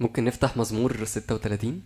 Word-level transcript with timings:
ممكن 0.00 0.24
نفتح 0.24 0.56
مزمور 0.56 1.04
36 1.04 1.82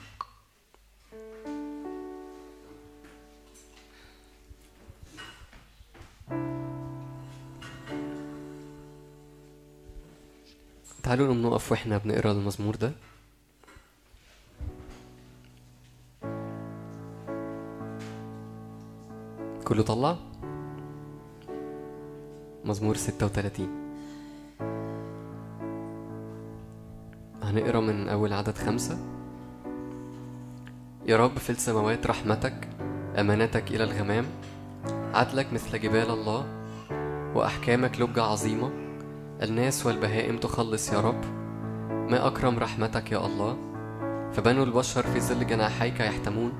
تعالوا 11.03 11.35
نقف 11.35 11.73
وإحنا 11.73 11.99
بنقرأ 11.99 12.33
المزمور 12.33 12.77
ده. 12.77 12.93
كله 19.65 19.83
طلع؟ 19.83 20.17
مزمور 22.65 22.97
36 22.97 23.82
هنقرأ 27.53 27.81
من 27.81 28.09
أول 28.09 28.33
عدد 28.33 28.59
خمسة؟ 28.59 28.99
يا 31.07 31.17
رب 31.17 31.39
في 31.39 31.51
السماوات 31.51 32.07
رحمتك 32.07 32.69
أمانتك 33.19 33.71
إلى 33.71 33.85
الغمام 33.85 34.25
عدلك 35.15 35.53
مثل 35.53 35.81
جبال 35.81 36.11
الله 36.11 36.47
وأحكامك 37.35 38.01
لجة 38.01 38.23
عظيمة 38.23 38.71
الناس 39.43 39.87
والبهائم 39.87 40.37
تخلص 40.37 40.93
يا 40.93 41.01
رب. 41.01 41.25
ما 42.11 42.27
أكرم 42.27 42.59
رحمتك 42.59 43.13
يا 43.13 43.27
الله 43.27 43.57
فبنو 44.33 44.63
البشر 44.63 45.03
في 45.03 45.21
ظل 45.21 45.47
جناحيك 45.47 46.01
يحتمون 46.01 46.53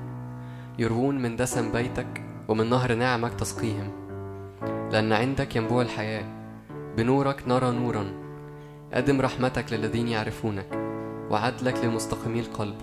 يروون 0.79 1.21
من 1.21 1.35
دسم 1.35 1.71
بيتك 1.71 2.21
ومن 2.47 2.69
نهر 2.69 2.93
نعمك 2.93 3.33
تسقيهم. 3.33 3.91
لأن 4.91 5.13
عندك 5.13 5.55
ينبوع 5.55 5.81
الحياة 5.81 6.25
بنورك 6.97 7.43
نرى 7.47 7.71
نورا 7.71 8.05
قدم 8.93 9.21
رحمتك 9.21 9.73
للذين 9.73 10.07
يعرفونك. 10.07 10.82
وعدلك 11.33 11.85
لمستقيمي 11.85 12.39
القلب. 12.39 12.75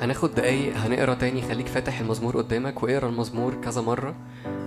هناخد 0.00 0.34
دقايق 0.34 0.76
هنقرأ 0.76 1.14
تاني. 1.14 1.42
خليك 1.42 1.66
فاتح 1.66 2.00
المزمور 2.00 2.36
قدامك 2.36 2.82
واقرأ 2.82 3.08
المزمور 3.08 3.54
كذا 3.54 3.80
مرة. 3.80 4.14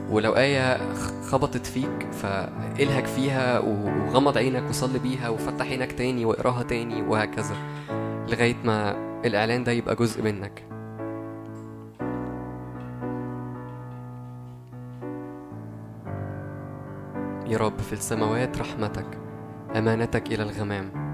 ولو 0.10 0.32
آية 0.32 0.94
خبطت 1.22 1.66
فيك 1.66 2.08
فإلهك 2.12 3.06
فيها 3.06 3.60
وغمض 3.60 4.38
عينك 4.38 4.70
وصلي 4.70 5.00
بيها 5.00 5.30
وفتح 5.30 5.66
عينك 5.66 5.92
تاني 5.92 6.26
واقراها 6.26 6.64
تاني 6.64 7.02
وهكذا. 7.02 7.56
لغاية 8.30 8.56
ما 8.64 8.92
الإعلان 9.26 9.64
ده 9.64 9.72
يبقى 9.72 9.96
جزء 9.96 10.24
منك. 10.24 10.64
يا 17.48 17.58
رب 17.58 17.80
في 17.80 17.94
السماوات 17.94 18.58
رحمتك 18.58 19.18
أمانتك 19.76 20.28
إلى 20.32 20.44
الغمام. 20.44 21.05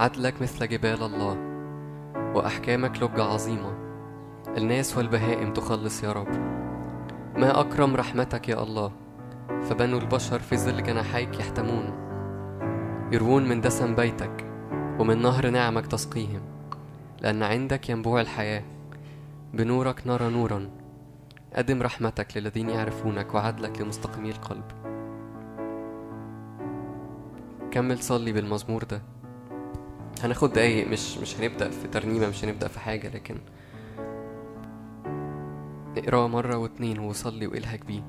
عدلك 0.00 0.42
مثل 0.42 0.68
جبال 0.68 1.02
الله 1.02 1.36
وأحكامك 2.34 3.02
لجة 3.02 3.22
عظيمة. 3.22 3.72
الناس 4.56 4.96
والبهائم 4.96 5.52
تخلص 5.52 6.04
يا 6.04 6.12
رب. 6.12 6.28
ما 7.36 7.60
أكرم 7.60 7.96
رحمتك 7.96 8.48
يا 8.48 8.62
الله 8.62 8.92
فبنو 9.62 9.98
البشر 9.98 10.38
في 10.38 10.56
ظل 10.56 10.82
جناحيك 10.82 11.40
يحتمون. 11.40 11.92
يروون 13.12 13.48
من 13.48 13.60
دسم 13.60 13.94
بيتك 13.94 14.44
ومن 14.98 15.22
نهر 15.22 15.50
نعمك 15.50 15.86
تسقيهم. 15.86 16.40
لأن 17.20 17.42
عندك 17.42 17.90
ينبوع 17.90 18.20
الحياة 18.20 18.62
بنورك 19.54 20.06
نرى 20.06 20.30
نورا. 20.30 20.70
قدم 21.56 21.82
رحمتك 21.82 22.36
للذين 22.36 22.68
يعرفونك 22.68 23.34
وعدلك 23.34 23.80
لمستقيمي 23.80 24.30
القلب. 24.30 24.64
كمل 27.70 27.98
صلي 27.98 28.32
بالمزمور 28.32 28.84
ده. 28.84 29.02
هناخد 30.24 30.52
دقايق 30.52 30.88
مش 30.88 31.18
مش 31.18 31.36
هنبدأ 31.36 31.70
في 31.70 31.88
ترنيمة 31.88 32.28
مش 32.28 32.44
هنبدأ 32.44 32.68
في 32.68 32.80
حاجة 32.80 33.08
لكن 33.08 33.36
اقراه 35.96 36.28
مرة 36.28 36.56
واتنين 36.56 36.98
وصلي 36.98 37.46
وإلهك 37.46 37.84
بيه. 37.84 38.02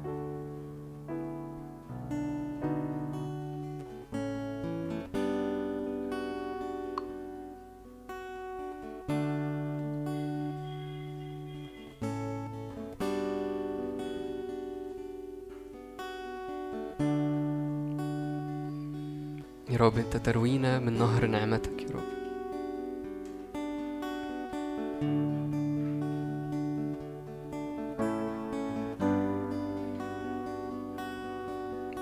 رب 19.81 19.97
أنت 19.97 20.17
تروينا 20.17 20.79
من 20.79 20.93
نهر 20.97 21.25
نعمتك 21.25 21.81
يا 21.81 21.87
رب. 21.87 22.01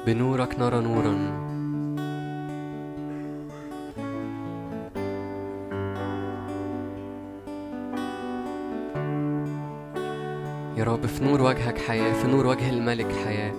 بنورك 0.06 0.60
نرى 0.60 0.82
نورا. 0.82 1.40
يا 10.78 10.84
رب 10.84 11.06
في 11.06 11.24
نور 11.24 11.42
وجهك 11.42 11.78
حياة 11.78 12.14
في 12.14 12.28
نور 12.28 12.48
وجه 12.48 12.70
الملك 12.70 13.12
حياة. 13.26 13.54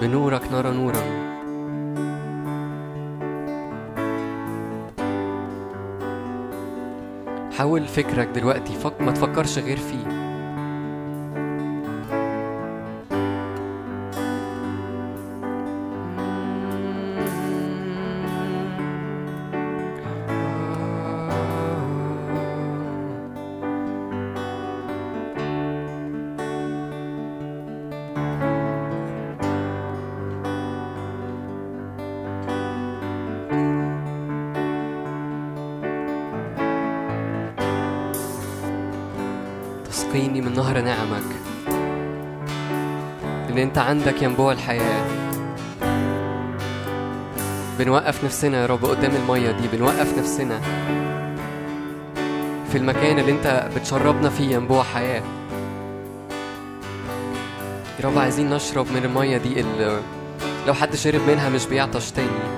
بنورك 0.00 0.52
نرى 0.52 0.70
نورا. 0.70 1.27
حول 7.58 7.88
فكرك 7.88 8.28
دلوقتي 8.28 8.74
فك 8.74 9.00
ما 9.00 9.12
تفكرش 9.12 9.58
غير 9.58 9.76
فيه. 9.76 10.17
عندك 43.88 44.22
ينبوع 44.22 44.52
الحياة. 44.52 45.04
بنوقف 47.78 48.24
نفسنا 48.24 48.60
يا 48.60 48.66
رب 48.66 48.84
قدام 48.84 49.16
المية 49.16 49.50
دي 49.50 49.68
بنوقف 49.72 50.18
نفسنا 50.18 50.60
في 52.72 52.78
المكان 52.78 53.18
اللي 53.18 53.32
أنت 53.32 53.68
بتشربنا 53.76 54.30
فيه 54.30 54.54
ينبوع 54.54 54.82
حياة. 54.82 55.22
يا 58.00 58.04
رب 58.04 58.18
عايزين 58.18 58.50
نشرب 58.50 58.86
من 58.92 59.04
المية 59.04 59.36
دي 59.36 59.60
اللي 59.60 60.00
لو 60.66 60.74
حد 60.74 60.96
شرب 60.96 61.20
منها 61.28 61.48
مش 61.48 61.66
بيعطش 61.66 62.10
تاني. 62.10 62.57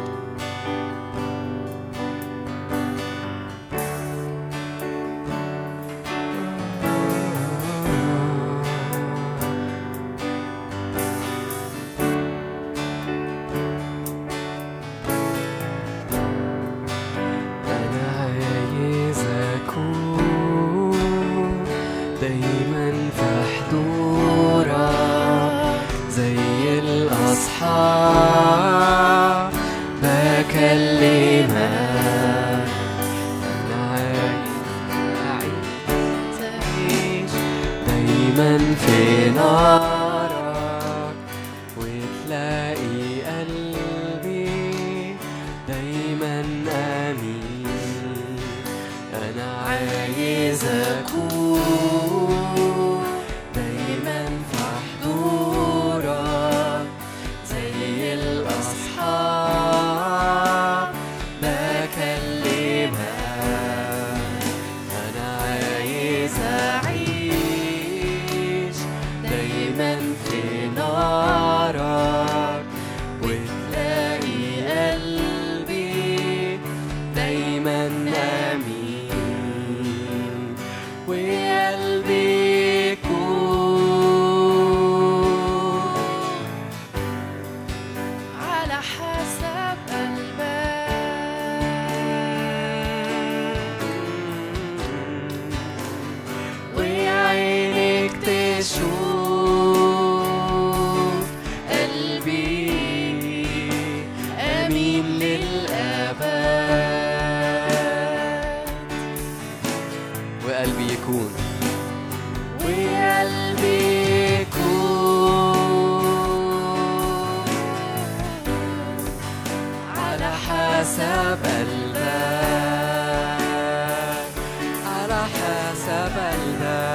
قلبك 125.88 126.89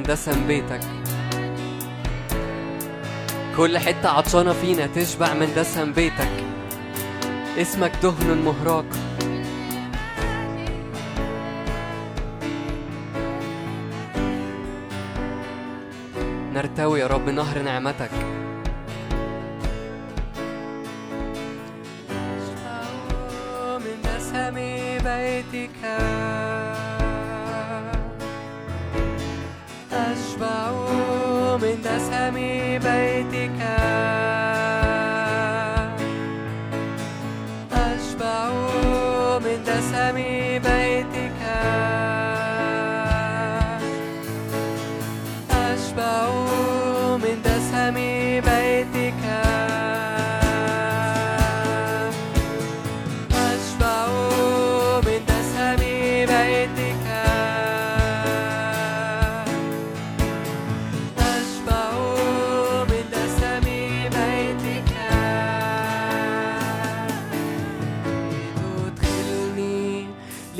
من 0.00 0.06
دسم 0.06 0.46
بيتك. 0.46 0.80
كل 3.56 3.78
حتة 3.78 4.08
عطشانة 4.08 4.52
فينا 4.52 4.86
تشبع 4.86 5.34
من 5.34 5.52
دسم 5.56 5.92
بيتك. 5.92 6.30
اسمك 7.58 7.92
دهن 8.02 8.42
مهراق 8.44 8.84
نرتوي 16.54 17.00
يا 17.00 17.06
رب 17.06 17.28
نهر 17.28 17.62
نعمتك. 17.62 18.10
من 23.84 24.02
دسم 24.04 24.54
بيتك. 25.04 26.39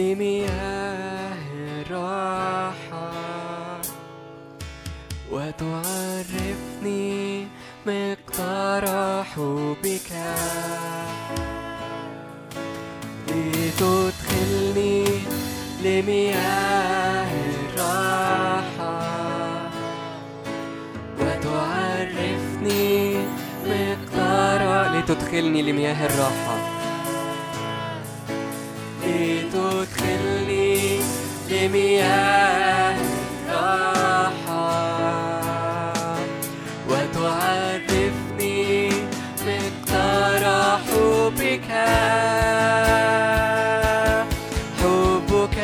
لمياه 0.00 1.36
الراحة 1.80 3.12
وتعرفني 5.32 7.10
مقدار 7.86 8.84
حبك 9.24 10.10
لتدخلني 13.28 15.04
لمياه 15.84 17.30
الراحة 17.56 18.98
وتعرفني 21.20 22.88
مقدار 23.66 24.62
لتدخلني 24.94 25.60
لمياه 25.62 26.06
الراحة. 26.06 26.49
لتدخلني 30.00 31.00
لمياه 31.50 32.96
الراحة. 33.48 34.70
وتعرفني 36.88 38.62
مقدار 39.46 40.44
حبك. 40.86 41.70
حبك 44.80 45.58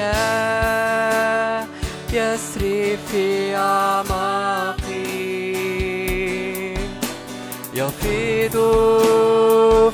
يسري 2.13 2.97
في 3.11 3.57
أعماقي. 3.57 5.17
يفيض 7.75 8.57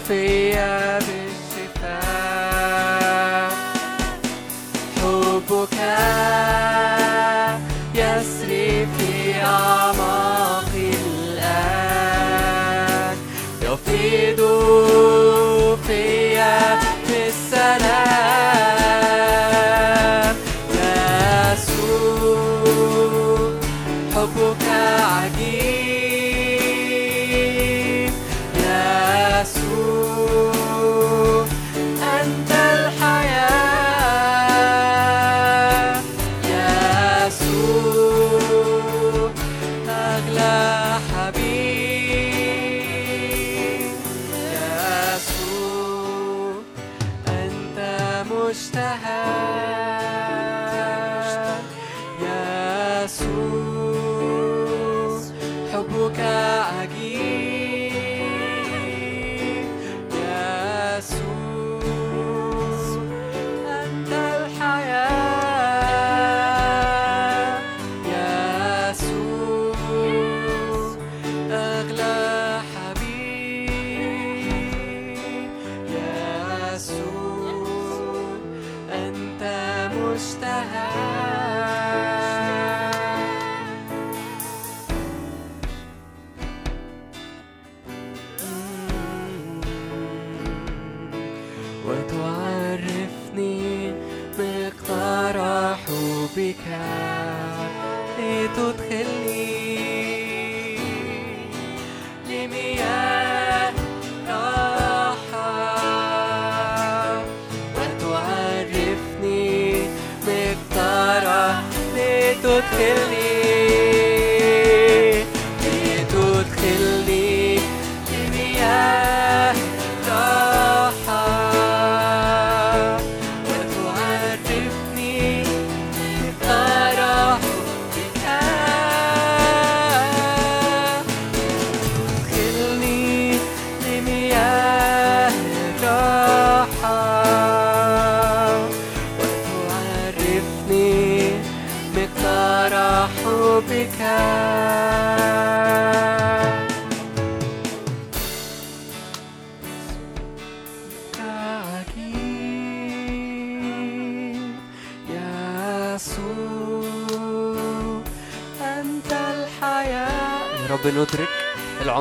فيا 0.08 0.91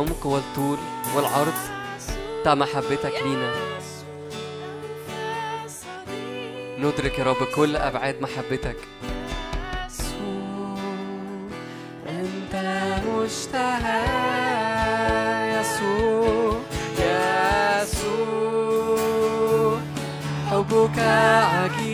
العمق 0.01 0.25
والطول 0.25 0.77
والعرض 1.15 1.53
بتاع 2.41 2.55
محبتك 2.55 3.13
لينا. 3.24 3.51
ندرك 6.79 7.20
يا 7.20 7.24
رب 7.24 7.43
كل 7.55 7.75
أبعاد 7.75 8.22
محبتك. 8.22 8.77
أنت 12.10 12.55
مشتهى 13.05 14.03
يسوع 15.60 16.60
يسوع 17.81 18.50
حبك 20.51 21.00
عجيب. 21.00 21.90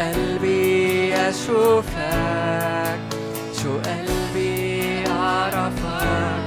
قلبي 0.00 1.14
أشوفك. 1.14 3.00
شو 3.62 3.72
قلبي 3.78 5.04
عرفك. 5.08 6.46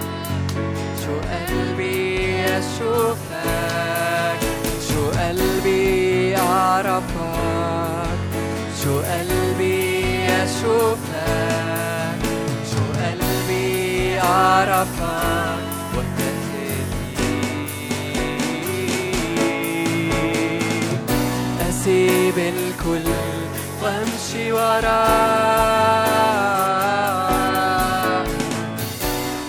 شو 1.06 1.14
قلبي 1.32 2.46
أشوفك. 2.46 4.40
شو 4.88 5.10
قلبي 5.20 6.38
أعرفك 6.38 8.18
شو 8.84 9.00
قلبي 9.00 10.26
أشوفك. 10.44 10.93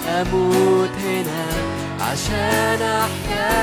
أموت 0.08 0.90
هنا 1.04 1.46
عشان 2.00 2.82
أحيا 2.82 3.54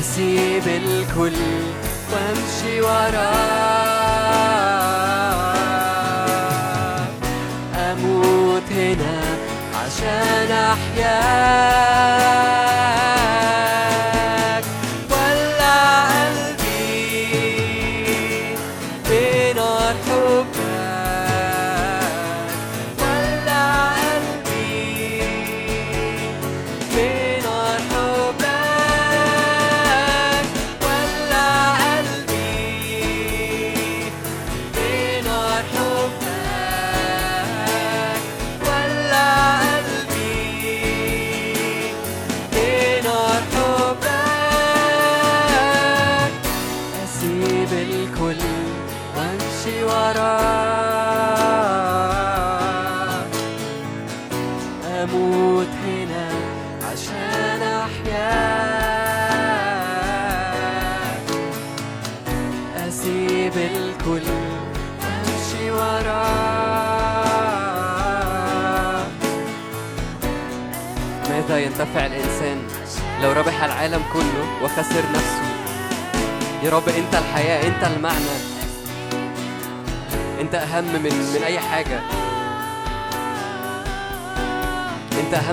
أسيب 0.00 0.66
الكل 0.68 1.32
وأمشي 2.12 2.80
أموت 7.76 8.72
هنا 8.72 9.20
عشان 9.74 10.50
أحياك. 10.50 11.92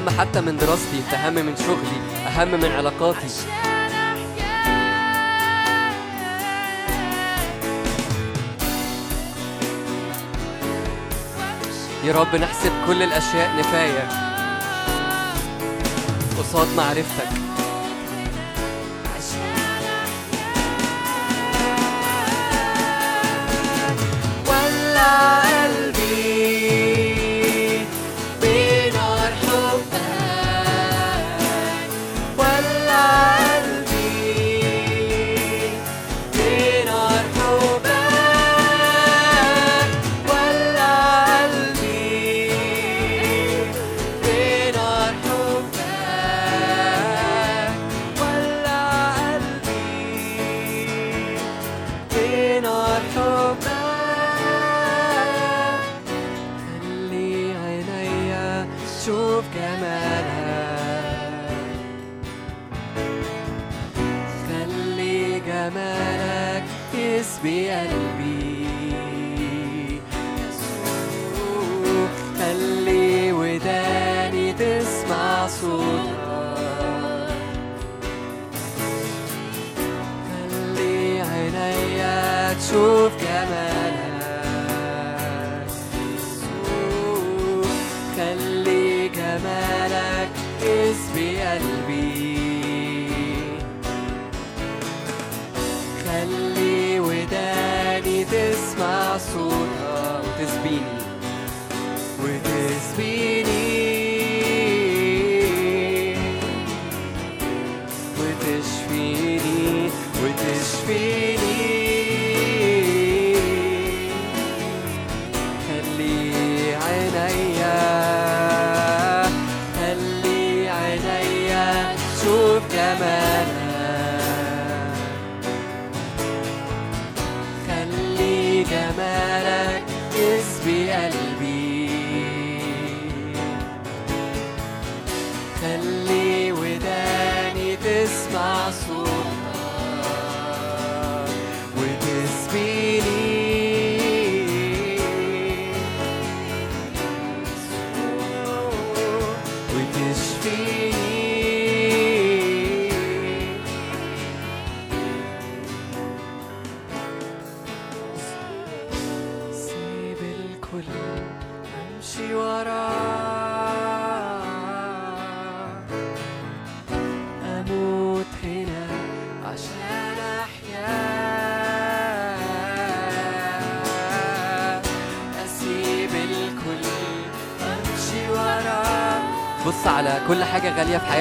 أهم 0.09 0.19
حتى 0.19 0.41
من 0.41 0.57
دراستي 0.57 0.97
أنت 0.97 1.13
أهم 1.13 1.33
من 1.33 1.55
شغلي 1.55 2.27
أهم 2.27 2.59
من 2.59 2.71
علاقاتي. 2.71 3.27
يا 12.03 12.13
رب 12.13 12.35
نحسب 12.35 12.71
كل 12.87 13.03
الأشياء 13.03 13.55
نفاية. 13.59 14.09
قصاد 16.39 16.67
معرفتك. 16.77 17.29
ولع 24.47 25.38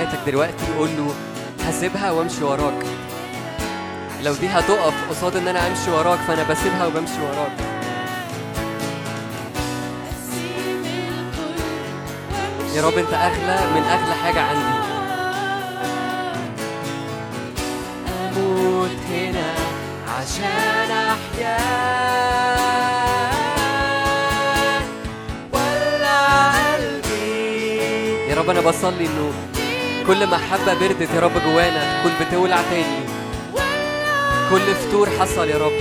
حياتك 0.08 0.26
دلوقتي 0.26 0.72
قول 0.78 0.88
له 0.96 1.14
هسيبها 1.68 2.10
وامشي 2.10 2.44
وراك. 2.44 2.86
لو 4.22 4.34
دي 4.34 4.48
هتقف 4.48 4.94
قصاد 5.10 5.36
إن 5.36 5.48
أنا 5.48 5.66
أمشي 5.66 5.90
وراك 5.90 6.18
فأنا 6.18 6.42
بسيبها 6.42 6.86
وبمشي 6.86 7.20
وراك. 7.20 7.52
يا 12.74 12.82
رب 12.82 12.98
أنت 12.98 13.12
أغلى 13.12 13.58
من 13.74 13.82
أغلى 13.82 14.14
حاجة 14.14 14.40
عندي. 14.40 14.78
أموت 18.22 18.90
هنا 19.10 19.54
عشان 20.18 20.90
أحيا 20.90 21.58
ولع 25.52 26.52
قلبي 26.74 27.78
يا 28.28 28.34
رب 28.34 28.50
أنا 28.50 28.60
بصلي 28.60 29.06
إنه 29.06 29.32
كل 30.08 30.26
محبة 30.26 30.74
بردت 30.74 31.14
يا 31.14 31.20
رب 31.20 31.32
جوانا 31.44 32.00
تكون 32.00 32.12
بتولع 32.20 32.62
تاني. 32.70 33.00
كل 34.50 34.74
فتور 34.74 35.08
حصل 35.20 35.48
يا 35.48 35.58
رب. 35.58 35.72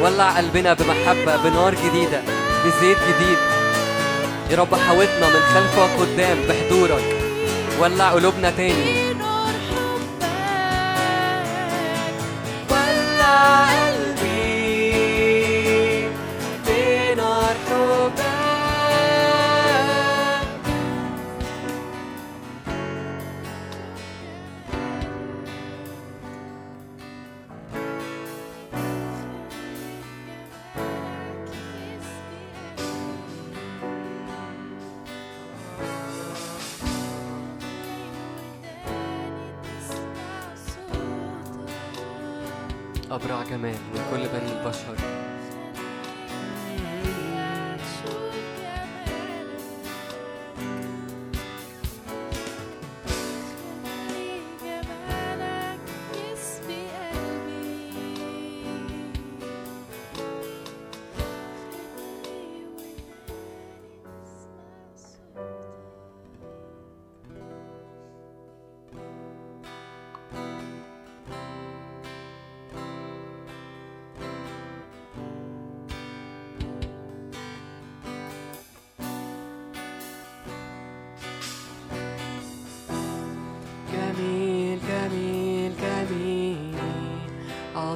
ولع 0.00 0.30
قلبنا 0.30 0.74
بمحبة 0.74 1.36
بنار 1.36 1.74
جديدة 1.74 2.22
بزيت 2.64 2.98
جديد. 3.08 3.38
يا 4.50 4.56
رب 4.56 4.74
حاوطنا 4.74 5.28
من 5.28 5.40
خلف 5.54 5.78
وقدام 5.78 6.38
بحضورك. 6.48 7.04
ولع 7.80 8.10
قلوبنا 8.10 8.50
تاني. 8.50 9.05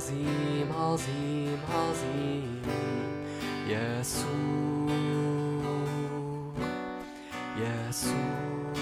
عظيم 0.01 0.73
عظيم 0.79 1.59
عظيم. 1.75 2.63
يسوع 3.69 4.91
يسوع. 7.57 8.73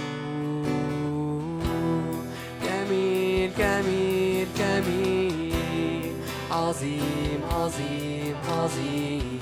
جميل 2.64 3.50
جميل 3.58 4.46
جميل. 4.58 6.14
عظيم 6.50 7.40
عظيم 7.50 8.36
عظيم. 8.48 9.38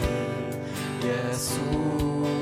يسوع. 1.04 2.35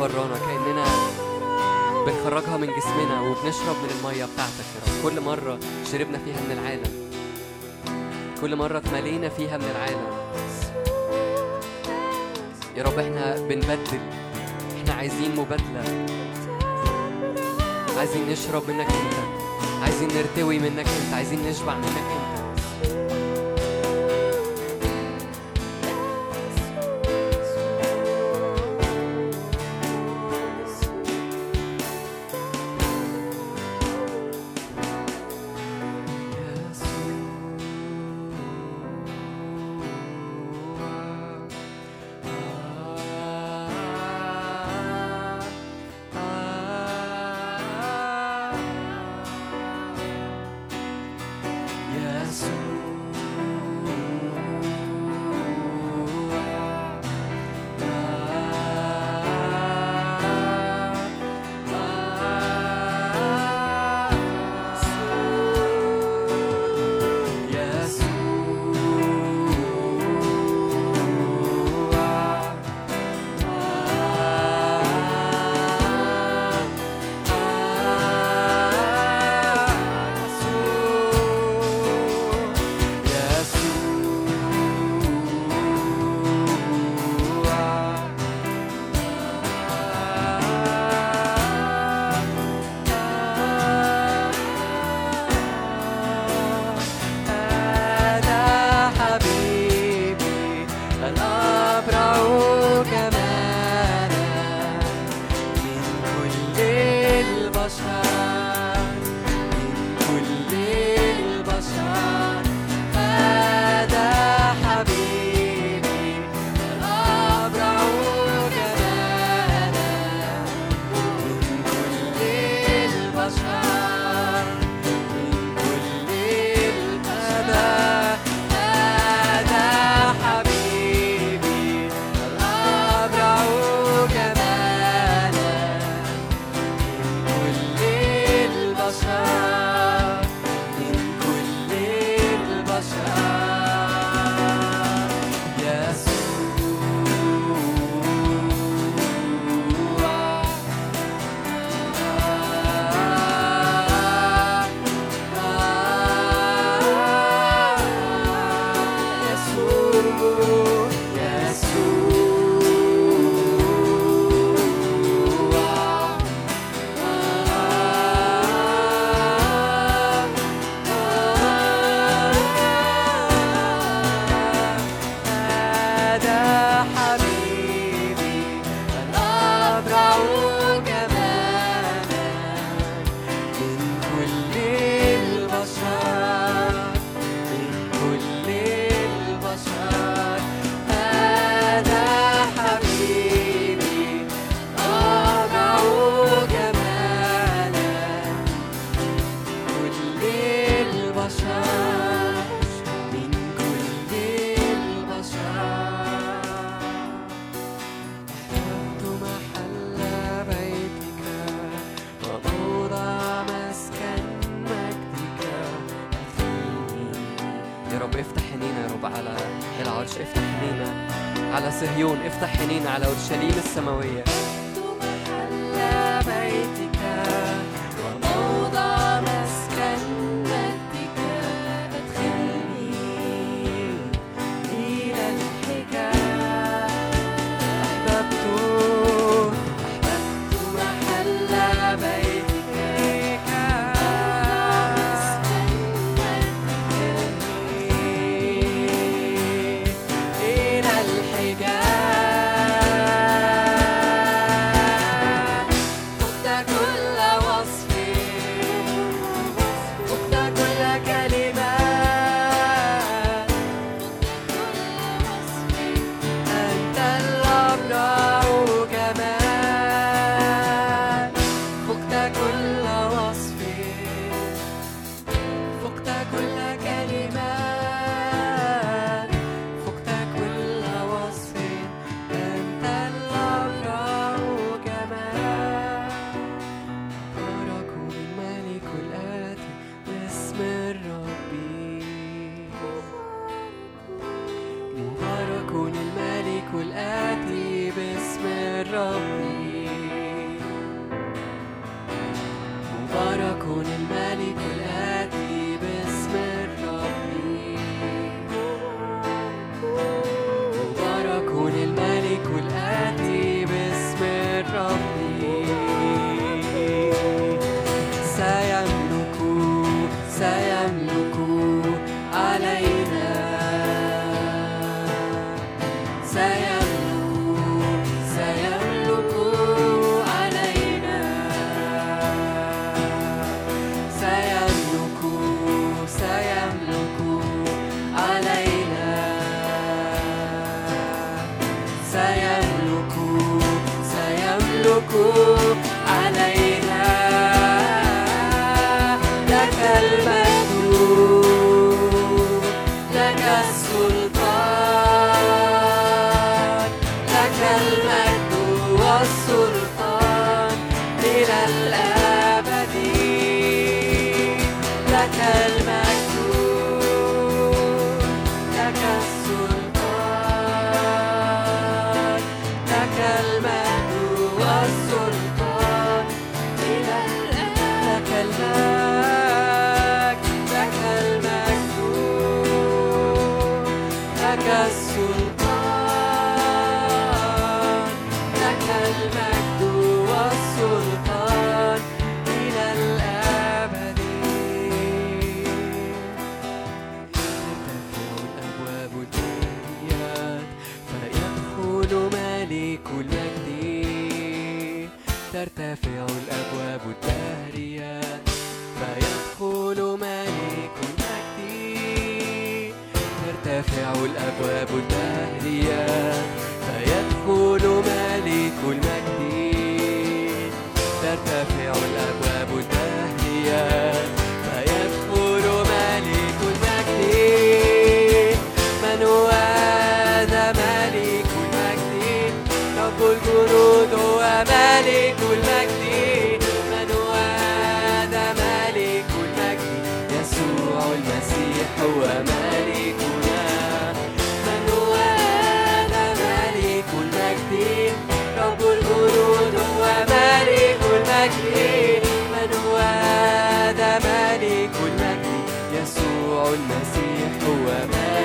برانا 0.00 0.38
كأننا 0.38 0.84
بنخرجها 2.06 2.56
من 2.56 2.66
جسمنا 2.66 3.20
وبنشرب 3.20 3.76
من 3.82 3.90
المية 3.98 4.24
بتاعتك 4.24 4.68
يا 4.74 4.80
رب. 4.86 5.02
كل 5.02 5.20
مرة 5.20 5.58
شربنا 5.92 6.18
فيها 6.18 6.40
من 6.40 6.58
العالم. 6.58 7.10
كل 8.40 8.56
مرة 8.56 8.78
اتملينا 8.78 9.28
فيها 9.28 9.58
من 9.58 9.64
العالم. 9.64 10.06
يا 12.76 12.82
رب 12.82 12.98
إحنا 12.98 13.36
بنبدل. 13.36 14.00
إحنا 14.78 14.94
عايزين 14.94 15.36
مبادلة. 15.36 16.06
عايزين 17.98 18.28
نشرب 18.28 18.70
منك 18.70 18.86
انت. 18.86 19.16
عايزين 19.82 20.08
نرتوي 20.08 20.58
منك 20.58 20.86
انت. 20.88 21.14
عايزين 21.14 21.48
نشبع 21.48 21.74
منك 21.74 21.86
انت. 22.12 22.19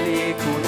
Malik 0.05 0.64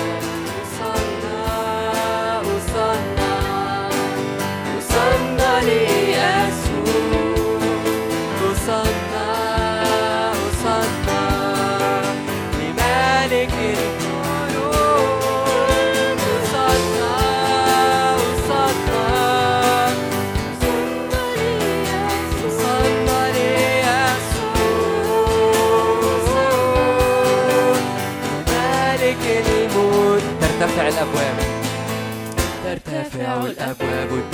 out, 33.27 33.57
up 33.57 33.79
where 33.79 34.07
would 34.07 34.26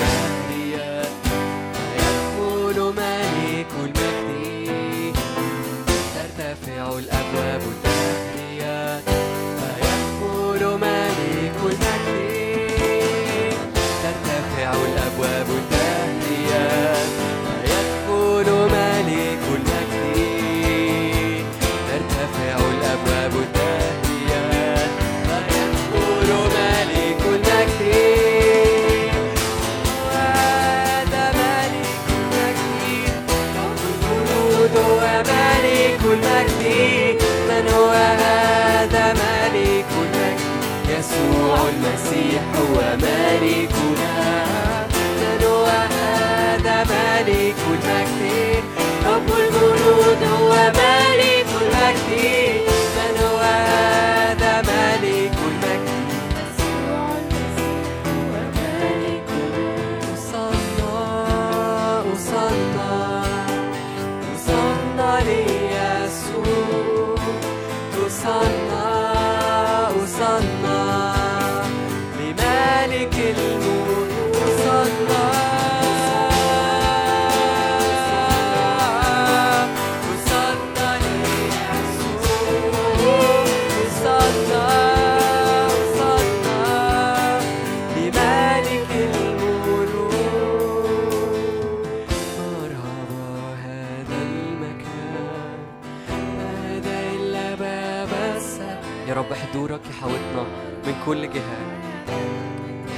كل 101.06 101.30
جهة 101.30 101.58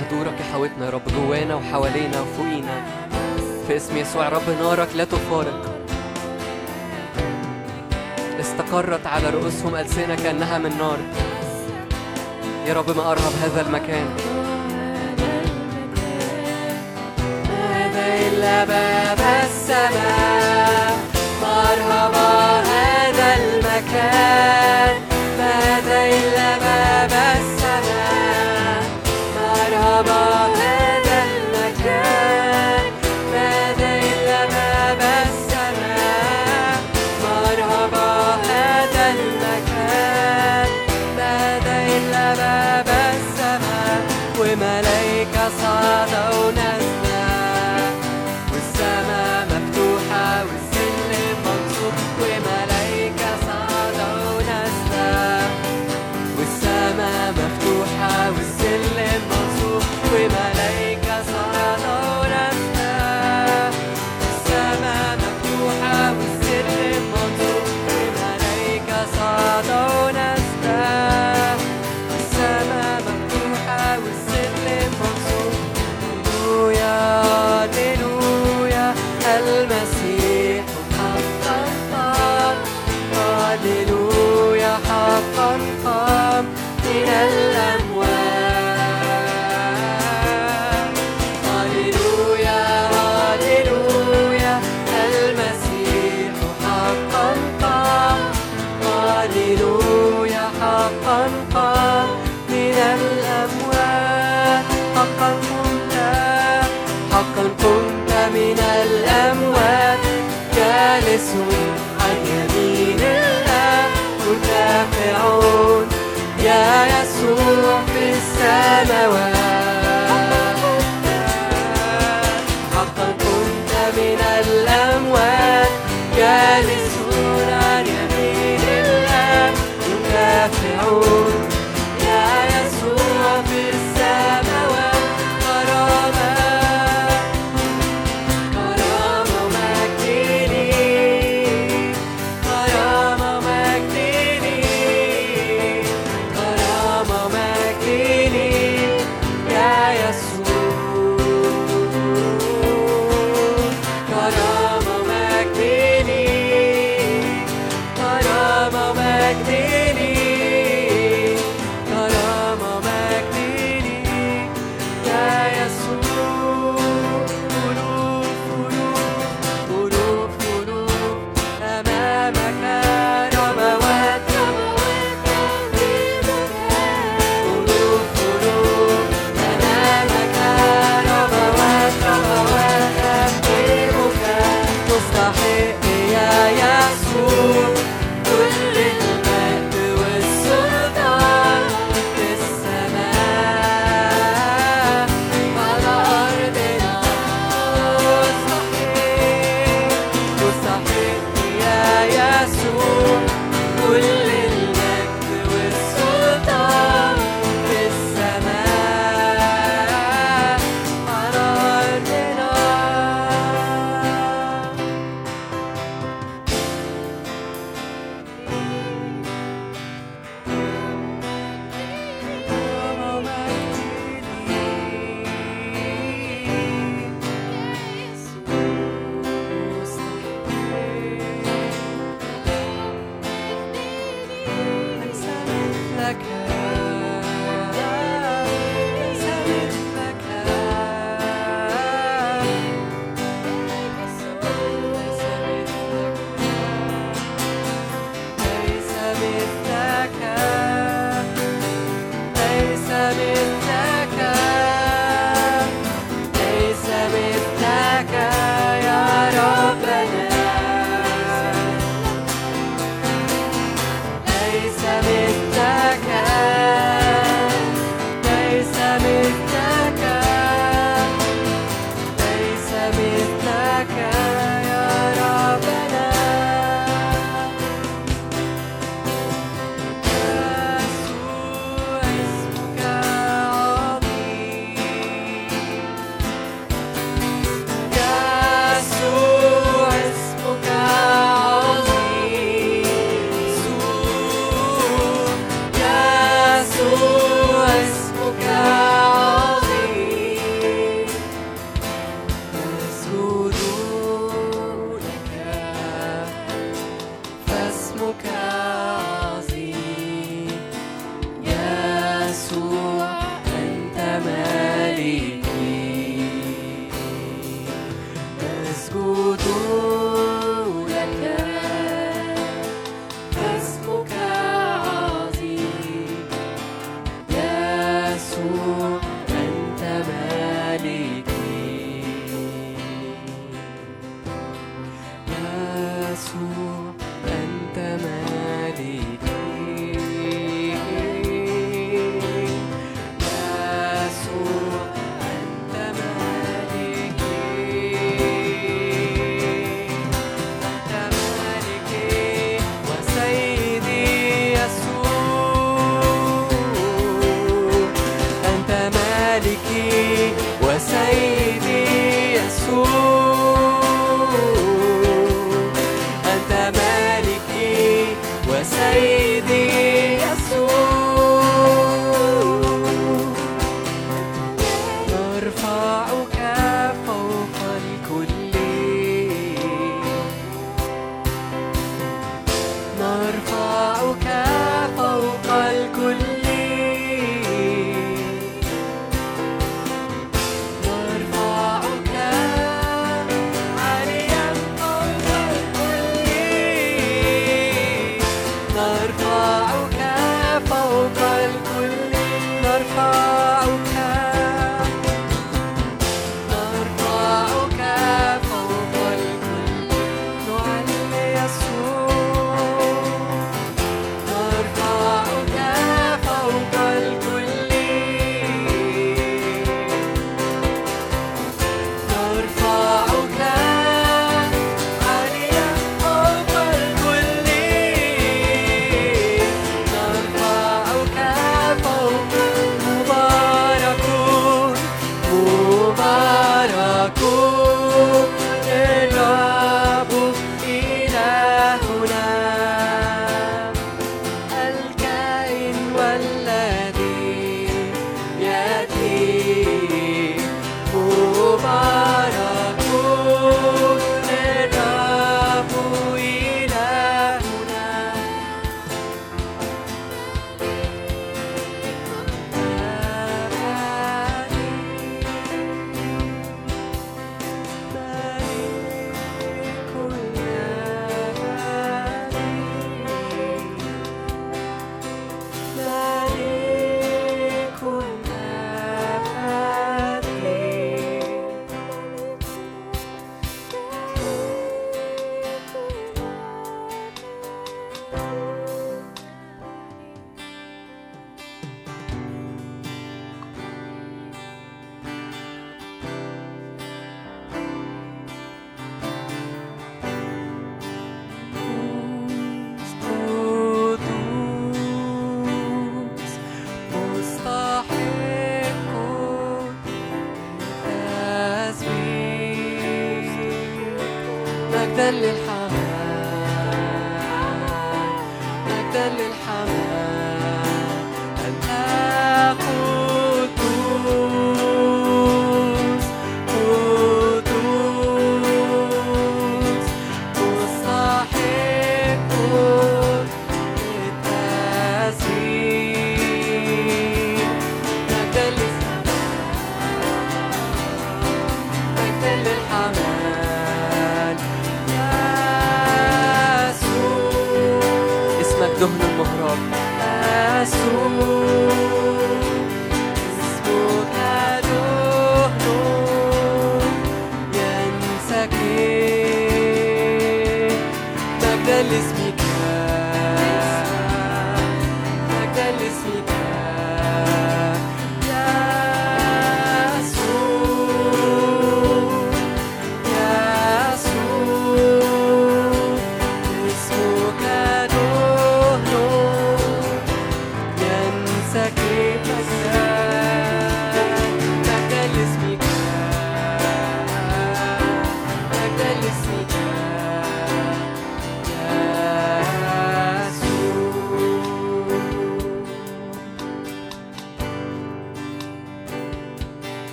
حضورك 0.00 0.38
حاوتنا 0.52 0.86
يا 0.86 0.90
رب 0.90 1.02
جوانا 1.16 1.54
وحوالينا 1.54 2.20
وفوقينا. 2.20 2.82
في 3.66 3.76
اسم 3.76 3.96
يسوع 3.96 4.28
رب 4.28 4.48
نارك 4.62 4.88
لا 4.96 5.04
تفارق. 5.04 5.74
استقرت 8.40 9.06
على 9.06 9.30
رؤوسهم 9.30 9.74
ألسنة 9.76 10.14
كأنها 10.14 10.58
من 10.58 10.78
نار. 10.78 10.98
يا 12.66 12.74
رب 12.74 12.96
ما 12.96 13.12
أرهب 13.12 13.32
هذا 13.42 13.60
المكان. 13.60 14.06
هذا 17.50 18.06
إلا 18.26 18.64
باب 18.64 19.20
السماء. 19.44 20.98
مرحبا 21.42 22.60
هذا 22.60 23.36
المكان. 23.40 24.94
هذا 25.38 26.06
إلا 26.06 26.58
باب 26.58 27.12
السماء. 27.12 27.53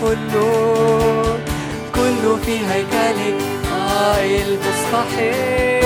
كل 0.00 0.32
كل 1.94 2.22
في 2.44 2.54
هيكلك 2.66 3.38
قائل 3.70 4.58
مستحيل 4.58 5.82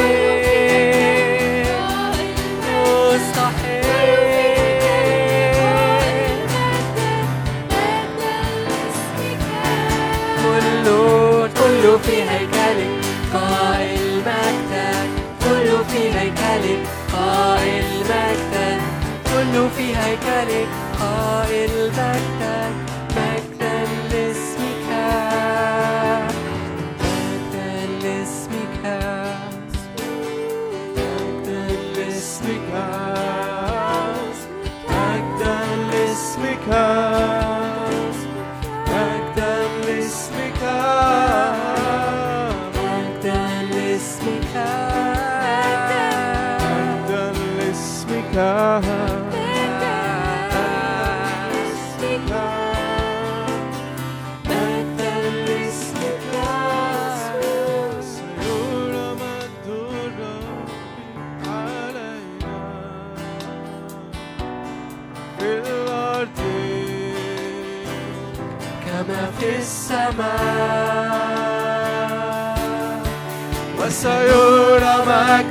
مستحيل. 3.13 3.87
في 12.03 12.23
هيكلك 12.23 12.91
قائل 17.13 17.85
مجدك 18.01 18.81
كل 19.35 19.71
في 19.71 19.97
هيكلك 19.97 20.69
it'll 21.51 21.91
back 21.91 22.36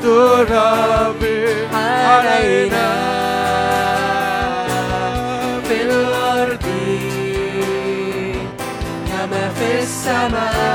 مجد 0.05 0.11
الرب 0.11 1.23
علينا 1.73 2.89
في 5.67 5.81
الأرض 5.81 6.65
كما 9.07 9.49
في 9.59 9.83
السماء. 9.83 10.74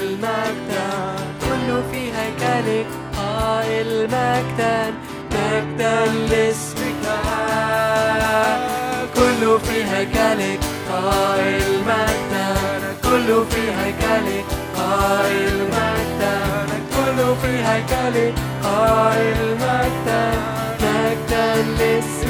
المجدا 3.81 4.93
مجدا 5.31 6.05
لاسمك. 6.29 6.81
كله 9.15 9.57
في 9.57 9.83
هيكلك 9.83 10.59
قائل 10.91 11.63
مجدا 11.87 12.47
كله 13.03 13.45
في 13.51 13.61
هيكلك 13.79 14.45
قائل 14.77 15.55
مجدا 15.75 16.37
كله 16.95 17.35
في 17.41 17.53
هيكلك 17.67 18.33
قائل 18.63 19.39
مجدا 19.55 20.23
مجدا 20.81 21.47
لاسمك. 21.79 22.20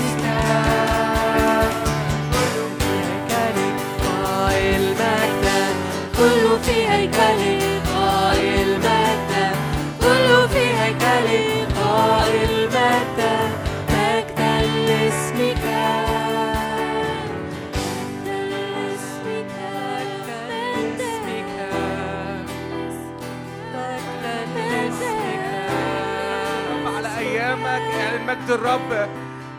الرب 28.51 29.09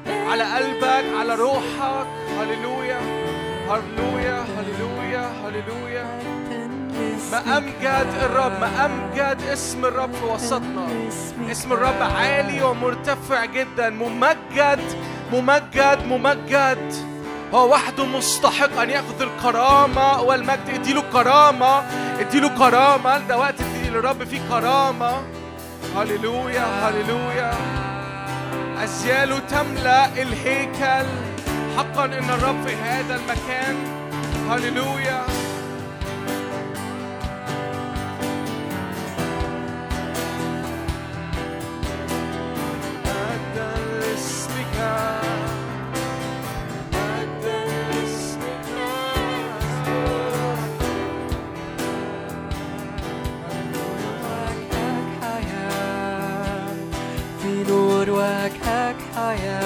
على 0.07 0.45
قلبك 0.45 1.05
على 1.19 1.35
روحك. 1.35 2.07
هللويا 2.39 3.01
هللويا 3.71 4.45
هللويا 4.57 5.31
هللويا. 5.45 6.07
ما 7.33 7.59
أمجد 7.59 8.07
الرب 8.23 8.61
ما 8.61 8.87
أمجد 8.87 9.43
اسم 9.53 9.85
الرب 9.85 10.13
في 10.13 10.25
وسطنا. 10.25 10.87
اسم 11.51 11.73
الرب 11.73 12.03
عالي 12.03 12.63
ومرتفع 12.63 13.45
جدا. 13.45 13.91
ممجد 13.91 14.81
ممجد 15.33 16.07
ممجد. 16.07 16.95
هو 17.55 17.73
وحده 17.73 18.05
مستحق 18.05 18.81
أن 18.81 18.91
يأخذ 18.91 19.23
الكرامة 19.23 20.23
والمجد. 20.23 20.69
اديله 20.75 21.03
كرامة 21.13 21.83
اديله 22.21 22.49
كرامة. 22.49 23.19
ده 23.19 23.39
وقت 23.39 23.61
ادي 23.61 23.91
للرب 23.91 24.25
فيه 24.25 24.41
كرامة. 24.51 25.23
هللويا 25.97 26.65
هللويا. 26.83 27.53
أزياله 28.85 29.39
تملأ 29.39 30.23
الهيكل. 30.23 31.07
حقا 31.77 32.05
إن 32.05 32.31
الرب 32.31 32.67
في 32.67 32.75
هذا 32.77 33.15
المكان. 33.17 33.77
هللويا. 34.51 35.27
وجهك 59.33 59.41
حياة 59.41 59.62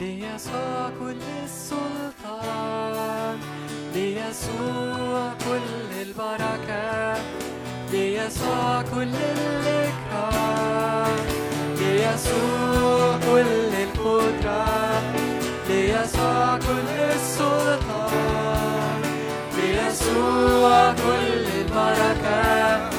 ليسوع 0.00 0.90
كل 1.00 1.16
السلطان 1.44 3.36
ليسوع 3.94 5.32
كل 5.44 5.90
البركة 6.02 7.14
ليسوع 7.92 8.82
كل 8.94 9.14
الإكرام 9.36 11.16
ليسوع 11.80 13.18
كل 13.18 13.72
القدرة 13.82 15.02
ليسوع 15.68 16.58
كل 16.58 16.88
السلطان 17.14 19.00
ليسوع 19.56 20.92
كل 20.92 21.44
البركة 21.60 22.90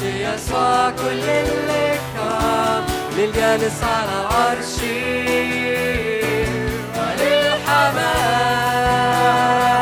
ليسوع 0.00 0.90
كل 0.90 1.24
الإكرام 1.28 2.82
للجالس 3.18 3.82
على 3.82 4.14
العرش 4.20 4.76
mar. 9.26 9.75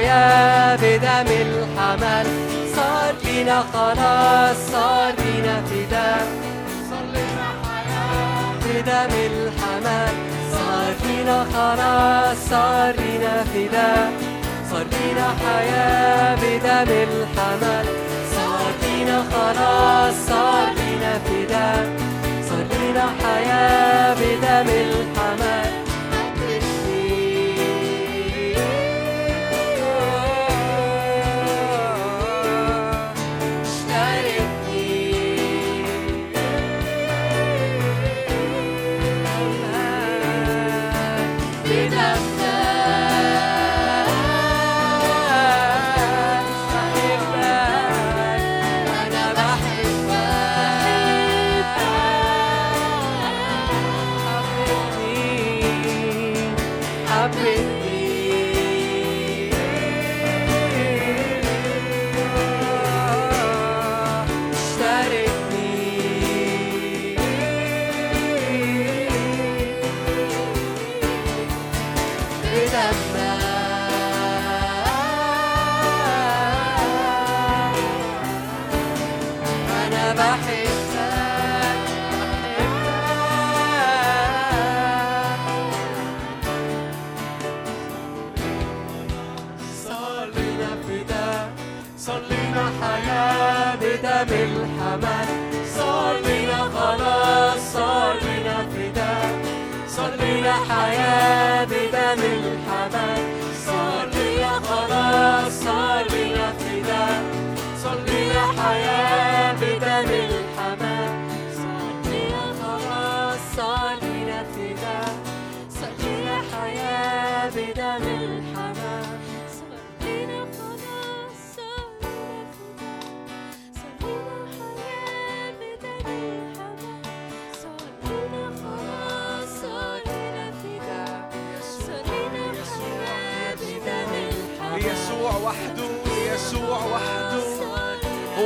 لنا 0.00 0.10
حياة 0.10 0.76
بدم 0.76 1.32
الحمل. 1.32 2.26
صار 2.76 3.14
لنا 3.24 3.64
خلاص 3.72 4.56
صار 4.72 5.12
لنا 5.12 5.62
فداء. 5.70 6.26
صار 6.90 7.04
لنا 7.14 7.48
حياة 7.64 8.54
بدم 8.64 9.14
الحمل. 9.30 10.14
صار 10.52 10.94
لنا 11.04 11.46
خلاص 11.54 12.36
صار 12.50 12.94
لنا 12.94 13.44
فداء. 13.44 14.12
صار 14.70 14.86
لنا 14.92 15.28
حياة 15.42 16.34
بدم 16.34 16.92
الحمل. 16.92 17.86
صار 18.34 18.72
لنا 18.82 19.24
خلاص 19.32 20.14
صار 20.28 20.66
لنا 20.72 21.12
فداء. 21.26 21.88
صلينا 22.50 23.06
حياة 23.22 24.14
بدم 24.14 24.68
الحمام 24.70 25.69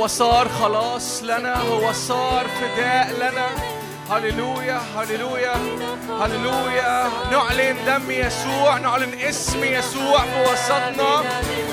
صار 0.07 0.49
خلاص 0.61 1.23
لنا 1.23 1.61
هو 1.61 1.93
صار 1.93 2.45
فداء 2.47 3.11
لنا. 3.19 3.47
هللويا 4.11 4.81
هللويا 4.97 5.55
هللويا. 6.21 7.09
نعلن 7.31 7.77
دم 7.85 8.11
يسوع 8.11 8.77
نعلن 8.77 9.19
اسم 9.29 9.63
يسوع 9.63 10.19
في 10.19 10.51
وسطنا. 10.51 11.23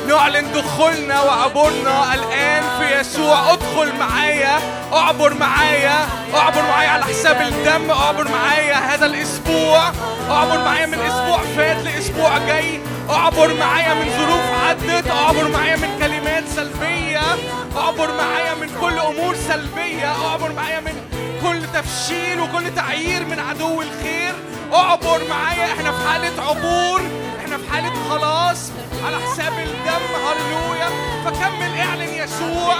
نعلن 0.08 0.52
دخولنا 0.52 1.22
وعبورنا 1.22 2.14
الآن 2.14 2.62
في 2.78 3.00
يسوع. 3.00 3.52
ادخل 3.52 3.92
معايا 3.98 4.58
اعبر 4.92 5.34
معايا 5.34 6.08
اعبر 6.34 6.62
معايا 6.62 6.88
على 6.88 7.04
حساب 7.04 7.40
الدم 7.40 7.90
اعبر 7.90 8.28
معايا 8.28 8.74
هذا 8.74 9.06
الأسبوع. 9.06 9.92
اعبر 10.30 10.58
معايا 10.58 10.86
من 10.86 11.00
أسبوع 11.00 11.38
فات 11.56 11.76
لأسبوع 11.84 12.38
جاي. 12.38 12.80
اعبر 13.10 13.54
معايا 13.54 13.94
من 13.94 14.10
ظروف 14.18 14.66
عدت 14.68 15.10
اعبر 15.10 15.48
معايا 15.48 15.76
من 15.76 15.98
كلمات 16.00 16.21
سلبية. 16.56 17.20
أعبر 17.76 18.08
معايا 18.16 18.54
من 18.54 18.70
كل 18.80 18.98
أمور 18.98 19.34
سلبية. 19.34 20.12
أعبر 20.26 20.52
معايا 20.52 20.80
من 20.80 20.94
كل 21.42 21.80
تفشيل 21.80 22.40
وكل 22.40 22.74
تعيير 22.74 23.24
من 23.24 23.38
عدو 23.38 23.82
الخير. 23.82 24.34
أعبر 24.74 25.20
معايا. 25.30 25.72
إحنا 25.72 25.92
في 25.92 26.08
حالة 26.08 26.42
عبور. 26.42 27.00
إحنا 27.40 27.58
في 27.58 27.70
حالة 27.70 27.92
خلاص. 28.10 28.70
على 29.06 29.16
حساب 29.16 29.52
الدم 29.52 30.06
هللويا. 30.26 30.88
فكمل 31.24 31.78
إعلن 31.80 32.14
يسوع. 32.14 32.74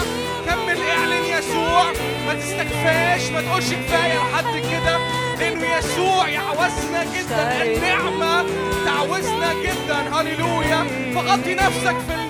كمل 0.46 0.78
إعلن 0.90 1.24
يسوع. 1.24 1.84
ما 2.26 2.34
تستكفاش. 2.34 3.30
ما 3.30 3.40
تقولش 3.40 3.68
كفاية 3.68 4.18
لحد 4.18 4.56
كده. 4.72 4.98
لأنه 5.40 5.76
يسوع 5.76 6.28
يعوزنا 6.28 7.04
جدا. 7.04 7.62
النعمة 7.62 8.44
تعوزنا 8.84 9.54
جدا. 9.54 9.98
هللويا. 10.16 11.12
فغطي 11.14 11.54
نفسك 11.54 11.96
في 12.08 12.21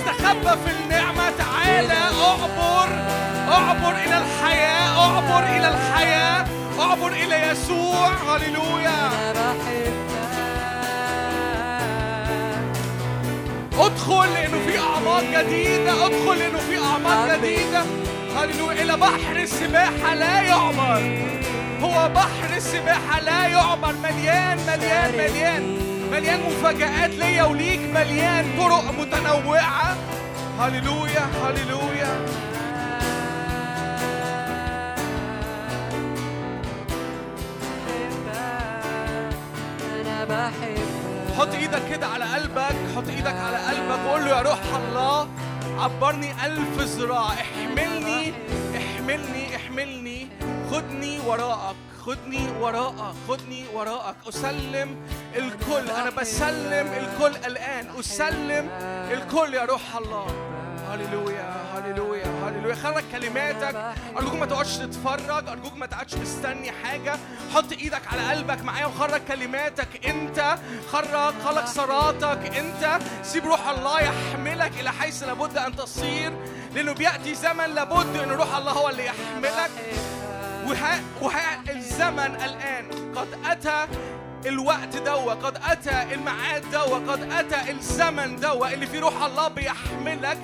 استخبى 0.00 0.62
في 0.64 0.70
النعمة. 0.70 1.30
تعالى 1.38 1.92
أعبر 2.28 2.88
أعبر 3.48 3.94
إلى 4.04 4.18
الحياة 4.18 4.98
أعبر 4.98 5.44
إلى 5.44 5.68
الحياة 5.68 6.44
أعبر 6.80 7.12
إلى 7.12 7.50
يسوع. 7.50 8.08
هللويا. 8.08 9.10
ادخل 13.78 14.32
لأنه 14.34 14.58
في 14.66 14.78
أعماق 14.78 15.22
جديدة 15.22 16.06
ادخل 16.06 16.38
لأنه 16.38 16.58
في 16.58 16.78
أعماق 16.78 17.36
جديدة. 17.36 17.82
هللويا. 18.36 18.82
إلى 18.82 18.96
بحر 18.96 19.36
السباحة 19.36 20.14
لا 20.14 20.40
يعبر 20.40 21.02
هو 21.82 22.08
بحر 22.14 22.56
السباحة 22.56 23.20
لا 23.20 23.46
يعبر 23.46 23.94
مليان 24.02 24.58
مليان 24.66 25.12
مليان 25.12 25.12
مليان. 25.12 25.89
مفاجآت 26.10 27.10
ليا 27.10 27.42
وليك 27.42 27.80
مليان 27.80 28.44
طرق 28.58 28.90
متنوعة. 28.98 29.96
هللويا 30.58 31.24
هللويا. 31.44 32.26
حط 41.38 41.54
إيدك 41.54 41.82
كده 41.90 42.06
على 42.06 42.24
قلبك 42.24 42.76
حط 42.96 43.08
إيدك 43.08 43.34
على 43.34 43.56
قلبك 43.56 43.98
وقول 44.06 44.24
له 44.24 44.30
يا 44.30 44.42
روح 44.42 44.58
الله 44.76 45.28
عبرني 45.78 46.46
ألف 46.46 46.80
ذراع. 46.80 47.28
احملني 47.32 48.32
احملني 48.76 49.56
احملني. 49.56 50.28
خدني 50.70 51.20
وراءك 51.26 51.76
خدني 52.06 52.48
وراءك 52.60 53.14
خدني 53.28 53.64
وراءك. 53.74 54.16
أسلم 54.28 54.96
الكل. 55.36 55.90
أنا 55.90 56.10
بسلم 56.10 56.86
الكل 56.92 57.36
الآن. 57.46 57.86
أسلم 58.00 58.68
الكل 59.10 59.54
يا 59.54 59.64
روح 59.64 59.96
الله. 59.96 60.26
هللويا 60.90 61.52
هللويا 61.74 62.26
هللويا. 62.44 62.74
خرج 62.74 63.04
كلماتك. 63.12 63.94
أرجوك 64.16 64.34
ما 64.34 64.46
تقعدش 64.46 64.76
تتفرج. 64.76 65.48
أرجوك 65.48 65.76
ما 65.76 65.86
تقعدش 65.86 66.14
مستني 66.14 66.72
حاجة. 66.72 67.16
حط 67.54 67.72
إيدك 67.72 68.02
على 68.12 68.30
قلبك 68.30 68.64
معايا 68.64 68.86
وخرج 68.86 69.20
كلماتك. 69.28 70.06
أنت 70.06 70.58
خرج 70.92 71.34
خلق 71.44 71.64
صلاتك 71.64 72.56
أنت 72.56 72.98
سيب 73.22 73.46
روح 73.46 73.68
الله 73.68 74.00
يحملك 74.00 74.72
إلى 74.80 74.92
حيث 74.92 75.22
لابد 75.22 75.58
أن 75.58 75.76
تصير. 75.76 76.32
لأنه 76.74 76.92
بيأتي 76.92 77.34
زمن 77.34 77.74
لابد 77.74 78.16
إن 78.16 78.30
روح 78.30 78.56
الله 78.56 78.72
هو 78.72 78.88
اللي 78.88 79.06
يحملك. 79.06 79.70
وها, 80.66 81.00
وها 81.20 81.60
الزمن 81.70 82.34
الآن 82.44 83.14
قد 83.14 83.28
أتى 83.46 83.86
الوقت 84.46 84.96
دوا 84.96 85.34
قد 85.34 85.58
أتى 85.66 86.14
الميعاد 86.14 86.70
دوا 86.70 87.12
قد 87.12 87.32
أتى 87.32 87.70
الزمن 87.70 88.36
دوا 88.36 88.74
اللي 88.74 88.86
فيه 88.86 89.00
روح 89.00 89.22
الله 89.22 89.48
بيحملك. 89.48 90.38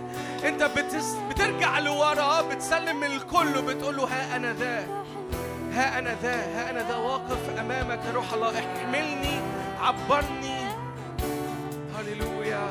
أنت 0.45 0.63
بتس 0.63 1.15
بترجع 1.31 1.79
لورا 1.79 2.43
بتسلم 2.43 3.05
الكل 3.05 3.59
وبتقول 3.59 3.97
له 3.97 4.05
ها 4.05 4.37
أنا 4.37 4.53
ذا 4.53 4.87
ها 5.73 5.99
أنا 5.99 6.17
ذا 6.23 6.35
ها 6.35 6.71
أنا 6.71 6.89
ذا 6.89 6.97
واقف 6.97 7.59
أمامك 7.59 8.01
يا 8.07 8.13
روح 8.13 8.33
الله 8.33 8.53
احملني 8.59 9.41
عبرني. 9.81 10.67
هللويا 11.99 12.69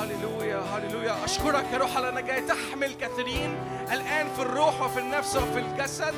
هللويا 0.00 0.60
هللويا. 0.74 1.24
أشكرك 1.24 1.64
يا 1.72 1.78
روح 1.78 1.96
الله 1.96 2.08
أنا 2.08 2.20
جاي 2.20 2.40
تحمل 2.40 2.94
كثيرين 3.00 3.56
الآن 3.92 4.26
في 4.36 4.42
الروح 4.42 4.82
وفي 4.82 5.00
النفس 5.00 5.36
وفي 5.36 5.58
الجسد. 5.58 6.14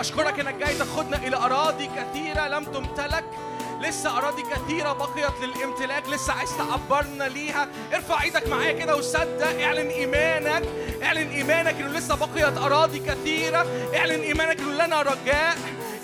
أشكرك 0.00 0.40
إنك 0.40 0.54
جاي 0.54 0.74
تاخدنا 0.74 1.16
إلى 1.16 1.36
أراضي 1.36 1.86
كثيرة 1.96 2.48
لم 2.48 2.64
تمتلك. 2.64 3.24
لسه 3.80 4.18
أراضي 4.18 4.42
كثيرة 4.42 4.92
بقيت 4.92 5.32
للامتلاك. 5.42 6.08
لسه 6.08 6.32
عايز 6.32 6.50
تعبرنا 6.58 7.24
ليها. 7.24 7.68
ارفع 7.94 8.22
إيدك 8.22 8.48
معايا 8.48 8.72
كده 8.72 8.96
وصدق. 8.96 9.62
اعلن 9.62 9.88
إيمانك. 9.88 10.62
اعلن 11.02 11.30
إيمانك 11.30 11.74
إنه 11.74 11.98
لسه 11.98 12.14
بقيت 12.14 12.58
أراضي 12.58 12.98
كثيرة. 12.98 13.66
اعلن 13.96 14.20
إيمانك 14.20 14.60
إنه 14.60 14.84
لنا 14.84 15.02
رجاء. 15.02 15.56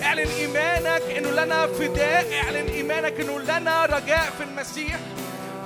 اعلن 0.02 0.28
إيمانك 0.28 1.02
إنه 1.02 1.30
لنا 1.30 1.66
فداء. 1.66 2.44
اعلن 2.44 2.68
إيمانك 2.68 3.20
إنه 3.20 3.38
لنا 3.38 3.86
رجاء 3.86 4.32
في 4.38 4.44
المسيح. 4.44 4.98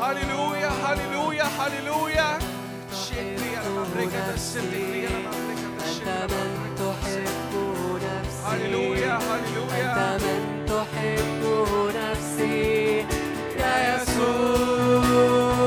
هللويا 0.01 0.69
هللويا 0.69 1.45
هللويا. 1.45 2.39
شكري 3.07 3.59
مملكة 3.69 4.35
السندي 4.35 5.03
يا 5.03 5.09
مملكة 5.09 5.69
أنت 6.23 6.33
من 6.33 6.75
تحب. 6.77 7.48
هللويا 8.49 9.19
هللويا 9.19 9.93
أنت 9.93 10.23
من 10.25 10.67
تحب 10.67 11.43
نفسي 11.97 12.99
يا 13.59 13.75
يسوع. 13.97 15.58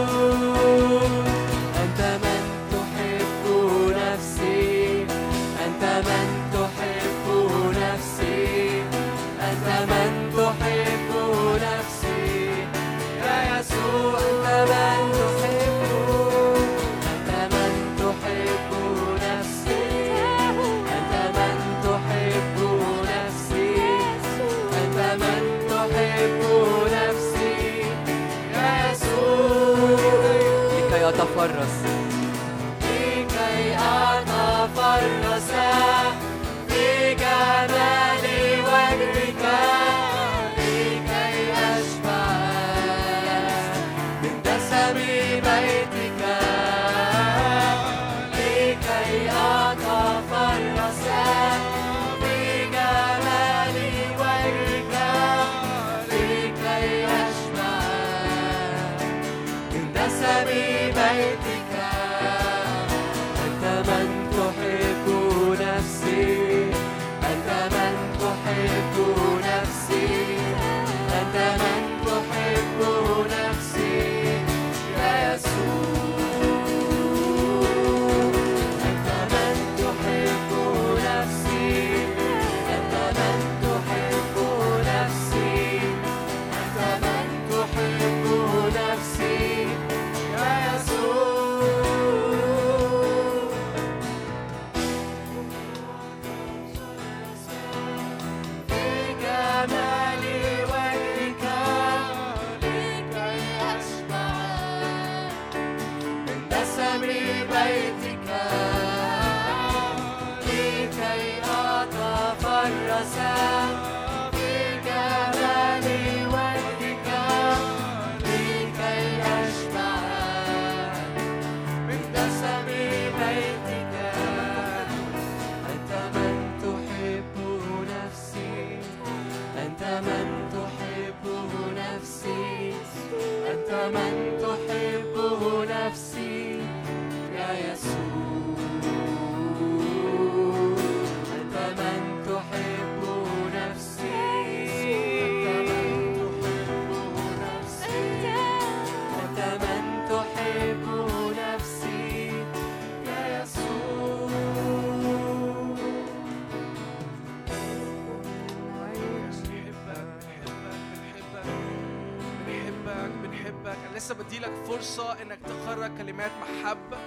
كلمات 166.22 166.32
محبة. 166.42 166.98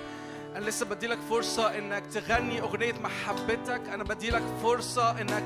أنا 0.57 0.65
لسه 0.65 0.86
بديلك 0.86 1.19
فرصة 1.31 1.78
إنك 1.78 2.03
تغني 2.07 2.61
أغنية 2.61 2.93
محبتك. 2.93 3.81
أنا 3.93 4.05
بديلك 4.05 4.43
فرصة 4.62 5.20
إنك 5.20 5.43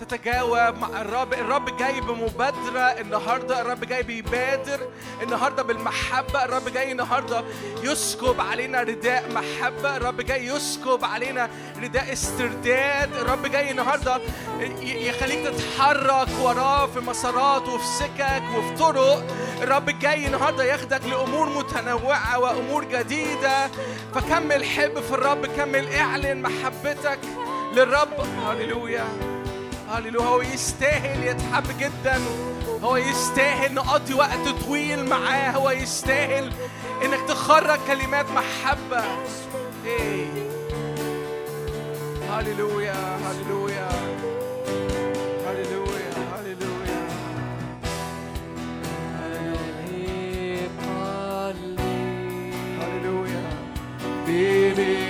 تتجاوب 0.00 0.78
مع 0.78 1.00
الرب. 1.00 1.32
الرب 1.32 1.76
جاي 1.76 2.00
بمبادرة. 2.00 2.80
النهاردة 3.00 3.60
الرب 3.60 3.84
جاي 3.84 4.02
بيبادر. 4.02 4.80
النهاردة 5.22 5.62
بالمحبة. 5.62 6.44
الرب 6.44 6.68
جاي 6.68 6.92
النهاردة 6.92 7.44
يسكب 7.82 8.40
علينا 8.40 8.82
رداء 8.82 9.24
محبة. 9.32 9.96
الرب 9.96 10.20
جاي 10.20 10.46
يسكب 10.46 11.04
علينا 11.04 11.50
رداء 11.82 12.12
استرداد. 12.12 13.16
الرب 13.16 13.46
جاي 13.46 13.70
النهاردة 13.70 14.20
يخليك 14.82 15.46
تتحرك 15.46 16.28
وراه 16.42 16.86
في 16.86 17.00
مسارات 17.00 17.68
وفي 17.68 17.86
سكك 17.86 18.42
وفي 18.56 18.74
طرق. 18.78 19.24
الرب 19.62 19.98
جاي 19.98 20.26
النهاردة 20.26 20.64
ياخدك 20.64 21.04
لأمور 21.04 21.48
متنوعة 21.48 22.38
وأمور 22.38 22.84
جديدة. 22.84 23.68
فكمل 24.14 24.64
حب 24.64 25.00
في 25.00 25.12
الرب. 25.12 25.46
كمل 25.46 25.94
اعلن 25.94 26.42
محبتك 26.42 27.18
للرب. 27.74 28.20
هللويا. 28.46 29.27
هللويا 29.90 30.26
هو 30.26 30.42
يستاهل 30.42 31.24
يتحب 31.24 31.64
جدا 31.78 32.20
هو 32.82 32.96
يستاهل 32.96 33.74
نقضي 33.74 34.14
وقت 34.14 34.48
طويل 34.66 35.04
معاه 35.08 35.50
هو 35.50 35.70
يستاهل 35.70 36.52
إنك 37.04 37.20
تخرج 37.28 37.78
كلمات 37.86 38.26
محبة. 38.30 39.04
إيه. 39.84 40.26
هللويا 42.30 43.16
هللويا. 43.16 43.88
هللويا 45.46 46.12
هللويا. 46.34 47.08
قلبي 51.48 52.52
هللويا. 52.80 53.42
بميرادك 54.26 55.07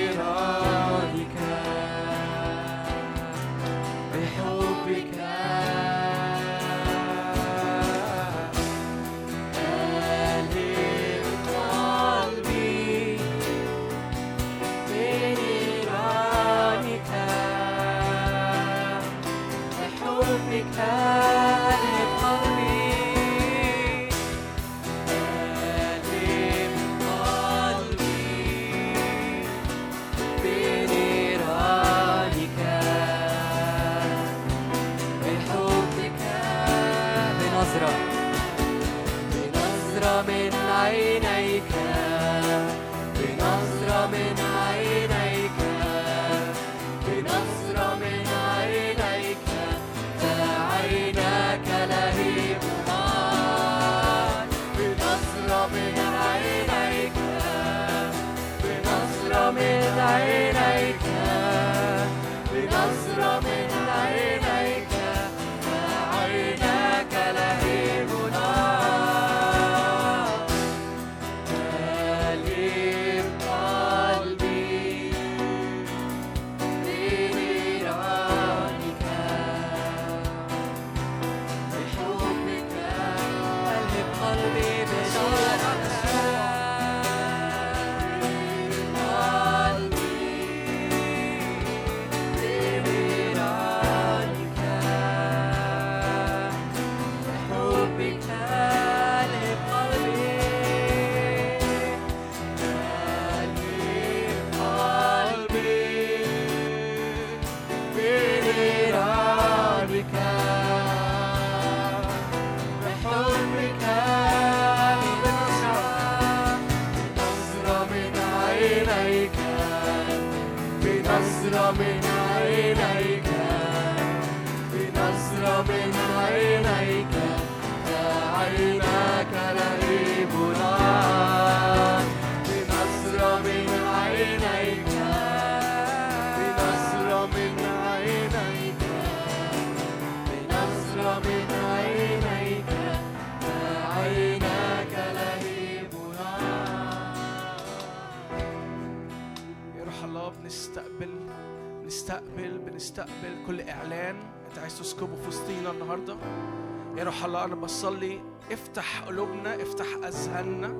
أنا 157.48 157.56
بصلي 157.56 158.20
افتح 158.52 159.02
قلوبنا 159.02 159.62
افتح 159.62 159.86
أذهاننا. 160.06 160.76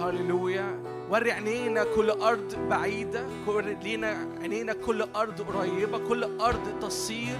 هللويا. 0.00 0.82
وري 1.10 1.32
عينينا 1.32 1.84
كل 1.84 2.10
أرض 2.10 2.54
بعيدة. 2.70 3.26
وري 3.46 3.74
لينا 3.82 4.28
عينينا 4.40 4.72
كل 4.72 5.02
أرض 5.02 5.42
قريبة. 5.42 5.98
كل 5.98 6.40
أرض 6.40 6.80
تصير. 6.80 7.38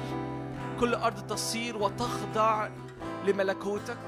كل 0.80 0.94
أرض 0.94 1.26
تصير 1.26 1.76
وتخضع 1.76 2.68
لملكوتك. 3.26 3.98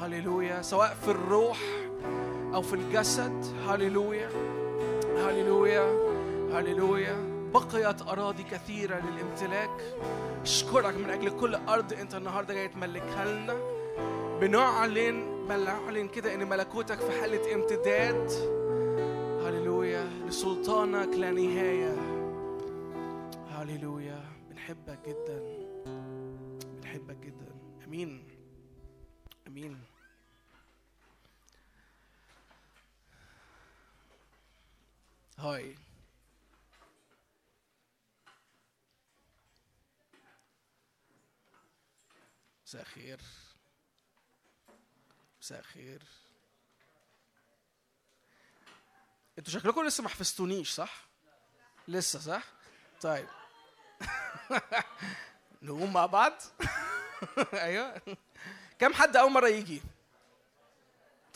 هللويا. 0.00 0.62
سواء 0.62 0.96
في 1.04 1.10
الروح 1.10 1.58
أو 2.54 2.62
في 2.62 2.74
الجسد. 2.74 3.44
هللويا. 3.68 4.28
هللويا. 5.16 5.92
هللويا. 6.52 7.29
بقيت 7.52 8.02
أراضي 8.02 8.42
كثيرة 8.42 9.00
للامتلاك. 9.00 9.70
أشكرك 10.42 10.94
من 10.94 11.10
أجل 11.10 11.40
كل 11.40 11.54
أرض 11.54 11.92
أنت 11.92 12.14
النهاردة 12.14 12.54
جاي 12.54 12.68
تملكها 12.68 13.24
لنا. 13.24 13.54
بنعلن 14.40 15.46
بنعلن 15.48 16.08
كده 16.08 16.34
إن 16.34 16.48
ملكوتك 16.48 17.00
في 17.00 17.20
حالة 17.20 17.54
امتداد. 17.54 18.30
هللويا 19.46 20.04
لسلطانك 20.04 21.14
لا 21.14 21.30
نهاية. 21.30 21.96
هللويا 23.50 24.24
بنحبك 24.50 24.98
جدا. 25.06 25.42
بنحبك 26.80 27.16
جدا. 27.16 27.54
أمين. 27.86 28.24
أمين. 29.46 29.80
هاي. 35.38 35.74
مساء 42.70 42.82
الخير 42.82 43.20
مساء 45.40 45.58
الخير 45.58 46.02
أنتوا 49.38 49.52
شكلكم 49.52 49.86
لسه 49.86 50.02
ما 50.02 50.08
حفظتونيش 50.08 50.70
صح؟ 50.70 51.04
لسه 51.88 52.18
صح؟ 52.18 52.42
طيب 53.00 53.28
نقوم 55.62 55.92
مع 55.92 56.06
بعض 56.06 56.32
أيوه 57.54 58.02
كم 58.78 58.94
حد 58.94 59.16
أول 59.16 59.30
مرة 59.30 59.48
يجي؟ 59.48 59.82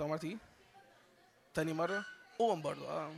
أول 0.01 0.11
مرة 0.11 0.19
تيجي؟ 0.19 0.39
تاني 1.55 1.73
مرة؟ 1.73 2.05
قوم 2.39 2.63
برضه 2.63 2.91
آه 2.91 3.15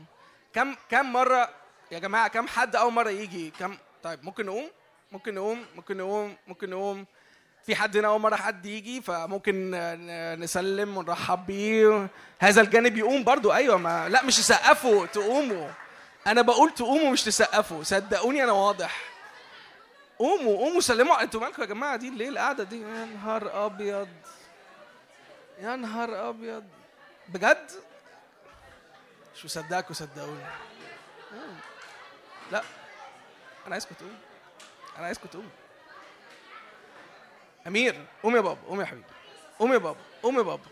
كم 0.54 0.74
كم 0.88 1.12
مرة 1.12 1.54
يا 1.90 1.98
جماعة 1.98 2.28
كم 2.28 2.48
حد 2.48 2.76
أول 2.76 2.92
مرة 2.92 3.10
يجي؟ 3.10 3.50
كم 3.50 3.78
طيب 4.02 4.24
ممكن 4.24 4.46
نقوم؟ 4.46 4.70
ممكن 5.12 5.34
نقوم؟ 5.34 5.66
ممكن 5.74 5.96
نقوم؟ 5.96 6.36
ممكن 6.46 6.70
نقوم؟ 6.70 7.06
في 7.66 7.76
حد 7.76 7.96
هنا 7.96 8.08
أول 8.08 8.20
مرة 8.20 8.36
حد 8.36 8.66
يجي 8.66 9.02
فممكن 9.02 9.70
نسلم 10.40 10.96
ونرحب 10.96 11.46
بيه. 11.46 12.08
هذا 12.40 12.60
الجانب 12.60 12.96
يقوم 12.96 13.24
برضو. 13.24 13.52
أيوه 13.52 13.76
ما 13.76 14.08
لا 14.08 14.24
مش 14.24 14.36
تسقفوا 14.36 15.06
تقوموا. 15.06 15.70
أنا 16.26 16.42
بقول 16.42 16.70
تقوموا 16.74 17.10
مش 17.10 17.24
تسقفوا. 17.24 17.82
صدقوني 17.82 18.44
أنا 18.44 18.52
واضح. 18.52 19.04
قوموا 20.18 20.56
قوموا 20.56 20.80
سلموا. 20.80 21.22
أنتوا 21.22 21.40
مالكم 21.40 21.62
يا 21.62 21.66
جماعة 21.66 21.96
دي؟ 21.96 22.10
ليه 22.10 22.28
القعدة 22.28 22.64
دي؟ 22.64 22.80
يا 22.80 23.04
نهار 23.04 23.66
أبيض. 23.66 24.08
يا 25.58 25.76
نهار 25.76 26.28
أبيض. 26.28 26.64
بجد؟ 27.28 27.70
مش 29.34 29.44
مصدقكوا 29.44 29.94
صدقوني 29.94 30.44
قوم. 31.32 31.60
لا. 32.52 32.62
أنا 33.66 33.72
عايزكم 33.74 33.94
تقوموا. 33.94 34.16
أنا 34.98 35.06
عايزكم 35.06 35.28
تقوموا. 35.28 35.50
أمير 37.66 38.04
قوم 38.22 38.36
يا 38.36 38.40
بابا 38.40 38.58
قوم 38.68 38.80
يا 38.80 38.86
حبيبي. 38.86 39.06
قوم 39.58 39.72
يا 39.72 39.78
بابا 39.78 39.98
قوم 40.22 40.36
يا 40.38 40.42
بابا. 40.42 40.62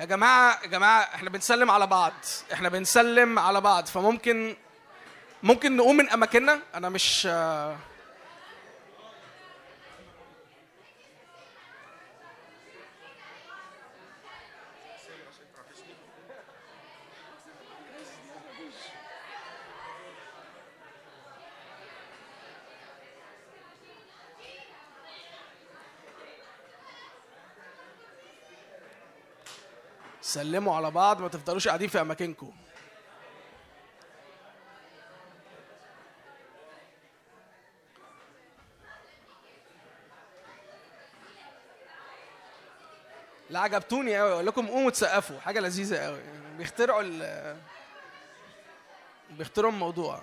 يا 0.00 0.04
جماعة 0.04 0.62
يا 0.62 0.66
جماعة 0.66 1.00
إحنا 1.00 1.30
بنسلم 1.30 1.70
على 1.70 1.86
بعض. 1.86 2.12
إحنا 2.52 2.68
بنسلم 2.68 3.38
على 3.38 3.60
بعض. 3.60 3.86
فممكن 3.86 4.56
ممكن 5.42 5.76
نقوم 5.76 5.96
من 5.96 6.10
أماكننا؟ 6.10 6.60
أنا 6.74 6.88
مش 6.88 7.28
سلموا 30.40 30.76
على 30.76 30.90
بعض 30.90 31.20
ما 31.20 31.28
تفضلوش 31.28 31.68
قاعدين 31.68 31.88
في 31.88 32.00
أماكنكم. 32.00 32.52
لا 43.50 43.60
عجبتوني 43.60 44.18
قوي 44.18 44.32
أقول 44.32 44.46
لكم 44.46 44.68
قوموا 44.68 44.90
تسقفوا 44.90 45.40
حاجة 45.40 45.60
لذيذة 45.60 45.96
قوي 45.98 46.18
يعني 46.18 46.56
بيخترعوا 46.58 47.02
ال 47.02 47.56
بيخترعوا 49.30 49.72
الموضوع. 49.72 50.22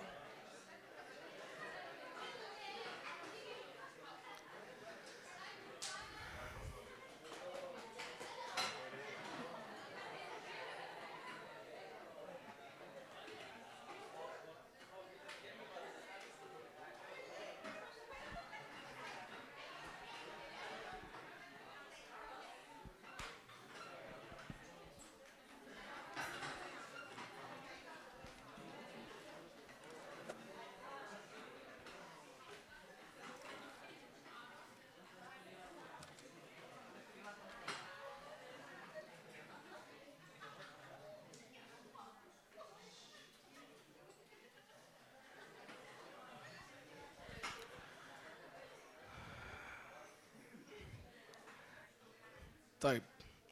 طيب 52.82 53.04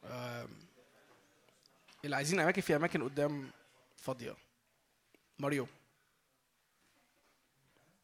آم، 0.04 0.48
اللي 2.04 2.16
عايزين 2.16 2.40
أماكن 2.40 2.60
في 2.62 2.76
أماكن 2.76 3.02
قدام 3.02 3.50
فاضية. 3.96 4.36
ماريو. 5.38 5.66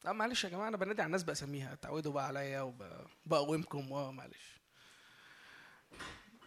لا 0.03 0.11
معلش 0.11 0.43
يا 0.43 0.49
جماعة 0.49 0.67
أنا 0.67 0.77
بنادي 0.77 1.01
على 1.01 1.07
الناس 1.07 1.23
باسميها 1.23 1.73
اتعودوا 1.73 2.11
بقى 2.13 2.27
عليا 2.27 2.73
وبقومكم 3.25 3.93
آه 3.93 4.11
معلش. 4.11 4.57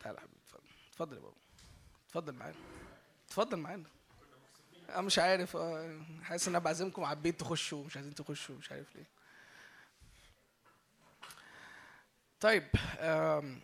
تعالى 0.03 0.17
يا 0.19 0.23
حبيبي 0.23 0.39
اتفضل. 0.47 0.69
اتفضل 0.91 1.17
يا 1.17 1.21
بابا. 1.21 1.37
اتفضل 2.09 2.33
معانا. 2.33 2.57
اتفضل 3.27 3.57
معانا. 3.57 3.89
أنا 4.89 5.01
مش 5.01 5.19
عارف. 5.19 5.57
آه 5.57 6.01
حاسس 6.23 6.49
إن 6.49 6.55
أنا 6.55 6.65
بعزمكم 6.65 7.05
على 7.05 7.17
البيت 7.17 7.41
تخشوا 7.41 7.85
مش 7.85 7.97
عايزين 7.97 8.15
تخشوا 8.15 8.57
مش 8.57 8.73
عارف 8.73 8.97
ليه. 8.97 9.07
طيب 12.41 12.69
آم، 12.99 13.61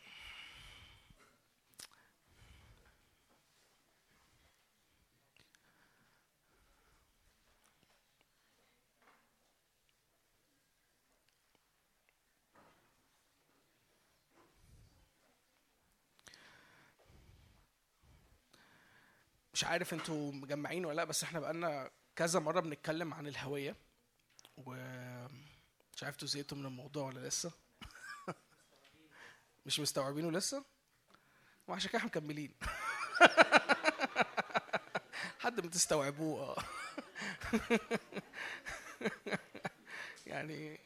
مش 19.54 19.64
عارف 19.64 19.94
أنتوا 19.94 20.32
مجمعين 20.32 20.84
ولا 20.84 20.96
لا 20.96 21.04
بس 21.04 21.22
إحنا 21.22 21.40
بقالنا 21.40 21.90
كذا 22.16 22.40
مرة 22.40 22.60
بنتكلم 22.60 23.14
عن 23.14 23.26
الهوية. 23.26 23.76
ومش 24.56 26.02
عارف 26.02 26.14
أنتوا 26.14 26.28
زهقتوا 26.28 26.58
من 26.58 26.66
الموضوع 26.66 27.06
ولا 27.06 27.28
لسه؟ 27.28 27.52
مش 29.66 29.80
مستوعبينه 29.80 30.30
لسه؟ 30.30 30.64
وعشان 31.68 31.90
كده 31.90 31.98
إحنا 31.98 32.08
مكملين. 32.08 32.54
حد 35.40 35.60
ما 35.60 35.70
تستوعبوه 35.70 36.40
آه. 36.42 36.62
يعني 40.26 40.80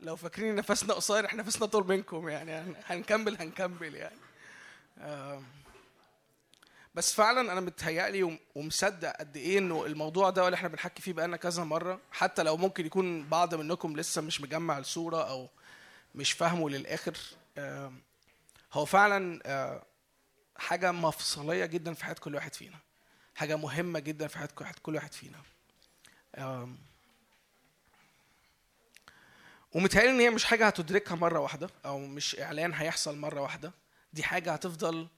لو 0.00 0.16
فاكرين 0.16 0.54
نفسنا 0.54 0.94
قصير 0.94 1.26
إحنا 1.26 1.42
نفسنا 1.42 1.66
طول 1.66 1.86
منكم 1.88 2.28
يعني. 2.28 2.52
هن- 2.52 2.76
هنكمل 2.86 3.36
هنكمل 3.40 3.94
يعني. 3.94 4.16
آم. 4.98 5.44
بس 6.94 7.12
فعلا 7.14 7.52
أنا 7.52 7.60
متهيألي 7.60 8.22
وم- 8.22 8.38
ومصدق 8.54 9.12
قد 9.16 9.36
إيه 9.36 9.58
إنه 9.58 9.86
الموضوع 9.86 10.30
ده 10.30 10.44
اللي 10.46 10.54
إحنا 10.54 10.68
بنحكي 10.68 11.02
فيه 11.02 11.12
بقالنا 11.12 11.36
كذا 11.36 11.64
مرة 11.64 12.00
حتى 12.12 12.42
لو 12.42 12.56
ممكن 12.56 12.86
يكون 12.86 13.28
بعض 13.28 13.54
منكم 13.54 13.96
لسه 13.96 14.22
مش 14.22 14.40
مجمع 14.40 14.78
الصورة 14.78 15.28
أو 15.30 15.48
مش 16.14 16.32
فاهمه 16.32 16.70
للآخر 16.70 17.16
هو 18.72 18.84
فعلا 18.84 19.82
حاجة 20.56 20.92
مفصلية 20.92 21.66
جدا 21.66 21.94
في 21.94 22.04
حياة 22.04 22.14
كل 22.14 22.34
واحد 22.34 22.54
فينا 22.54 22.78
حاجة 23.34 23.56
مهمة 23.56 23.98
جدا 23.98 24.26
في 24.26 24.38
حياة 24.38 24.48
كل 24.82 24.94
واحد- 24.94 25.12
فينا. 25.12 25.38
ومتهيألي 29.74 30.10
إن 30.10 30.20
هي 30.20 30.30
مش 30.30 30.44
حاجة 30.44 30.66
هتدركها 30.66 31.14
مرة 31.14 31.38
واحدة 31.38 31.70
أو 31.84 31.98
مش 31.98 32.40
إعلان 32.40 32.72
هيحصل 32.74 33.18
مرة 33.18 33.40
واحدة 33.40 33.72
دي 34.12 34.22
حاجة 34.22 34.52
هتفضل 34.52 35.08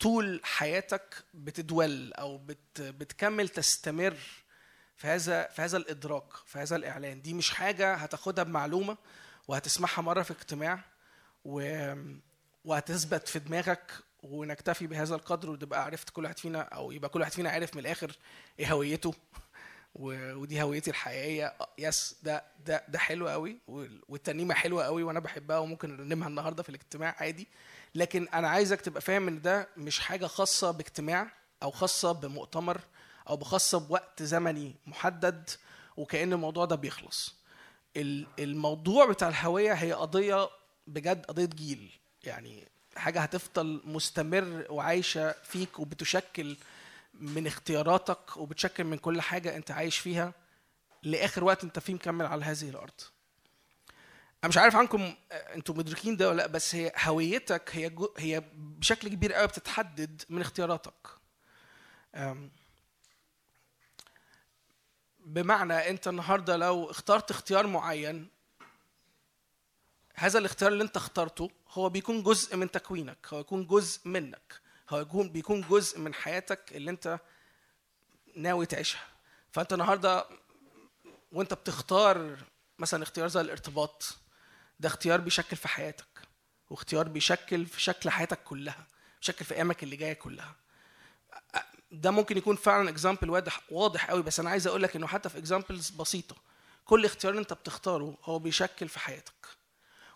طول 0.00 0.40
حياتك 0.44 1.14
بتدول 1.34 2.12
أو 2.12 2.38
بت 2.38 2.80
بتكمل 2.80 3.48
تستمر 3.48 4.16
في 4.96 5.06
هذا 5.06 5.46
في 5.48 5.62
هذا 5.62 5.76
الإدراك 5.76 6.24
في 6.46 6.58
هذا 6.58 6.76
الإعلان. 6.76 7.22
دي 7.22 7.34
مش 7.34 7.50
حاجة 7.50 7.94
هتاخدها 7.94 8.44
بمعلومة 8.44 8.96
وهتسمعها 9.48 10.02
مرة 10.02 10.22
في 10.22 10.30
اجتماع 10.30 10.80
و 11.44 11.84
وهتثبت 12.64 13.28
في 13.28 13.38
دماغك 13.38 13.92
ونكتفي 14.22 14.86
بهذا 14.86 15.14
القدر 15.14 15.50
وتبقى 15.50 15.84
عرفت 15.84 16.10
كل 16.10 16.24
واحد 16.24 16.38
فينا 16.38 16.60
أو 16.60 16.92
يبقى 16.92 17.08
كل 17.08 17.20
واحد 17.20 17.32
فينا 17.32 17.50
عارف 17.50 17.74
من 17.74 17.80
الآخر 17.80 18.16
إيه 18.58 18.72
هويته 18.72 19.14
ودي 19.94 20.62
هويتي 20.62 20.90
الحقيقية. 20.90 21.54
يس 21.78 22.16
ده 22.22 22.44
ده 22.66 22.84
ده 22.88 22.98
حلو 22.98 23.28
قوي 23.28 23.58
وال- 23.68 24.02
والترنيمه 24.08 24.54
حلوة 24.54 24.84
قوي 24.84 25.02
وأنا 25.02 25.20
بحبها 25.20 25.58
وممكن 25.58 25.96
نرنمها 25.96 26.28
النهارده 26.28 26.62
في 26.62 26.68
الاجتماع 26.68 27.14
عادي. 27.18 27.48
لكن 27.94 28.28
أنا 28.28 28.48
عايزك 28.48 28.80
تبقى 28.80 29.00
فاهم 29.00 29.28
إن 29.28 29.42
ده 29.42 29.68
مش 29.76 30.00
حاجة 30.00 30.26
خاصة 30.26 30.70
باجتماع 30.70 31.32
أو 31.62 31.70
خاصة 31.70 32.12
بمؤتمر 32.12 32.80
أو 33.28 33.36
بخاصة 33.36 33.78
بوقت 33.78 34.22
زمني 34.22 34.74
محدد 34.86 35.50
وكأن 35.96 36.32
الموضوع 36.32 36.64
ده 36.64 36.76
بيخلص. 36.76 37.34
ال- 37.96 38.26
الموضوع 38.38 39.06
بتاع 39.06 39.28
الهوية 39.28 39.72
هي 39.72 39.92
قضية 39.92 40.48
بجد 40.86 41.26
قضية 41.26 41.44
جيل. 41.46 41.92
يعني 42.24 42.68
حاجة 42.96 43.20
هتفضل 43.20 43.80
مستمر 43.84 44.66
وعايشة 44.70 45.32
فيك 45.42 45.78
وبتشكل 45.78 46.56
من 47.14 47.46
اختياراتك 47.46 48.36
وبتشكل 48.36 48.84
من 48.84 48.98
كل 48.98 49.20
حاجة 49.20 49.56
أنت 49.56 49.70
عايش 49.70 49.98
فيها. 49.98 50.32
لآخر 51.02 51.44
وقت 51.44 51.64
أنت 51.64 51.78
فيه 51.78 51.94
مكمل 51.94 52.26
على 52.26 52.44
هذه 52.44 52.68
الأرض. 52.68 53.00
أنا 54.44 54.48
مش 54.48 54.56
عارف 54.58 54.76
عنكم 54.76 55.14
آه، 55.32 55.34
أنتوا 55.54 55.74
مدركين 55.74 56.16
ده 56.16 56.28
ولا 56.28 56.36
لأ 56.36 56.46
بس 56.46 56.74
هي 56.74 56.92
هويتك 56.98 57.70
هي 57.76 57.88
جو 57.90 58.14
هي 58.18 58.42
بشكل 58.54 59.08
كبير 59.08 59.32
قوي 59.32 59.46
بتتحدد 59.46 60.22
من 60.28 60.40
اختياراتك. 60.40 61.08
بمعنى 65.20 65.90
أنت 65.90 66.08
النهارده 66.08 66.56
لو 66.56 66.90
اخترت 66.90 67.30
اختيار 67.30 67.66
معين 67.66 68.28
هذا 70.14 70.38
الاختيار 70.38 70.72
اللي 70.72 70.84
أنت 70.84 70.96
اخترته 70.96 71.50
هو 71.70 71.88
بيكون 71.88 72.22
جزء 72.22 72.56
من 72.56 72.70
تكوينك 72.70 73.26
هو 73.32 73.40
يكون 73.40 73.66
جزء 73.66 74.08
منك 74.08 74.60
هو 74.90 75.00
يكون 75.00 75.28
بيكون 75.28 75.60
جزء 75.70 75.98
من 75.98 76.14
حياتك 76.14 76.72
اللي 76.72 76.90
أنت 76.90 77.18
ناوي 78.36 78.66
تعيشها. 78.66 79.00
فأنت 79.52 79.72
النهارده 79.72 80.26
وأنت 81.32 81.54
بتختار 81.54 82.36
مثلا 82.78 83.02
اختيار 83.02 83.28
زي 83.28 83.40
الارتباط 83.40 84.16
ده 84.80 84.88
اختيار 84.88 85.20
بيشكل 85.20 85.56
في 85.56 85.68
حياتك 85.68 86.06
واختيار 86.70 87.08
بيشكل 87.08 87.66
في 87.66 87.80
شكل 87.80 88.10
حياتك 88.10 88.42
كلها 88.44 88.86
بيشكل 89.20 89.44
في 89.44 89.54
أيامك 89.54 89.82
اللي 89.82 89.96
جاية 89.96 90.12
كلها. 90.12 90.56
ده 91.92 92.10
ممكن 92.10 92.38
يكون 92.38 92.56
فعلا 92.56 92.90
example 92.90 93.30
واضح 93.30 93.60
واضح 93.70 94.10
قوي 94.10 94.22
بس 94.22 94.40
أنا 94.40 94.50
عايز 94.50 94.66
أقول 94.66 94.82
لك 94.82 94.96
إنه 94.96 95.06
حتى 95.06 95.28
في 95.28 95.38
examples 95.38 95.90
بسيطة 95.90 96.36
كل 96.84 97.04
اختيار 97.04 97.38
أنت 97.38 97.52
بتختاره 97.52 98.18
هو 98.24 98.38
بيشكل 98.38 98.88
في 98.88 98.98
حياتك. 98.98 99.46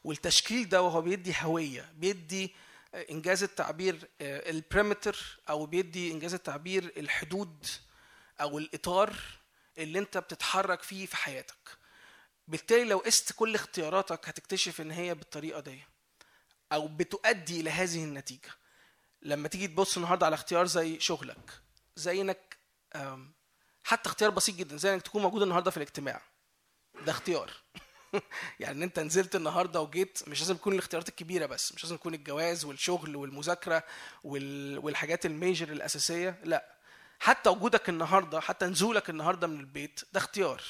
والتشكيل 0.05 0.69
ده 0.69 0.83
وهو 0.83 1.03
بيدي 1.03 1.35
هوية 1.41 1.93
بيدي 1.97 2.55
آه، 2.95 3.07
إنجاز 3.11 3.43
التعبير 3.43 4.09
ال 4.21 4.33
perimeter 4.33 5.39
أو 5.49 5.67
بيدي 5.67 6.13
إنجاز 6.13 6.35
التعبير 6.35 6.93
الحدود 6.97 7.67
أو 8.41 8.59
الإطار 8.59 9.17
اللي 9.79 9.99
أنت 9.99 10.19
بتتحرك 10.19 10.83
فيه 10.83 11.07
في 11.07 11.17
حياتك. 11.17 11.84
بالتالي 12.49 12.85
لو 12.85 12.99
قست 12.99 13.33
كل 13.33 13.55
اختياراتك 13.55 14.29
هتكتشف 14.29 14.81
إن 14.81 14.91
هي 14.91 15.15
بالطريقة 15.15 15.61
دي 15.61 15.85
أو 16.73 16.89
بتؤدي 16.89 17.61
إلى 17.61 17.71
هذه 17.71 18.05
النتيجة. 18.05 18.51
لما 19.23 19.49
تيجي 19.49 19.67
تبص 19.67 19.97
النهارده 19.97 20.27
على 20.27 20.35
اختيار 20.35 20.67
زي 20.67 21.01
شغلك 21.01 21.51
زي 21.97 22.21
إنك 22.21 22.57
حتى 23.85 24.09
اختيار 24.09 24.31
بسيط 24.31 24.55
جدا 24.55 24.77
زي 24.77 24.95
إنك 24.95 25.03
تكون 25.03 25.23
موجود 25.23 25.43
النهارده 25.43 25.71
في 25.71 25.77
الاجتماع. 25.77 26.23
ده 27.07 27.13
اختيار. 27.13 27.51
يعني 28.61 28.77
إن 28.79 28.83
أنت 28.83 28.99
نزلت 28.99 29.37
النهارده 29.37 29.81
وجيت 29.81 30.29
مش 30.29 30.41
لازم 30.41 30.57
تكون 30.57 30.73
الاختيارات 30.73 31.09
الكبيرة 31.09 31.47
بس 31.47 31.75
مش 31.75 31.85
لازم 31.85 31.95
يكون 31.95 32.15
الجواز 32.15 32.65
والشغل 32.65 33.17
والمذاكرة 33.17 33.85
وال... 34.25 34.79
والحاجات 34.79 35.27
الميجر 35.27 35.73
الأساسية 35.73 36.41
لأ. 36.45 36.75
حتى 37.19 37.51
وجودك 37.51 37.89
النهارده 37.89 38.41
حتى 38.41 38.67
نزولك 38.67 39.11
النهارده 39.11 39.47
من 39.47 39.61
البيت 39.61 40.01
ده 40.13 40.21
اختيار. 40.21 40.63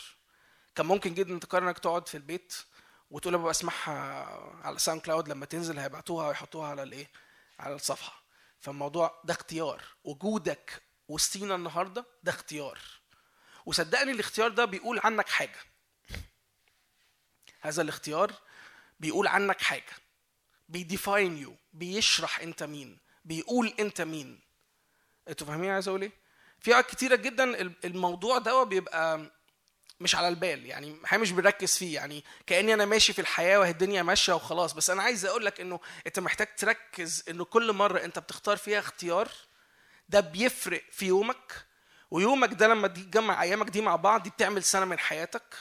كان 0.75 0.87
ممكن 0.87 1.15
جدا 1.15 1.39
تقرر 1.39 1.69
انك 1.69 1.79
تقعد 1.79 2.09
في 2.09 2.17
البيت 2.17 2.55
وتقول 3.11 3.35
ابقى 3.35 3.51
اسمعها 3.51 3.93
على 4.63 4.79
ساوند 4.79 5.01
كلاود 5.01 5.29
لما 5.29 5.47
تنزل 5.47 5.79
هيبعتوها 5.79 6.29
ويحطوها 6.29 6.69
على 6.69 6.83
الايه؟ 6.83 7.11
على 7.59 7.75
الصفحة. 7.75 8.25
فالموضوع 8.61 9.21
ده 9.25 9.35
اختيار. 9.35 9.83
وجودك 10.05 10.83
وسطينا 11.09 11.55
النهارده 11.55 12.07
ده 12.23 12.33
اختيار. 12.33 12.79
وصدقني 13.67 14.11
الاختيار 14.11 14.51
ده 14.51 14.65
بيقول 14.65 15.01
عنك 15.05 15.29
حاجة. 15.29 15.59
هذا 17.61 17.83
الاختيار 17.83 18.33
بيقول 19.01 19.27
عنك 19.27 19.61
حاجة. 19.61 19.93
بي 20.69 20.86
define 20.86 21.39
you 21.39 21.57
بيشرح 21.73 22.41
انت 22.41 22.63
مين. 22.63 22.99
بيقول 23.25 23.75
انت 23.81 24.01
مين. 24.01 24.41
أنتوا 25.29 25.47
فاهمين 25.47 25.71
عايز 25.71 25.89
أقول 25.89 26.03
إيه؟ 26.03 26.13
في 26.61 26.71
اوقات 26.71 26.91
كتيرة 26.91 27.17
جدا 27.17 27.61
الموضوع 27.85 28.39
ده 28.39 28.63
بيبقى 28.63 29.31
مش 30.01 30.15
على 30.15 30.29
البال 30.29 30.67
يعني 30.67 30.97
إحنا 31.05 31.19
مش 31.19 31.31
بنركز 31.31 31.77
فيه 31.77 31.95
يعني 31.95 32.25
كأني 32.47 32.75
أنا 32.75 32.85
ماشي 32.85 33.13
في 33.13 33.21
الحياة 33.21 33.59
وهي 33.59 33.71
الدنيا 33.71 34.03
ماشية 34.03 34.33
وخلاص. 34.33 34.73
بس 34.73 34.91
أنا 34.91 35.03
عايز 35.03 35.25
أقول 35.27 35.45
لك 35.47 35.61
إنه 35.61 35.81
أنت 36.07 36.19
محتاج 36.21 36.55
تركز 36.57 37.25
إنه 37.29 37.45
كل 37.45 37.73
مرة 37.73 37.99
أنت 38.05 38.19
بتختار 38.19 38.57
فيها 38.57 38.79
اختيار 38.79 39.29
ده 40.09 40.21
بيفرق 40.21 40.83
في 40.91 41.07
يومك. 41.07 41.65
ويومك 42.11 42.53
ده 42.55 42.69
لما 42.69 42.89
تجمع 42.89 43.43
أيامك 43.43 43.71
دي 43.71 43.81
مع 43.81 43.97
بعض 43.97 44.23
دي 44.23 44.31
بتعمل 44.31 44.65
سنة 44.65 44.85
من 44.85 44.99
حياتك. 44.99 45.55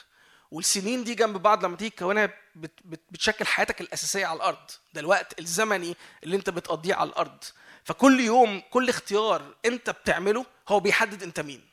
والسنين 0.51 1.03
دي 1.03 1.15
جنب 1.15 1.38
بعض 1.38 1.65
لما 1.65 1.77
تيجي 1.77 1.89
تكونها 1.89 2.26
بت 2.55 2.72
بت 2.85 3.01
بتشكل 3.11 3.45
حياتك 3.45 3.81
الأساسية 3.81 4.26
على 4.26 4.38
الأرض. 4.38 4.72
ده 4.93 5.01
الوقت 5.01 5.39
الزمني 5.39 5.95
اللي 6.23 6.35
أنت 6.35 6.49
بتقضيه 6.49 6.93
على 6.95 7.10
الأرض. 7.10 7.43
فكل 7.84 8.19
يوم 8.19 8.61
كل 8.72 8.89
اختيار 8.89 9.55
أنت 9.65 9.89
بتعمله 9.89 10.45
هو 10.68 10.80
بيحدد 10.80 11.23
أنت 11.23 11.39
مين. 11.39 11.72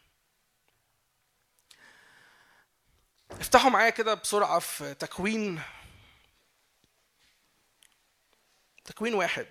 افتحوا 3.32 3.70
معايا 3.70 3.90
كده 3.90 4.14
بسرعة 4.14 4.58
في 4.58 4.94
تكوين. 4.94 5.62
تكوين 8.84 9.14
واحد. 9.14 9.46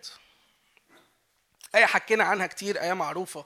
آية 1.75 1.85
حكينا 1.85 2.23
عنها 2.23 2.47
كتير 2.47 2.81
آية 2.81 2.93
معروفة. 2.93 3.45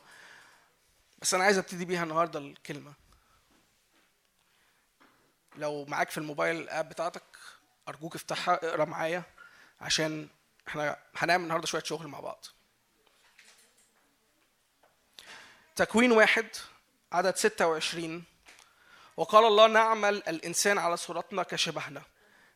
بس 1.21 1.33
أنا 1.33 1.43
عايز 1.43 1.57
أبتدي 1.57 1.85
بيها 1.85 2.03
النهاردة 2.03 2.39
الكلمة. 2.39 2.93
لو 5.55 5.85
معاك 5.85 6.09
في 6.09 6.17
الموبايل 6.17 6.55
الآب 6.55 6.89
بتاعتك 6.89 7.23
أرجوك 7.87 8.15
افتحها 8.15 8.53
اقرأ 8.55 8.85
معايا 8.85 9.23
عشان 9.81 10.27
إحنا 10.67 10.97
هنعمل 11.15 11.43
النهاردة 11.43 11.67
شوية 11.67 11.83
شغل 11.83 12.07
مع 12.07 12.19
بعض. 12.19 12.45
تكوين 15.75 16.11
واحد 16.11 16.47
عدد 17.11 17.35
26 17.35 18.23
وقال 19.17 19.45
الله 19.45 19.67
نعمل 19.67 20.15
الإنسان 20.15 20.77
على 20.77 20.97
صورتنا 20.97 21.43
كشبهنا. 21.43 22.01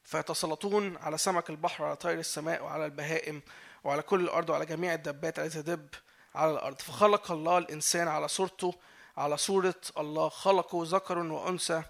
فيتسلطون 0.03 0.97
على 0.97 1.17
سمك 1.17 1.49
البحر 1.49 1.83
وعلى 1.83 1.95
طير 1.95 2.19
السماء 2.19 2.63
وعلى 2.63 2.85
البهائم 2.85 3.41
وعلى 3.83 4.01
كل 4.01 4.21
الأرض 4.21 4.49
وعلى 4.49 4.65
جميع 4.65 4.93
الدبات 4.93 5.39
التي 5.39 5.61
تدب 5.61 5.89
على 6.35 6.51
الأرض. 6.51 6.81
فخلق 6.81 7.31
الله 7.31 7.57
الإنسان 7.57 8.07
على 8.07 8.27
صورته 8.27 8.73
على 9.17 9.37
صورة 9.37 9.81
الله. 9.97 10.29
خلقه 10.29 10.83
ذكر 10.85 11.17
وأنثى 11.17 11.83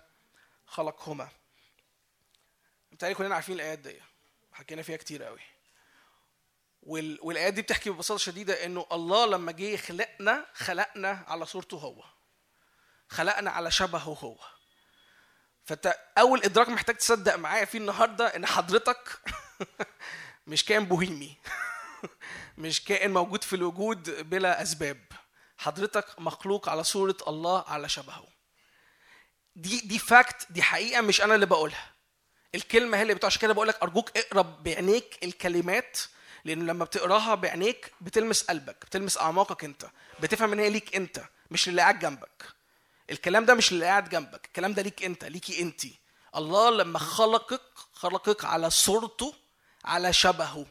خلقهما. 0.65 1.30
بالتالي 2.89 3.14
كلنا 3.14 3.35
عارفين 3.35 3.56
الآيات 3.56 3.80
دي. 3.80 4.02
حكينا 4.52 4.81
فيها 4.81 4.98
كتير 4.98 5.23
قوي. 5.23 5.41
وال... 6.84 7.19
والآيات 7.22 7.53
دي 7.53 7.61
بتحكي 7.61 7.89
ببساطة 7.89 8.18
شديدة 8.18 8.65
إنه 8.65 8.85
الله 8.91 9.26
لما 9.26 9.52
جه 9.52 9.76
خلقنا 9.76 10.45
خلقنا 10.53 11.23
على 11.27 11.45
صورته 11.45 11.77
هو. 11.77 12.03
خلقنا 13.10 13.52
على 13.52 13.72
شبهه 13.72 14.18
هو. 14.23 14.38
فانت 15.68 15.95
اول 16.18 16.44
ادراك 16.44 16.69
محتاج 16.69 16.95
تصدق 16.98 17.35
معايا 17.35 17.65
فيه 17.65 17.80
النهارده 17.80 18.35
ان 18.35 18.45
حضرتك 18.45 19.19
مش 20.48 20.65
كائن 20.65 20.85
بوهيمي. 20.85 21.38
مش 22.57 22.84
كائن 22.84 23.14
موجود 23.14 23.44
في 23.44 23.56
الوجود 23.56 24.30
بلا 24.30 24.61
أسباب. 24.61 25.06
حضرتك 25.57 26.06
مخلوق 26.19 26.69
على 26.69 26.84
صورة 26.84 27.18
الله 27.27 27.64
على 27.68 27.89
شبهه. 27.89 28.27
دي 29.56 29.80
دي 29.80 29.99
فاكت 29.99 30.48
دي 30.49 30.61
حقيقة 30.61 31.02
مش 31.02 31.22
أنا 31.22 31.35
اللي 31.35 31.45
بقولها. 31.45 31.94
الكلمة 32.56 32.98
هي 32.98 33.02
اللي 33.02 33.14
بتقول 33.14 33.27
عشان 33.27 33.41
كده 33.41 33.53
بقول 33.53 33.68
لك 33.68 33.81
أرجوك 33.84 34.18
اقرأ 34.18 34.41
بعينيك 34.41 35.18
الكلمات 35.23 35.98
لأن 36.45 36.65
لما 36.68 36.85
بتقراها 36.85 37.35
بعينيك 37.35 37.91
بتلمس 38.02 38.44
قلبك 38.44 38.85
بتلمس 38.85 39.18
أعماقك 39.18 39.64
أنت 39.64 39.85
بتفهم 40.19 40.52
إن 40.53 40.60
هي 40.60 40.69
ليك 40.69 40.95
أنت 40.95 41.23
مش 41.52 41.68
اللي 41.68 41.81
قاعد 41.81 41.99
جنبك. 41.99 42.56
الكلام 43.09 43.45
ده 43.45 43.53
مش 43.53 43.71
اللي 43.71 43.85
قاعد 43.85 44.09
جنبك 44.09 44.45
الكلام 44.45 44.73
ده 44.73 44.81
ليك 44.81 45.03
انت 45.03 45.25
ليكي 45.25 45.61
انت. 45.61 45.81
الله 46.35 46.69
لما 46.69 46.99
خلقك 46.99 47.61
خلقك 47.93 48.45
على 48.45 48.69
صورته 48.69 49.34
على 49.85 50.13
شبهه. 50.13 50.65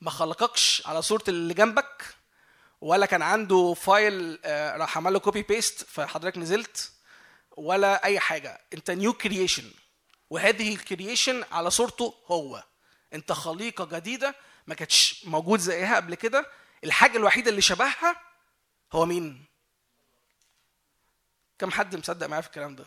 ما 0.00 0.10
خلقكش 0.10 0.82
على 0.86 1.02
صورة 1.02 1.24
اللي 1.28 1.54
جنبك 1.54 2.14
ولا 2.80 3.06
كان 3.06 3.22
عنده 3.22 3.74
file 3.74 4.38
آه، 4.44 4.76
راح 4.76 4.96
عمل 4.96 5.12
له 5.12 5.18
copy 5.18 5.42
paste 5.42 5.86
فحضرتك 5.90 6.38
نزلت 6.38 6.92
ولا 7.56 8.04
أي 8.04 8.20
حاجة. 8.20 8.60
انت 8.74 8.90
new 8.90 9.12
creation 9.12 9.70
وهذه 10.30 10.74
ال 10.74 10.82
creation 10.82 11.44
على 11.52 11.70
صورته 11.70 12.14
هو. 12.26 12.64
انت 13.12 13.32
خليقة 13.32 13.84
جديدة 13.84 14.34
ما 14.66 14.74
كانتش 14.74 15.24
موجود 15.24 15.58
زيها 15.60 15.96
قبل 15.96 16.14
كده. 16.14 16.46
الحاجة 16.84 17.16
الوحيدة 17.16 17.50
اللي 17.50 17.60
شبهها 17.62 18.16
هو 18.92 19.06
مين؟ 19.06 19.44
كم 21.58 21.70
حد 21.70 21.96
مصدق 21.96 22.26
معايا 22.26 22.40
في 22.42 22.48
الكلام 22.48 22.76
ده؟ 22.76 22.84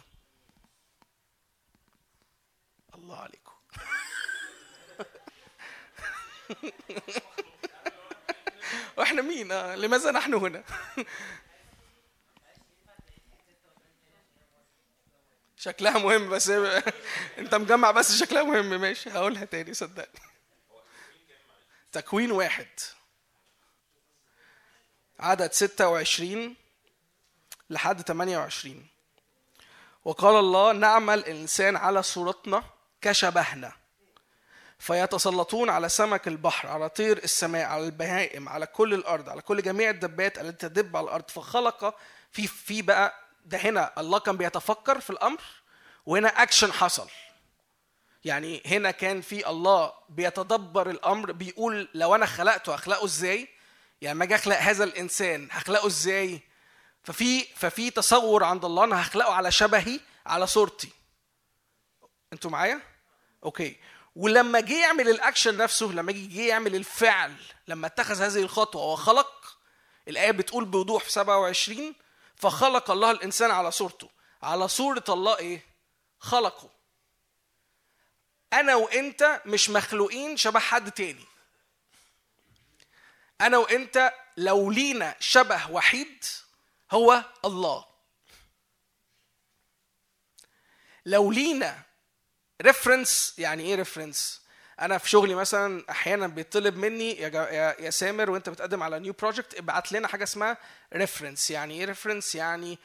الله 2.95 3.17
عليكم. 3.17 3.51
وإحنا 8.97 9.21
مين؟ 9.21 9.51
آه، 9.51 9.75
لماذا 9.75 10.11
نحن 10.11 10.33
هنا؟ 10.33 10.63
شكلها 15.57 15.97
مهم 15.99 16.29
بس 16.29 16.49
انت 17.37 17.55
مجمع 17.55 17.91
بس 17.91 18.15
شكلها 18.19 18.43
مهم. 18.43 18.81
ماشي 18.81 19.09
هقولها 19.09 19.45
تاني 19.45 19.73
صدقني. 19.73 20.19
تكوين 21.91 22.31
واحد. 22.31 22.67
عدد 25.19 25.51
26 25.53 26.55
لحد 27.69 28.01
28 28.01 28.85
وقال 30.05 30.35
الله 30.35 30.71
نعمل 30.71 31.19
الإنسان 31.19 31.75
على 31.75 32.03
صورتنا 32.03 32.63
كشبهنا 33.01 33.71
فيتسلطون 34.79 35.69
على 35.69 35.89
سمك 35.89 36.27
البحر 36.27 36.67
على 36.69 36.89
طير 36.89 37.17
السماء 37.17 37.65
على 37.65 37.85
البهائم 37.85 38.49
على 38.49 38.65
كل 38.65 38.93
الأرض 38.93 39.29
على 39.29 39.41
كل 39.41 39.61
جميع 39.61 39.89
الدبات 39.89 40.39
التي 40.39 40.69
تدب 40.69 40.97
على 40.97 41.03
الأرض. 41.03 41.29
فخلق 41.29 41.95
في 42.31 42.47
في 42.47 42.81
بقى 42.81 43.13
ده 43.45 43.57
هنا 43.57 43.93
الله 43.97 44.19
كان 44.19 44.37
بيتفكر 44.37 44.99
في 44.99 45.09
الأمر 45.09 45.41
وهنا 46.05 46.27
أكشن 46.27 46.73
حصل. 46.73 47.07
يعني 48.25 48.61
هنا 48.65 48.91
كان 48.91 49.21
في 49.21 49.49
الله 49.49 49.93
بيتدبر 50.09 50.89
الأمر 50.89 51.31
بيقول 51.31 51.89
لو 51.93 52.15
أنا 52.15 52.25
خلقته 52.25 52.73
هخلقه 52.73 53.05
إزاي؟ 53.05 53.47
يعني 54.01 54.15
لما 54.15 54.23
أجي 54.25 54.35
أخلق 54.35 54.57
هذا 54.57 54.83
الإنسان 54.83 55.47
هخلقه 55.51 55.87
إزاي؟ 55.87 56.41
ففي 57.07 57.43
ففي 57.55 57.91
تصور 57.91 58.43
عند 58.43 58.65
الله 58.65 58.83
أنا 58.83 59.01
هخلقه 59.01 59.33
على 59.33 59.51
شبهي 59.51 59.99
على 60.25 60.47
صورتي. 60.47 60.89
أنتوا 62.33 62.51
معايا؟ 62.51 62.81
okay. 63.43 63.77
ولما 64.15 64.59
جه 64.59 64.81
يعمل 64.81 65.09
الأكشن 65.09 65.57
نفسه 65.57 65.85
لما 65.85 66.11
جه 66.11 66.41
يعمل 66.41 66.75
الفعل 66.75 67.35
لما 67.67 67.87
اتخذ 67.87 68.21
هذه 68.21 68.41
الخطوة 68.41 68.83
وخلق 68.83 69.57
الآية 70.07 70.31
بتقول 70.31 70.65
بوضوح 70.65 71.03
في 71.03 71.11
27 71.11 71.95
فخلق 72.35 72.91
الله 72.91 73.11
الإنسان 73.11 73.51
على 73.51 73.71
صورته. 73.71 74.09
على 74.43 74.67
صورة 74.67 75.03
الله 75.09 75.37
إيه؟ 75.37 75.65
خلقه. 76.19 76.69
أنا 78.53 78.75
وأنت 78.75 79.41
مش 79.45 79.69
مخلوقين 79.69 80.37
شبه 80.37 80.59
حد 80.59 80.91
تاني. 80.91 81.25
أنا 83.41 83.57
وأنت 83.57 84.13
لو 84.37 84.71
لينا 84.71 85.15
شبه 85.19 85.71
وحيد 85.71 86.23
هو 86.91 87.23
الله. 87.45 87.85
لو 91.05 91.31
لينا 91.31 91.79
reference 92.61 93.33
يعني 93.37 93.63
إيه 93.63 93.75
reference 93.75 94.41
أنا 94.79 94.97
في 94.97 95.09
شغلي 95.09 95.35
مثلا 95.35 95.83
أحيانا 95.89 96.27
بيطلب 96.27 96.77
مني 96.77 97.11
يا, 97.11 97.27
يا, 97.29 97.75
يا 97.81 97.89
سامر 97.89 98.29
وأنت 98.29 98.49
بتقدم 98.49 98.83
على 98.83 98.99
new 98.99 99.13
project 99.13 99.55
ابعت 99.57 99.91
لنا 99.91 100.07
حاجة 100.07 100.23
اسمها 100.23 100.57
reference 100.93 101.51
يعني 101.51 101.73
إيه 101.79 101.85
reference 101.85 102.35
يعني 102.35 102.79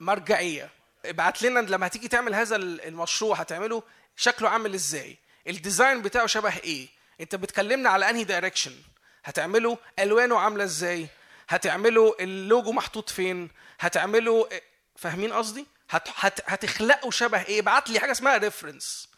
مرجعية. 0.00 0.70
ابعت 1.04 1.42
لنا 1.42 1.60
لما 1.60 1.86
هتيجي 1.86 2.08
تعمل 2.08 2.34
هذا 2.34 2.56
المشروع 2.56 3.36
هتعمله 3.36 3.82
شكله 4.16 4.48
عامل 4.48 4.74
إزاي؟ 4.74 5.16
ال 5.46 5.54
design 5.54 6.02
بتاعه 6.02 6.26
شبه 6.26 6.56
إيه؟ 6.56 6.88
أنت 7.20 7.34
بتكلمنا 7.34 7.90
على 7.90 8.10
أنهي 8.10 8.24
direction 8.24 8.74
هتعمله 9.24 9.78
ألوانه 9.98 10.38
عاملة 10.38 10.64
إزاي؟ 10.64 11.08
هتعمله 11.48 12.16
اللوجو 12.20 12.72
محطوط 12.72 13.10
فين؟ 13.10 13.50
هتعمله 13.80 14.48
فاهمين 14.96 15.32
قصدي؟ 15.32 15.66
هت... 15.90 16.08
هت... 16.16 16.40
هتخلقوا 16.50 17.10
شبه 17.10 17.42
إيه؟ 17.42 17.60
ابعت 17.60 17.90
لي 17.90 18.00
حاجة 18.00 18.10
اسمها 18.12 18.36
reference 18.36 19.08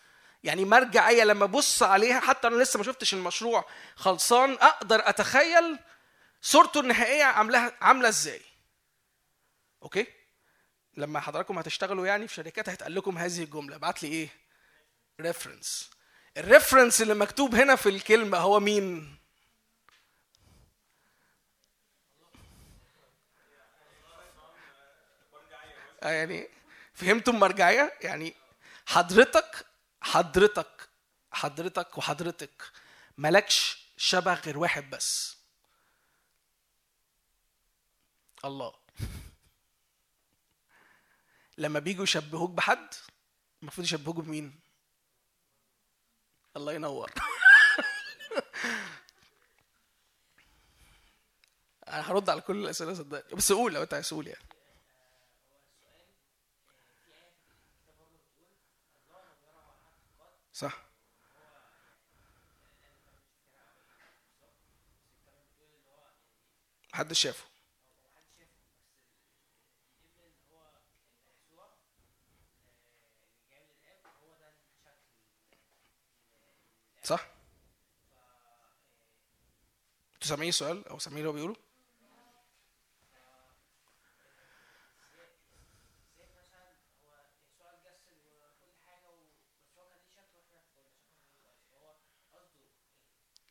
يعني 0.44 0.64
مرجعيه 0.64 1.24
لما 1.24 1.44
أبص 1.44 1.82
عليها 1.82 2.20
حتى 2.20 2.48
أنا 2.48 2.62
لسه 2.62 2.78
ما 2.78 2.84
شفتش 2.84 3.14
المشروع 3.14 3.64
خلصان 3.96 4.52
أقدر 4.52 5.08
أتخيل 5.08 5.78
صورته 6.42 6.80
النهائية 6.80 7.24
عاملاها 7.24 7.72
عاملة 7.80 8.08
إزاي. 8.08 8.40
okay؟ 9.82 10.06
لما 10.96 11.20
حضراتكم 11.20 11.58
هتشتغلوا 11.58 12.06
يعني 12.06 12.28
في 12.28 12.34
شركات 12.34 12.68
هيتقال 12.68 12.94
لكم 12.94 13.18
هذه 13.18 13.42
الجملة. 13.42 13.76
ابعت 13.76 14.02
لي 14.02 14.08
إيه؟ 14.08 14.28
reference 15.20 15.90
ال 16.36 16.43
reference 16.43 17.02
اللي 17.02 17.14
مكتوب 17.14 17.54
هنا 17.54 17.76
في 17.76 17.88
الكلمة 17.88 18.38
هو 18.38 18.60
مين؟ 18.60 19.16
يعني 26.10 26.48
فهمتوا 26.94 27.32
المرجعيه 27.32 27.92
يعني 28.00 28.34
حضرتك 28.86 29.66
حضرتك 30.02 30.88
حضرتك 31.32 31.98
وحضرتك 31.98 32.72
ملكش 33.18 33.86
شبه 33.96 34.34
غير 34.34 34.58
واحد 34.58 34.90
بس. 34.90 35.36
الله. 38.44 38.74
لما 41.58 41.78
بيجوا 41.78 42.04
يشبهوك 42.04 42.50
بحد 42.50 42.94
المفروض 43.62 43.86
يشبهوك 43.86 44.16
بمين؟ 44.16 44.60
الله 46.56 46.72
ينور. 46.72 47.10
أنا 51.88 52.10
هرد 52.10 52.30
على 52.30 52.40
كل 52.40 52.56
الأسئلة 52.64 52.94
صدقني. 52.94 53.36
بس 53.36 53.52
قول 53.52 53.74
لو 53.74 53.82
أنت 53.82 53.94
عايز 53.94 54.12
يعني. 54.12 54.55
صح. 60.56 60.72
محدش 66.94 67.20
شافه. 67.22 67.44
صح. 77.02 77.28
أنتوا 80.14 80.28
سامعين 80.28 80.48
السؤال 80.48 80.88
أو 80.88 80.98
سامعين 80.98 81.18
اللي 81.18 81.28
هو 81.28 81.32
بيقوله؟ 81.32 81.65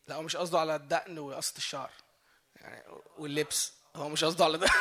لا 0.07 0.15
هو 0.15 0.21
مش 0.21 0.35
قصده 0.35 0.59
على 0.59 0.75
الدقن 0.75 1.19
وقصة 1.19 1.57
الشعر. 1.57 1.91
يعني 2.55 2.83
واللبس. 3.17 3.73
هو 3.95 4.09
مش 4.09 4.23
قصده 4.23 4.45
على 4.45 4.57
ده. 4.57 4.67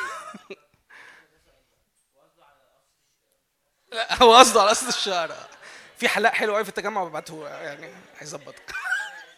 لا 3.92 4.22
هو 4.22 4.36
قصده 4.36 4.60
على 4.60 4.70
قصد 4.70 4.86
الشعر. 4.88 5.48
في 5.96 6.08
حلاق 6.08 6.32
حلو 6.32 6.54
قوي 6.54 6.64
في 6.64 6.68
التجمع 6.68 7.04
ببعته 7.04 7.48
يعني 7.48 7.94
هيظبطك. 8.18 8.74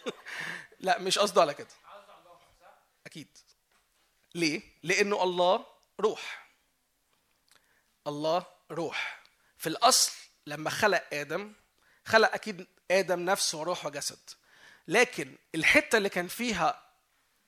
لا 0.81 0.99
مش 0.99 1.19
قصده 1.19 1.41
على 1.41 1.55
كده. 1.55 1.69
أكيد. 3.07 3.39
ليه؟ 4.35 4.63
لأنه 4.83 5.23
الله 5.23 5.67
روح. 6.01 6.47
الله 8.07 8.47
روح. 8.71 9.23
في 9.57 9.69
الأصل 9.69 10.13
لما 10.47 10.71
خلق 10.71 11.05
آدم 11.13 11.53
خلق 12.05 12.35
أكيد 12.35 12.67
آدم 12.91 13.21
نفس 13.21 13.55
وروح 13.55 13.87
وجسد. 13.87 14.31
لكن 14.89 15.37
الحتة 15.55 15.99
اللي 15.99 16.09
كان 16.09 16.29
فيها 16.29 16.83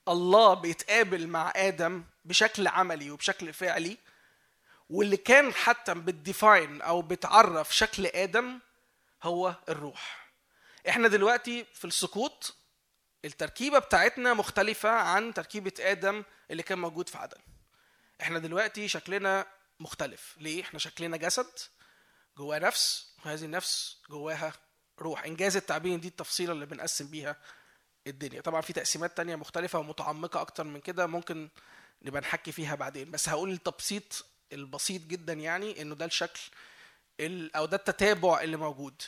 الله 0.07 0.53
بيتقابل 0.53 1.27
مع 1.27 1.53
آدم 1.55 2.03
بشكل 2.25 2.67
عملي 2.67 3.11
وبشكل 3.11 3.53
فعلي 3.53 3.97
واللي 4.89 5.17
كان 5.17 5.53
حتى 5.53 5.93
بتديفاين 5.93 6.81
أو 6.81 7.01
بتعرف 7.01 7.75
شكل 7.75 8.07
آدم 8.07 8.59
هو 9.23 9.55
الروح. 9.69 10.31
إحنا 10.89 11.07
دلوقتي 11.07 11.65
في 11.73 11.85
السقوط 11.85 12.55
التركيبة 13.25 13.79
بتاعتنا 13.79 14.33
مختلفة 14.33 14.89
عن 14.89 15.33
تركيبة 15.33 15.73
آدم 15.79 16.23
اللي 16.51 16.63
كان 16.63 16.79
موجود 16.79 17.09
في 17.09 17.17
عدن. 17.17 17.37
إحنا 18.21 18.39
دلوقتي 18.39 18.87
شكلنا 18.87 19.45
مختلف. 19.79 20.35
ليه؟ 20.37 20.61
إحنا 20.61 20.79
شكلنا 20.79 21.17
جسد 21.17 21.51
جواه 22.37 22.59
نفس 22.59 23.13
وهذه 23.25 23.45
النفس 23.45 23.97
جواها 24.09 24.53
روح. 24.99 25.23
إنجاز 25.25 25.55
التعبير 25.55 25.99
دي 25.99 26.07
التفصيلة 26.07 26.51
اللي 26.53 26.65
بنقسم 26.65 27.07
بيها 27.07 27.35
الدنيا. 28.07 28.41
طبعا 28.41 28.61
في 28.61 28.73
تقسيمات 28.73 29.17
تانية 29.17 29.35
مختلفة 29.35 29.79
ومتعمقة 29.79 30.41
أكتر 30.41 30.63
من 30.63 30.79
كده 30.81 31.07
ممكن 31.07 31.49
نبقى 32.01 32.21
نحكي 32.21 32.51
فيها 32.51 32.75
بعدين. 32.75 33.11
بس 33.11 33.29
هقول 33.29 33.51
التبسيط 33.51 34.25
البسيط 34.53 35.01
جدا 35.01 35.33
يعني 35.33 35.81
إنه 35.81 35.95
ده 35.95 36.05
الشكل 36.05 36.39
ال- 37.19 37.55
أو 37.55 37.65
ده 37.65 37.77
التتابع 37.77 38.41
اللي 38.41 38.57
موجود. 38.57 39.01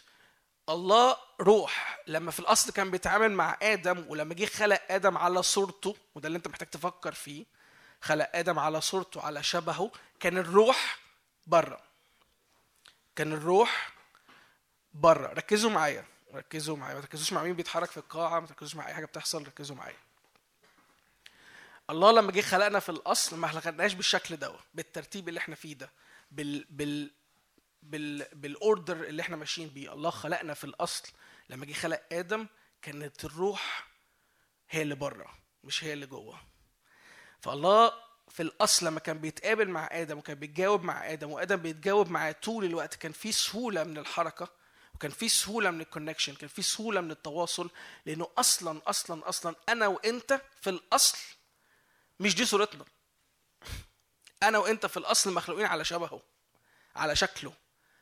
الله 0.70 1.18
روح 1.42 2.00
لما 2.08 2.32
في 2.32 2.40
الأصل 2.40 2.72
كان 2.72 2.92
بيتعامل 2.92 3.32
مع 3.32 3.58
آدم 3.62 4.06
ولما 4.08 4.34
جه 4.34 4.46
خلق 4.46 4.82
آدم 4.90 5.18
على 5.18 5.44
صورته 5.44 5.96
وده 6.16 6.28
اللي 6.28 6.38
أنت 6.38 6.48
محتاج 6.48 6.70
تفكر 6.70 7.12
فيه 7.14 7.46
خلق 8.02 8.30
آدم 8.34 8.60
على 8.60 8.82
صورته 8.82 9.22
على 9.22 9.44
شبهه 9.44 9.92
كان 10.20 10.38
الروح 10.38 11.00
بره. 11.48 11.82
كان 13.16 13.34
الروح 13.34 13.92
بره. 14.94 15.28
ركزوا 15.34 15.70
معايا. 15.70 16.06
ركزوا 16.34 16.78
معايا. 16.78 16.96
ما 16.96 17.02
تركزوش 17.02 17.34
مع 17.34 17.44
مين 17.44 17.54
بيتحرك 17.54 17.92
في 17.92 17.98
القاعة 17.98 18.40
ما 18.40 18.48
تركزوش 18.48 18.76
مع 18.76 18.88
أي 18.88 18.94
حاجة 18.94 19.06
بتحصل 19.06 19.48
ركزوا 19.48 19.76
معايا. 19.76 19.98
الله 21.90 22.12
لما 22.12 22.32
جه 22.32 22.42
خلقنا 22.42 22.80
في 22.80 22.90
الأصل 22.90 23.38
ما 23.38 23.48
خلقناش 23.48 23.94
بالشكل 23.94 24.36
ده 24.36 24.54
بالترتيب 24.74 25.30
اللي 25.30 25.38
إحنا 25.40 25.56
فيه 25.56 25.76
ده 25.76 25.92
بال 26.32 26.66
بال 26.70 27.12
بال 27.84 28.28
بال 28.34 28.54
order 28.54 29.04
اللي 29.04 29.22
إحنا 29.22 29.36
ماشيين 29.36 29.70
بيه. 29.70 29.94
الله 29.94 30.10
خلقنا 30.10 30.54
في 30.54 30.64
الأصل. 30.64 31.10
لما 31.50 31.66
جه 31.66 31.74
خلق 31.74 32.02
آدم 32.12 32.48
كانت 32.82 33.26
الروح 33.26 33.88
هي 34.70 34.82
اللي 34.82 34.96
بره 34.96 35.28
مش 35.64 35.84
هي 35.84 35.94
اللي 35.94 36.06
جوه. 36.06 36.40
فالله 37.42 37.92
في 38.30 38.44
الأصل 38.44 38.86
لما 38.86 39.00
كان 39.00 39.18
بيتقابل 39.20 39.70
مع 39.70 39.90
آدم 39.92 40.18
وكان 40.18 40.36
بيتجاوب 40.40 40.84
مع 40.84 41.12
آدم 41.14 41.32
وآدم 41.32 41.56
بيتجاوب 41.56 42.10
معاه 42.10 42.32
طول 42.32 42.66
الوقت 42.66 42.96
كان 42.96 43.12
في 43.12 43.32
سهولة 43.32 43.84
من 43.84 43.98
الحركة 43.98 44.48
وكان 45.02 45.12
في 45.12 45.30
سهولة 45.30 45.72
من 45.72 45.82
ال 45.82 45.87
connection 45.87 46.36
كان 46.36 46.50
في 46.50 46.62
سهولة 46.62 47.02
من 47.02 47.12
التواصل 47.12 47.70
لأنه 48.06 48.28
أصلا 48.38 48.82
أصلا 48.88 49.30
أصلا 49.30 49.56
أنا 49.70 49.88
وأنت 49.88 50.42
في 50.62 50.70
الأصل 50.70 51.18
مش 52.20 52.36
دي 52.36 52.46
صورتنا. 52.46 52.86
أنا 54.44 54.58
وأنت 54.58 54.86
في 54.86 54.98
الأصل 54.98 55.34
مخلوقين 55.34 55.66
على 55.66 55.86
شبهه 55.86 56.22
على 56.96 57.16
شكله 57.16 57.54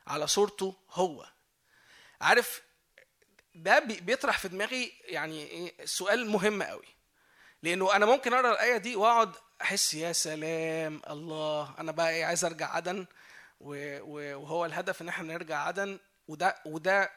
على 0.08 0.28
صورته 0.28 0.76
هو. 0.92 1.26
عارف 2.22 2.62
ده 3.56 3.80
بي- 3.80 4.00
بيطرح 4.00 4.38
في 4.40 4.48
دماغي 4.48 4.94
يعني 5.04 5.44
إيه 5.44 5.86
سؤال 5.86 6.30
مهم 6.30 6.64
قوي. 6.64 6.88
لأنه 7.64 7.96
أنا 7.96 8.06
ممكن 8.06 8.34
أقرأ 8.34 8.52
الآية 8.52 8.78
دي 8.78 8.96
وأقعد 8.96 9.32
أحس 9.62 9.94
يا 9.94 10.12
سلام 10.14 11.02
الله 11.10 11.76
أنا 11.80 11.92
بقى 11.92 12.10
إيه 12.10 12.26
عايز 12.26 12.46
أرجع 12.46 12.70
عدن 12.76 13.06
وهو 13.60 14.66
الهدف 14.66 15.02
إن 15.02 15.10
إحنا 15.10 15.34
نرجع 15.34 15.58
عدن. 15.60 16.00
وده 16.30 16.56
وده 16.66 17.12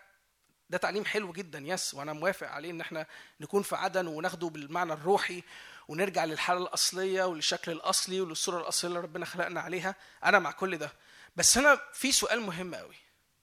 ده 0.70 0.78
تعليم 0.78 1.04
حلو 1.04 1.32
جدا 1.32 1.58
يس 1.58 1.94
وأنا 1.94 2.12
موافق 2.12 2.48
عليه 2.48 2.70
إن 2.70 2.80
إحنا 2.80 3.06
نكون 3.40 3.62
في 3.62 3.76
عدن 3.76 4.06
وناخده 4.06 4.48
بالمعنى 4.48 4.92
الروحي 4.92 5.42
ونرجع 5.88 6.24
للحالة 6.24 6.60
الأصلية 6.60 7.24
وللشكل 7.24 7.72
الأصلي 7.72 8.20
وللصورة 8.20 8.60
الأصلية 8.60 8.88
اللي 8.88 9.00
ربنا 9.00 9.24
خلقنا 9.26 9.60
عليها. 9.60 9.94
أنا 10.24 10.38
مع 10.38 10.50
كل 10.50 10.78
ده. 10.78 10.92
بس 11.36 11.58
هنا 11.58 11.80
في 11.92 12.12
سؤال 12.12 12.40
مهم 12.40 12.74
قوي 12.74 12.94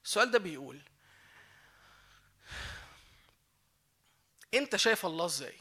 السؤال 0.05 0.31
ده 0.31 0.39
بيقول 0.39 0.81
أنت 4.53 4.75
شايف 4.75 5.05
الله 5.05 5.25
إزاي؟ 5.25 5.55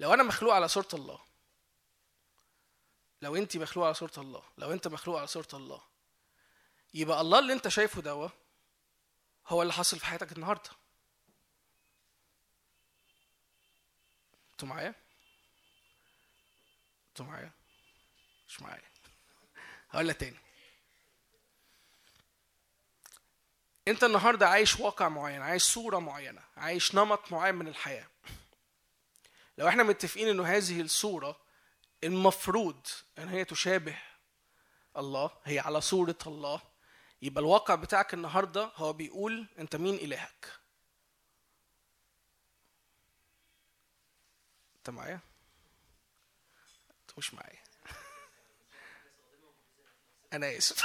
لو 0.00 0.14
أنا 0.14 0.22
مخلوق 0.22 0.54
على 0.54 0.68
صورة 0.68 0.88
الله 0.94 1.20
لو 3.22 3.36
انت 3.36 3.56
مخلوق 3.56 3.84
على 3.86 3.94
صورة 3.94 4.12
الله 4.18 4.42
لو 4.58 4.72
أنت 4.72 4.88
مخلوق 4.88 5.18
على 5.18 5.26
صورة 5.26 5.48
الله 5.54 5.91
يبقى 6.94 7.20
الله 7.20 7.38
اللي 7.38 7.52
انت 7.52 7.68
شايفه 7.68 8.02
دوا 8.02 8.28
هو 9.48 9.62
اللي 9.62 9.72
حاصل 9.72 9.98
في 9.98 10.06
حياتك 10.06 10.32
النهارده. 10.32 10.70
أنتوا 14.52 14.68
معايا؟ 14.68 14.94
أنتوا 17.08 17.26
معايا؟ 17.26 17.50
مش 18.48 18.62
معايا. 18.62 18.82
هقولها 19.90 20.14
تاني. 20.14 20.36
انت 23.88 24.04
النهارده 24.04 24.48
عايش 24.48 24.80
واقع 24.80 25.08
معين 25.08 25.42
عايش 25.42 25.62
صورة 25.62 25.98
معينة 25.98 26.42
عايش 26.56 26.94
نمط 26.94 27.32
معين 27.32 27.54
من 27.54 27.68
الحياة. 27.68 28.06
لو 29.58 29.68
إحنا 29.68 29.82
متفقين 29.82 30.28
انه 30.28 30.44
هذه 30.46 30.80
الصورة 30.80 31.40
المفروض 32.04 32.86
ان 33.18 33.28
هي 33.28 33.44
تشابه 33.44 33.98
الله 34.96 35.30
هي 35.44 35.58
على 35.58 35.80
صورة 35.80 36.18
الله 36.26 36.60
يبقى 37.22 37.40
الواقع 37.40 37.74
بتاعك 37.74 38.14
النهارده 38.14 38.70
هو 38.76 38.92
بيقول 38.92 39.46
أنت 39.58 39.76
مين 39.76 39.94
إلهك. 39.94 40.46
أنت 44.76 44.90
معايا؟ 44.90 45.20
أنت 47.00 47.18
مش 47.18 47.34
معايا. 47.34 47.62
أنا 50.32 50.56
آسف. 50.56 50.82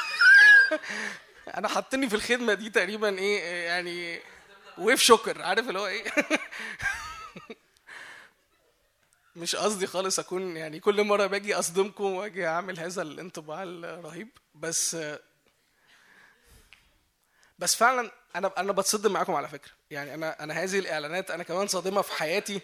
أنا 1.58 1.68
حاطني 1.68 2.10
في 2.10 2.16
الخدمة 2.16 2.54
دي 2.54 2.70
تقريبا 2.70 3.20
إيه 3.20 3.66
يعني 3.66 4.22
ويف 4.78 5.02
شكر 5.02 5.42
عارف 5.42 5.68
اللي 5.68 5.80
هو 5.80 5.88
إيه؟ 5.88 6.12
مش 9.36 9.56
قصدي 9.56 9.88
خالص 9.88 10.20
أكون 10.20 10.58
يعني 10.58 10.80
كل 10.80 11.04
مرة 11.04 11.26
باجي 11.26 11.56
أصدمكم 11.56 12.04
وأجي 12.04 12.48
أعمل 12.48 12.80
هذا 12.80 13.02
الانطباع 13.02 13.64
الرهيب 13.64 14.30
بس 14.56 14.98
بس 17.60 17.76
فعلا 17.76 18.12
أنا 18.36 18.52
أنا 18.58 18.72
بتصدم 18.72 19.12
معاكم 19.12 19.34
على 19.36 19.48
فكرة. 19.48 19.72
يعني 19.92 20.14
أنا 20.14 20.44
أنا 20.44 20.54
هذه 20.54 20.80
الإعلانات 20.80 21.32
أنا 21.32 21.44
كمان 21.44 21.68
صادمة 21.68 22.02
في 22.02 22.12
حياتي 22.14 22.62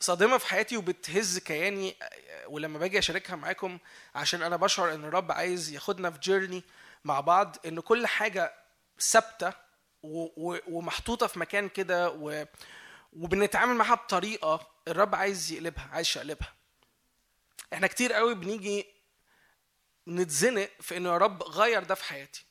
صادمة 0.00 0.38
في 0.38 0.46
حياتي 0.46 0.76
وبتهز 0.76 1.38
كياني 1.38 1.96
ولما 2.46 2.78
باجي 2.78 2.98
أشاركها 2.98 3.36
معاكم 3.36 3.78
عشان 4.14 4.42
أنا 4.42 4.56
بشعر 4.56 4.94
إن 4.94 5.04
الرب 5.04 5.32
عايز 5.32 5.70
ياخدنا 5.70 6.10
في 6.10 6.18
جيرني 6.18 6.62
مع 7.04 7.20
بعض 7.20 7.56
إن 7.66 7.80
كل 7.80 8.06
حاجة 8.06 8.54
ثابتة 9.00 9.52
ومحطوطة 10.02 11.26
في 11.26 11.38
مكان 11.38 11.68
كده 11.68 12.10
وبنتعامل 13.12 13.74
معاها 13.74 13.94
بطريقة 13.94 14.66
الرب 14.88 15.14
عايز 15.14 15.52
يقلبها 15.52 15.88
عايز 15.92 16.12
يقلبها. 16.16 16.54
إحنا 17.72 17.86
كتير 17.86 18.12
قوي 18.12 18.34
بنيجي 18.34 18.86
نتزنق 20.08 20.70
في 20.80 20.96
انه 20.96 21.08
يا 21.12 21.18
رب 21.18 21.42
غير 21.42 21.82
ده 21.84 21.94
في 21.94 22.04
حياتي. 22.04 22.44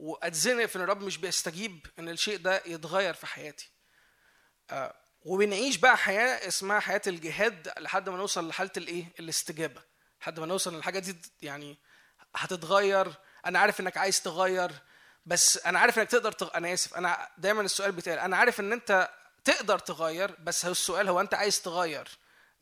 وأتزنق 0.00 0.66
في 0.66 0.76
إن 0.76 0.80
الرب 0.82 1.02
مش 1.02 1.16
بيستجيب 1.18 1.86
إن 1.98 2.08
الشيء 2.08 2.36
ده 2.36 2.62
يتغير 2.66 3.14
في 3.14 3.26
حياتي. 3.26 3.70
آه، 4.70 4.94
وبنعيش 5.22 5.76
بقى 5.76 5.96
حياة 5.96 6.48
اسمها 6.48 6.80
حياة 6.80 7.02
الجهاد 7.06 7.72
لحد 7.78 8.08
ما 8.08 8.16
نوصل 8.16 8.48
لحالة 8.48 8.70
الإيه؟ 8.76 9.04
الاستجابة. 9.20 9.82
لحد 10.20 10.40
ما 10.40 10.46
نوصل 10.46 10.74
للحاجه 10.74 10.98
دي 10.98 11.16
يعني 11.42 11.78
هتتغير. 12.36 13.12
أنا 13.46 13.58
عارف 13.58 13.80
إنك 13.80 13.96
عايز 13.96 14.22
تغير 14.22 14.72
بس 15.26 15.58
أنا 15.66 15.78
عارف 15.78 15.98
إنك 15.98 16.08
تقدر 16.08 16.32
تغ... 16.32 16.50
أنا 16.54 16.72
آسف 16.72 16.94
أنا 16.96 17.28
دايما 17.38 17.62
السؤال 17.62 17.92
بتاعي 17.92 18.24
أنا 18.24 18.36
عارف 18.36 18.60
إن 18.60 18.72
أنت 18.72 19.10
تقدر 19.44 19.78
تغير 19.78 20.36
بس 20.40 20.64
هو 20.66 20.72
السؤال 20.72 21.08
هو 21.08 21.20
أنت 21.20 21.34
عايز 21.34 21.62
تغير؟ 21.62 22.08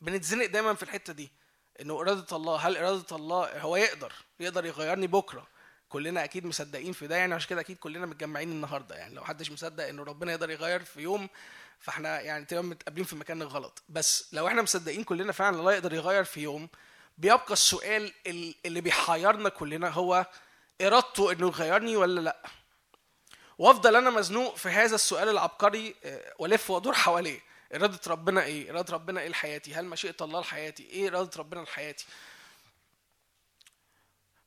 بنتزنق 0.01 0.47
دايما 0.47 0.75
في 0.75 0.83
الحتة 0.83 1.13
دي 1.13 1.33
إنه 1.81 2.01
إرادة 2.01 2.37
الله 2.37 2.57
هل 2.57 2.77
إرادة 2.77 3.17
الله 3.17 3.61
هو 3.61 3.77
يقدر 3.77 4.13
يقدر 4.41 4.65
يغيرني 4.65 5.07
بكرة؟ 5.07 5.47
كلنا 5.89 6.25
أكيد 6.25 6.47
مصدقين 6.47 6.93
في 6.93 7.07
ده 7.07 7.17
يعني 7.17 7.35
عشان 7.35 7.49
كده 7.51 7.61
أكيد 7.61 7.77
كلنا 7.77 8.07
متجمعين 8.07 8.51
النهارده 8.53 8.97
يعني 8.97 9.15
لو 9.15 9.25
حدش 9.25 9.51
مصدق 9.51 9.87
انه 9.87 10.03
ربنا 10.03 10.33
يقدر 10.33 10.51
يغير 10.51 10.85
في 10.85 11.01
يوم 11.01 11.29
فإحنا 11.81 12.21
يعني 12.21 12.45
تبقى 12.45 12.63
متقابلين 12.65 13.05
في 13.05 13.17
مكان 13.17 13.43
غلط. 13.43 13.83
بس 13.89 14.29
لو 14.33 14.47
إحنا 14.49 14.63
مصدقين 14.63 15.05
كلنا 15.05 15.33
فعلا 15.33 15.59
الله 15.59 15.73
يقدر 15.73 15.93
يغير 15.95 16.25
في 16.25 16.41
يوم 16.41 16.69
بيبقى 17.19 17.53
السؤال 17.53 18.13
ال- 18.27 18.55
اللي 18.67 18.81
بيحيرنا 18.81 19.49
كلنا 19.49 19.89
هو 19.89 20.27
إرادته 20.81 21.33
إنه 21.33 21.47
يغيرني 21.47 21.97
ولا 21.97 22.21
لأ؟ 22.21 22.43
وأفضل 23.59 23.97
أنا 23.97 24.11
مزنوق 24.11 24.57
في 24.57 24.69
هذا 24.69 24.95
السؤال 24.95 25.29
العبقري 25.29 25.95
آه، 26.05 26.35
وألف 26.39 26.71
وأدور 26.71 26.93
حواليه. 26.95 27.41
إرادة 27.75 28.01
ربنا 28.07 28.43
إيه؟ 28.45 28.71
إرادة 28.71 28.93
ربنا 28.93 29.21
إيه 29.21 29.29
لحياتي؟ 29.29 29.75
هل 29.75 29.85
مشيئة 29.85 30.17
الله 30.21 30.41
لحياتي؟ 30.41 30.83
إيه 30.83 31.09
إرادة 31.09 31.31
ربنا 31.37 31.61
لحياتي؟ 31.61 32.07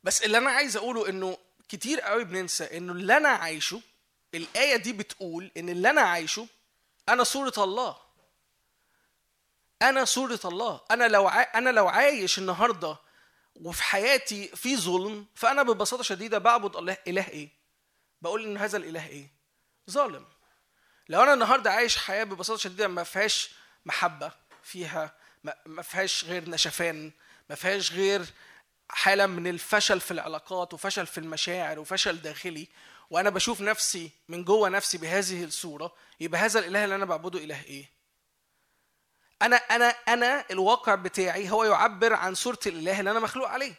بس 0.03 0.23
اللي 0.23 0.37
أنا 0.37 0.51
عايز 0.51 0.77
أقوله 0.77 1.09
إنه 1.09 1.37
كتير 1.69 2.01
قوي 2.01 2.23
بننسى 2.23 2.77
إنه 2.77 2.93
اللي 2.93 3.17
أنا 3.17 3.29
عايشه 3.29 3.81
الآية 4.33 4.75
دي 4.75 4.93
بتقول 4.93 5.51
إن 5.57 5.69
اللي 5.69 5.89
أنا 5.89 6.01
عايشه 6.01 6.47
أنا 7.09 7.23
صورة 7.23 7.53
الله. 7.57 7.97
أنا 9.81 10.05
صورة 10.05 10.39
الله. 10.45 10.81
أنا 10.91 11.07
لو 11.07 11.27
ع... 11.27 11.51
أنا 11.55 11.69
لو 11.69 11.87
عايش 11.87 12.37
النهارده 12.39 12.97
وفي 13.55 13.83
حياتي 13.83 14.47
في 14.47 14.77
ظلم 14.77 15.25
فأنا 15.35 15.63
ببساطة 15.63 16.03
شديدة 16.03 16.37
بعبد 16.37 16.75
الله 16.75 16.97
إله 17.07 17.27
إيه؟ 17.29 17.49
بقول 18.21 18.43
إن 18.45 18.57
هذا 18.57 18.77
الإله 18.77 19.07
إيه؟ 19.07 19.27
ظالم. 19.89 20.25
لو 21.09 21.23
أنا 21.23 21.33
النهارده 21.33 21.71
عايش 21.71 21.97
حياة 21.97 22.23
ببساطة 22.23 22.59
شديدة 22.59 22.87
ما 22.87 23.03
فيهاش 23.03 23.51
محبة 23.85 24.31
فيها 24.63 25.15
ما- 25.65 25.81
فيهاش 25.81 26.25
غير 26.25 26.49
نشفان 26.49 27.11
ما 27.49 27.55
فيهاش 27.55 27.91
غير 27.91 28.25
حالة 28.93 29.25
من 29.25 29.47
الفشل 29.47 29.99
في 29.99 30.11
العلاقات 30.11 30.73
وفشل 30.73 31.07
في 31.07 31.17
المشاعر 31.17 31.79
وفشل 31.79 32.21
داخلي 32.21 32.67
وأنا 33.09 33.29
بشوف 33.29 33.61
نفسي 33.61 34.11
من 34.29 34.43
جوه 34.43 34.69
نفسي 34.69 34.97
بهذه 34.97 35.43
الصورة 35.43 35.93
يبقى 36.19 36.41
هذا 36.41 36.59
الإله 36.59 36.83
اللي 36.83 36.95
أنا 36.95 37.05
بعبده 37.05 37.39
إله 37.39 37.63
إيه؟ 37.63 37.89
أنا 39.41 39.55
أنا 39.55 39.85
أنا 39.85 40.45
الواقع 40.51 40.95
بتاعي 40.95 41.49
هو 41.51 41.63
يعبر 41.63 42.13
عن 42.13 42.35
صورة 42.35 42.59
الإله 42.67 42.99
اللي 42.99 43.11
أنا 43.11 43.19
مخلوق 43.19 43.47
عليه. 43.47 43.73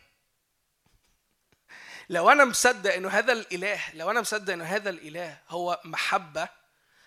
لو 2.08 2.30
أنا 2.30 2.44
مصدق 2.44 2.94
إنه 2.94 3.08
هذا 3.08 3.32
الإله 3.32 3.80
لو 3.94 4.10
أنا 4.10 4.20
مصدق 4.20 4.52
إنه 4.52 4.64
هذا 4.64 4.90
الإله 4.90 5.38
هو 5.48 5.80
محبة 5.84 6.48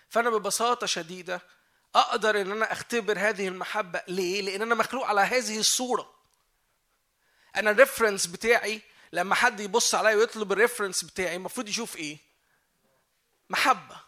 فأنا 0.08 0.30
ببساطة 0.30 0.86
شديدة 0.86 1.40
أقدر 1.94 2.40
إن 2.40 2.50
أنا 2.50 2.72
أختبر 2.72 3.18
هذه 3.18 3.48
المحبة. 3.48 4.02
ليه؟ 4.08 4.42
لأن 4.42 4.62
أنا 4.62 4.74
مخلوق 4.74 5.06
على 5.06 5.20
هذه 5.20 5.58
الصورة. 5.58 6.15
أنا 7.56 7.70
ال 7.70 7.76
reference 7.76 8.26
بتاعي 8.26 8.80
لما 9.12 9.34
حد 9.34 9.60
يبص 9.60 9.94
عليا 9.94 10.16
ويطلب 10.16 10.52
ال 10.52 10.57
reference 10.57 11.04
بتاعي 11.04 11.36
المفروض 11.36 11.68
يشوف 11.68 11.96
إيه؟ 11.96 12.18
محبة 13.50 14.00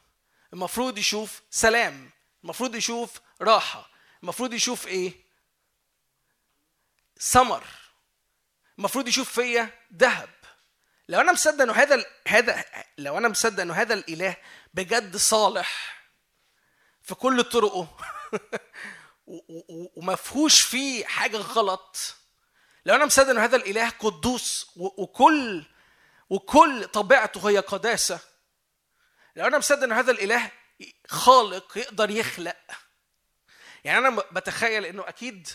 المفروض 0.52 0.98
يشوف 0.98 1.42
سلام 1.50 2.10
المفروض 2.44 2.74
يشوف 2.74 3.20
راحة 3.42 3.90
المفروض 4.22 4.52
يشوف 4.52 4.86
إيه؟ 4.86 5.12
ثمر 7.20 7.64
المفروض 8.78 9.08
يشوف 9.08 9.32
فيا 9.32 9.70
ذهب. 9.96 10.30
لو 11.08 11.20
أنا 11.20 11.32
مصدق 11.32 11.62
إنه 11.62 11.72
هذا 11.72 12.04
هذا 12.28 12.64
لو 12.98 13.18
أنا 13.18 13.28
مصدق 13.28 13.60
إنه 13.62 13.74
هذا 13.74 13.94
الإله 13.94 14.36
بجد 14.74 15.16
صالح 15.16 15.98
في 17.02 17.14
كل 17.14 17.44
طرقه 17.44 17.80
و- 19.26 19.36
و- 19.48 19.90
وما 19.96 20.14
فيهوش 20.16 20.60
فيه 20.60 21.04
حاجة 21.04 21.36
غلط 21.36 22.16
لو 22.88 22.94
أنا 22.94 23.06
مصدق 23.06 23.30
إنه 23.30 23.44
هذا 23.44 23.56
الإله 23.56 23.88
قدوس 23.88 24.72
وكل 24.76 25.64
وكل 26.30 26.84
طبيعته 26.84 27.50
هي 27.50 27.58
قداسة. 27.58 28.20
لو 29.36 29.46
أنا 29.46 29.58
مصدق 29.58 29.82
ان 29.82 29.92
هذا 29.92 30.10
الإله 30.10 30.50
خالق 31.08 31.78
يقدر 31.78 32.10
يخلق. 32.10 32.56
يعني 33.84 33.98
أنا 33.98 34.22
بتخيل 34.32 34.84
إنه 34.84 35.08
أكيد 35.08 35.48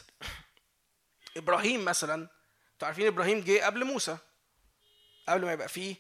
إبراهيم 1.38 1.86
مثلا 1.86 2.14
أنتوا 2.74 2.88
عارفين 2.88 3.08
إبراهيم 3.08 3.42
جه 3.42 3.66
قبل 3.66 3.86
موسى. 3.86 4.18
قبل 5.30 5.46
ما 5.46 5.54
يبقى 5.54 5.70
فيه 5.70 5.96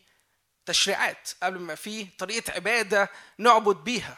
تشريعات 0.65 1.29
قبل 1.43 1.57
ما 1.57 1.63
يبقى 1.63 1.77
فيه 1.77 2.07
طريقة 2.17 2.53
عبادة 2.53 3.09
نعبد 3.37 3.75
بيها. 3.75 4.17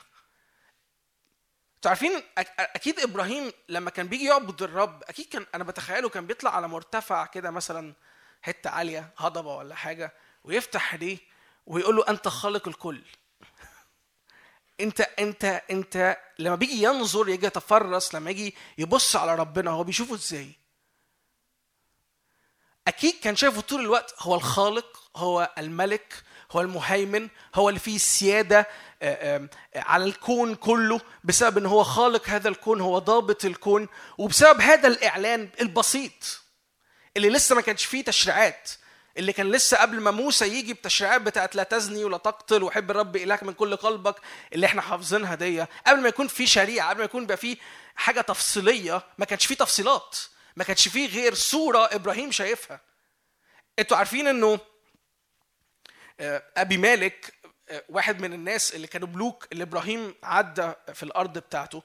أنتوا 1.85 1.91
عارفين 1.91 2.23
أكيد 2.59 2.99
إبراهيم 2.99 3.51
لما 3.69 3.89
كان 3.89 4.07
بيجي 4.07 4.25
يعبد 4.25 4.61
الرب 4.61 5.03
أكيد 5.03 5.25
كان 5.25 5.45
أنا 5.55 5.63
بتخيله 5.63 6.09
كان 6.09 6.27
بيطلع 6.27 6.55
على 6.55 6.67
مرتفع 6.67 7.25
كده 7.25 7.51
مثلا 7.51 7.93
حتة 8.41 8.69
عالية 8.69 9.09
هضبة 9.17 9.55
ولا 9.55 9.75
حاجة 9.75 10.13
ويفتح 10.43 10.93
ايديه 10.93 11.17
ويقول 11.65 11.95
له 11.95 12.05
أنت 12.09 12.27
خالق 12.27 12.67
الكل. 12.67 13.01
انت 14.79 15.01
انت 15.01 15.61
انت 15.71 16.17
لما 16.39 16.55
بيجي 16.55 16.83
ينظر 16.83 17.29
يجي 17.29 17.45
يتفرس 17.45 18.15
لما 18.15 18.31
يجي 18.31 18.55
يبص 18.77 19.15
على 19.15 19.35
ربنا 19.35 19.71
هو 19.71 19.83
بيشوفه 19.83 20.15
إزاي؟ 20.15 20.51
أكيد 22.87 23.19
كان 23.23 23.35
شايفه 23.35 23.61
طول 23.61 23.81
الوقت 23.81 24.15
هو 24.19 24.35
الخالق 24.35 25.11
هو 25.15 25.53
الملك 25.57 26.23
هو 26.51 26.61
المهيمن 26.61 27.29
هو 27.55 27.69
اللي 27.69 27.79
فيه 27.79 27.95
السياده 27.95 28.67
آه، 29.01 29.47
على 29.75 30.03
الكون 30.03 30.55
كله 30.55 31.01
بسبب 31.23 31.57
إن 31.57 31.65
هو 31.65 31.83
خالق 31.83 32.29
هذا 32.29 32.49
الكون 32.49 32.81
هو 32.81 32.99
ضابط 32.99 33.45
الكون 33.45 33.87
وبسبب 34.17 34.61
هذا 34.61 34.87
الإعلان 34.87 35.49
البسيط 35.61 36.41
اللي 37.17 37.29
لسه 37.29 37.55
ما 37.55 37.61
كانش 37.61 37.85
فيه 37.85 38.03
تشريعات 38.03 38.69
اللي 39.17 39.33
كان 39.33 39.51
لسه 39.51 39.77
قبل 39.77 39.99
ما 39.99 40.11
موسى 40.11 40.47
يجي 40.47 40.73
بتشريعات 40.73 41.21
بتاعت 41.21 41.55
لا 41.55 41.63
تزني 41.63 42.03
ولا 42.03 42.17
تقتل 42.17 42.63
وحب 42.63 42.91
الرب 42.91 43.15
إلهك 43.15 43.43
من 43.43 43.53
كل 43.53 43.75
قلبك 43.75 44.15
اللي 44.53 44.65
إحنا 44.65 44.81
حافظينها 44.81 45.35
دي. 45.35 45.65
قبل 45.87 46.01
ما 46.01 46.07
يكون 46.07 46.27
في 46.27 46.47
شريعة 46.47 46.89
قبل 46.89 46.99
ما 46.99 47.05
يكون 47.05 47.25
بقى 47.25 47.37
في 47.37 47.57
حاجة 47.95 48.21
تفصيلية 48.21 49.03
ما 49.17 49.25
كانش 49.25 49.45
في 49.45 49.55
تفصيلات 49.55 50.17
ما 50.55 50.63
كانش 50.63 50.87
فيه 50.87 51.07
غير 51.07 51.33
صوره 51.33 51.89
إبراهيم 51.91 52.31
شايفها. 52.31 52.81
أنتوا 53.79 53.97
عارفين 53.97 54.27
إنه 54.27 54.59
أبي 56.19 56.77
مالك 56.77 57.33
آه، 57.69 57.83
واحد 57.89 58.21
من 58.21 58.33
الناس 58.33 58.75
اللي 58.75 58.87
كانوا 58.87 59.07
ملوك 59.07 59.47
اللي 59.51 59.63
إبراهيم 59.63 60.15
عدى 60.23 60.71
في 60.93 61.03
الأرض 61.03 61.37
بتاعته. 61.37 61.83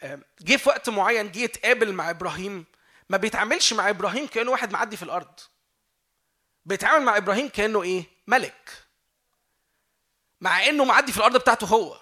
آه، 0.00 0.18
جه 0.40 0.56
في 0.56 0.68
وقت 0.68 0.88
معين 0.88 1.30
جه 1.32 1.38
يتقابل 1.38 1.92
مع 1.92 2.10
إبراهيم. 2.10 2.64
ما 3.08 3.16
بيتعاملش 3.16 3.72
مع 3.72 3.88
إبراهيم 3.90 4.26
كأنه 4.26 4.50
واحد 4.50 4.72
معدي 4.72 4.96
في 4.96 5.02
الأرض. 5.02 5.40
بيتعامل 6.66 7.04
مع 7.04 7.16
إبراهيم 7.16 7.48
كأنه 7.48 7.82
إيه؟ 7.82 8.04
ملك. 8.26 8.70
مع 10.40 10.64
إنه 10.66 10.84
معدي 10.84 11.12
في 11.12 11.18
الأرض 11.18 11.36
بتاعته 11.36 11.66
هو. 11.66 12.00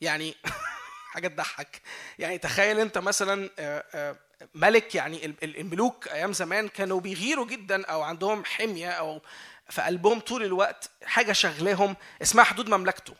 يعني 0.00 0.34
حاجة 1.12 1.28
تضحك. 1.28 1.82
يعني 2.18 2.38
تخيل 2.38 2.80
أنت 2.80 2.98
مثلا 2.98 3.50
آه، 3.58 3.84
آه، 3.94 4.16
ملك 4.54 4.94
يعني 4.94 5.26
ال- 5.26 5.44
ال- 5.44 5.60
الملوك 5.60 6.08
أيام 6.08 6.32
زمان 6.32 6.68
كانوا 6.68 7.00
بيغيروا 7.00 7.46
جدا 7.46 7.86
أو 7.86 8.02
عندهم 8.02 8.44
حمية 8.44 8.90
أو 8.90 9.22
في 9.70 9.82
قلبهم 9.82 10.20
طول 10.20 10.42
الوقت 10.44 10.90
حاجة 11.04 11.32
شغلاهم 11.32 11.96
اسمها 12.22 12.44
حدود 12.44 12.68
مملكته. 12.68 13.14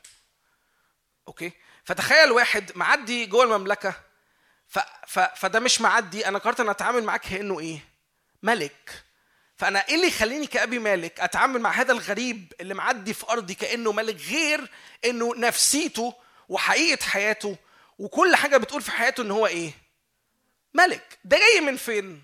أوكي؟ 1.28 1.52
فتخيل 1.84 2.32
واحد 2.32 2.72
معدي 2.74 3.26
جوه 3.26 3.44
المملكة 3.44 3.94
ف 4.68 4.78
ف 5.06 5.18
فده 5.18 5.60
مش 5.60 5.80
معدي 5.80 6.28
أنا 6.28 6.38
قررت 6.38 6.60
أن 6.60 6.68
أتعامل 6.68 7.04
معاك 7.04 7.20
كأنه 7.20 7.60
إيه؟ 7.60 7.78
ملك. 8.42 9.04
فأنا 9.56 9.88
إيه 9.88 9.94
اللي 9.94 10.06
يخليني 10.06 10.46
كأبي 10.46 10.78
مالك 10.78 11.20
أتعامل 11.20 11.60
مع 11.60 11.70
هذا 11.70 11.92
الغريب 11.92 12.52
اللي 12.60 12.74
معدي 12.74 13.14
في 13.14 13.28
أرضي 13.30 13.54
كأنه 13.54 13.92
ملك 13.92 14.16
غير 14.16 14.70
إنه 15.04 15.34
نفسيته 15.36 16.14
وحقيقة 16.48 17.04
حياته 17.04 17.56
وكل 17.98 18.36
حاجة 18.36 18.56
بتقول 18.56 18.82
في 18.82 18.90
حياته 18.90 19.22
إن 19.22 19.30
هو 19.30 19.46
إيه؟ 19.46 19.70
ملك. 20.74 21.18
ده 21.24 21.38
جاي 21.38 21.60
من 21.60 21.76
فين؟ 21.76 22.22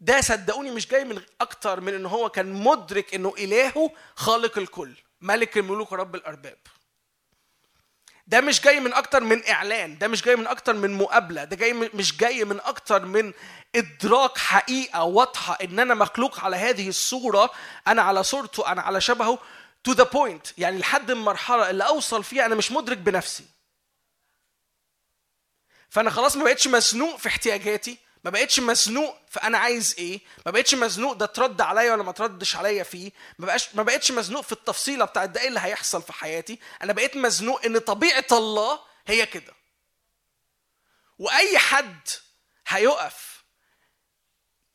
ده 0.00 0.20
صدقوني 0.20 0.70
مش 0.70 0.88
جاي 0.88 1.04
من 1.04 1.22
أكتر 1.40 1.80
من 1.80 1.94
إن 1.94 2.06
هو 2.06 2.28
كان 2.28 2.52
مدرك 2.52 3.14
إنه 3.14 3.34
إلهه 3.38 3.90
خالق 4.16 4.58
الكل 4.58 4.94
ملك 5.20 5.58
الملوك 5.58 5.92
ورب 5.92 6.14
الأرباب. 6.14 6.58
ده 8.26 8.40
مش 8.40 8.60
جاي 8.60 8.80
من 8.80 8.92
أكتر 8.92 9.20
من 9.20 9.48
إعلان 9.48 9.98
ده 9.98 10.08
مش 10.08 10.22
جاي 10.22 10.36
من 10.36 10.46
أكتر 10.46 10.72
من 10.72 10.90
مقابلة 10.98 11.44
ده 11.44 11.56
جاي 11.56 11.72
مش 11.72 12.16
جاي 12.16 12.44
من 12.44 12.60
أكتر 12.60 13.04
من 13.04 13.32
إدراك 13.74 14.38
حقيقة 14.38 15.02
واضحة 15.04 15.58
إن 15.64 15.78
أنا 15.78 15.94
مخلوق 15.94 16.40
على 16.40 16.56
هذه 16.56 16.88
الصورة 16.88 17.50
أنا 17.86 18.02
على 18.02 18.22
صورته 18.22 18.72
أنا 18.72 18.82
على 18.82 19.00
شبهه 19.00 19.38
to 19.84 19.92
the 19.92 20.04
point 20.04 20.46
يعني 20.58 20.78
لحد 20.78 21.10
المرحلة 21.10 21.70
اللي 21.70 21.86
أوصل 21.86 22.24
فيها 22.24 22.46
أنا 22.46 22.54
مش 22.54 22.72
مدرك 22.72 22.98
بنفسي. 22.98 23.44
فأنا 25.88 26.10
خلاص 26.10 26.36
ما 26.36 26.44
بقتش 26.44 26.68
مزنوق 26.68 27.16
في 27.16 27.28
احتياجاتي 27.28 27.98
ما 28.24 28.30
بقتش 28.30 28.60
مزنوق 28.60 29.16
في 29.28 29.42
أنا 29.42 29.58
عايز 29.58 29.94
إيه؟ 29.98 30.20
ما 30.46 30.52
بقتش 30.52 30.74
مزنوق 30.74 31.12
ده 31.12 31.26
ترد 31.26 31.60
عليا 31.60 31.92
ولا 31.92 32.02
ما 32.02 32.12
تردش 32.12 32.56
عليا 32.56 32.82
فيه. 32.82 33.12
ما 33.38 33.46
بقاش 33.46 33.74
ما 33.74 33.82
بقتش 33.82 34.12
مزنوق 34.12 34.40
في 34.40 34.52
التفصيلة 34.52 35.04
بتاعت 35.04 35.28
ده 35.28 35.40
إيه 35.40 35.48
اللي 35.48 35.60
هيحصل 35.60 36.02
في 36.02 36.12
حياتي. 36.12 36.58
أنا 36.82 36.92
بقيت 36.92 37.16
مزنوق 37.16 37.64
إن 37.64 37.78
طبيعة 37.78 38.26
الله 38.32 38.80
هي 39.06 39.26
كده. 39.26 39.52
وأي 41.18 41.58
حد 41.58 42.08
هيقف 42.66 43.44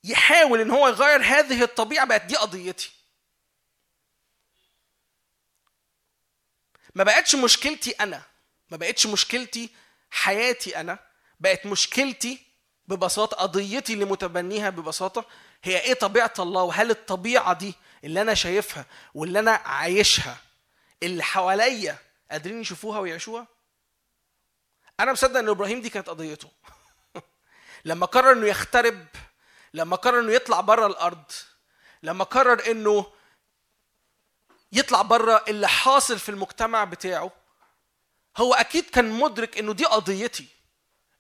يحاول 0.03 0.61
إن 0.61 0.71
هو 0.71 0.87
يغير 0.87 1.21
هذه 1.21 1.63
الطبيعة 1.63 2.05
بقت 2.05 2.21
دي 2.21 2.35
قضيتي. 2.35 2.91
ما 6.95 7.03
بقتش 7.03 7.35
مشكلتي 7.35 7.91
أنا. 7.91 8.21
ما 8.69 8.77
بقتش 8.77 9.05
مشكلتي 9.07 9.69
حياتي 10.11 10.79
أنا. 10.79 10.99
بقت 11.39 11.65
مشكلتي 11.65 12.45
ببساطة 12.87 13.37
قضيتي 13.37 13.93
اللي 13.93 14.05
متبنيها 14.05 14.69
ببساطة 14.69 15.25
هي 15.63 15.79
إيه 15.79 15.93
طبيعة 15.93 16.33
الله؟ 16.39 16.63
وهل 16.63 16.89
الطبيعة 16.91 17.53
دي 17.53 17.75
اللي 18.03 18.21
أنا 18.21 18.33
شايفها 18.33 18.85
واللي 19.13 19.39
أنا 19.39 19.51
عايشها 19.51 20.37
اللي 21.03 21.23
حواليا 21.23 21.97
قادرين 22.31 22.61
يشوفوها 22.61 22.99
ويعيشوها؟ 22.99 23.47
أنا 24.99 25.11
مصدق 25.11 25.39
إن 25.39 25.49
إبراهيم 25.49 25.81
دي 25.81 25.89
كانت 25.89 26.09
قضيته. 26.09 26.49
لما 27.85 28.05
قرر 28.05 28.31
إنه 28.31 28.47
يخترب 28.47 29.05
لما 29.73 29.95
قرر 29.95 30.19
إنه 30.19 30.31
يطلع 30.33 30.61
بره 30.61 30.87
الأرض 30.87 31.31
لما 32.03 32.23
قرر 32.23 32.71
إنه 32.71 33.05
يطلع 34.71 35.01
بره 35.01 35.43
اللي 35.47 35.67
حاصل 35.67 36.19
في 36.19 36.29
المجتمع 36.29 36.83
بتاعه 36.83 37.31
هو 38.37 38.53
أكيد 38.53 38.89
كان 38.89 39.09
مدرك 39.09 39.57
إنه 39.57 39.73
دي 39.73 39.85
قضيتي. 39.85 40.47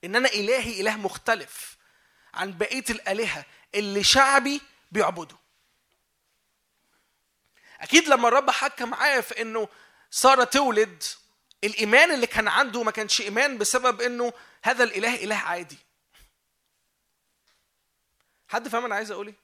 إن 0.05 0.15
أنا 0.15 0.29
إلهي 0.29 0.81
إله 0.81 0.97
مختلف 0.97 1.77
عن 2.33 2.57
بقية 2.57 2.83
الآلهة 2.89 3.45
اللي 3.75 4.03
شعبي 4.03 4.61
بيعبده. 4.91 5.35
أكيد 7.81 8.07
لما 8.07 8.27
الرب 8.27 8.49
حكى 8.49 8.85
معايا 8.85 9.21
في 9.21 9.41
إنه 9.41 9.67
سارة 10.11 10.43
تولد 10.43 11.03
الإيمان 11.63 12.11
اللي 12.11 12.27
كان 12.27 12.47
عنده 12.47 12.83
ما 12.83 12.91
كانش 12.91 13.21
إيمان 13.21 13.57
بسبب 13.57 14.01
إنه 14.01 14.33
هذا 14.63 14.83
الإله 14.83 15.23
إله 15.23 15.35
عادي. 15.35 15.77
حد 18.47 18.67
فاهم 18.67 18.85
أنا 18.85 18.95
عايز 18.95 19.11
أقول 19.11 19.27
إيه؟ 19.27 19.35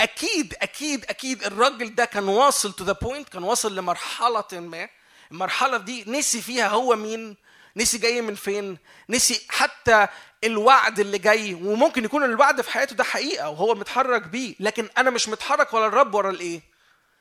أكيد 0.00 0.54
أكيد 0.54 1.04
أكيد 1.04 1.44
الراجل 1.44 1.94
ده 1.94 2.04
كان 2.04 2.28
واصل 2.28 2.72
to 2.72 2.84
the 2.84 2.92
point 2.92 3.28
كان 3.28 3.42
واصل 3.42 3.76
لمرحلة 3.76 4.44
ما. 4.52 4.88
المرحلة 5.30 5.76
دي 5.76 6.04
نسي 6.10 6.42
فيها 6.42 6.68
هو 6.68 6.96
مين؟ 6.96 7.36
نسي 7.76 7.98
جاي 7.98 8.22
من 8.22 8.34
فين 8.34 8.78
نسي 9.08 9.46
حتى 9.48 10.08
الوعد 10.44 11.00
اللي 11.00 11.18
جاي 11.18 11.54
وممكن 11.54 12.04
يكون 12.04 12.24
الوعد 12.24 12.60
في 12.60 12.70
حياته 12.70 12.96
ده 12.96 13.04
حقيقة 13.04 13.48
وهو 13.48 13.74
متحرك 13.74 14.22
بيه 14.22 14.54
لكن 14.60 14.88
أنا 14.98 15.10
مش 15.10 15.28
متحرك 15.28 15.74
ولا 15.74 15.86
الرب 15.86 16.14
ورا 16.14 16.30
الإيه؟ 16.30 16.60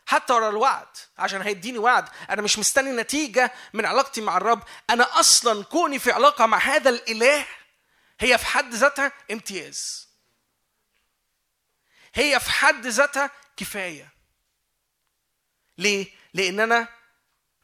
حتى 0.06 0.34
ورا 0.34 0.49
الوعد 0.49 0.88
عشان 1.18 1.41
هيديني 1.41 1.77
وعد. 1.77 2.10
أنا 2.30 2.41
مش 2.41 2.60
مستني 2.60 2.91
نتيجة 2.91 3.52
من 3.73 3.86
علاقتي 3.86 4.22
مع 4.22 4.38
الرب. 4.38 4.64
أنا 4.90 5.19
أصلا 5.19 5.64
كوني 5.64 5.99
في 5.99 6.11
علاقة 6.11 6.45
مع 6.45 6.57
هذا 6.57 6.90
الإله 6.90 7.45
هي 8.19 8.38
في 8.38 8.45
حد 8.45 8.73
ذاتها 8.73 9.11
امتياز. 9.32 10.07
هي 12.14 12.40
في 12.40 12.52
حد 12.52 12.88
ذاتها 12.88 13.32
كفاية. 13.57 14.14
ليه؟ 15.77 16.07
لأن 16.34 16.60
أنا 16.60 16.88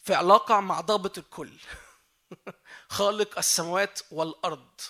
في 0.04 0.14
علاقة 0.14 0.60
مع 0.60 0.82
ضابط 0.82 1.18
الكل. 1.18 1.52
خالق 2.92 3.38
السماوات 3.38 4.00
والأرض. 4.12 4.82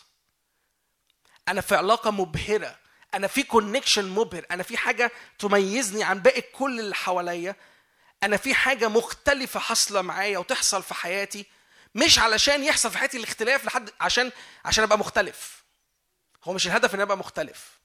أنا 1.48 1.62
في 1.62 1.76
علاقة 1.76 2.12
مبهرة. 2.12 2.76
أنا 3.14 3.28
في 3.28 3.44
كونكشن 3.44 4.10
مبهر. 4.10 4.46
أنا 4.52 4.64
في 4.64 4.78
حاجة 4.78 5.12
تميزني 5.40 6.04
عن 6.04 6.20
باقي 6.20 6.42
كل 6.42 6.80
اللي 6.80 6.96
حواليا. 6.96 7.56
أنا 8.24 8.38
في 8.38 8.54
حاجة 8.54 8.88
مختلفة 8.88 9.60
حاصلة 9.60 10.02
معايا 10.02 10.38
وتحصل 10.38 10.84
في 10.84 10.94
حياتي. 10.94 11.46
مش 11.96 12.20
علشان 12.20 12.64
يحصل 12.64 12.92
في 12.92 12.98
حياتي 12.98 13.18
الاختلاف 13.18 13.66
لحد 13.66 13.90
عشان 14.00 14.32
عشان 14.66 14.84
أبقى 14.84 14.98
مختلف. 15.00 15.64
هو 16.44 16.54
مش 16.54 16.68
الهدف 16.68 16.96
إن 16.96 17.02
أبقى 17.02 17.18
مختلف. 17.18 17.80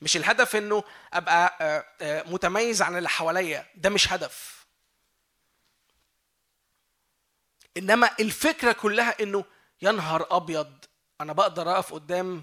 مش 0.00 0.16
الهدف 0.16 0.56
إنه 0.56 0.84
أبقى 1.12 1.56
آه، 1.60 1.84
آه، 2.00 2.22
متميز 2.22 2.82
عن 2.82 2.96
اللي 2.96 3.08
حواليا. 3.08 3.66
ده 3.74 3.90
مش 3.90 4.12
هدف. 4.12 4.55
إنما 7.76 8.10
الفكرة 8.20 8.72
كلها 8.72 9.22
إنه 9.22 9.44
يا 9.82 9.92
نهار 9.92 10.26
أبيض 10.36 10.84
أنا 11.20 11.32
بقدر 11.32 11.70
أقف 11.72 11.94
قدام 11.94 12.42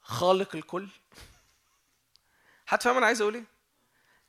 خالق 0.00 0.56
الكل؟ 0.56 0.88
حد 2.66 2.82
فاهم 2.82 2.96
أنا 2.96 3.06
عايز 3.06 3.20
أقول 3.20 3.34
إيه؟ 3.34 3.44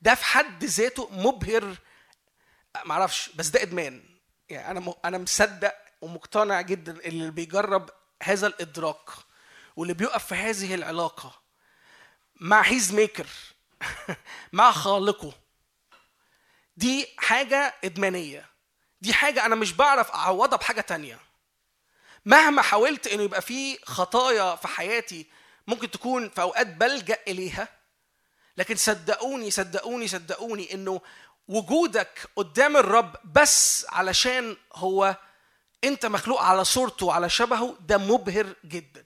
ده 0.02 0.16
في 0.16 0.26
حد 0.26 0.64
ذاته 0.64 1.10
مبهر 1.12 1.76
معرفش 2.86 3.30
بس 3.30 3.48
ده 3.48 3.62
إدمان. 3.62 4.04
يعني 4.50 4.78
أنا. 4.78 4.94
أنا 5.06 5.18
مصدق 5.18 5.76
ومقتنع 6.02 6.62
جدا 6.62 6.92
اللي 6.92 7.32
بيجرب 7.32 7.90
هذا 8.24 8.48
الإدراك 8.48 9.10
واللي 9.76 9.94
بيقف 9.94 10.26
في 10.26 10.36
هذه 10.36 10.76
العلاقة 10.76 11.42
مع 12.36 12.62
هيز 12.62 12.94
ميكر 12.94 13.28
مع 14.54 14.72
خالقه 14.72 15.34
دي 16.78 17.08
حاجة 17.18 17.76
إدمانية. 17.84 18.46
دي 19.02 19.14
حاجة 19.14 19.46
أنا 19.46 19.56
مش 19.56 19.74
بعرف 19.74 20.12
أعوضها 20.12 20.58
بحاجة 20.58 20.82
تانية. 20.82 21.20
مهما 22.26 22.62
حاولت 22.62 23.08
إنه 23.08 23.24
يبقى 23.24 23.42
في 23.42 23.78
خطايا 23.86 24.56
في 24.56 24.68
حياتي 24.68 25.28
ممكن 25.68 25.92
تكون 25.92 26.30
في 26.30 26.42
أوقات 26.42 26.68
بلجأ 26.68 27.18
إليها 27.28 27.68
لكن 28.58 28.76
صدقوني 28.76 29.52
صدقوني 29.52 30.08
صدقوني 30.08 30.74
إنه 30.74 31.02
وجودك 31.48 32.30
قدام 32.36 32.78
الرب 32.78 33.16
بس 33.34 33.86
علشان 33.90 34.58
هو 34.74 35.16
أنت 35.84 36.06
مخلوق 36.06 36.42
على 36.42 36.66
صورته 36.66 37.06
وعلى 37.06 37.30
شبهه 37.30 37.76
ده 37.80 37.98
مبهر 37.98 38.54
جدا. 38.66 39.06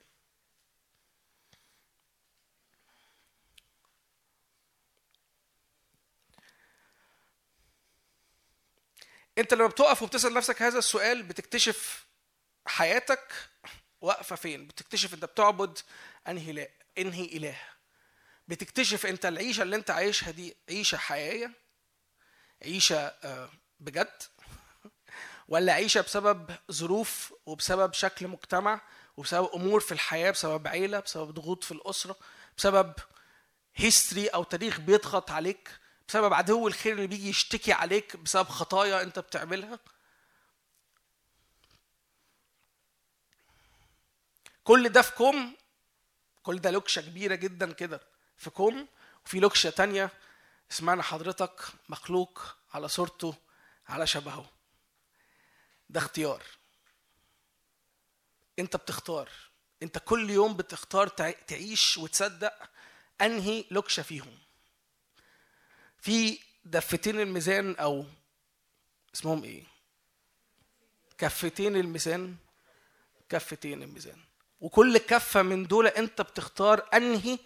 انت 9.38 9.54
لما 9.54 9.66
بتقف 9.66 10.02
وبتسأل 10.02 10.34
نفسك 10.34 10.62
هذا 10.62 10.78
السؤال 10.78 11.22
بتكتشف 11.22 12.06
حياتك 12.66 13.32
واقفة 14.00 14.36
فين؟ 14.36 14.66
بتكتشف 14.66 15.14
انت 15.14 15.24
بتعبد 15.24 15.78
أنهي 16.28 16.52
لا 16.52 16.68
أنهي 16.98 17.24
إله؟ 17.24 17.56
بتكتشف 18.48 19.06
انت 19.06 19.26
العيشة 19.26 19.62
اللي 19.62 19.76
انت 19.76 19.90
عايشها 19.90 20.30
دي 20.30 20.56
عيشة 20.68 20.96
حقيقية؟ 20.96 21.52
عيشة 22.62 22.96
آه، 22.96 23.50
بجد؟ 23.80 24.22
ولا 25.48 25.72
عيشة 25.72 26.00
بسبب 26.00 26.56
ظروف 26.72 27.34
وبسبب 27.46 27.92
شكل 27.92 28.28
مجتمع 28.28 28.80
وبسبب 29.16 29.50
أمور 29.54 29.80
في 29.80 29.92
الحياة 29.92 30.30
بسبب 30.30 30.68
عيلة 30.68 31.00
بسبب 31.00 31.30
ضغوط 31.30 31.64
في 31.64 31.72
الأسرة 31.72 32.16
بسبب 32.58 32.92
هيستوري 33.74 34.28
أو 34.28 34.42
تاريخ 34.44 34.80
بيضغط 34.80 35.30
عليك 35.30 35.68
بسبب 36.08 36.32
عدو 36.34 36.68
الخير 36.68 36.92
اللي 36.92 37.06
بيجي 37.06 37.28
يشتكي 37.28 37.72
عليك 37.72 38.16
بسبب 38.16 38.48
خطايا 38.48 39.02
انت 39.02 39.18
بتعملها؟ 39.18 39.78
كل 44.64 44.88
ده 44.88 45.02
في 45.02 45.12
كوم 45.14 45.56
كل 46.42 46.58
ده 46.58 46.70
لوكشة 46.70 47.00
كبيرة 47.02 47.34
جدا 47.34 47.72
كده 47.72 48.00
في 48.36 48.50
كوم 48.50 48.88
وفي 49.26 49.40
لوكشة 49.40 49.70
تانية 49.70 50.10
اسمعنا 50.70 51.02
حضرتك 51.02 51.60
مخلوق 51.88 52.56
على 52.74 52.88
صورته 52.88 53.34
على 53.88 54.06
شبهه. 54.06 54.50
ده 55.90 56.00
اختيار. 56.00 56.42
انت 58.58 58.76
بتختار. 58.76 59.30
انت 59.82 59.98
كل 59.98 60.30
يوم 60.30 60.56
بتختار 60.56 61.08
تع- 61.08 61.30
تعيش 61.30 61.96
وتصدق 61.96 62.70
انهي 63.20 63.64
لوكشة 63.70 64.02
فيهم. 64.02 64.38
في 66.04 66.38
دفتين 66.64 67.20
الميزان 67.20 67.76
أو 67.76 68.04
اسمهم 69.14 69.44
إيه؟ 69.44 69.62
كفتين 71.18 71.76
الميزان 71.76 72.36
كفتين 73.28 73.82
الميزان. 73.82 74.16
وكل 74.60 74.98
كفة 74.98 75.42
من 75.42 75.66
دول 75.66 75.86
أنت 75.86 76.20
بتختار 76.20 76.88
أنهي 76.94 77.38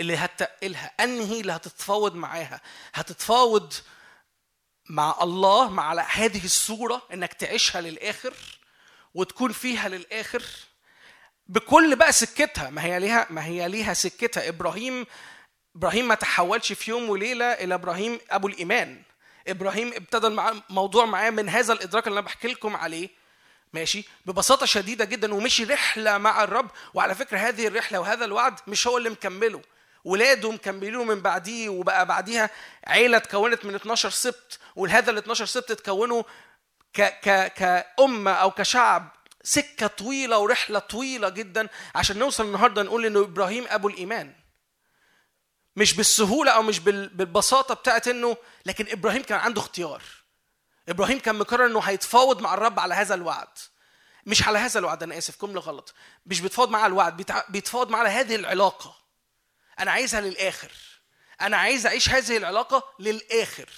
اللي 0.00 0.16
هتقلها 0.16 0.86
أنهي 1.00 1.40
اللي 1.40 1.52
هتتفاوض 1.52 2.14
معاها. 2.14 2.60
هتتفاوض 2.94 3.74
مع 4.88 5.18
الله 5.22 5.70
مع 5.70 5.94
هذه 6.02 6.44
الصورة 6.44 7.02
إنك 7.12 7.32
تعيشها 7.32 7.80
للآخر 7.80 8.34
وتكون 9.14 9.52
فيها 9.52 9.88
للآخر 9.88 10.42
بكل 11.46 11.96
بقى 11.96 12.12
سكتها. 12.12 12.70
ما 12.70 12.84
هي 12.84 12.98
ليها 13.00 13.26
ما 13.30 13.44
هي 13.44 13.68
ليها 13.68 13.94
سكتها. 13.94 14.48
إبراهيم 14.48 15.06
إبراهيم 15.76 16.08
ما 16.08 16.14
تحولش 16.14 16.72
في 16.72 16.90
يوم 16.90 17.10
وليلة 17.10 17.44
إلى 17.44 17.74
إبراهيم 17.74 18.18
أبو 18.30 18.48
الإيمان. 18.48 19.02
إبراهيم 19.48 19.92
ابتدى 19.94 20.26
الموضوع 20.26 21.04
معاه 21.04 21.30
من 21.30 21.48
هذا 21.48 21.72
الإدراك 21.72 22.06
اللي 22.06 22.18
أنا 22.18 22.26
بحكي 22.26 22.48
لكم 22.48 22.76
عليه. 22.76 23.08
ماشي؟ 23.72 24.04
ببساطة 24.26 24.66
شديدة 24.66 25.04
جدا 25.04 25.34
ومشي 25.34 25.64
رحلة 25.64 26.18
مع 26.18 26.44
الرب. 26.44 26.70
وعلى 26.94 27.14
فكرة 27.14 27.38
هذه 27.38 27.66
الرحلة 27.66 28.00
وهذا 28.00 28.24
الوعد 28.24 28.60
مش 28.66 28.86
هو 28.86 28.98
اللي 28.98 29.10
مكمله. 29.10 29.60
ولاده 30.04 30.50
مكملينه 30.52 31.04
من 31.04 31.20
بعديه 31.20 31.68
وبقى 31.68 32.06
بعديها 32.06 32.50
عيلة 32.86 33.16
اتكونت 33.16 33.64
من 33.64 33.74
12 33.74 34.10
سبط 34.10 34.58
وهذا 34.76 35.10
ال 35.10 35.18
12 35.18 35.44
سبط 35.44 35.70
اتكونوا 35.70 36.22
ك 36.94 37.00
ك 37.02 37.52
كأمة 37.52 38.30
أو 38.32 38.50
كشعب. 38.50 39.08
سكة 39.42 39.86
طويلة 39.86 40.38
ورحلة 40.38 40.78
طويلة 40.78 41.28
جدا. 41.28 41.68
عشان 41.94 42.18
نوصل 42.18 42.44
النهاردة 42.46 42.82
نقول 42.82 43.06
إنه 43.06 43.20
إبراهيم 43.20 43.64
أبو 43.68 43.88
الإيمان. 43.88 44.32
مش 45.76 45.94
بالسهولة 45.94 46.50
أو 46.50 46.62
مش 46.62 46.78
بال- 46.78 47.08
بالبساطة 47.08 47.74
بتاعت 47.74 48.08
إنه 48.08 48.36
لكن 48.66 48.86
إبراهيم 48.90 49.22
كان 49.22 49.38
عنده 49.38 49.60
اختيار. 49.60 50.02
إبراهيم 50.88 51.18
كان 51.18 51.34
مقرر 51.34 51.66
إنه 51.66 51.80
هيتفاوض 51.80 52.40
مع 52.40 52.54
الرب 52.54 52.80
على 52.80 52.94
هذا 52.94 53.14
الوعد. 53.14 53.48
مش 54.26 54.42
على 54.48 54.58
هذا 54.58 54.78
الوعد 54.78 55.02
أنا 55.02 55.18
آسف 55.18 55.44
جملة 55.44 55.60
غلط. 55.60 55.94
مش 56.26 56.40
بيتفاوض 56.40 56.70
معاه 56.70 56.86
الوعد 56.86 57.42
بيتفاوض 57.48 57.90
معاه 57.90 58.08
هذه 58.08 58.34
العلاقة. 58.34 58.94
أنا 59.78 59.90
عايزها 59.90 60.20
للآخر. 60.20 60.72
أنا 61.40 61.56
عايز 61.56 61.86
أعيش 61.86 62.08
هذه 62.08 62.36
العلاقة 62.36 62.94
للآخر. 62.98 63.68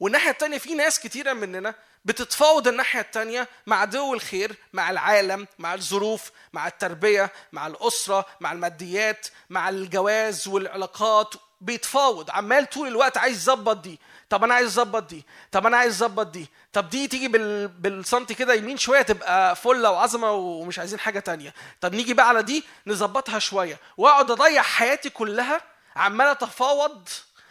والناحية 0.00 0.30
التانية 0.30 0.58
في 0.58 0.74
ناس 0.74 1.00
كتيرة 1.00 1.32
مننا 1.32 1.74
بتتفاوض 2.04 2.68
الناحية 2.68 3.00
التانية 3.00 3.48
مع 3.66 3.80
عدو 3.80 4.14
الخير 4.14 4.56
مع 4.72 4.90
العالم 4.90 5.46
مع 5.58 5.74
الظروف 5.74 6.30
مع 6.52 6.66
التربية 6.66 7.32
مع 7.52 7.66
الأسرة 7.66 8.26
مع 8.40 8.52
الماديات 8.52 9.26
مع 9.50 9.68
الجواز 9.68 10.48
والعلاقات. 10.48 11.34
بيتفاوض. 11.60 12.30
عمال 12.30 12.70
طول 12.70 12.88
الوقت 12.88 13.16
عايز 13.16 13.36
يظبط 13.36 13.76
دي. 13.76 14.00
طب 14.28 14.44
أنا 14.44 14.54
عايز 14.54 14.66
أظبط 14.78 15.02
دي. 15.10 15.24
طب 15.52 15.66
أنا 15.66 15.76
عايز 15.76 16.02
أظبط 16.02 16.26
دي. 16.26 16.48
طب 16.72 16.88
دي 16.88 17.08
تيجي 17.08 17.28
بال... 17.28 17.68
بالسنتي 17.68 18.34
كده 18.34 18.54
يمين 18.54 18.76
شوية 18.78 19.02
تبقى 19.02 19.56
فلة 19.56 19.90
وعظمة 19.90 20.32
ومش 20.32 20.78
عايزين 20.78 20.98
حاجة 20.98 21.18
تانية. 21.20 21.54
طب 21.80 21.94
نيجي 21.94 22.14
بقى 22.14 22.28
على 22.28 22.42
دي 22.42 22.64
نظبطها 22.86 23.38
شوية. 23.38 23.78
وأقعد 23.96 24.30
أضيع 24.30 24.62
حياتي 24.62 25.10
كلها 25.10 25.60
عمال 25.96 26.26
أتفاوض 26.26 27.08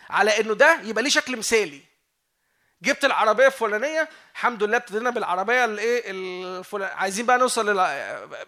على 0.09 0.39
إنه 0.39 0.53
ده 0.53 0.80
يبقى 0.84 1.03
ليه 1.03 1.09
شكل 1.09 1.38
مثالي. 1.38 1.81
جبت 2.81 3.06
العربية 3.06 3.47
الفلانية 3.47 4.10
الحمد 4.34 4.64
لله 4.64 4.77
ابتدينا 4.77 5.10
بالعربية 5.10 5.65
الايه 5.65 6.03
الفل... 6.11 6.84
عايزين 6.84 7.26
بقى 7.26 7.38
نوصل 7.38 7.69
لل... 7.69 7.80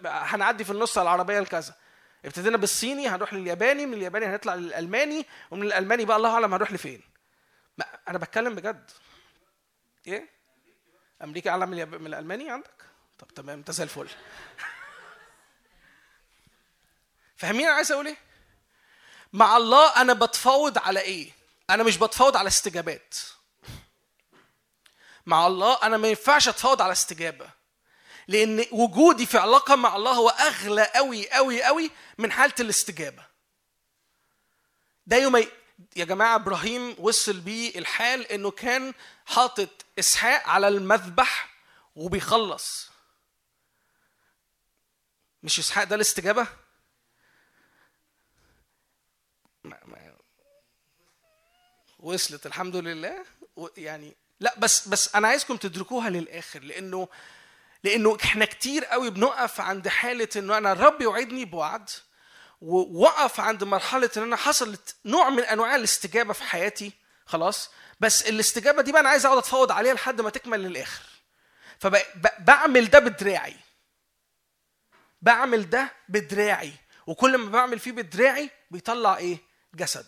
هنعدي 0.06 0.64
في 0.64 0.70
النص 0.70 0.98
على 0.98 1.04
العربية 1.04 1.38
الكذا. 1.38 1.74
ابتدينا 2.24 2.56
بالصيني 2.56 3.08
هنروح 3.08 3.34
للياباني 3.34 3.86
من 3.86 3.94
الياباني 3.94 4.26
هنطلع 4.26 4.54
للألماني 4.54 5.26
ومن 5.50 5.62
الألماني 5.62 6.04
بقى 6.04 6.16
الله 6.16 6.34
أعلم 6.34 6.54
هنروح 6.54 6.72
لفين. 6.72 7.02
ما 7.78 7.84
أنا 8.08 8.18
بتكلم 8.18 8.54
بجد. 8.54 8.90
إيه؟ 10.06 10.28
أمريكا 11.22 11.50
اعلى 11.50 11.66
من, 11.66 11.72
الياب... 11.72 11.94
من 11.94 12.06
الألماني 12.06 12.50
عندك؟ 12.50 12.84
طب 13.18 13.28
تمام 13.28 13.58
أنت 13.58 13.70
زي 13.70 13.84
الفل. 13.84 14.08
فاهمين 17.36 17.66
أنا 17.66 17.74
عايز 17.74 17.92
أقول 17.92 18.06
إيه؟ 18.06 18.16
مع 19.32 19.56
الله 19.56 20.00
أنا 20.00 20.12
بتفاوض 20.12 20.78
على 20.78 21.00
إيه؟ 21.00 21.30
أنا 21.70 21.82
مش 21.82 21.98
بتفاوض 21.98 22.36
على 22.36 22.48
استجابات. 22.48 23.14
مع 25.26 25.46
الله 25.46 25.78
أنا 25.82 25.96
ما 25.96 26.08
ينفعش 26.08 26.48
اتفاوض 26.48 26.82
على 26.82 26.92
استجابة. 26.92 27.50
لأن 28.28 28.66
وجودي 28.72 29.26
في 29.26 29.38
علاقة 29.38 29.76
مع 29.76 29.96
الله 29.96 30.12
هو 30.12 30.28
أغلى 30.28 30.84
قوي 30.94 31.30
قوي 31.30 31.62
قوي 31.62 31.90
من 32.18 32.32
حالة 32.32 32.54
الاستجابة. 32.60 33.26
ده 35.06 35.16
يوم 35.16 35.36
يا 35.96 36.04
جماعة 36.04 36.34
إبراهيم 36.34 36.96
وصل 36.98 37.40
بيه 37.40 37.78
الحال 37.78 38.26
إنه 38.26 38.50
كان 38.50 38.94
حاطط 39.26 39.84
إسحاق 39.98 40.48
على 40.48 40.68
المذبح 40.68 41.50
وبيخلص. 41.96 42.90
مش 45.42 45.58
إسحاق 45.58 45.84
ده 45.84 45.96
الاستجابة؟ 45.96 46.46
وصلت 51.98 52.46
الحمد 52.46 52.76
لله. 52.76 53.24
يعني 53.76 54.16
لا 54.42 54.54
بس 54.58 54.88
بس 54.88 55.14
أنا 55.16 55.28
عايزكم 55.28 55.56
تدركوها 55.56 56.10
للآخر 56.10 56.60
لأنه 56.60 57.08
لأنه 57.84 58.16
إحنا 58.24 58.44
كتير 58.44 58.84
قوي 58.84 59.10
بنقف 59.10 59.60
عند 59.60 59.88
حالة 59.88 60.28
انه 60.36 60.58
أنا 60.58 60.72
الرب 60.72 61.00
يوعدني 61.00 61.44
بوعد 61.44 61.90
ووقف 62.60 63.40
عند 63.40 63.64
مرحلة 63.64 64.10
إن 64.16 64.22
أنا 64.22 64.36
حصلت 64.36 64.96
نوع 65.04 65.28
من 65.30 65.42
أنواع 65.42 65.74
الاستجابة 65.76 66.32
في 66.32 66.42
حياتي 66.42 66.92
خلاص. 67.26 67.70
بس 68.00 68.22
الاستجابة 68.28 68.82
دي 68.82 68.92
بقى 68.92 69.00
أنا 69.00 69.08
عايز 69.08 69.26
أقعد 69.26 69.38
أتفاوض 69.38 69.72
عليها 69.72 69.94
لحد 69.94 70.20
ما 70.20 70.30
تكمل 70.30 70.60
للآخر. 70.60 71.02
فبعمل 71.78 72.90
ده 72.90 72.98
بدراعي. 72.98 73.56
بعمل 75.22 75.70
ده 75.70 75.92
بدراعي. 76.08 76.72
وكل 77.06 77.38
ما 77.38 77.50
بعمل 77.50 77.78
فيه 77.78 77.92
بدراعي 77.92 78.50
بيطلع 78.70 79.16
إيه؟ 79.16 79.38
جسد. 79.74 80.06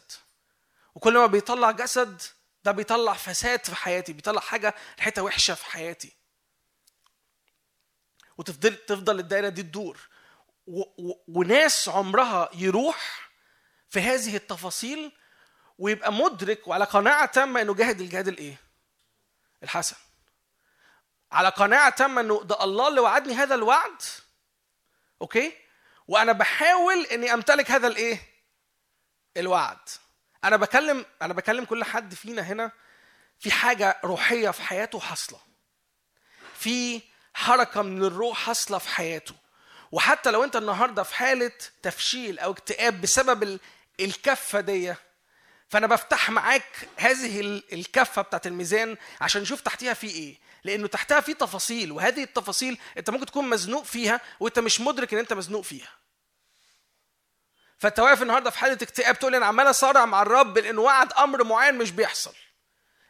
وكل 0.95 1.15
ما 1.19 1.27
بيطلع 1.27 1.71
جسد 1.71 2.23
ده 2.65 2.73
بيطلع 2.73 3.13
فساد 3.13 3.65
في 3.67 3.75
حياتي 3.75 4.13
بيطلع 4.13 4.41
حاجة 4.41 4.75
حتة 4.99 5.23
وحشة 5.23 5.55
في 5.55 5.65
حياتي 5.67 6.17
وتفضل 8.39 8.77
تفضل 8.77 9.19
الدايره 9.21 9.49
دي 9.49 9.63
تدور 9.63 10.09
و 10.67 10.81
و 10.81 11.13
وناس 11.29 11.89
عمرها 11.89 12.51
يروح 12.55 13.31
في 13.91 14.01
هذه 14.01 14.37
التفاصيل 14.37 15.13
ويبقى 15.79 16.13
مدرك 16.13 16.69
وعلى 16.69 16.85
قناعة 16.85 17.27
تامة 17.27 17.61
إنه 17.61 17.75
جاهد 17.75 18.01
الجهاد 18.01 18.29
الإيه؟ 18.29 18.57
الحسن. 19.63 19.97
على 21.33 21.49
قناعة 21.49 21.91
تامة 21.91 22.21
إنه 22.21 22.43
ده 22.45 22.65
الله 22.65 22.89
اللي 22.89 23.01
وعدني 23.01 23.35
هذا 23.35 23.55
الوعد 23.55 24.03
أوكي؟ 25.23 25.53
وأنا 26.09 26.33
بحاول 26.33 27.07
إني 27.07 27.35
أمتلك 27.35 27.71
هذا 27.71 27.87
الإيه؟ 27.87 28.19
الوعد. 29.37 29.89
أنا 30.45 30.57
بكلم 30.57 31.07
أنا 31.23 31.35
بكلم 31.35 31.65
كل 31.65 31.85
حد 31.85 32.15
فينا 32.15 32.43
هنا 32.43 32.71
في 33.41 33.51
حاجة 33.51 34.01
روحية 34.05 34.51
في 34.51 34.63
حياته 34.63 35.01
حاصلة. 35.01 35.39
في 36.59 37.01
حركة 37.35 37.83
من 37.83 38.05
الروح 38.05 38.39
حاصلة 38.39 38.79
في 38.79 38.89
حياته. 38.89 39.35
وحتى 39.93 40.31
لو 40.31 40.45
أنت 40.45 40.57
النهارده 40.57 41.03
في 41.03 41.15
حالة 41.15 41.53
تفشيل 41.83 42.39
أو 42.39 42.53
اكتئاب 42.53 43.01
بسبب 43.01 43.43
ال- 43.43 43.61
الكفة 44.01 44.61
دي 44.61 44.95
فأنا 45.69 45.87
بفتح 45.87 46.31
معاك 46.31 46.89
هذه 46.97 47.41
ال- 47.41 47.73
الكفة 47.73 48.23
بتاعت 48.23 48.47
الميزان 48.47 48.97
عشان 49.21 49.43
نشوف 49.43 49.61
تحتها 49.61 49.95
في 49.95 50.07
إيه 50.07 50.39
لأنه 50.65 50.87
تحتها 50.87 51.21
في 51.21 51.35
تفاصيل 51.35 51.93
وهذه 51.93 52.23
التفاصيل 52.23 52.79
أنت 52.99 53.11
ممكن 53.11 53.27
تكون 53.27 53.49
مزنوق 53.49 53.85
فيها 53.85 54.21
وأنت 54.41 54.59
مش 54.59 54.81
مدرك 54.81 55.13
إن 55.13 55.19
أنت 55.19 55.33
مزنوق 55.33 55.63
فيها 55.65 55.89
فانت 57.85 58.01
واقف 58.01 58.23
النهارده 58.23 58.51
في 58.51 58.59
حاله 58.59 58.79
اكتئاب 58.83 59.19
تقول 59.19 59.35
أنا 59.35 59.47
عمال 59.47 59.71
أصارع 59.71 60.05
مع 60.05 60.23
الرب 60.23 60.59
لأنه 60.59 60.81
وعد 60.81 61.13
أمر 61.13 61.45
معين 61.45 61.75
مش 61.75 61.91
بيحصل. 61.91 62.33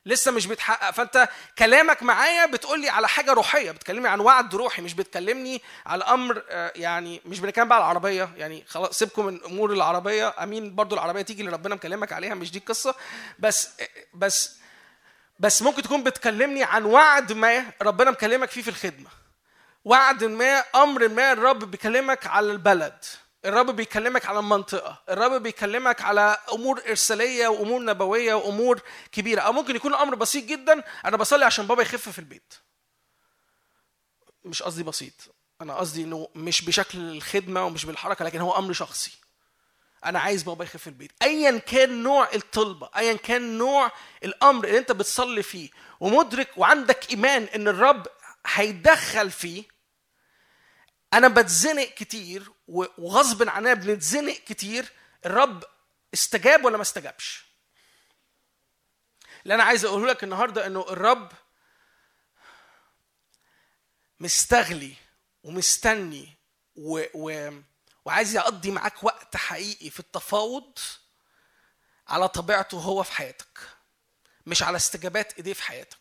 لسه 0.06 0.30
مش 0.30 0.46
بيتحقق. 0.46 0.90
فانت 0.90 1.28
كلامك 1.58 2.02
معايا 2.02 2.46
بتقول 2.46 2.80
لي 2.80 2.88
على 2.88 3.08
حاجة 3.08 3.32
روحية. 3.32 3.70
بتكلمني 3.70 4.08
عن 4.08 4.20
وعد 4.20 4.54
روحي 4.54 4.82
مش 4.82 4.94
بتكلمني 4.94 5.62
على 5.86 6.04
أمر 6.04 6.42
آه، 6.50 6.72
يعني 6.76 7.20
مش 7.26 7.40
بنتكلم 7.40 7.68
بقى 7.68 7.76
على 7.76 7.84
العربية. 7.84 8.30
يعني 8.36 8.64
خلاص 8.68 8.98
سيبكم 8.98 9.26
من 9.26 9.44
أمور 9.44 9.72
العربية. 9.72 10.34
أمين 10.42 10.74
برضو 10.74 10.94
العربية 10.94 11.22
تيجي 11.22 11.40
اللي 11.40 11.52
ربنا 11.52 11.74
مكلمك 11.74 12.12
عليها 12.12 12.34
مش 12.34 12.50
دي 12.50 12.58
القصة. 12.58 12.94
بس 13.38 13.68
بس 14.14 14.56
بس 15.38 15.62
ممكن 15.62 15.82
تكون 15.82 16.02
بتكلمني 16.02 16.64
عن 16.64 16.84
وعد 16.84 17.32
ما 17.32 17.64
ربنا 17.82 18.10
مكلمك 18.10 18.50
فيه 18.50 18.62
في 18.62 18.68
الخدمة. 18.68 19.10
وعد 19.84 20.24
ما 20.24 20.64
أمر 20.74 21.08
ما 21.08 21.32
الرب 21.32 21.70
بيكلمك 21.70 22.26
على 22.26 22.52
البلد. 22.52 23.04
الرب 23.44 23.76
بيكلمك 23.76 24.26
على 24.26 24.38
المنطقة 24.38 25.02
الرب 25.08 25.42
بيكلمك 25.42 26.00
على 26.00 26.38
أمور 26.52 26.82
إرسالية 26.88 27.48
وأمور 27.48 27.84
نبوية 27.84 28.34
وأمور 28.34 28.80
كبيرة. 29.12 29.40
أو 29.40 29.52
ممكن 29.52 29.76
يكون 29.76 29.94
أمر 29.94 30.14
بسيط 30.14 30.44
جدا. 30.44 30.82
أنا 31.04 31.16
بصلي 31.16 31.44
عشان 31.44 31.66
بابا 31.66 31.82
يخف 31.82 32.08
في 32.08 32.18
البيت. 32.18 32.54
مش 34.44 34.62
قصدي 34.62 34.82
بسيط. 34.82 35.34
أنا 35.60 35.74
قصدي 35.74 36.02
إنه 36.02 36.28
مش 36.34 36.62
بشكل 36.64 36.98
الخدمة 36.98 37.64
ومش 37.66 37.84
بالحركة 37.84 38.24
لكن 38.24 38.40
هو 38.40 38.58
أمر 38.58 38.72
شخصي. 38.72 39.12
أنا 40.04 40.20
عايز 40.20 40.42
بابا 40.42 40.64
يخف 40.64 40.76
في 40.76 40.86
البيت. 40.86 41.12
ايا 41.22 41.58
كان 41.58 42.02
نوع 42.02 42.28
الطلبة 42.34 42.90
ايا 42.96 43.12
كان 43.12 43.58
نوع 43.58 43.90
الأمر 44.24 44.64
اللي 44.64 44.78
أنت 44.78 44.92
بتصلي 44.92 45.42
فيه 45.42 45.70
ومدرك 46.00 46.48
وعندك 46.56 47.10
إيمان 47.10 47.42
إن 47.42 47.68
الرب 47.68 48.06
هيدخل 48.46 49.30
فيه 49.30 49.73
أنا 51.14 51.28
بتزنق 51.28 51.88
كتير 51.88 52.50
وغصب 52.68 53.48
عننا 53.48 53.74
بنتزنق 53.74 54.34
كتير. 54.34 54.92
الرب 55.26 55.64
استجاب 56.14 56.64
ولا 56.64 56.76
ما 56.76 56.82
استجابش؟ 56.82 57.44
اللي 59.42 59.54
أنا 59.54 59.64
عايز 59.64 59.84
أقوله 59.84 60.06
لك 60.06 60.24
النهارده 60.24 60.66
إنه 60.66 60.80
الرب 60.80 61.32
مستغلي 64.20 64.94
ومستني 65.42 66.28
و... 66.76 67.02
و... 67.14 67.50
وعايز 68.04 68.36
يقضي 68.36 68.70
معاك 68.70 69.04
وقت 69.04 69.36
حقيقي 69.36 69.90
في 69.90 70.00
التفاوض 70.00 70.78
على 72.08 72.28
طبيعته 72.28 72.78
هو 72.78 73.02
في 73.02 73.12
حياتك 73.12 73.58
مش 74.46 74.62
على 74.62 74.76
استجابات 74.76 75.32
إيديه 75.32 75.52
في 75.52 75.62
حياتك. 75.62 75.98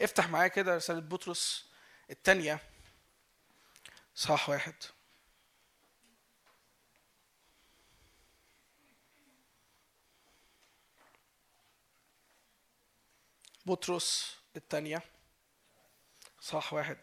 افتح 0.00 0.28
معايا 0.28 0.48
كده 0.48 0.76
رسالة 0.76 1.00
بطرس 1.00 1.64
الثانية 2.10 2.60
صح 4.14 4.48
واحد. 4.48 4.74
بطرس 13.66 14.36
الثانية 14.56 15.02
صح 16.40 16.72
واحد. 16.72 16.98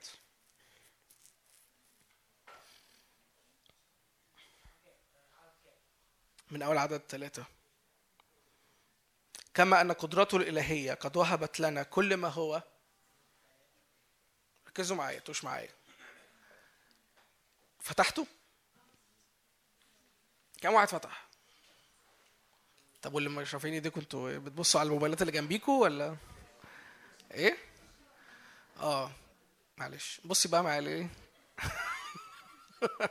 من 6.52 6.62
أول 6.62 6.78
عدد 6.78 7.02
ثلاثة. 7.10 7.46
كما 9.54 9.82
أن 9.82 9.92
قدرته 9.92 10.38
الإلهية 10.38 10.94
قد 10.94 11.18
وهبت 11.18 11.60
لنا 11.60 11.84
كل 11.84 12.18
ما 12.18 12.28
هو 12.28 12.64
ركزوا 14.72 14.98
معايا 14.98 15.20
توش 15.20 15.44
معايا. 15.44 15.70
فتحته 17.80 18.28
كم 20.62 20.74
واحد 20.74 20.88
فتح؟ 20.88 21.28
طب 23.02 23.14
واللي 23.14 23.30
مش 23.30 23.54
رافعين 23.54 23.74
ايديكم 23.74 24.00
أنتوا 24.02 24.38
بتبصوا 24.38 24.80
على 24.80 24.88
الموبايلات 24.88 25.22
اللي 25.22 25.32
جنبيكوا 25.32 25.82
ولا؟ 25.84 26.16
إيه؟ 27.32 27.58
آه. 28.80 29.12
معلش. 29.78 30.22
بصي 30.26 30.50
بقى 30.50 30.64
معايا 30.64 30.82
ليه 30.82 31.08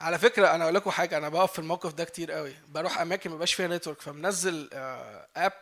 على 0.00 0.18
فكرة 0.18 0.54
أنا 0.54 0.64
أقول 0.64 0.74
لكم 0.74 0.90
حاجة 0.90 1.18
أنا 1.18 1.28
بقف 1.28 1.52
في 1.52 1.58
الموقف 1.58 1.92
ده 1.92 2.04
كتير 2.04 2.32
قوي. 2.32 2.54
بروح 2.68 2.98
أماكن 3.00 3.30
ما 3.30 3.36
فيها 3.54 3.68
network 3.68 4.00
فمنزل 4.00 4.70
app 5.36 5.52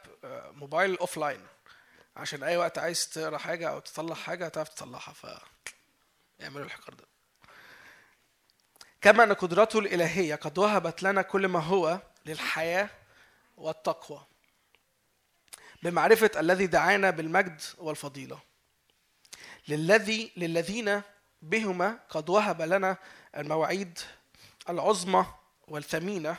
موبايل 0.52 0.96
offline 0.98 1.46
عشان 2.20 2.42
أي 2.42 2.56
وقت 2.56 2.78
عايز 2.78 3.08
تقرأ 3.08 3.38
حاجة 3.38 3.70
أو 3.70 3.80
تطلع 3.80 4.14
حاجة 4.14 4.48
تعرف 4.48 4.68
تطلعها 4.68 5.12
ف 5.12 5.26
اعملوا 6.42 6.66
الحوار 6.66 6.94
ده. 6.94 7.04
كما 9.00 9.24
أن 9.24 9.32
قدرته 9.32 9.78
الإلهية 9.78 10.34
قد 10.34 10.58
وهبت 10.58 11.02
لنا 11.02 11.22
كل 11.22 11.48
ما 11.48 11.58
هو 11.58 12.00
للحياة 12.26 12.90
والتقوى 13.56 14.24
بمعرفة 15.82 16.30
الذي 16.36 16.66
دعانا 16.66 17.10
بالمجد 17.10 17.62
والفضيلة. 17.78 18.40
للذي 19.68 20.32
للذين 20.36 21.02
بهما 21.42 21.98
قد 22.08 22.30
وهب 22.30 22.62
لنا 22.62 22.96
المواعيد 23.36 23.98
العظمى 24.68 25.26
والثمينة 25.68 26.36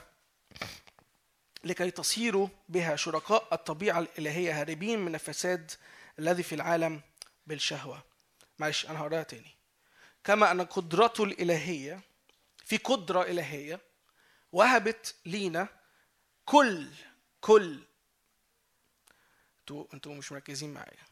لكي 1.63 1.91
تصيروا 1.91 2.47
بها 2.69 2.95
شركاء 2.95 3.47
الطبيعة 3.53 3.99
الإلهية 3.99 4.61
هاربين 4.61 4.99
من 4.99 5.15
الفساد 5.15 5.71
الذي 6.19 6.43
في 6.43 6.55
العالم 6.55 7.01
بالشهوة. 7.47 8.03
معلش 8.59 8.85
أنا 8.85 8.99
هقراها 8.99 9.23
تاني. 9.23 9.55
كما 10.23 10.51
أن 10.51 10.61
قدرته 10.61 11.23
الإلهية 11.23 12.01
في 12.65 12.77
قدرة 12.77 13.21
إلهية 13.21 13.79
وهبت 14.51 15.15
لينا 15.25 15.67
كل 16.45 16.87
كل 17.41 17.79
أنتوا 19.59 19.85
أنتوا 19.93 20.13
مش 20.15 20.31
مركزين 20.31 20.73
معايا. 20.73 21.05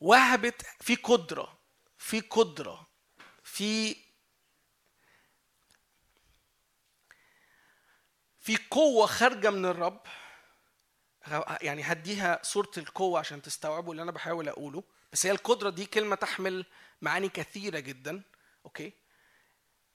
وهبت 0.00 0.62
في 0.80 0.94
قدرة 0.94 1.58
في 1.98 2.20
قدرة 2.20 2.86
في 3.44 3.96
في 8.42 8.58
قوة 8.70 9.06
خارجة 9.06 9.50
من 9.50 9.66
الرب. 9.66 10.00
يعني 11.62 11.82
هديها 11.82 12.40
صورة 12.42 12.70
القوة 12.78 13.18
عشان 13.18 13.42
تستوعبوا 13.42 13.92
اللي 13.92 14.02
أنا 14.02 14.10
بحاول 14.12 14.48
أقوله. 14.48 14.82
بس 15.12 15.26
هي 15.26 15.32
القدرة 15.32 15.70
دي 15.70 15.86
كلمة 15.86 16.16
تحمل 16.16 16.66
معاني 17.02 17.28
كثيرة 17.28 17.78
جدا. 17.78 18.22
أوكي؟ 18.64 18.92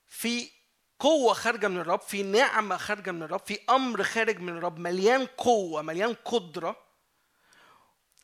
في 0.08 0.50
قوة 1.00 1.34
خارجة 1.34 1.68
من 1.68 1.78
الرب 1.78 2.00
في 2.00 2.24
نعمة 2.24 2.78
خارجة 2.78 3.12
من 3.12 3.24
الرب 3.24 3.42
في 3.46 3.60
أمر 3.70 4.04
خارج 4.04 4.40
من 4.40 4.58
الرب 4.58 4.80
مليان 4.80 5.26
قوة 5.26 5.82
مليان 5.82 6.14
قدرة 6.14 6.76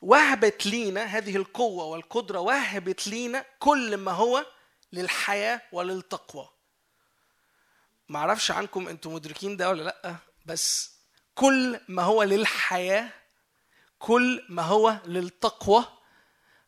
وهبت 0.01 0.65
لينا 0.65 1.03
هذه 1.03 1.35
القوة 1.35 1.85
والقدرة 1.85 2.39
وهبت 2.39 3.07
لينا 3.07 3.45
كل 3.59 3.97
ما 3.97 4.11
هو 4.11 4.45
للحياة 4.93 5.61
وللتقوى. 5.71 6.49
معرفش 8.13 8.51
عنكم 8.51 8.87
أنتم 8.87 9.13
مدركين 9.13 9.57
ده 9.57 9.69
ولا 9.69 9.83
لأ 9.83 10.15
بس 10.45 10.91
كل 11.35 11.79
ما 11.87 12.03
هو 12.03 12.23
للحياة 12.23 13.09
كل 13.99 14.45
ما 14.49 14.61
هو 14.61 14.97
للتقوى 15.05 15.85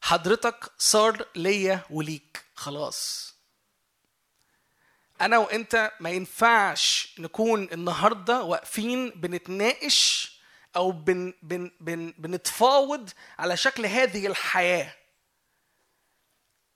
حضرتك 0.02 0.72
صار 0.78 1.26
ليا 1.36 1.82
وليك 1.90 2.46
خلاص. 2.56 3.34
أنا 5.22 5.38
وأنت 5.38 5.92
ما 6.00 6.10
ينفعش 6.10 7.16
نكون 7.20 7.64
النهارده 7.72 8.44
واقفين 8.44 9.10
بنتناقش 9.10 10.32
أو 10.76 10.92
بن 10.92 11.34
بن 11.44 11.72
بن 11.80 12.14
بنتفاوض 12.18 13.10
على 13.40 13.58
شكل 13.58 13.86
هذه 13.86 14.28
الحياة. 14.28 14.94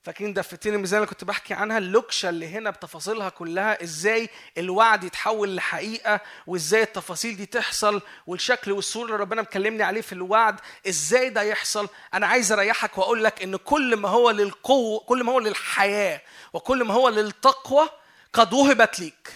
فاكرين 0.02 0.32
دفتين 0.34 0.74
الميزان 0.74 0.98
اللي 1.02 1.10
كنت 1.10 1.24
بحكي 1.24 1.54
عنها؟ 1.54 1.78
اللوكشة 1.78 2.28
اللي 2.28 2.48
هنا 2.48 2.70
بتفاصيلها 2.70 3.28
كلها 3.28 3.82
إزاي 3.82 4.28
الوعد 4.58 5.04
يتحول 5.04 5.56
لحقيقة 5.56 6.20
وإزاي 6.46 6.82
التفاصيل 6.82 7.36
دي 7.36 7.46
تحصل 7.46 8.02
والشكل 8.26 8.72
والصورة 8.72 9.04
اللي 9.06 9.16
ربنا 9.16 9.42
مكلمني 9.42 9.82
عليه 9.82 10.00
في 10.00 10.12
الوعد 10.12 10.60
إزاي 10.88 11.30
ده 11.30 11.42
يحصل؟ 11.42 11.88
أنا 12.14 12.26
عايز 12.26 12.52
أريحك 12.52 12.98
وأقول 12.98 13.24
لك 13.24 13.42
إن 13.42 13.56
كل 13.56 13.96
ما 13.96 14.08
هو 14.08 14.30
للقوة 14.30 15.00
كل 15.00 15.24
ما 15.24 15.32
هو 15.32 15.38
للحياة 15.40 16.22
وكل 16.52 16.84
ما 16.84 16.94
هو 16.94 17.08
للتقوى 17.08 17.88
قد 18.32 18.52
وهبت 18.52 19.00
ليك. 19.00 19.32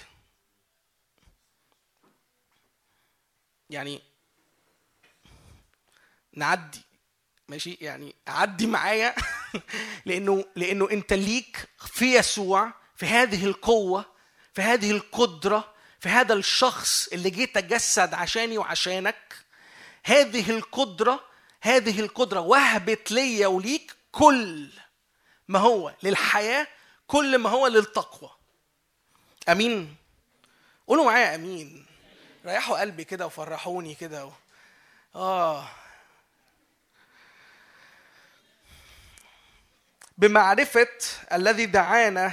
يعني 3.70 4.02
نعدي. 6.32 6.82
ماشي؟ 7.48 7.78
يعني 7.80 8.14
عدي 8.28 8.66
معايا. 8.66 9.14
لأنه 10.06 10.44
لأنه 10.56 10.90
أنت 10.90 11.12
ليك 11.12 11.68
في 11.78 12.14
يسوع 12.14 12.72
في 12.96 13.06
هذه 13.06 13.44
القوة 13.44 14.04
في 14.54 14.62
هذه 14.62 14.90
القدرة 14.90 15.74
في 16.00 16.08
هذا 16.08 16.34
الشخص 16.34 17.08
اللي 17.08 17.30
جه 17.30 17.44
تجسد 17.44 18.14
عشاني 18.14 18.58
وعشانك. 18.58 19.34
هذه 20.04 20.50
القدرة 20.50 21.20
هذه 21.60 22.00
القدرة 22.00 22.40
وهبت 22.40 23.10
ليا 23.12 23.46
وليك 23.46 23.96
كل 24.12 24.68
ما 25.48 25.58
هو 25.58 25.94
للحياة 26.02 26.66
كل 27.06 27.38
ما 27.38 27.50
هو 27.50 27.66
للتقوى. 27.66 28.30
أمين؟ 29.48 29.96
قولوا 30.86 31.04
معايا 31.04 31.34
أمين. 31.34 31.86
ريحوا 32.46 32.80
قلبي 32.80 33.04
كده 33.04 33.26
وفرحوني 33.26 33.94
كده 33.94 34.26
و... 34.26 34.30
آه. 35.14 35.68
بمعرفة 40.18 40.88
الذي 41.32 41.66
دعانا 41.66 42.32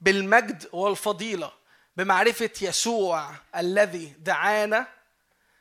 بالمجد 0.00 0.68
والفضيلة 0.72 1.52
بمعرفة 1.96 2.50
يسوع 2.62 3.30
الذي 3.56 4.14
دعانا 4.18 4.86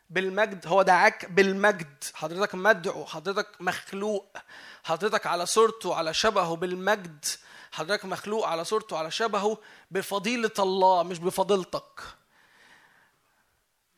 بالمجد 0.09 0.67
هو 0.67 0.81
دعاك 0.81 1.25
بالمجد. 1.25 2.03
حضرتك 2.13 2.55
مدعو 2.55 3.05
حضرتك 3.05 3.47
مخلوق. 3.59 4.37
حضرتك 4.83 5.27
على 5.27 5.45
صورته 5.45 5.95
على 5.95 6.13
شبهه 6.13 6.55
بالمجد. 6.55 7.25
حضرتك 7.71 8.05
مخلوق 8.05 8.47
على 8.47 8.63
صورته 8.65 8.97
على 8.97 9.11
شبهه 9.11 9.57
بفضيلة 9.91 10.51
الله 10.59 11.03
مش 11.03 11.19
بفضيلتك. 11.19 12.01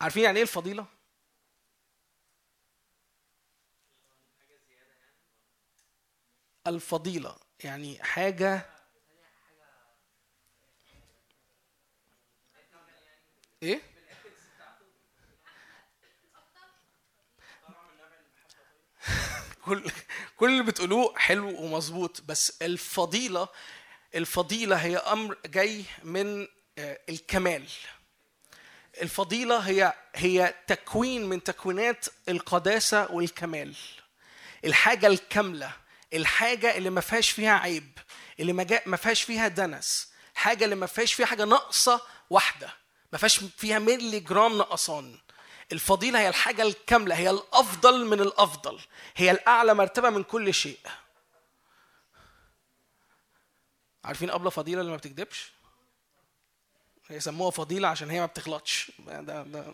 عارفين 0.01 0.23
يعني 0.23 0.37
إيه 0.37 0.43
الفضيلة؟ 0.43 0.85
الفضيلة 6.67 7.35
يعني 7.63 8.03
حاجة 8.03 8.69
إيه؟ 13.63 13.81
كل 19.65 19.91
كل 20.37 20.49
اللي 20.49 20.63
بتقولوه 20.63 21.13
حلو 21.17 21.61
ومظبوط 21.61 22.21
بس 22.21 22.61
الفضيلة 22.61 23.47
الفضيلة 24.15 24.75
هي 24.75 24.97
أمر 24.97 25.37
جاي 25.45 25.83
من 26.03 26.47
آه، 26.77 26.99
الكمال 27.09 27.67
الفضيلة 29.01 29.57
هي 29.57 29.93
هي 30.15 30.53
تكوين 30.67 31.25
من 31.25 31.43
تكوينات 31.43 32.05
القداسة 32.29 33.11
والكمال 33.11 33.75
الحاجة 34.65 35.07
الكاملة 35.07 35.80
الحاجة 36.13 36.77
اللي 36.77 36.89
ما 36.89 37.01
فيهاش 37.01 37.31
فيها 37.31 37.51
عيب 37.51 37.97
اللي 38.39 38.53
ما 38.85 38.97
فيهاش 38.97 39.23
فيها 39.23 39.47
دنس 39.47 40.11
حاجة 40.35 40.65
اللي 40.65 40.75
ما 40.75 40.85
فيهاش 40.85 41.13
فيها 41.13 41.25
حاجة 41.25 41.45
ناقصة 41.45 42.01
واحدة 42.29 42.73
ما 43.13 43.17
فيهاش 43.17 43.37
فيها 43.37 43.79
ملي 43.79 44.19
جرام 44.19 44.57
نقصان 44.57 45.17
الفضيلة 45.71 46.19
هي 46.19 46.29
الحاجة 46.29 46.61
الكاملة 46.61 47.15
هي 47.15 47.29
الأفضل 47.29 48.05
من 48.05 48.21
الأفضل 48.21 48.81
هي 49.15 49.31
الأعلى 49.31 49.73
مرتبة 49.73 50.09
من 50.09 50.23
كل 50.23 50.53
شيء. 50.53 50.79
عارفين 54.03 54.29
أبلة 54.29 54.49
فضيلة 54.49 54.81
اللي 54.81 54.91
ما 54.91 54.97
بتكذبش 54.97 55.51
هي 57.07 57.19
سموها 57.19 57.51
فضيلة 57.51 57.87
عشان 57.87 58.09
هي 58.09 58.19
ما 58.19 58.25
بتغلطش 58.25 58.91
ده 58.99 59.21
ده 59.21 59.73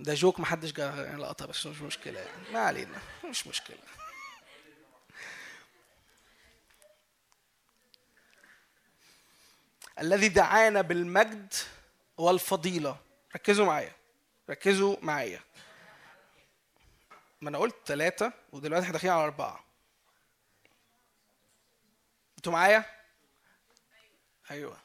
ده 0.00 0.14
جوك 0.14 0.40
محدش 0.40 0.70
لقطها 1.18 1.46
بس 1.46 1.66
مش 1.66 1.80
مشكلة 1.80 2.20
يعني. 2.20 2.52
ما 2.52 2.58
علينا 2.58 2.98
مش 3.30 3.46
مشكلة. 3.46 3.78
الذي 10.00 10.28
دعانا 10.28 10.80
بالمجد 10.80 11.54
والفضيلة 12.18 12.96
ركزوا 13.34 13.66
معايا 13.66 13.92
ركزوا 14.50 14.96
معايا 15.02 15.40
ما 17.40 17.48
أنا 17.48 17.58
قلت 17.58 17.76
ثلاثة 17.86 18.32
ودلوقتي 18.52 18.82
إحنا 18.82 18.92
داخلين 18.92 19.12
على 19.12 19.24
أربعة. 19.24 19.64
أنتوا 22.38 22.52
معايا؟ 22.52 22.84
أيوه. 24.50 24.76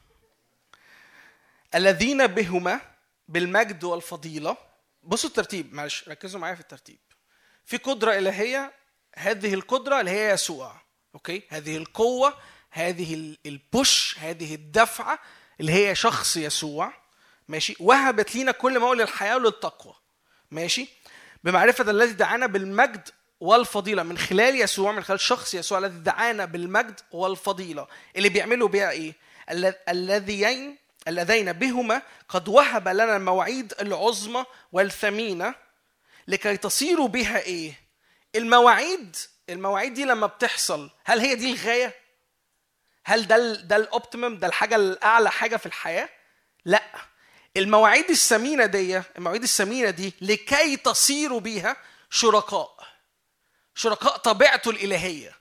الذين 1.76 2.28
بهما 2.28 2.82
بالمجد 3.28 3.84
والفضيلة 3.84 4.58
بصوا 5.04 5.30
الترتيب 5.30 5.74
معلش 5.74 6.10
ركزوا 6.10 6.40
معايا 6.40 6.56
في 6.56 6.62
الترتيب. 6.62 7.00
في 7.66 7.78
قدرة 7.78 8.18
إلهية 8.18 8.74
هذه 9.16 9.54
القدرة 9.54 10.00
اللي 10.00 10.12
هي 10.12 10.30
يسوع. 10.30 10.82
أوكي؟ 11.16 11.44
هذه 11.50 11.78
القوة 11.78 12.38
هذه 12.72 13.14
ال- 13.14 13.38
البوش 13.46 14.16
هذه 14.20 14.56
الدفعة 14.56 15.20
اللي 15.60 15.72
هي 15.72 15.96
شخص 15.96 16.38
يسوع 16.38 16.94
ماشي 17.48 17.76
وهبت 17.80 18.36
لينا 18.36 18.52
كل 18.52 18.80
ما 18.80 18.88
هو 18.88 18.94
للحياة 18.94 19.36
وللتقوى 19.36 19.94
ماشي؟ 20.52 20.88
بمعرفة 21.44 21.92
الذي 21.92 22.14
دعانا 22.14 22.46
بالمجد 22.48 23.10
والفضيلة 23.40 24.04
من 24.04 24.18
خلال 24.18 24.62
يسوع 24.62 24.92
من 24.92 25.04
خلال 25.04 25.20
شخص 25.20 25.54
يسوع 25.54 25.78
الذي 25.78 26.00
دعانا 26.00 26.46
بالمجد 26.46 27.00
والفضيلة 27.12 27.88
اللي 28.16 28.30
بيعملوا 28.30 28.68
بيها 28.68 28.92
إيه؟ 28.92 29.14
الذين 29.90 30.78
اللذين 31.08 31.54
بهما 31.54 32.02
قد 32.30 32.48
وهب 32.48 32.88
لنا 32.88 33.16
المواعيد 33.18 33.74
العظمى 33.82 34.46
والثمينة 34.72 35.56
لكي 36.28 36.58
تصيروا 36.58 37.08
بها 37.08 37.40
إيه؟ 37.40 37.74
المواعيد 38.36 39.16
المواعيد 39.50 39.94
دي 39.94 40.06
لما 40.06 40.28
بتحصل 40.28 40.90
هل 41.06 41.20
هي 41.20 41.36
دي 41.36 41.52
الغاية؟ 41.52 41.96
هل 43.06 43.28
ده 43.28 43.54
ده 43.56 43.76
الاوبتيمم 43.76 44.38
ده 44.38 44.48
الحاجة 44.48 44.76
الأعلى 44.76 45.32
حاجة 45.32 45.58
في 45.58 45.66
الحياة؟ 45.66 46.10
لا. 46.66 46.84
المواعيد 47.58 48.10
الثمينة 48.10 48.66
دي 48.66 49.02
المواعيد 49.18 49.44
الثمينة 49.44 49.90
دي 49.90 50.14
لكي 50.22 50.78
تصيروا 50.78 51.40
بيها 51.40 51.78
شركاء. 52.10 52.78
شركاء 53.76 54.18
طبيعته 54.18 54.72
الإلهية. 54.72 55.38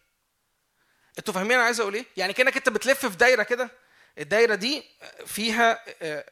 أنتوا 1.19 1.35
فاهمين 1.35 1.53
أنا 1.53 1.62
عايز 1.62 1.81
أقول 1.81 1.95
إيه؟ 1.95 2.05
يعني 2.16 2.32
كأنك 2.32 2.57
أنت 2.57 2.69
بتلف 2.69 3.07
في 3.07 3.16
دايرة 3.16 3.43
كده. 3.43 3.70
الدايرة 4.19 4.55
دي 4.55 4.85
فيها 5.27 5.85
آه، 6.03 6.24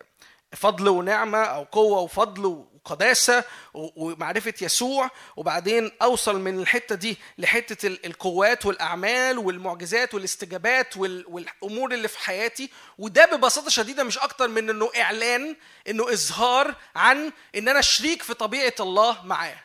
فضل 0.53 0.89
ونعمة 0.89 1.39
أو 1.39 1.65
قوة 1.65 2.01
وفضل 2.01 2.45
وقداسة 2.47 3.45
ومعرفة 3.75 4.55
يسوع. 4.61 5.11
وبعدين 5.37 5.91
أوصل 6.03 6.41
من 6.41 6.59
الحتة 6.61 6.95
دي 6.95 7.19
لحتة 7.39 7.87
ال- 7.87 8.07
القوات 8.07 8.67
والأعمال 8.67 9.39
والمعجزات 9.39 10.15
والاستجابات 10.15 10.97
وال- 10.97 11.25
والأمور 11.29 11.93
اللي 11.93 12.09
في 12.09 12.19
حياتي. 12.19 12.71
وده 12.99 13.27
ببساطة 13.37 13.69
شديدة 13.69 14.05
مش 14.05 14.19
أكتر 14.19 14.49
من 14.49 14.71
إنه 14.71 14.91
إعلان 14.97 15.57
إنه 15.89 16.13
إظهار 16.13 16.75
عن 16.97 17.33
إن 17.55 17.69
أنا 17.69 17.81
شريك 17.81 18.23
في 18.23 18.35
طبيعة 18.35 18.75
الله 18.81 19.27
معاه. 19.27 19.57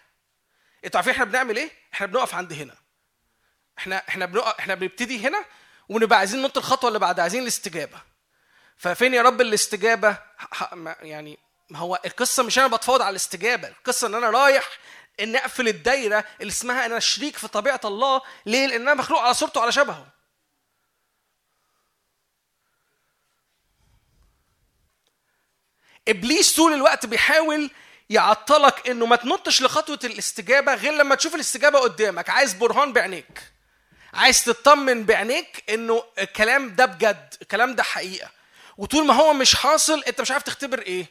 أنتوا 0.86 0.98
عارفين 0.98 1.14
إحنا 1.14 1.26
بنعمل 1.26 1.58
إيه؟ 1.58 1.72
إحنا 1.94 2.08
بنقف 2.08 2.36
عند 2.36 2.54
هنا. 2.54 2.76
إحنا 3.78 4.04
إحنا 4.10 4.26
بنقف 4.26 4.60
إحنا 4.60 4.76
بنبتدي 4.76 5.28
هنا 5.28 5.46
ونبقى 5.90 6.20
عايزين 6.20 6.42
ننط 6.42 6.58
الخطوة 6.58 6.88
اللي 6.88 7.00
بعد 7.00 7.20
عايزين 7.20 7.42
الاستجابة. 7.44 8.13
ففين 8.78 9.14
يا 9.14 9.22
رب 9.22 9.42
الاستجابة؟ 9.42 10.18
يعني 11.02 11.38
هو 11.76 12.00
القصة 12.06 12.44
مش 12.44 12.60
أنا 12.60 12.68
بتفاوض 12.68 13.02
على 13.02 13.10
الاستجابة 13.10 13.68
القصة 13.68 14.08
إن 14.08 14.16
أنا 14.16 14.30
رايح 14.30 14.70
ان 15.20 15.36
أقفل 15.36 15.68
الدايرة 15.68 16.26
اللي 16.42 16.52
اسمها 16.52 16.86
أنا 16.86 17.00
شريك 17.00 17.38
في 17.38 17.48
طبيعة 17.48 17.82
الله 17.86 18.22
ليه؟ 18.46 18.68
لأن 18.68 18.82
أنا 18.82 18.94
مخلوق 18.94 19.22
على 19.22 19.34
صورته 19.34 19.62
على 19.62 19.72
شبهه. 19.72 20.08
إبليس 26.08 26.56
طول 26.56 26.74
الوقت 26.74 27.06
بيحاول 27.06 27.72
يعطلك 28.10 28.88
إنه 28.90 29.06
ما 29.06 29.16
تنطش 29.16 29.62
لخطوة 29.62 30.00
الاستجابة 30.04 30.74
غير 30.76 30.94
لما 30.94 31.16
تشوف 31.16 31.36
الاستجابة 31.36 31.80
قدامك. 31.80 32.30
عايز 32.30 32.54
برهان 32.54 32.94
بعينيك. 32.94 33.42
عايز 34.14 34.44
تطمن 34.44 35.06
بعينيك 35.06 35.64
إنه 35.70 36.04
الكلام 36.20 36.76
ده 36.76 36.86
بجد 36.86 37.34
الكلام 37.42 37.76
ده 37.76 37.84
حقيقة. 37.84 38.30
وطول 38.78 39.06
ما 39.06 39.14
هو 39.14 39.34
مش 39.34 39.56
حاصل 39.56 40.04
انت 40.04 40.22
مش 40.22 40.32
عارف 40.32 40.44
تختبر 40.44 40.80
إيه. 40.82 41.08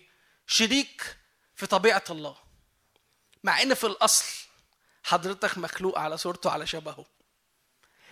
شريك 0.47 1.17
في 1.57 1.67
طبيعة 1.67 2.05
الله. 2.11 2.37
مع 3.45 3.63
ان 3.63 3.75
في 3.75 3.85
الاصل 3.87 4.25
حضرتك 5.05 5.59
مخلوق 5.59 5.99
على 5.99 6.17
صورته 6.19 6.51
على 6.51 6.67
شبهه. 6.67 7.05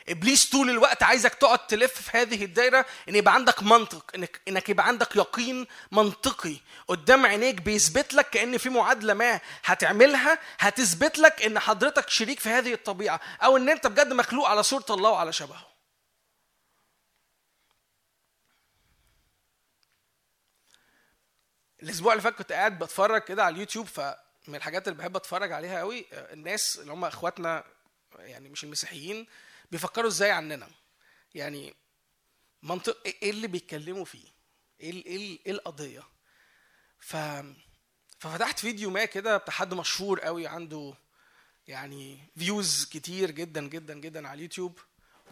ابليس 0.08 0.50
طول 0.50 0.70
الوقت 0.70 1.02
عايزك 1.02 1.34
تقعد 1.34 1.66
تلف 1.66 2.02
في 2.02 2.18
هذه 2.18 2.44
الدايرة 2.44 2.86
ان 3.08 3.16
يبقى 3.16 3.34
عندك 3.34 3.62
منطق 3.62 4.10
انك 4.14 4.40
انك 4.48 4.68
يبقى 4.68 4.86
عندك 4.86 5.16
يقين 5.16 5.66
منطقي 5.92 6.56
قدام 6.88 7.26
عينيك 7.26 7.54
بيثبت 7.54 8.14
لك 8.14 8.30
كأن 8.30 8.58
في 8.58 8.68
معادلة 8.70 9.14
ما 9.14 9.40
هتعملها 9.64 10.38
هتثبت 10.58 11.18
لك 11.18 11.42
ان 11.42 11.58
حضرتك 11.58 12.08
شريك 12.10 12.40
في 12.40 12.48
هذه 12.48 12.72
الطبيعة 12.72 13.20
أو 13.42 13.56
ان 13.56 13.68
انت 13.68 13.86
بجد 13.86 14.12
مخلوق 14.12 14.48
على 14.48 14.62
صورة 14.62 14.86
الله 14.90 15.10
وعلى 15.10 15.32
شبهه. 15.32 15.69
الأسبوع 21.82 22.12
اللي 22.12 22.22
فات 22.22 22.34
كنت 22.34 22.52
قاعد 22.52 22.78
بتفرج 22.78 23.22
كده 23.22 23.44
على 23.44 23.54
اليوتيوب 23.54 23.86
فمن 23.86 24.54
الحاجات 24.54 24.88
اللي 24.88 24.98
بحب 24.98 25.16
أتفرج 25.16 25.52
عليها 25.52 25.78
قوي 25.78 26.06
الناس 26.12 26.78
اللي 26.78 26.92
هم 26.92 27.04
إخواتنا 27.04 27.64
يعني 28.18 28.48
مش 28.48 28.64
المسيحيين 28.64 29.26
بيفكروا 29.70 30.08
إزاي 30.08 30.30
عننا. 30.30 30.68
يعني 31.34 31.74
منطق 32.62 32.98
إيه 33.06 33.30
اللي 33.30 33.46
بيتكلموا 33.46 34.04
فيه؟ 34.04 34.28
إيه 34.80 35.06
إيه 35.06 35.38
إيه 35.46 35.52
القضية؟ 35.52 36.02
ف 36.98 37.16
ففتحت 38.18 38.58
فيديو 38.58 38.90
ما 38.90 39.04
كده 39.04 39.36
بتاع 39.36 39.54
حد 39.54 39.74
مشهور 39.74 40.20
قوي 40.20 40.46
عنده 40.46 40.94
يعني 41.66 42.18
views 42.38 42.88
كتير 42.92 43.30
جدا 43.30 43.68
جدا 43.68 43.94
جدا 43.94 44.28
على 44.28 44.36
اليوتيوب. 44.38 44.78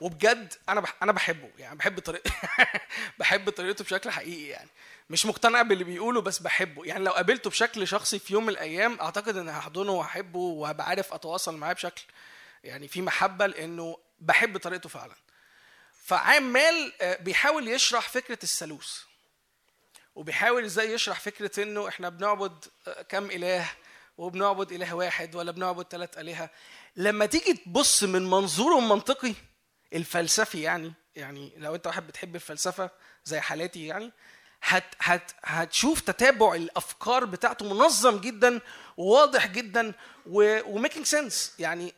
وبجد 0.00 0.54
أنا 0.68 0.80
بح 0.80 0.94
أنا 1.02 1.12
بحبه 1.12 1.50
يعني 1.58 1.76
بحب 1.76 2.00
طريقه 2.00 2.30
بحب 3.18 3.50
طريقته 3.50 3.84
بشكل 3.84 4.10
حقيقي 4.10 4.48
يعني. 4.48 4.68
مش 5.10 5.26
مقتنع 5.26 5.62
باللي 5.62 5.84
بيقوله 5.84 6.20
بس 6.20 6.38
بحبه. 6.38 6.84
يعني 6.84 7.04
لو 7.04 7.12
قابلته 7.12 7.50
بشكل 7.50 7.88
شخصي 7.88 8.18
في 8.18 8.32
يوم 8.32 8.42
من 8.42 8.48
الأيام 8.48 9.00
أعتقد 9.00 9.36
إن 9.36 9.48
هحضنه 9.48 9.92
وهحبه 9.92 10.38
وهبقى 10.38 10.86
عارف 10.86 11.12
أتواصل 11.14 11.56
معاه 11.56 11.72
بشكل 11.72 12.02
يعني 12.64 12.88
في 12.88 13.02
محبة 13.02 13.46
لأنه 13.46 13.98
بحب 14.20 14.58
طريقته 14.58 14.88
فعلا. 14.88 15.14
فعمال 16.04 16.92
آه، 17.00 17.16
بيحاول 17.22 17.68
يشرح 17.68 18.08
فكرة 18.08 18.38
الثالوث. 18.42 18.98
وبيحاول 20.14 20.64
إزاي 20.64 20.92
يشرح 20.92 21.20
فكرة 21.20 21.62
إنه 21.62 21.88
إحنا 21.88 22.08
بنعبد 22.08 22.64
آه، 22.88 23.02
كم 23.02 23.30
إله 23.30 23.70
وبنعبد 24.18 24.72
إله 24.72 24.94
واحد 24.94 25.34
ولا 25.34 25.52
بنعبد 25.52 25.86
ثلاث 25.90 26.18
آلهة. 26.18 26.50
لما 26.96 27.26
تيجي 27.26 27.52
تبص 27.54 28.04
من 28.04 28.22
منظوره 28.30 28.78
المنطقي 28.78 29.34
الفلسفي 29.94 30.62
يعني 30.62 30.92
يعني 31.16 31.52
لو 31.56 31.74
انت 31.74 31.86
واحد 31.86 32.06
بتحب 32.06 32.34
الفلسفة 32.34 32.90
زي 33.24 33.40
حالاتي 33.40 33.86
يعني 33.86 34.12
هت 34.62 34.84
هت 35.00 35.30
هتشوف 35.44 36.00
تتابع 36.00 36.54
الأفكار 36.54 37.24
بتاعته 37.24 37.64
منظم 37.74 38.18
جدا 38.18 38.60
وواضح 38.96 39.46
جدا 39.46 39.92
وميكينج 40.26 41.06
سنس 41.06 41.54
يعني 41.58 41.94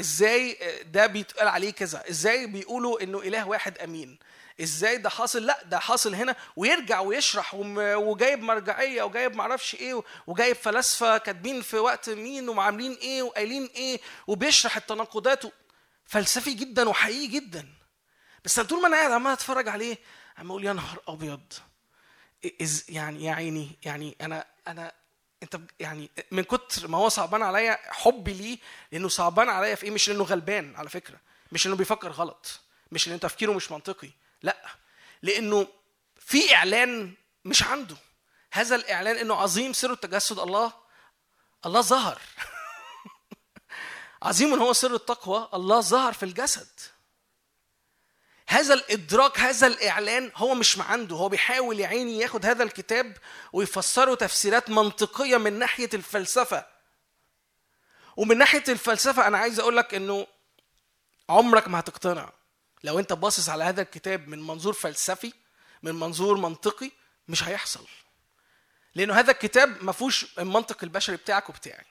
إزاي 0.00 0.58
ده 0.84 1.06
بيتقال 1.06 1.48
عليه 1.48 1.70
كذا 1.70 2.02
إزاي 2.10 2.46
بيقولوا 2.46 3.02
إنه 3.02 3.18
إله 3.18 3.48
واحد 3.48 3.78
أمين 3.78 4.18
إزاي 4.62 4.96
ده 4.96 5.10
حاصل؟ 5.10 5.46
لا 5.46 5.62
ده 5.64 5.78
حاصل 5.78 6.14
هنا 6.14 6.36
ويرجع 6.56 7.00
ويشرح 7.00 7.54
وجايب 7.54 8.42
مرجعية 8.42 9.02
وجايب 9.02 9.34
معرفش 9.36 9.74
إيه 9.74 10.02
وجايب 10.26 10.56
فلاسفة 10.56 11.18
كاتبين 11.18 11.62
في 11.62 11.76
وقت 11.78 12.10
مين 12.10 12.48
وعاملين 12.48 12.92
إيه 12.92 13.22
وقايلين 13.22 13.70
إيه 13.76 14.00
وبيشرح 14.26 14.76
التناقضات 14.76 15.42
فلسفي 16.10 16.54
جدا 16.54 16.88
وحقيقي 16.88 17.26
جدا. 17.26 17.68
بس 18.44 18.58
أنا 18.58 18.68
طول 18.68 18.80
ما 18.82 18.88
أنا 18.88 18.96
قاعد 18.96 19.10
عمال 19.10 19.32
أتفرج 19.32 19.68
عليه 19.68 19.98
عمال 20.38 20.50
أقول 20.50 20.64
يا 20.64 20.72
نهار 20.72 21.02
أبيض. 21.08 21.52
إز 22.62 22.84
يعني 22.88 23.24
يا 23.24 23.32
عيني 23.32 23.78
يعني 23.84 24.16
أنا 24.20 24.46
أنا 24.68 24.92
أنت 25.42 25.60
يعني 25.80 26.10
من 26.30 26.42
كتر 26.42 26.88
ما 26.88 26.98
هو 26.98 27.08
صعبان 27.08 27.42
عليا 27.42 27.78
حبي 27.92 28.32
ليه 28.32 28.58
لأنه 28.92 29.08
صعبان 29.08 29.48
عليا 29.48 29.74
في 29.74 29.84
إيه؟ 29.84 29.90
مش 29.90 30.08
لأنه 30.08 30.24
غلبان 30.24 30.76
على 30.76 30.88
فكرة. 30.88 31.20
مش 31.52 31.66
لأنه 31.66 31.76
بيفكر 31.76 32.10
غلط. 32.10 32.60
مش 32.92 33.08
لأن 33.08 33.20
تفكيره 33.20 33.52
مش 33.52 33.70
منطقي. 33.70 34.10
لأ. 34.42 34.66
لأنه 35.22 35.66
في 36.20 36.54
إعلان 36.54 37.14
مش 37.44 37.62
عنده. 37.62 37.96
هذا 38.52 38.76
الإعلان 38.76 39.16
إنه 39.16 39.34
عظيم 39.34 39.72
سر 39.72 39.92
التجسد 39.92 40.38
الله 40.38 40.72
الله 41.66 41.80
ظهر. 41.80 42.20
عظيم 44.22 44.54
هو 44.54 44.72
سر 44.72 44.94
التقوى 44.94 45.48
الله 45.54 45.80
ظهر 45.80 46.12
في 46.12 46.22
الجسد. 46.22 46.68
هذا 48.46 48.74
الإدراك 48.74 49.40
هذا 49.40 49.66
الإعلان 49.66 50.32
هو 50.36 50.54
مش 50.54 50.78
ما 50.78 50.84
عنده 50.84 51.16
هو 51.16 51.28
بيحاول 51.28 51.80
يا 51.80 51.86
عيني 51.86 52.18
ياخد 52.18 52.46
هذا 52.46 52.62
الكتاب 52.62 53.16
ويفسره 53.52 54.14
تفسيرات 54.14 54.70
منطقية 54.70 55.36
من 55.36 55.58
ناحية 55.58 55.90
الفلسفة. 55.94 56.66
ومن 58.16 58.38
ناحية 58.38 58.64
الفلسفة 58.68 59.26
أنا 59.26 59.38
عايز 59.38 59.60
أقول 59.60 59.76
لك 59.76 59.94
إنه 59.94 60.26
عمرك 61.28 61.68
ما 61.68 61.80
هتقتنع. 61.80 62.32
لو 62.84 62.98
أنت 62.98 63.12
باصص 63.12 63.48
على 63.48 63.64
هذا 63.64 63.82
الكتاب 63.82 64.28
من 64.28 64.46
منظور 64.46 64.72
فلسفي 64.72 65.32
من 65.82 65.94
منظور 65.94 66.36
منطقي 66.36 66.90
مش 67.28 67.44
هيحصل. 67.44 67.86
لأنه 68.94 69.14
هذا 69.14 69.30
الكتاب 69.30 69.84
ما 69.84 69.92
فيهوش 69.92 70.38
المنطق 70.38 70.76
البشري 70.82 71.16
بتاعك 71.16 71.48
وبتاعي. 71.48 71.86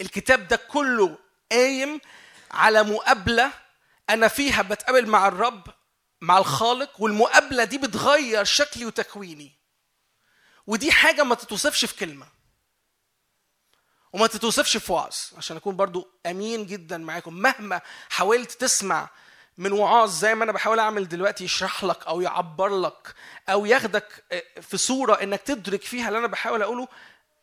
الكتاب 0.00 0.48
ده 0.48 0.56
كله 0.56 1.18
قايم 1.52 2.00
على 2.50 2.82
مقابلة 2.82 3.50
أنا 4.10 4.28
فيها 4.28 4.62
بتقابل 4.62 5.06
مع 5.06 5.28
الرب 5.28 5.66
مع 6.20 6.38
الخالق 6.38 6.90
والمقابلة 7.00 7.64
دي 7.64 7.78
بتغير 7.78 8.44
شكلي 8.44 8.86
وتكويني. 8.86 9.52
ودي 10.66 10.92
حاجة 10.92 11.24
ما 11.24 11.34
تتوصفش 11.34 11.84
في 11.84 11.96
كلمة. 11.96 12.26
وما 14.12 14.26
تتوصفش 14.26 14.76
في 14.76 14.92
وعظ 14.92 15.14
عشان 15.36 15.56
أكون 15.56 15.76
برضو 15.76 16.08
أمين 16.26 16.66
جدا 16.66 16.98
معاكم. 16.98 17.34
مهما 17.34 17.80
حاولت 18.10 18.52
تسمع 18.52 19.08
من 19.58 19.72
وعاظ 19.72 20.10
زي 20.18 20.34
ما 20.34 20.44
أنا 20.44 20.52
بحاول 20.52 20.78
أعمل 20.78 21.08
دلوقتي 21.08 21.44
يشرح 21.44 21.84
لك 21.84 22.06
أو 22.06 22.20
يعبر 22.20 22.80
لك 22.80 23.14
أو 23.48 23.66
ياخدك 23.66 24.24
في 24.60 24.76
صورة 24.76 25.14
إنك 25.22 25.40
تدرك 25.42 25.82
فيها 25.82 26.08
اللي 26.08 26.18
أنا 26.18 26.26
بحاول 26.26 26.62
أقوله 26.62 26.88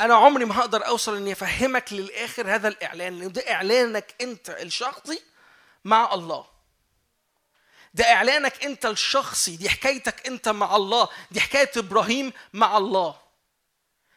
أنا 0.02 0.16
عمري 0.16 0.46
ما 0.46 0.60
هقدر 0.60 0.88
أوصل 0.88 1.16
إني 1.18 1.32
أفهمك 1.32 1.94
للآخر 1.94 2.56
هذا 2.56 2.68
الإعلان 2.68 3.20
لأن 3.20 3.32
ده 3.32 3.52
إعلانك 3.52 4.16
أنت 4.22 4.50
الشخصي 4.50 5.22
مع 5.86 6.14
الله. 6.14 6.46
ده 7.94 8.14
إعلانك 8.14 8.64
أنت 8.66 8.86
الشخصي 8.86 9.56
دي 9.58 9.70
حكايتك 9.70 10.28
أنت 10.28 10.50
مع 10.50 10.76
الله 10.76 11.10
دي 11.32 11.42
حكاية 11.42 11.72
إبراهيم 11.78 12.34
مع 12.54 12.78
الله. 12.78 13.16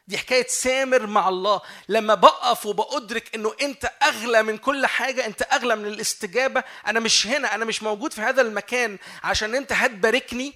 دي 0.06 0.18
حكاية 0.18 0.46
سامر 0.48 1.06
مع 1.06 1.28
الله. 1.28 1.60
لما 1.88 2.14
بقف 2.14 2.66
وبأدرك 2.66 3.34
إنه 3.34 3.54
أنت 3.62 3.92
أغلى 4.02 4.42
من 4.42 4.58
كل 4.58 4.86
حاجة 4.86 5.26
أنت 5.26 5.42
أغلى 5.42 5.76
من 5.76 5.86
الاستجابة 5.86 6.64
أنا 6.86 7.00
مش 7.00 7.26
هنا 7.26 7.54
أنا 7.54 7.64
مش 7.64 7.82
موجود 7.82 8.12
في 8.12 8.20
هذا 8.20 8.42
المكان 8.42 8.98
عشان 9.24 9.54
أنت 9.54 9.72
هتباركني 9.72 10.54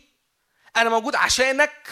أنا 0.77 0.91
موجود 0.91 1.15
عشانك. 1.15 1.87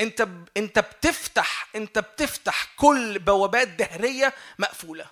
انت 0.00 0.22
ب... 0.22 0.48
انت 0.56 0.78
بتفتح 0.78 1.68
انت 1.76 1.98
بتفتح 1.98 2.74
كل 2.76 3.18
بوابات 3.18 3.68
دهرية 3.68 4.34
مقفولة. 4.58 5.06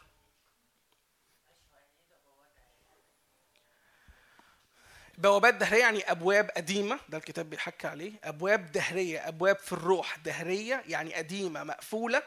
بوابات 5.19 5.55
دهرية 5.55 5.81
يعني 5.81 6.11
أبواب 6.11 6.51
قديمة 6.51 6.99
ده 7.09 7.19
الكتاب 7.19 7.51
بيحكي 7.51 7.87
عليه. 7.87 8.13
أبواب 8.25 8.73
دهرية 8.73 9.29
أبواب 9.29 9.59
في 9.59 9.73
الروح 9.73 10.17
دهرية 10.17 10.83
يعني 10.87 11.15
قديمة 11.15 11.65
مقفولة. 11.65 12.23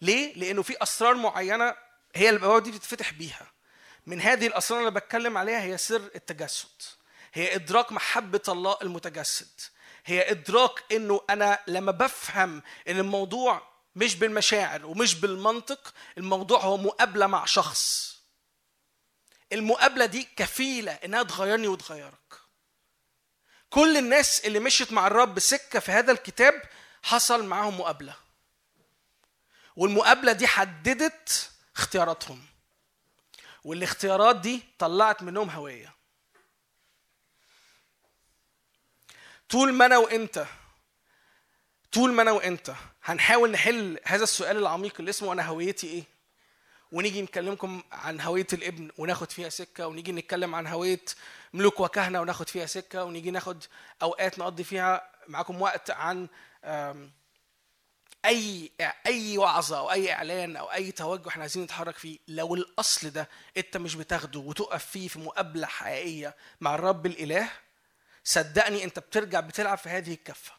ليه؟ 0.00 0.34
لأنه 0.34 0.62
في 0.62 0.82
أسرار 0.82 1.14
معينة 1.14 1.74
هي 2.14 2.30
البوابة 2.30 2.64
دي 2.64 2.70
بتتفتح 2.70 3.12
بيها. 3.12 3.46
من 4.06 4.20
هذه 4.20 4.46
الأسرار 4.46 4.80
اللي 4.80 4.90
بتكلم 4.90 5.38
عليها 5.38 5.62
هي 5.62 5.78
سر 5.78 6.10
التجسد. 6.14 6.82
هي 7.34 7.54
إدراك 7.54 7.92
محبة 7.92 8.42
الله 8.48 8.76
المتجسد. 8.82 9.60
هي 10.06 10.30
إدراك 10.30 10.84
إنه 10.92 11.20
أنا 11.30 11.58
لما 11.66 11.92
بفهم 11.92 12.62
إن 12.88 12.98
الموضوع 12.98 13.62
مش 13.96 14.16
بالمشاعر 14.16 14.86
ومش 14.86 15.14
بالمنطق 15.14 15.94
الموضوع 16.18 16.60
هو 16.60 16.76
مقابلة 16.76 17.26
مع 17.26 17.44
شخص 17.44 18.16
المقابلة 19.52 20.06
دي 20.06 20.28
كفيلة 20.36 20.92
إنها 20.92 21.22
تغيرني 21.22 21.68
وتغيرك. 21.68 22.34
كل 23.70 23.96
الناس 23.96 24.44
اللي 24.44 24.58
مشيت 24.58 24.92
مع 24.92 25.06
الرب 25.06 25.38
سكة 25.38 25.80
في 25.80 25.92
هذا 25.92 26.12
الكتاب 26.12 26.62
حصل 27.02 27.44
معاهم 27.44 27.80
مقابلة. 27.80 28.16
والمقابلة 29.76 30.32
دي 30.32 30.46
حددت 30.46 31.50
اختياراتهم. 31.76 32.44
والاختيارات 33.64 34.36
دي 34.36 34.62
طلعت 34.78 35.22
منهم 35.22 35.50
هوية. 35.50 35.95
طول 39.48 39.72
ما 39.72 39.86
أنا 39.86 39.98
وأنت 39.98 40.46
طول 41.92 42.12
ما 42.12 42.22
أنا 42.22 42.32
وأنت 42.32 42.74
هنحاول 43.04 43.50
نحل 43.50 43.98
هذا 44.04 44.22
السؤال 44.24 44.56
العميق 44.56 44.94
اللي 44.98 45.10
اسمه 45.10 45.32
أنا 45.32 45.46
هويتي 45.46 45.86
إيه؟ 45.86 46.04
ونيجي 46.92 47.22
نكلمكم 47.22 47.82
عن 47.92 48.20
هوية 48.20 48.46
الابن 48.52 48.90
وناخد 48.98 49.32
فيها 49.32 49.48
سكة 49.48 49.86
ونيجي 49.86 50.12
نتكلم 50.12 50.54
عن 50.54 50.66
هوية 50.66 51.00
ملوك 51.52 51.80
وكهنة 51.80 52.20
وناخد 52.20 52.48
فيها 52.48 52.66
سكة 52.66 53.04
ونيجي 53.04 53.30
ناخد 53.30 53.64
أوقات 54.02 54.38
نقضي 54.38 54.64
فيها 54.64 55.10
معاكم 55.28 55.62
وقت 55.62 55.90
عن 55.90 56.28
أي 58.24 58.70
أي 59.06 59.38
وعظة 59.38 59.78
أو 59.78 59.90
أي 59.90 60.12
إعلان 60.12 60.56
أو 60.56 60.72
أي 60.72 60.92
توجه 60.92 61.28
إحنا 61.28 61.42
عايزين 61.42 61.62
نتحرك 61.62 61.96
فيه 61.96 62.18
لو 62.28 62.54
الأصل 62.54 63.10
ده 63.10 63.28
أنت 63.56 63.76
مش 63.76 63.94
بتاخده 63.94 64.40
وتقف 64.40 64.84
فيه 64.86 65.08
في 65.08 65.18
مقابلة 65.18 65.66
حقيقية 65.66 66.34
مع 66.60 66.74
الرب 66.74 67.06
الإله 67.06 67.48
صدقني 68.26 68.84
أنت 68.84 68.98
بترجع 68.98 69.40
بتلعب 69.40 69.78
في 69.78 69.88
هذه 69.88 70.12
الكفة. 70.14 70.52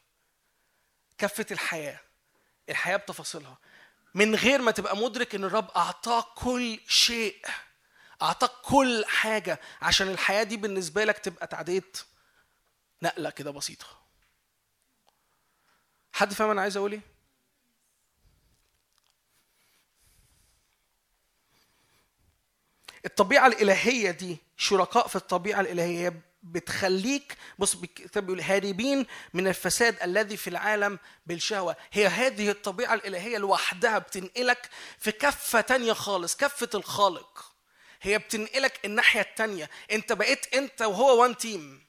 كفة 1.17 1.45
الحياة. 1.51 1.99
الحياة 2.69 2.97
بتفاصيلها. 2.97 3.57
من 4.13 4.35
غير 4.35 4.61
ما 4.61 4.71
تبقى 4.71 4.97
مدرك 4.97 5.35
ان 5.35 5.43
الرب 5.43 5.69
اعطاك 5.71 6.25
كل 6.35 6.79
شيء 6.87 7.45
اعطاك 8.21 8.51
كل 8.63 9.05
حاجة 9.05 9.59
عشان 9.81 10.07
الحياة 10.07 10.43
دي 10.43 10.57
بالنسبة 10.57 11.03
لك 11.03 11.17
تبقى 11.17 11.47
تعديت 11.47 11.97
نقلة 13.01 13.29
كده 13.29 13.51
بسيطة. 13.51 13.85
حد 16.13 16.33
فاهم 16.33 16.49
أنا 16.49 16.61
عايز 16.61 16.77
أقول 16.77 16.91
إيه؟ 16.91 17.01
الطبيعة 23.05 23.47
الإلهية 23.47 24.11
دي 24.11 24.37
شركاء 24.57 25.07
في 25.07 25.15
الطبيعة 25.15 25.61
الإلهية 25.61 26.21
بتخليك 26.51 27.37
بص 27.59 27.75
الكتاب 27.75 28.25
بيقول 28.25 28.41
هاربين 28.41 29.05
من 29.33 29.47
الفساد 29.47 29.95
الذي 30.03 30.37
في 30.37 30.49
العالم 30.49 30.99
بالشهوة. 31.25 31.75
هي 31.91 32.07
هذه 32.07 32.49
الطبيعة 32.49 32.93
الإلهية 32.93 33.37
لوحدها 33.37 33.97
بتنقلك 33.97 34.69
في 34.99 35.11
كفة 35.11 35.61
تانية 35.61 35.93
خالص 35.93 36.35
كفة 36.35 36.69
الخالق. 36.75 37.51
هي 38.01 38.17
بتنقلك 38.17 38.79
الناحية 38.85 39.21
التانية. 39.21 39.69
أنت 39.91 40.13
بقيت 40.13 40.53
أنت 40.53 40.81
وهو 40.81 41.21
وان 41.21 41.37
تيم 41.37 41.87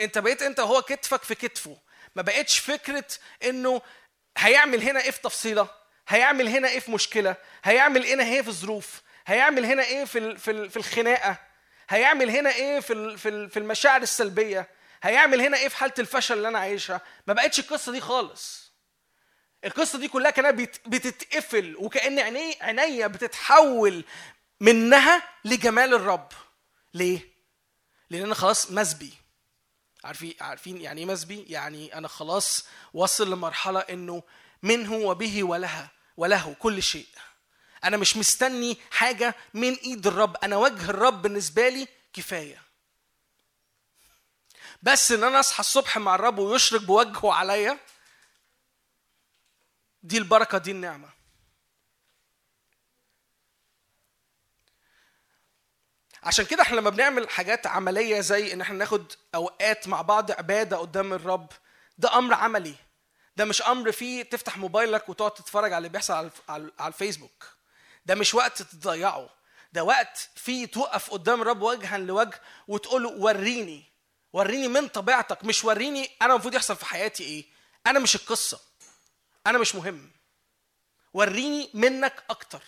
أنت 0.00 0.18
بقيت 0.18 0.42
أنت 0.42 0.60
وهو 0.60 0.82
كتفك 0.82 1.22
في 1.22 1.34
كتفه. 1.34 1.76
ما 2.16 2.22
بقتش 2.22 2.58
فكرة 2.58 3.06
إنه 3.44 3.82
هيعمل 4.38 4.82
هنا 4.82 5.00
إيه 5.02 5.10
في 5.10 5.20
تفصيلة 5.20 5.68
هيعمل 6.08 6.48
هنا 6.48 6.68
إيه 6.68 6.80
في 6.80 6.90
مشكلة 6.90 7.36
هيعمل 7.64 8.06
هنا 8.06 8.24
إيه 8.24 8.42
في 8.42 8.52
ظروف 8.52 9.02
هيعمل 9.26 9.64
هنا 9.66 9.82
إيه 9.84 10.04
في 10.04 10.36
في 10.68 10.76
الخناقة. 10.76 11.45
هيعمل 11.88 12.30
هنا 12.30 12.50
إيه 12.54 12.80
في 12.80 13.16
في 13.48 13.58
المشاعر 13.58 14.02
السلبية؟ 14.02 14.68
هيعمل 15.02 15.40
هنا 15.40 15.56
إيه 15.56 15.68
في 15.68 15.76
حالة 15.76 15.94
الفشل 15.98 16.36
اللي 16.36 16.48
أنا 16.48 16.58
عايشها؟ 16.58 17.00
ما 17.26 17.34
بقتش 17.34 17.60
القصة 17.60 17.92
دي 17.92 18.00
خالص. 18.00 18.72
القصة 19.64 19.98
دي 19.98 20.08
كلها 20.08 20.30
كانها 20.30 20.50
بتتقفل 20.86 21.76
وكأن 21.78 22.18
عيني 22.18 22.56
عينيا 22.60 23.06
بتتحول 23.06 24.04
منها 24.60 25.22
لجمال 25.44 25.94
الرب. 25.94 26.28
ليه؟ 26.94 27.20
لأن 28.10 28.22
أنا 28.22 28.34
خلاص 28.34 28.70
مسبي 28.70 29.12
عارفين 30.04 30.34
عارفين 30.40 30.80
يعني 30.80 31.00
إيه 31.00 31.06
مسبي 31.06 31.44
يعني 31.48 31.94
أنا 31.98 32.08
خلاص 32.08 32.66
وصل 32.94 33.30
لمرحلة 33.30 33.80
إنه 33.80 34.22
منه 34.62 34.94
وبه 34.94 35.44
ولها 35.44 35.90
وله 36.16 36.54
كل 36.58 36.82
شيء. 36.82 37.06
أنا 37.84 37.96
مش 37.96 38.16
مستني 38.16 38.76
حاجة 38.90 39.34
من 39.54 39.74
إيد 39.74 40.06
الرب. 40.06 40.36
أنا 40.36 40.56
وجه 40.56 40.90
الرب 40.90 41.22
بالنسبة 41.22 41.68
لي 41.68 41.88
كفاية. 42.12 42.62
بس 44.82 45.12
إن 45.12 45.24
أنا 45.24 45.40
أصحى 45.40 45.60
الصبح 45.60 45.98
مع 45.98 46.14
الرب 46.14 46.38
ويشرق 46.38 46.80
بوجهه 46.80 47.32
عليا 47.32 47.78
دي 50.02 50.18
البركة 50.18 50.58
دي 50.58 50.70
النعمة. 50.70 51.08
عشان 56.22 56.44
كده 56.44 56.62
إحنا 56.62 56.76
لما 56.76 56.90
بنعمل 56.90 57.30
حاجات 57.30 57.66
عملية 57.66 58.20
زي 58.20 58.52
إن 58.52 58.60
إحنا 58.60 58.76
ناخد 58.78 59.12
أوقات 59.34 59.88
مع 59.88 60.02
بعض 60.02 60.30
عبادة 60.30 60.76
قدام 60.76 61.12
الرب 61.12 61.52
ده 61.98 62.18
أمر 62.18 62.34
عملي. 62.34 62.74
ده 63.36 63.44
مش 63.44 63.62
أمر 63.62 63.92
فيه 63.92 64.22
تفتح 64.22 64.56
موبايلك 64.58 65.08
وتقعد 65.08 65.34
تتفرج 65.34 65.72
على 65.72 65.78
اللي 65.78 65.88
بيحصل 65.88 66.30
على 66.48 66.70
الفيسبوك. 66.80 67.55
ده 68.06 68.14
مش 68.14 68.34
وقت 68.34 68.62
تضيعه. 68.62 69.30
ده 69.72 69.84
وقت 69.84 70.30
فيه 70.34 70.66
توقف 70.66 71.10
قدام 71.10 71.42
الرب 71.42 71.62
وجها 71.62 71.98
لوجه 71.98 72.40
وتقول 72.68 73.02
له 73.02 73.08
وريني 73.10 73.84
وريني 74.32 74.68
من 74.68 74.88
طبيعتك 74.88 75.44
مش 75.44 75.64
وريني 75.64 76.10
أنا 76.22 76.32
المفروض 76.32 76.54
يحصل 76.54 76.76
في 76.76 76.84
حياتي 76.84 77.24
إيه. 77.24 77.44
أنا 77.86 77.98
مش 77.98 78.14
القصة. 78.16 78.60
أنا 79.46 79.58
مش 79.58 79.74
مهم. 79.74 80.10
وريني 81.14 81.70
منك 81.74 82.24
أكتر. 82.30 82.62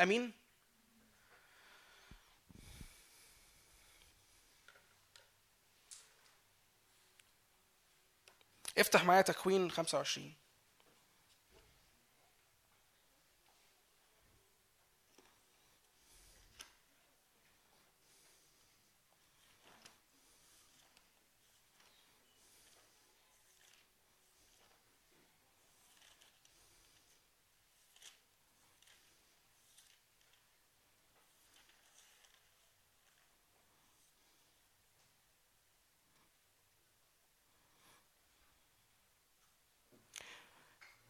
آمين؟ 0.00 0.32
افتح 8.78 9.04
معايا 9.04 9.22
تكوين 9.22 9.70
25 9.70 10.34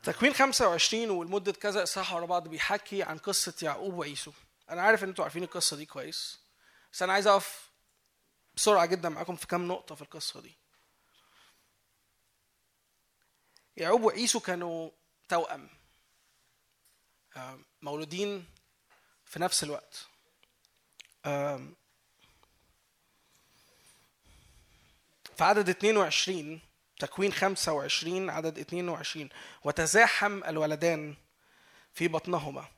تكوين 0.05 0.35
25 0.35 1.11
ولمدة 1.11 1.53
كذا 1.53 1.83
إصحاح 1.83 2.13
ورا 2.13 2.27
بعض 2.27 2.49
بيحكي 2.49 3.03
عن 3.03 3.19
قصة 3.19 3.55
يعقوب 3.63 3.95
وعيسو. 3.95 4.33
أنا 4.71 4.83
عارف 4.83 5.05
إن 5.05 5.09
أنتوا 5.09 5.25
عارفين 5.25 5.43
القصة 5.43 5.77
دي 5.77 5.87
كويس. 5.87 6.39
بس 6.93 7.03
أنا 7.03 7.13
عايز 7.13 7.27
أقف 7.27 7.71
بسرعة 8.57 8.87
جدا 8.87 9.09
معاكم 9.09 9.37
في 9.37 9.47
كام 9.47 9.69
نقطة 9.69 9.95
في 9.95 10.03
القصة 10.03 10.41
دي. 10.41 10.53
يعقوب 13.77 14.03
وعيسو 14.03 14.41
كانوا 14.41 14.91
توأم. 15.29 15.69
مولودين 17.83 18.47
في 19.25 19.41
نفس 19.41 19.65
الوقت. 19.65 20.07
في 25.37 25.45
عدد 25.45 25.69
22 25.69 26.61
تكوين 26.99 27.33
25 27.33 28.31
عدد 28.31 28.59
22 28.59 29.29
وتزاحم 29.65 30.45
الولدان 30.45 31.15
في 31.93 32.09
بطنهما. 32.09 32.69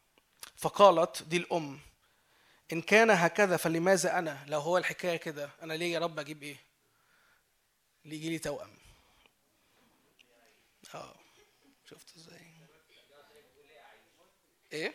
فقالت 0.56 1.22
دي 1.22 1.36
الأم 1.36 1.80
إن 2.72 2.82
كان 2.82 3.10
هكذا 3.10 3.56
فلماذا 3.56 4.18
أنا؟ 4.18 4.44
لو 4.46 4.60
هو 4.60 4.78
الحكاية 4.78 5.16
كده 5.16 5.50
أنا 5.62 5.72
ليه 5.72 5.92
يا 5.92 5.98
رب 5.98 6.18
أجيب 6.18 6.42
إيه؟ 6.42 6.56
ليه 8.04 8.16
يجي 8.16 8.30
لي 8.30 8.38
توأم. 8.38 8.70
آه. 10.94 11.14
شفت 11.90 12.16
إزاي؟ 12.16 12.46
إيه؟ 14.72 14.94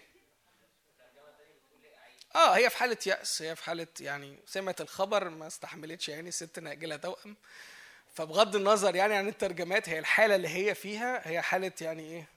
آه 2.35 2.55
هي 2.55 2.69
في 2.69 2.77
حالة 2.77 2.97
يأس 3.05 3.41
هي 3.41 3.55
في 3.55 3.63
حالة 3.63 3.87
يعني 3.99 4.39
سمعت 4.45 4.81
الخبر 4.81 5.29
ما 5.29 5.47
استحملتش 5.47 6.09
يعني 6.09 6.29
الست 6.29 6.59
لها 6.59 6.97
توأم. 6.97 7.37
فبغض 8.13 8.55
النظر 8.55 8.95
يعني 8.95 9.15
عن 9.15 9.27
الترجمات 9.27 9.89
هي 9.89 9.99
الحالة 9.99 10.35
اللي 10.35 10.49
هي 10.49 10.75
فيها 10.75 11.27
هي 11.27 11.41
حالة 11.41 11.71
يعني 11.81 12.03
إيه؟ 12.03 12.27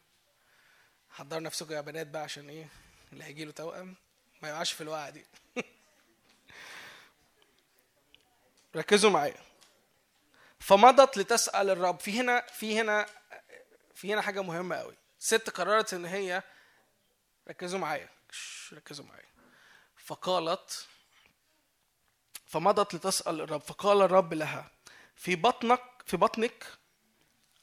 حضروا 1.10 1.40
نفسكم 1.40 1.72
يا 1.74 1.80
بنات 1.80 2.06
بقى 2.06 2.22
عشان 2.22 2.48
إيه؟ 2.48 2.68
اللي 3.12 3.24
هيجي 3.24 3.44
له 3.44 3.52
توأم. 3.52 3.94
ما 4.42 4.48
يقعش 4.48 4.72
في 4.72 4.80
الوقعة 4.80 5.10
دي. 5.10 5.26
ركزوا 8.76 9.10
معايا. 9.10 9.40
فمضت 10.60 11.18
لتسأل 11.18 11.70
الرب. 11.70 12.00
في 12.00 12.20
هنا 12.20 12.40
في 12.40 12.80
هنا 12.80 13.06
في 13.94 14.14
هنا 14.14 14.22
حاجة 14.22 14.42
مهمة 14.42 14.76
قوي 14.76 14.96
ست 15.18 15.50
قررت 15.50 15.94
إن 15.94 16.04
هي 16.04 16.42
ركزوا 17.48 17.78
معايا. 17.78 18.08
ركزوا 18.72 19.04
معايا. 19.04 19.28
فقالت 19.96 20.86
فمضت 22.46 22.94
لتسأل 22.94 23.40
الرب. 23.40 23.60
فقال 23.60 24.02
الرب 24.02 24.34
لها 24.34 24.73
في 25.24 25.36
بطنك 25.36 25.82
في 26.06 26.16
بطنك 26.16 26.66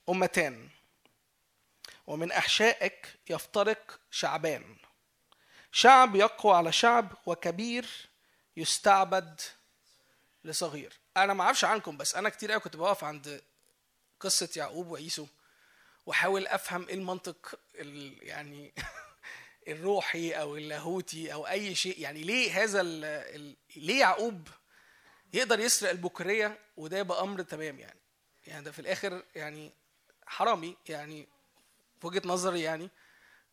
أمتان 0.09 0.69
ومن 2.07 2.31
أحشائك 2.31 3.19
يفترق 3.29 3.99
شعبان. 4.11 4.75
شعب 5.71 6.15
يقوى 6.15 6.55
على 6.55 6.71
شعب 6.71 7.17
وكبير 7.25 8.09
يستعبد 8.57 9.41
لصغير. 10.43 10.99
أنا 11.17 11.33
ما 11.33 11.43
أعرفش 11.43 11.63
عنكم 11.63 11.97
بس 11.97 12.15
أنا 12.15 12.29
كتير 12.29 12.51
قوي 12.51 12.61
كنت 12.61 12.75
بقف 12.75 13.03
عند 13.03 13.41
قصة 14.19 14.49
يعقوب 14.55 14.87
وعيسو 14.87 15.27
وأحاول 16.05 16.47
أفهم 16.47 16.87
إيه 16.87 16.95
المنطق 16.95 17.59
ال 17.75 18.17
يعني 18.21 18.73
الروحي 19.67 20.31
أو 20.31 20.57
اللاهوتي 20.57 21.33
أو 21.33 21.47
أي 21.47 21.75
شيء. 21.75 21.99
يعني 21.99 22.23
ليه 22.23 22.63
هذا 22.63 22.83
ليه 23.75 23.99
يعقوب 23.99 24.47
يقدر 25.33 25.59
يسرق 25.59 25.89
البكرية 25.89 26.59
وده 26.77 26.97
يبقى 26.97 27.21
أمر 27.21 27.41
تمام 27.41 27.79
يعني. 27.79 27.99
يعني 28.47 28.63
ده 28.63 28.71
في 28.71 28.79
الآخر 28.79 29.23
يعني 29.35 29.71
حرامي 30.25 30.77
يعني 30.89 31.27
في 32.01 32.07
وجهة 32.07 32.21
نظري 32.25 32.61
يعني 32.61 32.89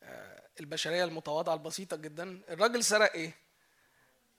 آه، 0.03 0.49
البشرية 0.61 1.05
المتواضعة 1.05 1.55
البسيطة 1.55 1.97
جدا. 1.97 2.41
الراجل 2.49 2.85
سرق 2.85 3.13
إيه؟ 3.13 3.35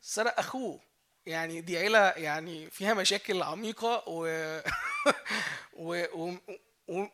سرق 0.02 0.40
أخوه. 0.40 0.80
يعني 1.26 1.62
دي 1.62 1.78
عيلة 1.78 2.00
يعني 2.00 2.70
فيها 2.70 2.94
مشاكل 2.94 3.44
عميقة 3.44 4.04
و... 4.08 4.26
و... 5.74 6.04
و... 6.14 6.36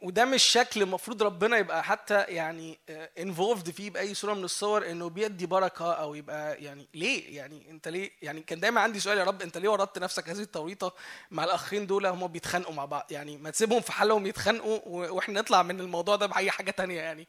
وده 0.02 0.26
مش 0.26 0.44
شكل 0.44 0.82
المفروض 0.82 1.24
ربنا 1.24 1.58
يبقى 1.58 1.84
حتى 1.84 2.22
يعني 2.22 2.80
انفولفد 3.20 3.70
فيه 3.70 3.90
بأي 3.90 4.14
صورة 4.14 4.34
من 4.34 4.44
الصور 4.44 4.92
إنه 4.92 5.10
بيدي 5.10 5.46
بركة 5.46 5.94
أو 5.94 6.16
يبقى 6.16 6.64
يعني 6.64 6.88
ليه؟ 6.94 7.36
يعني 7.38 7.70
أنت 7.72 7.88
ليه؟ 7.88 8.12
يعني 8.22 8.42
كان 8.42 8.60
دايما 8.60 8.82
عندي 8.82 9.00
سؤال 9.00 9.18
يا 9.18 9.24
رب 9.24 9.42
أنت 9.42 9.58
ليه 9.58 9.70
ورطت 9.70 10.00
نفسك 10.00 10.30
هذه 10.30 10.40
التوريطة 10.40 10.94
مع 11.32 11.44
الأخين 11.44 11.88
دول؟ 11.88 12.06
هم 12.06 12.28
بيتخانقوا 12.28 12.74
مع 12.74 12.86
بعض. 12.86 13.08
يعني 13.12 13.38
ما 13.38 13.50
تسيبهم 13.50 13.82
في 13.82 13.92
حالهم 13.92 14.28
يتخانقوا 14.28 14.80
وإحنا 15.10 15.40
نطلع 15.42 15.64
من 15.64 15.80
الموضوع 15.80 16.16
ده 16.16 16.26
بأي 16.26 16.52
حاجة 16.52 16.72
تانية 16.72 17.02
يعني. 17.02 17.28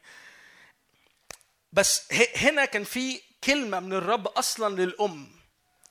بس 1.73 2.07
هنا 2.35 2.65
كان 2.65 2.83
في 2.83 3.21
كلمة 3.43 3.79
من 3.79 3.93
الرب 3.93 4.27
أصلا 4.27 4.75
للأم. 4.81 5.27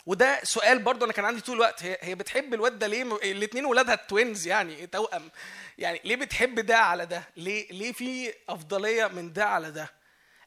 وده 0.06 0.40
سؤال 0.44 0.78
برضه 0.78 1.04
أنا 1.04 1.12
كان 1.12 1.24
عندي 1.24 1.40
طول 1.40 1.56
الوقت. 1.56 1.82
هي 1.82 1.98
هي 2.00 2.14
بتحب 2.14 2.54
الواد 2.54 2.78
ده 2.78 2.86
ليه؟ 2.86 3.02
الاثنين 3.02 3.64
ولادها 3.64 3.94
توينز 3.94 4.46
يعني 4.46 4.86
توأم؟ 4.86 5.30
يعني 5.78 6.00
ليه 6.04 6.16
بتحب 6.16 6.60
ده 6.60 6.78
على 6.78 7.06
ده؟ 7.06 7.22
ليه 7.36 7.72
ليه 7.72 7.92
في 7.92 8.34
أفضلية 8.48 9.06
من 9.06 9.32
ده 9.32 9.44
على 9.44 9.70
ده؟ 9.70 9.92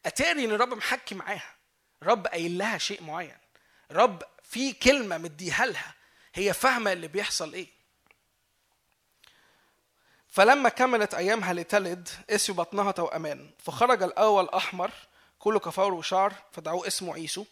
أتاري 0.05 0.45
إن 0.45 0.51
الرب 0.51 0.73
محكي 0.73 1.15
معاها. 1.15 1.55
رب 2.03 2.27
قايل 2.27 2.57
لها 2.57 2.77
شيء 2.77 3.03
معين. 3.03 3.37
رب 3.91 4.23
في 4.43 4.73
كلمة 4.73 5.17
مديها 5.17 5.65
لها. 5.65 5.93
هي 6.33 6.53
فاهمة 6.53 6.91
اللي 6.93 7.07
بيحصل 7.07 7.53
إيه. 7.53 7.67
فلما 10.27 10.69
كملت 10.69 11.13
أيامها 11.13 11.53
لتلد 11.53 12.09
اسم 12.29 12.53
بطنها 12.53 12.91
توأمان. 12.91 13.49
فخرج 13.65 14.03
الأول 14.03 14.49
أحمر 14.49 14.91
كله 15.39 15.59
كفور 15.59 15.93
وشعر 15.93 16.33
فدعوه 16.51 16.87
اسمه 16.87 17.13
عيسو. 17.13 17.45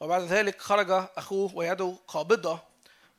وبعد 0.00 0.22
ذلك 0.22 0.60
خرج 0.60 0.90
أخوه 0.90 1.54
ويده 1.54 1.96
قابضة 2.08 2.60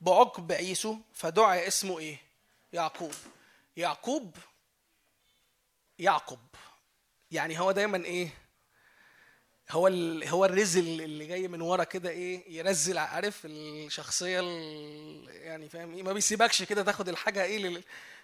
بعقب 0.00 0.52
عيسو 0.52 0.96
فدعي 1.14 1.68
اسمه 1.68 1.98
إيه؟ 1.98 2.16
يعقوب. 2.72 3.14
يعقوب؟ 3.76 4.36
يعقب 5.98 6.38
يعني 7.30 7.60
هو 7.60 7.72
دايما 7.72 8.04
إيه؟ 8.04 8.28
هو 9.70 9.88
ال... 9.88 10.28
هو 10.28 10.44
الرزل 10.44 11.00
اللي 11.00 11.26
جاي 11.26 11.48
من 11.48 11.60
ورا 11.60 11.84
كده 11.84 12.10
إيه؟ 12.10 12.58
يرزل 12.58 12.98
عارف 12.98 13.40
الشخصية 13.44 14.40
ال... 14.40 15.28
يعني 15.30 15.68
فاهم 15.68 15.94
إيه؟ 15.94 16.02
ما 16.02 16.12
بيسيبكش 16.12 16.62
كده 16.62 16.82
تاخد 16.82 17.08
الحاجة 17.08 17.44
إيه؟ 17.44 17.58
لل... 17.58 17.82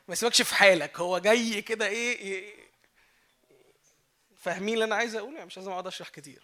ما 0.09 0.13
يسيبكش 0.13 0.43
في 0.43 0.55
حالك. 0.55 1.01
هو 1.01 1.19
جاي 1.19 1.63
كده 1.63 1.87
إيه؟ 1.87 2.55
فاهمين 4.37 4.75
اللي 4.75 4.85
أنا 4.85 4.95
عايز 4.95 5.15
أقوله؟ 5.15 5.35
يعني 5.35 5.47
مش 5.47 5.57
لازم 5.57 5.71
أقعد 5.71 5.87
أشرح 5.87 6.09
كتير. 6.09 6.43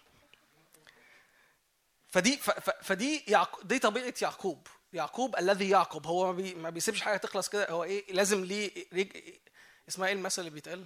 فدي. 2.13 2.37
فدي. 2.81 3.25
دي 3.63 3.79
طبيعة 3.79 4.13
يعقوب. 4.21 4.67
يعقوب 4.93 5.35
الذي 5.37 5.69
يعقب 5.69 6.07
هو 6.07 6.25
ما, 6.25 6.31
بي... 6.31 6.55
ما 6.55 6.69
بيسيبش 6.69 7.01
حاجة 7.01 7.17
تخلص 7.17 7.49
كده. 7.49 7.69
هو 7.69 7.83
إيه 7.83 8.13
لازم 8.13 8.43
ليه 8.45 8.85
رج... 8.93 9.17
اسمها 9.89 10.07
إيه 10.07 10.13
المثل 10.13 10.39
اللي 10.41 10.51
بيتقال 10.51 10.85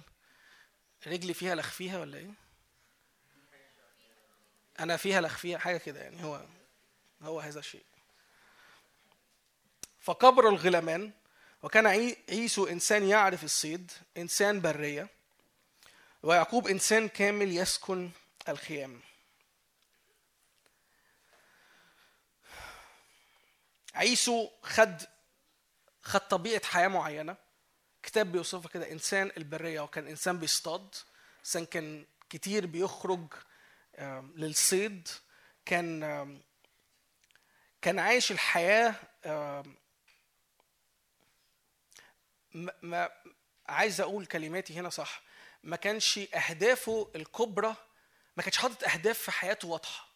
رجلي 1.06 1.34
فيها 1.34 1.54
لخ 1.54 1.70
فيها 1.70 2.00
ولا 2.00 2.18
إيه؟ 2.18 2.30
أنا 4.80 4.96
فيها 4.96 5.20
لخ 5.20 5.36
فيها 5.38 5.58
حاجة 5.58 5.76
كده 5.76 6.00
يعني. 6.00 6.24
هو 6.24 6.40
هو 7.22 7.40
هذا 7.40 7.58
الشيء. 7.58 7.84
فكبر 10.00 10.48
الغلامان 10.48 11.12
وكان 11.62 11.86
عي- 11.86 12.16
عيسو 12.28 12.66
إنسان 12.66 13.08
يعرف 13.08 13.44
الصيد 13.44 13.92
إنسان 14.16 14.60
برية 14.60 15.08
ويعقوب 16.22 16.68
إنسان 16.68 17.08
كامل 17.08 17.56
يسكن 17.56 18.10
الخيام. 18.48 19.00
عيسو 23.94 24.50
خد 24.62 25.02
خد 26.02 26.20
طبيعة 26.20 26.66
حياة 26.66 26.88
معينة. 26.88 27.36
كتاب 28.02 28.32
بيوصفها 28.32 28.68
كده 28.70 28.92
إنسان 28.92 29.32
البرية 29.36 29.80
وكان 29.80 30.06
إنسان 30.06 30.38
بيصطاد. 30.38 30.94
إنسان 31.40 31.66
كان 31.66 32.06
كتير 32.30 32.66
بيخرج 32.66 33.26
للصيد. 34.36 35.08
كان 35.64 36.00
كان 37.82 37.98
عايش 37.98 38.32
الحياة 38.32 38.94
ما- 42.82 43.10
عايز 43.66 44.00
أقول 44.00 44.26
كلماتي 44.26 44.74
هنا 44.74 44.90
صح. 44.90 45.22
ما 45.62 45.76
كانش 45.76 46.18
أهدافه 46.18 47.10
الكبرى 47.16 47.74
ما 48.36 48.42
كانش 48.42 48.56
حاطط 48.58 48.84
أهداف 48.84 49.18
في 49.18 49.30
حياته 49.30 49.68
واضحة. 49.68 50.08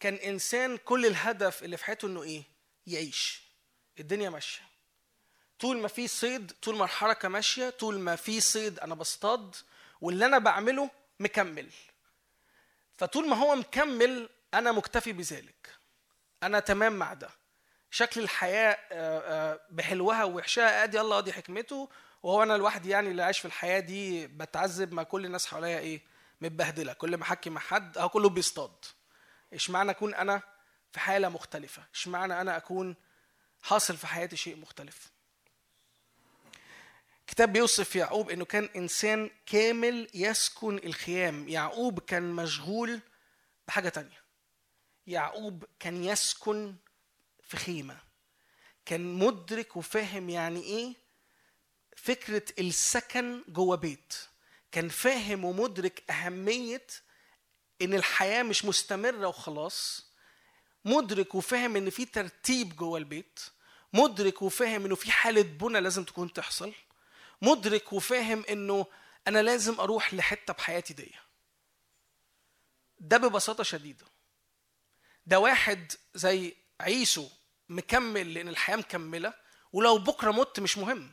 كان 0.00 0.14
إنسان 0.14 0.76
كل 0.76 1.06
الهدف 1.06 1.62
اللي 1.62 1.76
في 1.76 1.84
حياته 1.84 2.06
إنه 2.06 2.22
إيه؟ 2.22 2.42
يعيش. 2.86 3.42
الدنيا 4.00 4.30
ماشية. 4.30 4.62
طول 5.58 5.78
ما 5.78 5.88
في 5.88 6.08
صيد 6.08 6.52
طول 6.62 6.76
ما 6.76 6.84
الحركة 6.84 7.28
ماشية 7.28 7.70
طول 7.70 7.98
ما 7.98 8.16
في 8.16 8.40
صيد 8.40 8.78
أنا 8.78 8.94
بصطاد 8.94 9.56
واللي 10.00 10.26
أنا 10.26 10.38
بعمله 10.38 10.90
مكمل. 11.20 11.70
فطول 12.96 13.28
ما 13.28 13.36
هو 13.36 13.56
مكمل 13.56 14.28
أنا 14.54 14.72
مكتفي 14.72 15.12
بذلك. 15.12 15.74
أنا 16.42 16.60
تمام 16.60 16.92
مع 16.92 17.14
ده. 17.14 17.30
شكل 17.90 18.20
الحياة 18.20 18.78
آه، 18.92 19.52
آه، 19.52 19.60
بحلوها 19.70 20.24
ووحشها 20.24 20.84
أدي 20.84 21.00
الله 21.00 21.18
أدي 21.18 21.32
حكمته. 21.32 21.88
وهو 22.22 22.42
أنا 22.42 22.56
لوحدي 22.56 22.90
يعني 22.90 23.10
اللي 23.10 23.22
عايش 23.22 23.38
في 23.38 23.44
الحياة 23.44 23.80
دي 23.80 24.26
بتعذب 24.26 24.92
ما 24.92 25.02
كل 25.02 25.24
الناس 25.26 25.46
حواليا 25.46 25.78
إيه؟ 25.78 26.00
متبهدلة. 26.40 26.92
كل 26.92 27.16
ما 27.16 27.22
أحكي 27.22 27.50
مع 27.50 27.60
حد 27.60 27.98
أهو 27.98 28.08
كله 28.08 28.28
بيصطاد. 28.28 28.72
اشمعنى 29.52 29.90
أكون 29.90 30.14
أنا 30.14 30.42
في 30.92 31.00
حالة 31.00 31.28
مختلفة. 31.28 31.82
اشمعنى 31.94 32.40
أنا 32.40 32.56
أكون 32.56 32.96
حاصل 33.62 33.96
في 33.96 34.06
حياتي 34.06 34.36
شيء 34.36 34.56
مختلف؟ 34.56 35.10
كتاب 37.26 37.52
بيوصف 37.52 37.96
يعقوب 37.96 38.30
إنه 38.30 38.44
كان 38.44 38.68
إنسان 38.76 39.30
كامل 39.46 40.08
يسكن 40.14 40.78
الخيام. 40.78 41.48
يعقوب 41.48 42.00
كان 42.00 42.32
مشغول 42.32 43.00
بحاجة 43.68 43.88
تانية. 43.88 44.20
يعقوب 45.06 45.64
كان 45.80 46.04
يسكن 46.04 46.74
في 47.42 47.56
خيمة. 47.56 47.98
كان 48.86 49.14
مدرك 49.14 49.76
وفاهم 49.76 50.30
يعني 50.30 50.62
إيه؟ 50.62 50.94
فكرة 51.96 52.42
السكن 52.58 53.44
جوه 53.48 53.76
بيت. 53.76 54.14
كان 54.72 54.88
فاهم 54.88 55.44
ومدرك 55.44 56.10
أهمية 56.10 56.86
إن 57.82 57.94
الحياة 57.94 58.42
مش 58.42 58.64
مستمرة 58.64 59.26
وخلاص. 59.26 60.09
مدرك 60.84 61.34
وفاهم 61.34 61.76
إن 61.76 61.90
في 61.90 62.04
ترتيب 62.04 62.76
جوه 62.76 62.98
البيت 62.98 63.40
مدرك 63.92 64.42
وفاهم 64.42 64.84
إنه 64.84 64.94
في 64.94 65.12
حالة 65.12 65.42
بنى 65.42 65.80
لازم 65.80 66.04
تكون 66.04 66.32
تحصل 66.32 66.72
مدرك 67.42 67.92
وفاهم 67.92 68.44
إنه 68.50 68.86
أنا 69.28 69.42
لازم 69.42 69.80
أروح 69.80 70.14
لحتة 70.14 70.52
بحياتي 70.52 70.94
دي. 70.94 71.12
ده 73.00 73.16
ببساطة 73.16 73.62
شديدة. 73.64 74.06
ده 75.26 75.38
واحد 75.38 75.92
زي 76.14 76.56
عيسو 76.80 77.28
مكمل 77.68 78.34
لأن 78.34 78.48
الحياة 78.48 78.76
مكملة 78.76 79.34
ولو 79.72 79.98
بكرة 79.98 80.30
مت 80.30 80.60
مش 80.60 80.78
مهم. 80.78 81.12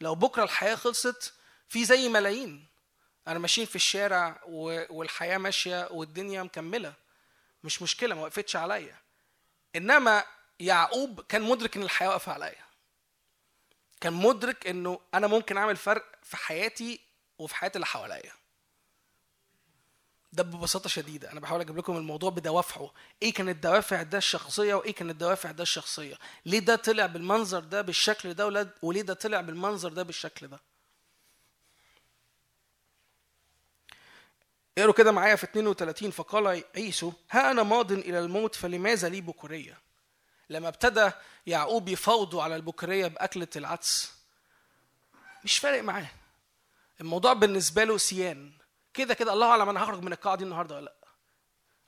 لو 0.00 0.14
بكرة 0.14 0.42
الحياة 0.44 0.74
خلصت 0.74 1.34
في 1.68 1.84
زي 1.84 2.08
ملايين. 2.08 2.66
أنا 3.28 3.38
ماشيين 3.38 3.66
في 3.66 3.76
الشارع 3.76 4.40
والحياة 4.90 5.38
ماشية 5.38 5.88
والدنيا 5.90 6.42
مكملة. 6.42 6.94
مش 7.64 7.82
مشكلة 7.82 8.14
ما 8.14 8.22
وقفتش 8.22 8.56
عليا. 8.56 8.96
إنما 9.76 10.24
يعقوب 10.60 11.20
كان 11.20 11.42
مدرك 11.42 11.76
إن 11.76 11.82
الحياة 11.82 12.08
واقفة 12.08 12.32
عليا. 12.32 12.64
كان 14.00 14.12
مدرك 14.12 14.66
إنه 14.66 15.00
أنا 15.14 15.26
ممكن 15.26 15.56
أعمل 15.56 15.76
فرق 15.76 16.04
في 16.22 16.36
حياتي 16.36 17.00
وفي 17.38 17.54
حياة 17.54 17.72
اللي 17.74 17.86
حواليا. 17.86 18.32
ده 20.32 20.42
ببساطة 20.42 20.88
شديدة. 20.88 21.32
أنا 21.32 21.40
بحاول 21.40 21.60
أجيب 21.60 21.76
لكم 21.78 21.96
الموضوع 21.96 22.30
بدوافعه. 22.30 22.90
إيه 23.22 23.32
كانت 23.34 23.62
دوافع 23.62 24.02
ده 24.02 24.18
الشخصية 24.18 24.74
وإيه 24.74 24.94
كانت 24.94 25.16
دوافع 25.16 25.50
ده 25.50 25.62
الشخصية؟ 25.62 26.18
ليه 26.46 26.58
ده 26.58 26.76
طلع 26.76 27.06
بالمنظر 27.06 27.60
ده 27.60 27.82
بالشكل 27.82 28.34
ده 28.34 28.72
وليه 28.82 29.02
ده 29.02 29.14
طلع 29.14 29.40
بالمنظر 29.40 29.92
ده 29.92 30.02
بالشكل 30.02 30.48
ده؟ 30.48 30.60
اقروا 34.78 34.94
كده 34.94 35.12
معايا 35.12 35.36
في 35.36 35.44
32 35.44 36.10
فقال 36.10 36.64
عيسو 36.76 37.12
ها 37.30 37.50
أنا 37.50 37.62
ماض 37.62 37.92
إلى 37.92 38.18
الموت 38.18 38.54
فلماذا 38.54 39.08
لي 39.08 39.20
بكوريه 39.20 39.78
لما 40.50 40.68
ابتدى 40.68 41.10
يعقوب 41.46 41.88
يفاوضوا 41.88 42.42
على 42.42 42.56
البكوريه 42.56 43.06
بأكلة 43.06 43.48
العدس 43.56 44.12
مش 45.44 45.58
فارق 45.58 45.82
معاه. 45.82 46.06
الموضوع 47.00 47.32
بالنسبة 47.32 47.84
له 47.84 47.96
سيان. 47.98 48.52
كده 48.94 49.14
كده 49.14 49.32
الله 49.32 49.46
أعلم 49.50 49.68
أنا 49.68 49.84
هخرج 49.84 50.02
من 50.02 50.12
القاعة 50.12 50.36
دي 50.36 50.44
النهارده 50.44 50.74
ولا 50.76 50.84
لأ. 50.84 50.94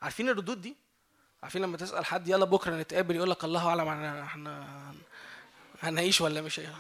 عارفين 0.03 0.29
الردود 0.29 0.61
دي؟ 0.61 0.77
عارفين 1.43 1.63
لما 1.63 1.77
تسأل 1.77 2.05
حد 2.05 2.29
يلا 2.29 2.45
بكرة 2.45 2.77
نتقابل 2.77 3.17
يقول 3.17 3.31
لك 3.31 3.45
الله 3.45 3.69
أعلم 3.69 3.89
إحنا 4.23 4.95
هنعيش 5.81 6.21
ولا 6.21 6.41
مش 6.41 6.61
هي- 6.61 6.73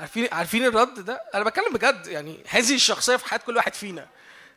عارفين 0.00 0.28
عارفين 0.32 0.64
الرد 0.64 1.00
ده؟ 1.00 1.22
أنا 1.34 1.44
بتكلم 1.44 1.72
بجد 1.72 2.06
يعني 2.06 2.44
هذه 2.48 2.74
الشخصية 2.74 3.16
في 3.16 3.28
حياة 3.28 3.38
كل 3.38 3.56
واحد 3.56 3.74
فينا. 3.74 4.08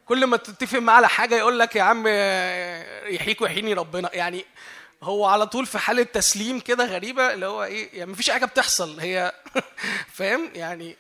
كل 0.06 0.26
ما 0.26 0.38
تتفق 0.38 0.80
معاه 0.80 0.96
على 0.98 1.10
حاجة 1.10 1.36
يقول 1.36 1.60
لك 1.60 1.76
يا 1.76 1.82
عم 1.82 2.04
آه، 2.08 3.08
يحييك 3.08 3.42
ويحييني 3.42 3.74
ربنا. 3.74 4.10
يعني 4.14 4.46
هو 5.04 5.26
على 5.26 5.48
طول 5.48 5.66
في 5.66 5.80
حالة 5.80 6.04
تسليم 6.04 6.60
كده 6.60 6.86
غريبة 6.86 7.34
اللي 7.34 7.46
هو 7.46 7.64
إيه 7.64 8.00
يعني 8.00 8.12
مفيش 8.12 8.30
حاجة 8.30 8.46
بتحصل. 8.46 9.00
هي 9.00 9.34
فاهم؟ 10.18 10.50
يعني 10.56 10.98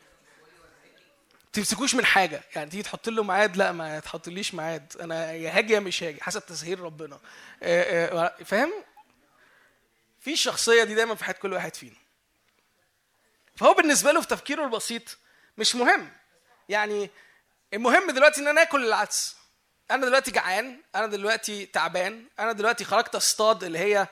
تمسكوش 1.53 1.95
من 1.95 2.05
حاجة. 2.05 2.41
يعني 2.55 2.69
تيجي 2.69 2.83
تحط 2.83 3.09
له 3.09 3.23
ميعاد 3.23 3.57
لا 3.57 3.71
ما 3.71 3.99
تحطليش 3.99 4.53
ميعاد. 4.53 4.93
أنا 5.01 5.31
يا 5.31 5.57
هاجي 5.57 5.73
يا 5.73 5.79
مش 5.79 6.03
هاجي 6.03 6.23
حسب 6.23 6.45
تسهيل 6.45 6.79
ربنا. 6.79 7.19
آه، 7.63 8.23
آه، 8.25 8.33
فاهم؟ 8.45 8.73
في 10.19 10.33
الشخصية 10.33 10.83
دي 10.83 10.95
دايما 10.95 11.15
في 11.15 11.23
حياة 11.23 11.35
كل 11.35 11.53
واحد 11.53 11.75
فينا. 11.75 12.02
فهو 13.55 13.73
بالنسبة 13.73 14.11
له 14.11 14.21
في 14.21 14.27
تفكيره 14.27 14.63
البسيط 14.65 15.17
مش 15.57 15.75
مهم. 15.75 16.11
يعني 16.69 17.09
المهم 17.73 18.11
دلوقتي 18.11 18.41
إن 18.41 18.47
أنا 18.47 18.61
آكل 18.61 18.85
العدس. 18.85 19.35
أنا 19.91 20.05
دلوقتي 20.05 20.31
جعان 20.31 20.81
أنا 20.95 21.07
دلوقتي 21.07 21.65
تعبان 21.65 22.25
أنا 22.39 22.51
دلوقتي 22.51 22.85
خرجت 22.85 23.15
اصطاد 23.15 23.63
اللي 23.63 23.79
هي 23.79 24.07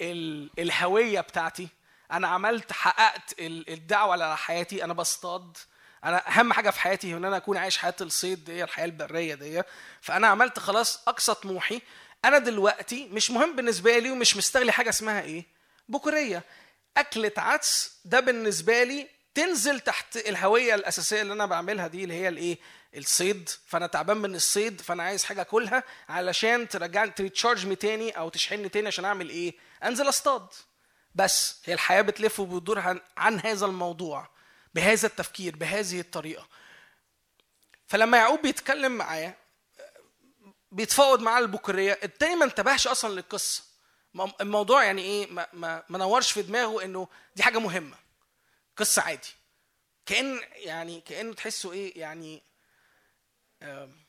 ال- 0.00 0.50
الهوية 0.58 1.20
بتاعتي. 1.20 1.68
أنا 2.12 2.28
عملت 2.28 2.72
حققت 2.72 3.34
ال- 3.38 3.70
الدعوة 3.70 4.12
على 4.12 4.36
حياتي. 4.36 4.84
أنا 4.84 4.92
بصطاد. 4.94 5.56
أنا 6.04 6.28
أهم 6.28 6.52
حاجة 6.52 6.70
في 6.70 6.80
حياتي 6.80 7.14
إن 7.14 7.24
أنا 7.24 7.36
أكون 7.36 7.56
عايش 7.56 7.78
حياة 7.78 7.94
الصيد 8.00 8.44
دي 8.44 8.64
الحياة 8.64 8.84
البرية 8.84 9.34
دي. 9.34 9.62
فأنا 10.00 10.26
عملت 10.26 10.58
خلاص 10.58 11.08
أقصى 11.08 11.34
طموحي. 11.34 11.80
أنا 12.24 12.38
دلوقتي 12.38 13.08
مش 13.12 13.30
مهم 13.30 13.56
بالنسبة 13.56 13.98
لي 13.98 14.10
ومش 14.10 14.36
مستغلي 14.36 14.72
حاجة 14.72 14.88
اسمها 14.88 15.20
إيه؟ 15.22 15.44
بكورية. 15.88 16.42
أكلة 16.96 17.32
عدس 17.36 17.96
ده 18.04 18.20
بالنسبة 18.20 18.82
لي 18.82 19.08
تنزل 19.34 19.80
تحت 19.80 20.16
الهوية 20.16 20.74
الأساسية 20.74 21.22
اللي 21.22 21.32
أنا 21.32 21.46
بعملها 21.46 21.86
دي 21.86 22.04
اللي 22.04 22.14
هي 22.14 22.28
الإيه؟ 22.28 22.58
الصيد. 22.96 23.48
فأنا 23.66 23.86
تعبان 23.86 24.16
من 24.16 24.34
الصيد 24.34 24.80
فأنا 24.80 25.02
عايز 25.02 25.24
حاجة 25.24 25.40
أكلها 25.40 25.84
علشان 26.08 26.68
ترجعني 26.68 27.10
تريتشارج 27.10 27.66
مي 27.66 27.76
تاني 27.76 28.10
أو 28.10 28.28
تشحنني 28.28 28.68
تاني 28.68 28.86
عشان 28.86 29.04
أعمل 29.04 29.28
إيه؟ 29.28 29.54
أنزل 29.84 30.08
أصطاد. 30.08 30.46
بس 31.14 31.56
هي 31.64 31.74
الحياة 31.74 32.02
بتلف 32.02 32.40
وبتدور 32.40 32.78
عن, 32.78 33.00
عن 33.16 33.40
هذا 33.40 33.66
الموضوع 33.66 34.28
بهذا 34.74 35.06
التفكير 35.06 35.56
بهذه 35.56 36.00
الطريقة. 36.00 36.48
فلما 37.86 38.18
يعقوب 38.18 38.42
بيتكلم 38.42 38.92
معاه 38.92 39.34
بيتفاوض 40.72 41.20
معاه 41.20 41.40
البكوريه 41.40 41.98
التاني 42.02 42.34
ما 42.36 42.44
انتبهش 42.44 42.86
أصلا 42.86 43.14
للقصة. 43.14 43.62
الموضوع 44.40 44.84
يعني 44.84 45.02
إيه 45.02 45.26
ما, 45.30 45.46
ما, 45.52 45.82
ما 45.88 45.98
نورش 45.98 46.32
في 46.32 46.42
دماغه 46.42 46.84
إنه 46.84 47.08
دي 47.36 47.42
حاجة 47.42 47.58
مهمة. 47.58 47.96
قصة 48.76 49.02
عادي. 49.02 49.28
كأن 50.06 50.40
يعني 50.54 51.00
كأنه 51.00 51.34
تحسه 51.34 51.72
إيه 51.72 52.00
يعني 52.00 52.42
آم، 53.62 54.04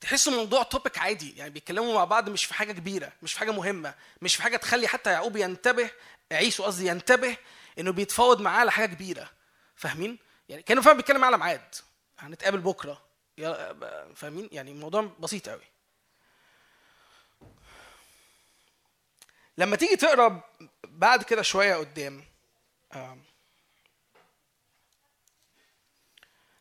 تحسوا 0.00 0.32
الموضوع 0.32 0.62
توبيك 0.62 0.98
عادي. 0.98 1.36
يعني 1.36 1.50
بيتكلموا 1.50 1.94
مع 1.94 2.04
بعض 2.04 2.28
مش 2.28 2.44
في 2.44 2.54
حاجة 2.54 2.72
كبيرة 2.72 3.12
مش 3.22 3.32
في 3.32 3.38
حاجة 3.38 3.50
مهمة 3.50 3.94
مش 4.22 4.36
في 4.36 4.42
حاجة 4.42 4.56
تخلي 4.56 4.88
حتى 4.88 5.10
يعقوب 5.10 5.36
ينتبه 5.36 5.90
عيسو 6.32 6.64
قصدي 6.64 6.86
ينتبه 6.86 7.36
إنه 7.78 7.90
بيتفاوض 7.92 8.40
معاه 8.40 8.60
على 8.60 8.72
حاجة 8.72 8.94
كبيرة. 8.94 9.30
فاهمين؟ 9.76 10.18
يعني 10.48 10.62
كانوا 10.62 10.82
فاهم 10.82 10.96
بيتكلم 10.96 11.24
على 11.24 11.38
ميعاد. 11.38 11.74
هنتقابل 12.18 12.58
بكرة. 12.58 13.02
فاهمين؟ 14.14 14.48
يعني 14.52 14.70
الموضوع 14.70 15.10
بسيط 15.20 15.48
قوي 15.48 15.62
لما 19.58 19.76
تيجي 19.76 19.96
تقرا 19.96 20.42
بعد 20.84 21.22
كده 21.22 21.42
شوية 21.42 21.74
قدام 21.76 22.24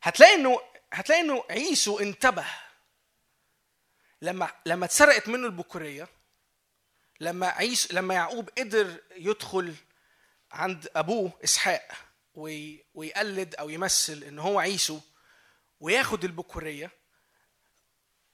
هتلاقي 0.02 0.36
انه 0.36 0.60
هتلاقي 0.94 1.22
إنه 1.22 1.44
عيسو 1.50 2.00
انتبه. 2.00 2.46
لما 4.22 4.52
لما 4.66 4.86
اتسرقت 4.86 5.28
منه 5.30 5.46
البكورية 5.48 6.08
لما 7.20 7.48
عيسو 7.48 7.94
لما 7.94 8.14
يعقوب 8.14 8.50
قدر 8.58 9.02
يدخل 9.16 9.76
عند 10.52 10.88
أبوه 10.96 11.32
إسحاق 11.44 11.88
وي- 12.36 12.86
ويقلد 12.94 13.56
أو 13.56 13.70
يمثل 13.70 14.24
إن 14.24 14.40
هو 14.40 14.60
عيسو 14.60 15.00
وياخد 15.80 16.24
البكورية 16.24 16.92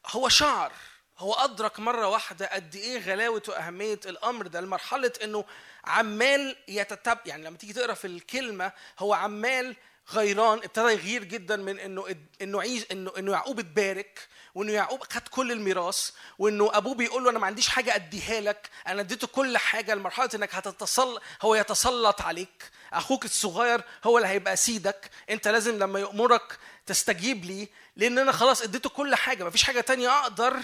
هو 0.06 0.30
شعر. 0.30 0.74
هو 1.20 1.34
أدرك 1.34 1.80
مرة 1.80 2.08
واحدة 2.08 2.46
قد 2.54 2.76
إيه 2.76 3.00
غلاوة 3.00 3.44
وأهمية 3.48 4.00
الأمر 4.06 4.48
ده 4.48 4.62
لمرحلة 4.62 5.12
إنه 5.24 5.46
عمال 5.86 6.56
يتتب 6.68 7.18
يعني 7.26 7.44
لما 7.44 7.58
تيجي 7.58 7.74
تقرأ 7.74 7.94
في 7.94 8.08
الكلمة 8.08 8.72
هو 9.00 9.14
عمال 9.14 9.76
غيران 10.14 10.58
ابتدى 10.58 10.86
يغير 10.92 11.24
جدا 11.24 11.56
من 11.56 11.80
إنه 11.80 12.16
إنه 12.42 12.62
عيز 12.62 12.86
انه 12.92 13.12
إنه 13.18 13.32
يعقوب 13.32 13.60
اتبارك 13.60 14.28
وإنه 14.56 14.72
يعقوب 14.74 15.04
خد 15.04 15.28
كل 15.28 15.52
الميراث 15.52 16.10
وإنه 16.40 16.70
أبوه 16.74 16.96
بيقول 16.96 17.24
له 17.24 17.30
أنا 17.30 17.40
ما 17.40 17.46
عنديش 17.48 17.68
حاجة 17.68 17.96
أديها 17.96 18.42
لك 18.42 18.70
أنا 18.88 19.02
اديته 19.02 19.28
كل 19.28 19.58
حاجة 19.58 19.96
لمرحلة 19.96 20.30
إنك 20.36 20.56
هتتصل 20.56 21.20
هو 21.42 21.56
يتسلط 21.56 22.22
عليك. 22.22 22.72
أخوك 22.94 23.26
الصغير 23.26 23.82
هو 24.04 24.18
اللي 24.18 24.28
هيبقى 24.28 24.56
سيدك. 24.56 25.10
أنت 25.30 25.48
لازم 25.48 25.80
لما 25.80 26.00
يأمرك 26.00 26.58
تستجيب 26.86 27.46
لي 27.46 27.68
لأن 27.96 28.18
أنا 28.20 28.32
خلاص 28.32 28.62
اديته 28.62 28.90
كل 28.90 29.16
حاجة 29.16 29.44
ما 29.44 29.50
فيش 29.50 29.64
حاجة 29.64 29.82
تانية 29.82 30.20
أقدر 30.20 30.56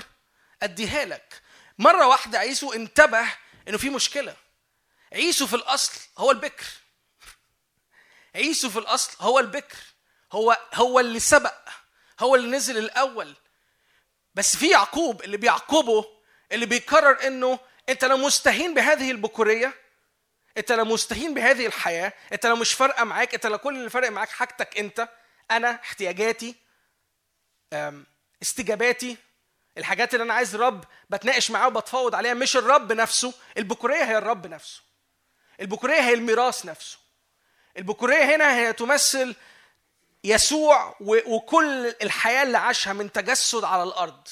أديها 0.64 1.06
لك. 1.06 1.41
مرة 1.80 2.07
واحدة 2.07 2.40
عيسو 2.40 2.73
انتبه 2.73 3.34
إنه 3.68 3.77
في 3.77 3.90
مشكلة. 3.90 4.36
عيسو 5.14 5.48
في 5.48 5.56
الأصل 5.56 6.02
هو 6.18 6.32
البكر. 6.32 6.65
عيسو 8.36 8.69
في 8.69 8.80
الأصل 8.80 9.18
هو 9.19 9.40
البكر. 9.40 9.77
هو 10.32 10.57
هو 10.73 10.99
اللي 10.99 11.19
سبق. 11.19 11.69
هو 12.19 12.36
اللي 12.36 12.57
نزل 12.57 12.77
الأول. 12.77 13.36
بس 14.36 14.56
في 14.56 14.69
يعقوب 14.69 15.23
اللي 15.23 15.38
بيعقبه 15.38 16.06
اللي 16.52 16.65
بيقرر 16.65 17.27
إنه 17.27 17.60
أنت 17.90 18.06
لو 18.06 18.18
مستهين 18.18 18.73
بهذه 18.73 19.11
البكورية. 19.11 19.73
أنت 20.57 20.72
لو 20.72 20.86
مستهين 20.86 21.34
بهذه 21.34 21.65
الحياة. 21.65 22.14
أنت 22.34 22.45
لو 22.45 22.56
مش 22.56 22.73
فارقة 22.73 23.03
معاك. 23.03 23.34
أنت 23.34 23.45
لو 23.45 23.57
كل 23.57 23.76
اللي 23.76 23.90
فارق 23.90 24.10
معاك 24.10 24.30
حاجتك 24.30 24.77
أنت. 24.77 25.10
أنا 25.52 25.72
احتياجاتي 25.72 26.56
استجاباتي 28.41 29.18
الحاجات 29.77 30.14
اللي 30.14 30.23
أنا 30.23 30.34
عايز 30.34 30.56
الرب 30.56 30.84
بتناقش 31.10 31.52
معاه 31.52 31.68
وبتفاوض 31.68 32.15
عليها 32.15 32.34
مش 32.34 32.57
الرب 32.57 32.91
نفسه 32.91 33.34
البكورية 33.57 34.03
هي 34.03 34.18
الرب 34.18 34.47
نفسه. 34.47 34.81
البكورية 35.61 36.02
هي 36.02 36.14
الميراث 36.14 36.65
نفسه. 36.65 36.97
البكورية 37.77 38.35
هنا 38.35 38.56
هي 38.56 38.73
تمثل 38.73 39.35
يسوع 40.23 40.95
وكل 41.02 41.95
الحياة 42.02 42.43
اللي 42.43 42.57
عاشها 42.57 42.93
من 42.93 43.11
تجسد 43.11 43.64
على 43.64 43.84
الأرض. 43.84 44.27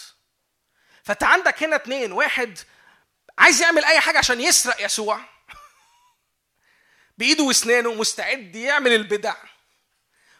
فانت 1.03 1.23
عندك 1.23 1.63
هنا 1.63 1.75
اتنين. 1.75 2.11
واحد 2.11 2.59
عايز 3.37 3.61
يعمل 3.61 3.85
أي 3.85 3.99
حاجة 3.99 4.17
عشان 4.17 4.41
يسرق 4.41 4.85
يسوع. 4.85 5.19
بإيده 7.17 7.43
واسنانه 7.43 7.93
مستعد 7.93 8.55
يعمل 8.55 8.91
البدع. 8.91 9.35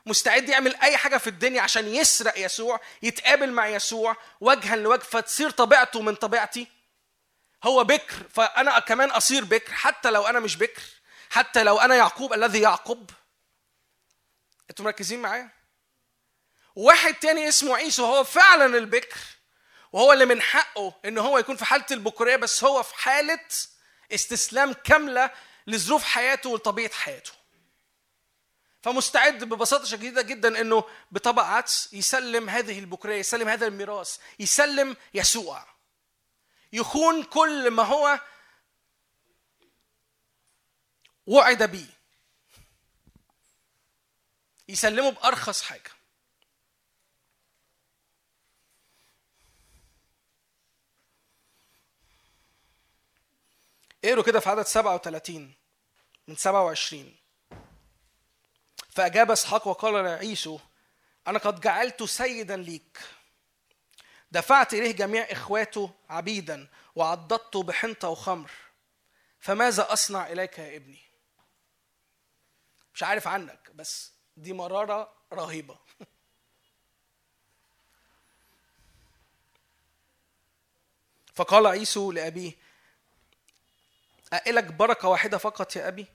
مستعد 0.06 0.50
يعمل 0.50 0.76
أي 0.76 0.98
حاجة 0.98 1.18
في 1.18 1.28
الدنيا 1.28 1.62
عشان 1.62 1.88
يسرق 1.88 2.34
يسوع 2.38 2.80
يتقابل 3.02 3.52
مع 3.52 3.68
يسوع 3.68 4.16
وجها 4.42 4.76
لوجه 4.76 5.00
فتصير 5.04 5.50
طبيعته 5.50 6.02
من 6.02 6.16
طبيعتي. 6.16 6.68
هو 7.64 7.84
بكر 7.84 8.16
فأنا 8.30 8.80
كمان 8.80 9.10
أصير 9.10 9.44
بكر 9.44 9.74
حتى 9.74 10.12
لو 10.12 10.28
أنا 10.28 10.40
مش 10.40 10.56
بكر 10.56 10.82
حتى 11.30 11.64
لو 11.64 11.80
أنا 11.80 11.96
يعقوب 11.96 12.34
الذي 12.34 12.62
يعقب 12.62 13.10
أنتوا 14.70 14.86
مركزين 14.86 15.22
معايا؟ 15.22 15.50
واحد 16.76 17.14
تاني 17.14 17.48
اسمه 17.48 17.76
عيسو 17.76 18.06
هو 18.06 18.24
فعلا 18.24 18.78
البكر 18.78 19.20
وهو 19.92 20.14
اللي 20.14 20.26
من 20.26 20.42
حقه 20.42 20.94
إن 21.06 21.18
هو 21.18 21.38
يكون 21.38 21.56
في 21.56 21.66
حالة 21.66 21.86
البكوريه 21.92 22.36
بس 22.36 22.64
هو 22.64 22.84
في 22.84 22.96
حالة 22.96 23.40
استسلام 24.14 24.74
كاملة 24.74 25.32
لظروف 25.68 26.04
حياته 26.04 26.50
ولطبيعه 26.50 26.94
حياته. 26.94 27.32
فمستعد 28.84 29.44
ببساطة 29.44 29.86
شديدة 29.86 30.22
جدا 30.22 30.62
إنه 30.62 30.84
بطبق 31.12 31.44
عدس 31.44 31.94
يسلم 31.94 32.50
هذه 32.50 32.80
البكوريه 32.80 33.16
يسلم 33.16 33.48
هذا 33.48 33.68
الميراث 33.68 34.18
يسلم 34.40 34.96
يسوع. 35.14 35.66
يخون 36.74 37.24
كل 37.24 37.72
ما 37.72 37.84
هو 37.84 38.20
وعد 41.28 41.64
بيه. 41.64 41.94
يسلمه 44.70 45.10
بأرخص 45.10 45.62
حاجة. 45.62 45.92
اقروا 54.06 54.24
كده 54.24 54.40
في 54.40 54.50
عدد 54.50 54.62
37 54.64 55.54
من 56.28 56.36
27 56.36 57.23
فأجاب 58.94 59.32
إسحاق 59.32 59.68
وقال 59.68 59.94
لعيسو 59.94 60.60
أنا 61.28 61.40
قد 61.40 61.62
جعلت 61.62 62.04
سيدا 62.04 62.58
ليك. 62.58 63.00
دفعت 64.32 64.74
إليه 64.74 64.92
جميع 64.92 65.24
إخواته 65.24 65.92
عبيدا 66.10 66.68
وعضدته 66.96 67.64
بحنطة 67.64 68.10
وخمر. 68.10 68.52
فماذا 69.40 69.94
أصنع 69.94 70.28
إليك 70.28 70.60
يا 70.60 70.76
ابني؟ 70.76 71.00
مش 72.94 73.04
عارف 73.04 73.28
عنك 73.28 73.72
بس 73.76 74.12
دي 74.38 74.54
مرارة 74.54 75.14
رهيبة. 75.34 75.78
فقال 81.36 81.68
عيسو 81.68 82.12
لأبيه 82.12 82.52
أئلك 84.34 84.64
بركة 84.64 85.08
واحدة 85.08 85.38
فقط 85.38 85.76
يا 85.76 85.88
أبي؟ 85.88 86.08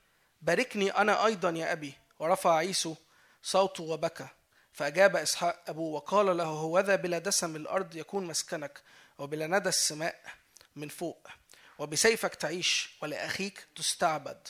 باركني 0.43 0.91
أنا 0.91 1.27
أيضا 1.27 1.51
يا 1.51 1.73
أبي. 1.73 1.95
ورفع 2.19 2.57
عيسو 2.57 2.95
صوته 3.43 3.83
وبكى 3.85 4.29
فأجاب 4.73 5.17
إسحاق 5.17 5.65
أبوه 5.69 5.95
وقال 5.95 6.37
له 6.37 6.45
هوذا 6.45 6.97
بلا 6.97 7.19
دسم 7.19 7.57
الأرض 7.57 7.97
يكون 7.97 8.27
مسكنك 8.27 8.83
وبلا 9.19 9.47
ندى 9.47 9.69
السماء 9.69 10.21
من 10.77 10.89
فوق 10.89 11.29
وبسيفك 11.79 12.35
تعيش 12.35 12.91
ولأخيك 13.03 13.67
تستعبد 13.77 14.49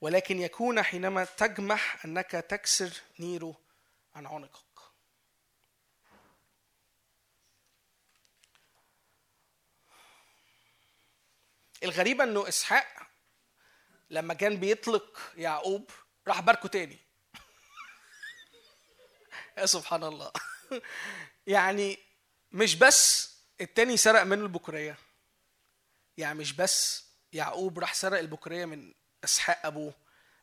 ولكن 0.00 0.38
يكون 0.38 0.82
حينما 0.82 1.24
تجمح 1.24 2.04
أنك 2.04 2.30
تكسر 2.30 2.90
نيره 3.20 3.54
عن 4.14 4.26
عنقك. 4.26 4.62
الغريبة 11.82 12.24
أنه 12.24 12.48
إسحاق 12.48 12.86
لما 14.10 14.34
كان 14.34 14.56
بيطلق 14.56 15.20
يعقوب 15.36 15.90
راح 16.28 16.40
باركه 16.40 16.68
تاني. 16.68 16.98
يا 19.58 19.66
سبحان 19.66 20.04
الله. 20.04 20.32
يعني 21.46 21.98
مش 22.52 22.74
بس 22.74 23.32
التاني 23.60 23.96
سرق 23.96 24.22
منه 24.22 24.42
البكورية 24.42 24.96
يعني 26.16 26.38
مش 26.38 26.52
بس 26.52 27.04
يعقوب 27.32 27.78
راح 27.78 27.94
سرق 27.94 28.18
البكورية 28.18 28.64
من 28.64 28.94
إسحاق 29.24 29.66
أبوه. 29.66 29.94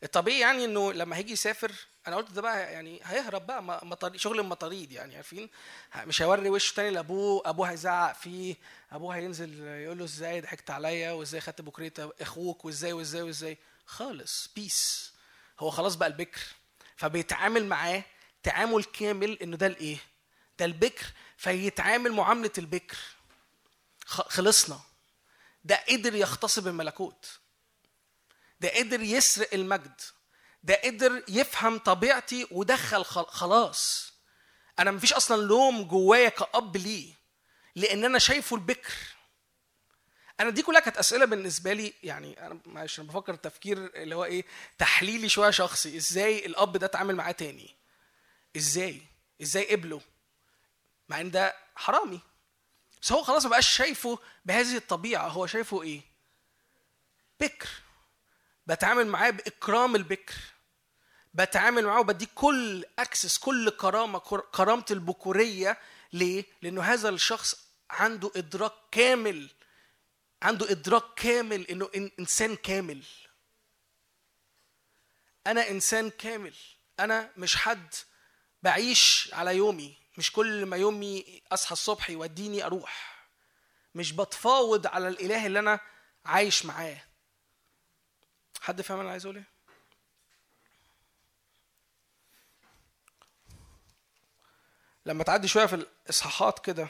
الطبيعي 0.04 0.40
يعني 0.40 0.66
إنه 0.66 0.94
لما 0.94 1.18
هيجي 1.18 1.34
يسافر 1.34 1.72
أنا 2.08 2.16
قلت 2.16 2.32
ده 2.32 2.42
بقى 2.42 2.74
يعني 2.74 3.00
هيهرب 3.04 3.48
بقى 3.48 3.88
شغل 4.16 4.40
المطاريد 4.40 4.92
يعني 4.92 5.16
عارفين؟ 5.16 5.50
مش 5.96 6.22
هيوري 6.22 6.50
وشه 6.50 6.76
تاني 6.76 6.90
لأبوه. 6.90 7.42
أبوه 7.46 7.72
هيزعق 7.72 8.16
فيه. 8.16 8.56
أبوه 8.92 9.16
هينزل 9.16 9.68
يقول 9.68 9.98
له 9.98 10.04
إزاي 10.04 10.42
ضحكت 10.42 10.72
عليا 10.72 11.12
وإزاي 11.12 11.42
خدت 11.42 11.62
بكرية 11.62 11.94
أخوك 12.22 12.66
وإزاي 12.66 12.94
وإزاي 12.94 13.22
وإزاي. 13.22 13.58
خالص 13.86 14.50
بيس 14.56 15.14
هو 15.60 15.70
خلاص 15.70 15.96
بقى 15.96 16.08
البكر 16.10 16.42
فبيتعامل 16.96 17.66
معاه 17.66 18.04
تعامل 18.44 18.84
كامل 18.84 19.38
إنه 19.42 19.58
ده 19.58 19.68
الإيه؟ 19.68 19.98
ده 20.60 20.66
البكر 20.66 21.06
فيتعامل 21.38 22.12
معاملة 22.12 22.52
البكر. 22.58 22.98
خلصنا. 24.06 24.80
ده 25.64 25.84
قدر 25.90 26.16
يغتصب 26.16 26.68
الملكوت. 26.68 27.40
ده 28.60 28.70
قدر 28.70 29.02
يسرق 29.02 29.54
المجد. 29.54 30.02
ده 30.64 30.82
قدر 30.84 31.24
يفهم 31.28 31.78
طبيعتي 31.78 32.48
ودخل 32.52 33.06
خل- 33.06 33.26
خلاص. 33.28 34.14
أنا 34.80 34.92
مفيش 34.92 35.14
أصلا 35.14 35.42
لوم 35.42 35.84
جوايا 35.84 36.30
كأب 36.30 36.78
ليه 36.78 37.14
لأن 37.76 38.06
أنا 38.06 38.20
شايفه 38.20 38.56
البكر. 38.56 38.94
أنا 40.40 40.50
دي 40.50 40.62
كلها 40.62 40.80
كانت 40.80 40.98
أسئلة 40.98 41.26
بالنسبة 41.26 41.74
لي 41.74 41.94
يعني 42.04 42.46
أنا 42.48 42.60
معلش 42.66 43.00
أنا 43.00 43.08
بفكر 43.08 43.36
تفكير 43.36 43.78
اللي 43.96 44.16
هو 44.16 44.26
إيه 44.26 44.46
تحليلي 44.78 45.30
شوية 45.30 45.50
شخصي. 45.50 45.98
إزاي 45.98 46.46
الأب 46.46 46.78
ده 46.78 46.86
اتعامل 46.86 47.16
معاه 47.16 47.32
تاني؟ 47.32 47.76
إزاي؟ 48.58 49.02
إزاي 49.42 49.72
قبله؟ 49.76 50.02
مع 51.10 51.22
إن 51.22 51.32
ده 51.32 51.56
حرامي. 51.76 52.20
بس 53.02 53.12
هو 53.12 53.24
خلاص 53.24 53.44
ما 53.44 53.50
بقاش 53.50 53.70
شايفه 53.78 54.20
بهذه 54.46 54.76
الطبيعة. 54.78 55.28
هو 55.28 55.48
شايفه 55.48 55.82
إيه؟ 55.84 56.02
بكر. 57.40 57.70
بتعامل 58.68 59.08
معاه 59.08 59.30
بإكرام 59.30 59.96
البكر. 59.96 60.36
بتعامل 61.34 61.86
معاه 61.86 62.00
وبديه 62.00 62.28
كل 62.36 62.86
اكسس 63.00 63.38
كل 63.38 63.70
كرامة 63.70 64.20
كر- 64.20 64.46
كرامة 64.54 64.86
البكورية. 64.92 65.78
ليه؟ 66.14 66.46
لأنه 66.62 66.82
هذا 66.82 67.10
الشخص 67.10 67.56
عنده 67.90 68.32
إدراك 68.36 68.72
كامل 68.92 69.50
عنده 70.42 70.72
إدراك 70.72 71.04
كامل 71.16 71.68
إنه 71.68 71.86
إن- 71.88 72.12
إنسان 72.20 72.56
كامل. 72.56 73.04
أنا 75.48 75.70
إنسان 75.70 76.10
كامل. 76.10 76.56
أنا 77.00 77.32
مش 77.38 77.56
حد 77.56 77.94
بعيش 78.64 79.30
على 79.34 79.56
يومي. 79.58 79.98
مش 80.18 80.32
كل 80.32 80.66
ما 80.66 80.78
يومي 80.78 81.42
أصحى 81.52 81.72
الصبح 81.74 82.10
يوديني 82.10 82.66
أروح. 82.66 83.20
مش 83.96 84.12
بتفاوض 84.12 84.88
على 84.88 85.08
الإله 85.08 85.46
اللي 85.46 85.60
أنا 85.60 85.80
عايش 86.26 86.66
معاه. 86.66 87.02
حد 88.62 88.82
فاهم 88.82 89.00
أنا 89.00 89.12
عايز 89.12 89.26
أقول 89.26 89.38
إيه 89.38 89.48
لما 95.06 95.24
تعدي 95.24 95.48
شوية 95.48 95.66
في 95.66 95.76
الإصحاحات 95.76 96.60
كده 96.66 96.90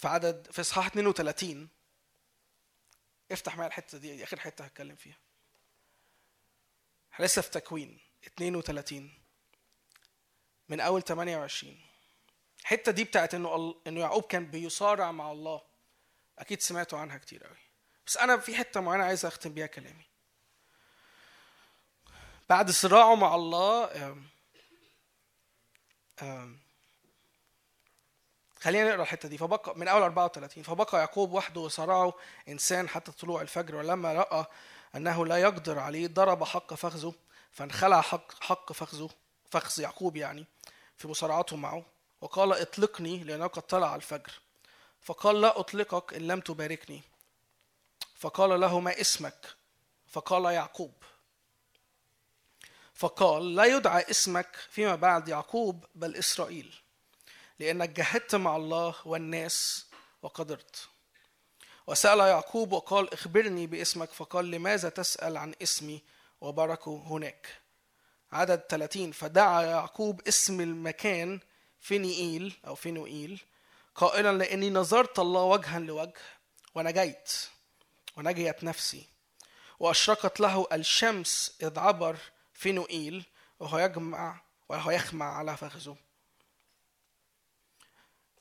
في 0.00 0.08
عدد 0.08 0.48
في 0.52 0.60
إصحاح 0.60 0.86
32 0.86 1.68
افتح 3.32 3.56
معايا 3.56 3.68
الحتة 3.68 3.98
دي 3.98 4.16
دي 4.16 4.24
آخر 4.24 4.40
حتة 4.40 4.64
هتكلم 4.64 4.96
فيها. 4.96 5.18
إحنا 7.12 7.24
لسه 7.24 7.42
في 7.42 7.50
تكوين 7.50 8.00
32 8.26 9.12
من 10.68 10.80
أول 10.80 11.02
28 11.02 11.80
الحتة 12.60 12.92
دي 12.92 13.04
بتاعت 13.04 13.34
إنه 13.34 13.82
إنه 13.86 14.00
يعقوب 14.00 14.22
كان 14.22 14.50
بيصارع 14.50 15.12
مع 15.12 15.32
الله. 15.32 15.62
أكيد 16.38 16.60
سمعتوا 16.60 16.98
عنها 16.98 17.18
كتير 17.18 17.44
قوي 17.44 17.58
بس 18.06 18.16
أنا 18.16 18.36
في 18.36 18.54
حتة 18.56 18.80
معينة 18.80 19.04
عايز 19.04 19.24
أختم 19.26 19.54
بيها 19.54 19.66
كلامي. 19.66 20.04
بعد 22.48 22.70
صراعه 22.70 23.14
مع 23.14 23.34
الله 23.34 23.90
خلينا 28.60 28.88
نقرأ 28.88 29.02
الحتة 29.02 29.28
دي. 29.28 29.38
فبقى 29.38 29.78
من 29.78 29.88
أول 29.88 30.02
34 30.02 30.62
فبقى 30.62 30.98
يعقوب 30.98 31.32
وحده 31.32 31.60
وصرعه 31.60 32.14
إنسان 32.48 32.88
حتى 32.88 33.12
طلوع 33.12 33.42
الفجر 33.42 33.76
ولما 33.76 34.12
رأى 34.12 34.46
أنه 34.96 35.26
لا 35.26 35.36
يقدر 35.36 35.78
عليه 35.78 36.06
ضرب 36.06 36.44
حق 36.44 36.74
فخذه 36.74 37.14
فانخلع 37.52 38.00
حق 38.00 38.42
حق 38.42 38.72
فخذه 38.72 39.10
فخذ 39.50 39.82
يعقوب 39.82 40.16
يعني 40.16 40.46
في 40.96 41.08
مصارعته 41.08 41.56
معه 41.56 41.84
وقال 42.20 42.52
اطلقني 42.52 43.24
لأنه 43.24 43.46
قد 43.46 43.62
طلع 43.62 43.94
الفجر. 43.94 44.32
فقال 45.02 45.40
لا 45.40 45.60
أطلقك 45.60 46.14
إن 46.14 46.26
لم 46.26 46.40
تباركني. 46.40 47.02
فقال 48.16 48.60
له 48.60 48.80
ما 48.80 49.00
اسمك؟ 49.00 49.46
فقال 50.08 50.44
يعقوب. 50.44 50.92
فقال 52.94 53.54
لا 53.54 53.64
يدعى 53.64 54.10
اسمك 54.10 54.56
فيما 54.70 54.94
بعد 54.94 55.28
يعقوب 55.28 55.84
بل 55.94 56.16
إسرائيل. 56.16 56.79
لأنك 57.60 57.88
جاهدت 57.88 58.34
مع 58.34 58.56
الله 58.56 58.94
والناس 59.04 59.86
وقدرت. 60.22 60.88
وسأل 61.86 62.18
يعقوب 62.18 62.72
وقال 62.72 63.12
اخبرني 63.12 63.66
باسمك 63.66 64.12
فقال 64.12 64.50
لماذا 64.50 64.88
تسأل 64.88 65.36
عن 65.36 65.54
اسمي 65.62 66.02
وبركه 66.40 67.02
هناك؟ 67.06 67.60
عدد 68.32 68.58
30 68.68 69.12
فدعا 69.12 69.62
يعقوب 69.62 70.28
اسم 70.28 70.60
المكان 70.60 71.40
فينيئيل 71.80 72.56
أو 72.66 72.74
فينوئيل 72.74 73.40
قائلا 73.94 74.38
لأني 74.38 74.70
نظرت 74.70 75.18
الله 75.18 75.42
وجها 75.42 75.78
لوجه 75.78 76.12
ونجيت 76.74 77.32
ونجيت 78.16 78.64
نفسي 78.64 79.06
وأشرقت 79.80 80.40
له 80.40 80.66
الشمس 80.72 81.56
إذ 81.62 81.78
عبر 81.78 82.16
فينوئيل 82.54 83.24
وهو 83.60 83.78
يجمع 83.78 84.40
وهو 84.68 84.90
يخمع 84.90 85.36
على 85.36 85.56
فخذه. 85.56 85.96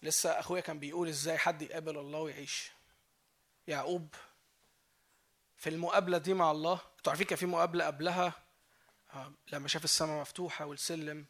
لسه 0.03 0.40
أخويا 0.40 0.61
كان 0.61 0.80
بيقول 0.80 1.08
إزاي 1.08 1.38
حد 1.38 1.61
يقابل 1.61 1.98
الله 1.98 2.19
ويعيش. 2.19 2.72
يعقوب 3.68 4.16
في 5.58 5.69
المقابلة 5.69 6.18
دي 6.18 6.34
مع 6.34 6.52
الله 6.52 6.74
أنتوا 6.98 7.11
عارفين 7.11 7.28
كان 7.28 7.38
في 7.38 7.45
مقابلة 7.45 7.86
قبلها 7.86 8.34
آه، 9.14 9.34
لما 9.52 9.68
شاف 9.68 9.84
السماء 9.84 10.22
مفتوحة 10.22 10.66
والسلم. 10.66 11.26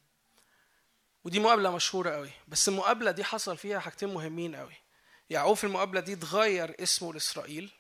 ودي 1.24 1.40
مقابلة 1.40 1.76
مشهورة 1.76 2.10
قوي 2.10 2.32
بس 2.48 2.70
المقابلة 2.70 3.12
دي 3.12 3.24
حصل 3.24 3.58
فيها 3.58 3.80
حاجتين 3.80 4.14
مهمين 4.14 4.56
قوي 4.56 4.74
يعقوب 5.30 5.58
في 5.58 5.64
المقابلة 5.64 6.00
دي 6.02 6.14
اتغير 6.14 6.76
اسمه 6.84 7.14
لإسرائيل 7.14 7.72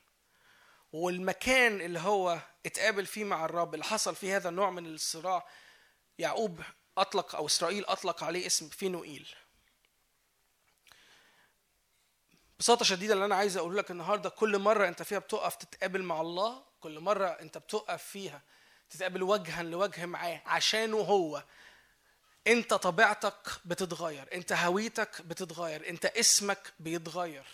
والمكان 0.93 1.81
اللي 1.81 1.99
هو 1.99 2.39
اتقابل 2.65 3.05
فيه 3.05 3.23
مع 3.23 3.45
الرب 3.45 3.73
اللي 3.73 3.85
حصل 3.85 4.15
فيه 4.15 4.35
هذا 4.35 4.49
النوع 4.49 4.69
من 4.69 4.85
الصراع 4.85 5.47
يعقوب 6.19 6.61
أطلق 6.97 7.35
أو 7.35 7.45
إسرائيل 7.45 7.85
أطلق 7.85 8.23
عليه 8.23 8.45
اسم 8.45 8.69
فينوئيل. 8.69 9.27
ببساطة 12.59 12.85
شديدة 12.85 13.13
اللي 13.13 13.25
أنا 13.25 13.35
عايز 13.35 13.57
أقول 13.57 13.77
لك 13.77 13.91
النهارده 13.91 14.29
كل 14.29 14.57
مرة 14.59 14.87
أنت 14.87 15.03
فيها 15.03 15.19
بتقف 15.19 15.55
تتقابل 15.55 16.03
مع 16.03 16.21
الله 16.21 16.63
كل 16.79 16.99
مرة 16.99 17.27
أنت 17.27 17.57
بتقف 17.57 18.03
فيها 18.03 18.41
تتقابل 18.89 19.23
وجها 19.23 19.63
لوجه 19.63 20.05
معاه 20.05 20.41
عشانه 20.45 20.97
هو. 20.97 21.43
أنت 22.47 22.73
طبيعتك 22.73 23.47
بتتغير 23.65 24.27
أنت 24.33 24.53
هويتك 24.53 25.21
بتتغير 25.21 25.89
أنت 25.89 26.05
اسمك 26.05 26.73
بيتغير 26.79 27.45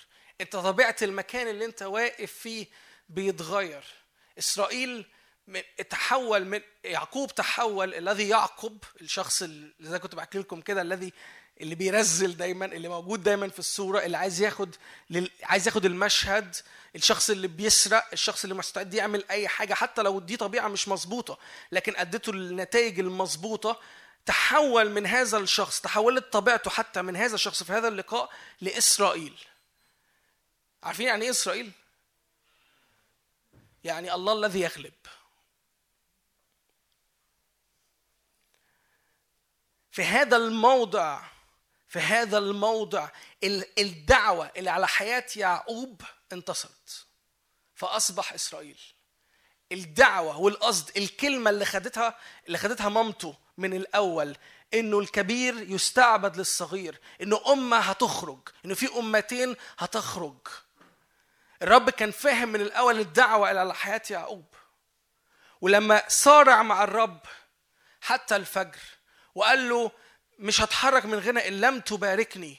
أنت 0.41 0.55
طبيعة 0.55 0.95
المكان 1.01 1.47
اللي 1.47 1.65
أنت 1.65 1.81
واقف 1.83 2.31
فيه 2.31 2.67
بيتغير. 3.09 3.83
إسرائيل 4.39 5.05
تحول 5.89 6.45
من 6.45 6.61
يعقوب 6.83 7.35
تحول 7.35 7.93
إلذي 7.93 8.29
يعقب 8.29 8.77
الشخص 9.01 9.41
اللي 9.41 9.73
زي 9.79 9.99
كنت 9.99 10.15
بحكي 10.15 10.37
لكم 10.39 10.61
كده 10.61 10.81
الذي 10.81 11.13
اللي 11.61 11.75
بيرزل 11.75 12.37
دايما 12.37 12.65
اللي 12.65 12.87
موجود 12.87 13.23
دايما 13.23 13.49
في 13.49 13.59
الصورة 13.59 13.99
اللي 13.99 14.17
عايز 14.17 14.41
ياخد 14.41 14.75
لل... 15.09 15.31
عايز 15.43 15.67
ياخد 15.67 15.85
المشهد 15.85 16.55
الشخص 16.95 17.29
اللي 17.29 17.47
بيسرق 17.47 18.05
الشخص 18.13 18.43
اللي 18.43 18.55
مستعد 18.55 18.93
يعمل 18.93 19.25
أي 19.29 19.47
حاجة 19.47 19.73
حتى 19.73 20.01
لو 20.01 20.19
دي 20.19 20.37
طبيعة 20.37 20.67
مش 20.67 20.87
مظبوطة 20.87 21.37
لكن 21.71 21.95
ادته 21.95 22.29
النتائج 22.29 22.99
المظبوطة 22.99 23.79
تحول 24.25 24.89
من 24.89 25.05
هذا 25.05 25.37
الشخص 25.37 25.81
تحولت 25.81 26.33
طبيعته 26.33 26.71
حتى 26.71 27.01
من 27.01 27.15
هذا 27.15 27.35
الشخص 27.35 27.63
في 27.63 27.73
هذا 27.73 27.87
اللقاء 27.87 28.29
لإسرائيل. 28.61 29.39
عارفين 30.83 31.07
يعني 31.07 31.25
إيه 31.25 31.29
إسرائيل؟ 31.29 31.71
يعني 33.83 34.13
الله 34.13 34.33
الذي 34.33 34.59
يغلب. 34.59 34.93
في 39.91 40.03
هذا 40.03 40.37
الموضع 40.37 41.21
في 41.95 42.01
هذا 42.01 42.37
الموضع 42.37 43.09
ال- 43.43 43.79
الدعوة 43.79 44.51
اللي 44.57 44.69
على 44.69 44.87
حياة 44.87 45.25
يعقوب 45.35 46.01
انتصرت. 46.33 47.05
فأصبح 47.75 48.33
إسرائيل. 48.33 48.79
الدعوة 49.71 50.37
والقصد 50.39 50.97
الكلمة 50.97 51.49
اللي 51.49 51.65
خدتها 51.65 52.17
اللي 52.47 52.57
خدتها 52.57 52.89
مامته 52.89 53.35
من 53.57 53.73
الأول 53.73 54.37
إنه 54.73 54.99
الكبير 54.99 55.71
يستعبد 55.71 56.37
للصغير 56.37 56.99
إنه 57.21 57.41
أمة 57.47 57.77
هتخرج 57.77 58.39
إنه 58.65 58.75
في 58.75 58.99
أمتين 58.99 59.55
هتخرج. 59.77 60.47
الرب 61.61 61.89
كان 61.89 62.11
فاهم 62.11 62.49
من 62.49 62.61
الأول 62.61 62.99
الدعوة 62.99 63.49
اللي 63.49 63.59
على 63.59 63.75
حياة 63.75 64.01
يعقوب. 64.09 64.45
ولما 65.61 66.03
صارع 66.07 66.63
مع 66.63 66.83
الرب 66.83 67.19
حتى 68.01 68.35
الفجر 68.35 68.79
وقال 69.35 69.69
له 69.69 69.91
مش 70.39 70.61
هتحرك 70.61 71.05
من 71.05 71.19
غنى 71.19 71.47
إن 71.47 71.61
لم 71.61 71.79
تباركني. 71.79 72.57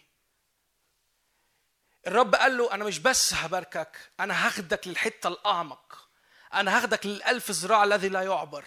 الرب 2.06 2.34
قال 2.34 2.56
له 2.58 2.74
أنا 2.74 2.84
مش 2.84 2.98
بس 2.98 3.34
هباركك 3.34 4.10
أنا 4.20 4.46
هاخدك 4.46 4.88
للحتة 4.88 5.28
الأعمق. 5.28 6.08
أنا 6.54 6.76
هاخدك 6.76 7.06
للألف 7.06 7.50
ذراع 7.50 7.84
الذي 7.84 8.08
لا 8.08 8.22
يعبر. 8.22 8.64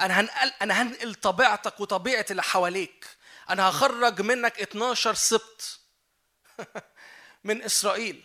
أنا 0.00 0.20
هنقل 0.20 0.52
أنا 0.62 0.82
هنقل 0.82 1.14
طبيعتك 1.14 1.80
وطبيعة 1.80 2.26
اللي 2.30 2.42
حواليك. 2.42 3.06
أنا 3.50 3.68
هخرج 3.70 4.20
منك 4.20 4.60
12 4.60 5.14
سبط 5.14 5.80
من 7.44 7.62
إسرائيل. 7.62 8.24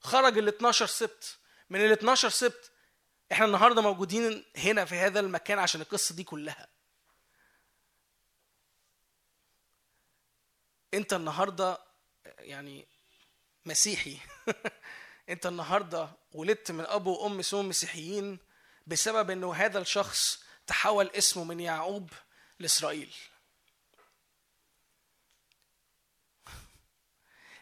خرج 0.00 0.38
ال 0.38 0.48
12 0.48 0.86
سبط 0.86 1.38
من 1.70 1.84
ال 1.84 1.92
12 1.92 2.28
سبط 2.28 2.70
إحنا 3.32 3.46
النهارده 3.46 3.82
موجودين 3.82 4.44
هنا 4.56 4.84
في 4.84 4.94
هذا 4.94 5.20
المكان 5.20 5.58
عشان 5.58 5.80
القصة 5.80 6.14
دي 6.14 6.24
كلها. 6.24 6.68
انت 10.94 11.12
النهارده 11.12 11.78
يعني 12.38 12.86
مسيحي. 13.66 14.18
انت 15.28 15.46
النهارده 15.46 16.08
ولدت 16.32 16.70
من 16.70 16.84
أب 16.86 17.06
وأم 17.06 17.38
اسمهم 17.38 17.68
مسيحيين 17.68 18.38
بسبب 18.86 19.30
إنه 19.30 19.54
هذا 19.54 19.78
الشخص 19.78 20.42
تحول 20.66 21.10
اسمه 21.10 21.44
من 21.44 21.60
يعقوب 21.60 22.10
لإسرائيل. 22.58 23.14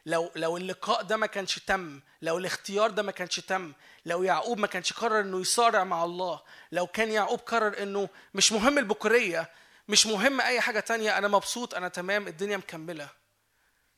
لو 0.07 0.33
لو 0.37 0.57
اللقاء 0.57 1.03
ده 1.03 1.17
ما 1.17 1.27
كانش 1.27 1.59
تم 1.59 2.01
لو 2.23 2.39
الاختيار 2.39 2.91
ده 2.91 3.03
ما 3.03 3.13
كانش 3.13 3.41
تم 3.41 3.73
لو 4.07 4.23
يعقوب 4.23 4.59
ما 4.59 4.67
كانش 4.67 4.93
قرر 4.93 5.21
إنه 5.21 5.41
يصارع 5.41 5.85
مع 5.85 6.05
الله 6.05 6.43
لو 6.73 6.87
كان 6.87 7.11
يعقوب 7.11 7.39
قرر 7.39 7.83
إنه 7.83 8.09
مش 8.35 8.53
مهم 8.53 8.79
البكورية 8.79 9.51
مش 9.89 10.07
مهم 10.07 10.41
أي 10.41 10.61
حاجة 10.61 10.81
تانية 10.81 11.19
أنا 11.19 11.29
مبسوط 11.29 11.75
أنا 11.75 11.89
تمام 11.89 12.29
الدنيا 12.29 12.57
مكملة. 12.57 13.11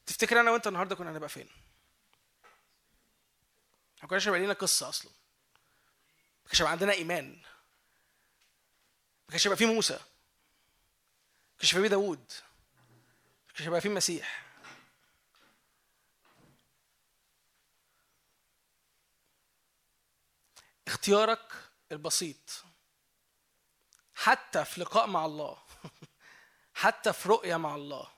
تفتكر 0.07 0.41
أنا 0.41 0.51
وأنت 0.51 0.67
النهارده 0.67 0.94
كنا 0.94 1.10
هنبقى 1.10 1.28
فين؟ 1.28 1.49
ما 4.02 4.09
كناش 4.09 4.28
هيبقى 4.28 4.41
لنا 4.41 4.52
قصة 4.52 4.89
أصلا. 4.89 5.10
ما 6.44 6.49
كانش 6.49 6.60
هيبقى 6.60 6.73
عندنا 6.73 6.93
إيمان. 6.93 7.43
ما 9.25 9.31
كانش 9.31 9.47
هيبقى 9.47 9.57
فيه 9.57 9.67
موسى. 9.67 9.94
ما 9.94 11.59
كانش 11.59 11.75
هيبقى 11.75 11.89
فيه 11.89 11.91
داوود. 11.91 12.33
ما 13.49 13.52
كانش 13.55 13.62
هيبقى 13.62 13.81
فيه 13.81 13.89
مسيح 13.89 14.47
اختيارك 20.86 21.52
البسيط. 21.93 22.65
حتى 24.15 24.65
في 24.65 24.81
لقاء 24.81 25.07
مع 25.07 25.27
الله. 25.27 25.59
حتى 26.81 27.12
في 27.12 27.28
رؤية 27.28 27.57
مع 27.57 27.75
الله 27.75 28.09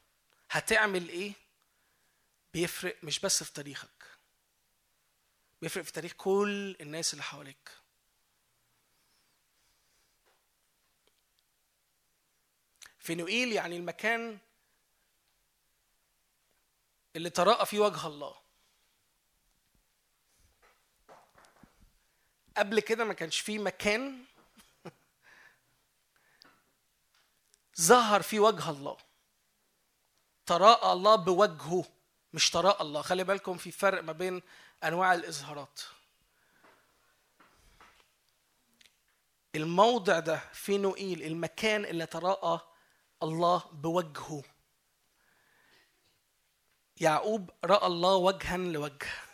هتعمل 0.51 1.09
إيه؟ 1.09 1.33
بيفرق 2.55 2.97
مش 3.03 3.21
بس 3.21 3.43
في 3.45 3.53
تاريخك 3.53 4.05
بيفرق 5.63 5.85
في 5.85 5.93
تاريخ 5.93 6.13
كل 6.13 6.77
الناس 6.81 7.13
اللي 7.13 7.23
حواليك. 7.23 7.71
فينوئيل 12.99 13.53
يعني 13.53 13.77
المكان 13.77 14.39
اللي 17.17 17.31
تراءى 17.31 17.67
فيه 17.67 17.79
وجه 17.79 18.07
الله. 18.07 18.35
قبل 22.57 22.81
كده 22.81 23.05
ما 23.05 23.15
كانش 23.15 23.41
فيه 23.41 23.59
مكان 23.59 24.25
ظهر 27.81 28.23
فيه 28.23 28.41
وجه 28.41 28.71
الله. 28.71 28.97
تراءى 30.47 30.93
الله 30.93 31.17
بوجهه 31.17 31.85
مش 32.33 32.51
تراءى 32.51 32.83
الله. 32.83 33.03
خلي 33.03 33.25
بالكم 33.25 33.57
في 33.57 33.71
فرق 33.71 34.03
ما 34.03 34.13
بين 34.13 34.43
أنواع 34.85 35.15
الإظهارات. 35.15 35.81
الموضع 39.55 40.19
ده 40.19 40.37
في 40.53 40.79
نوئيل 40.79 41.23
المكان 41.23 41.85
اللي 41.85 42.07
تراءى 42.07 42.61
الله 43.23 43.63
بوجهه. 43.73 44.43
يعقوب 47.01 47.51
رأى 47.65 47.87
الله 47.87 48.15
وجها 48.15 48.57
لوجه. 48.57 49.32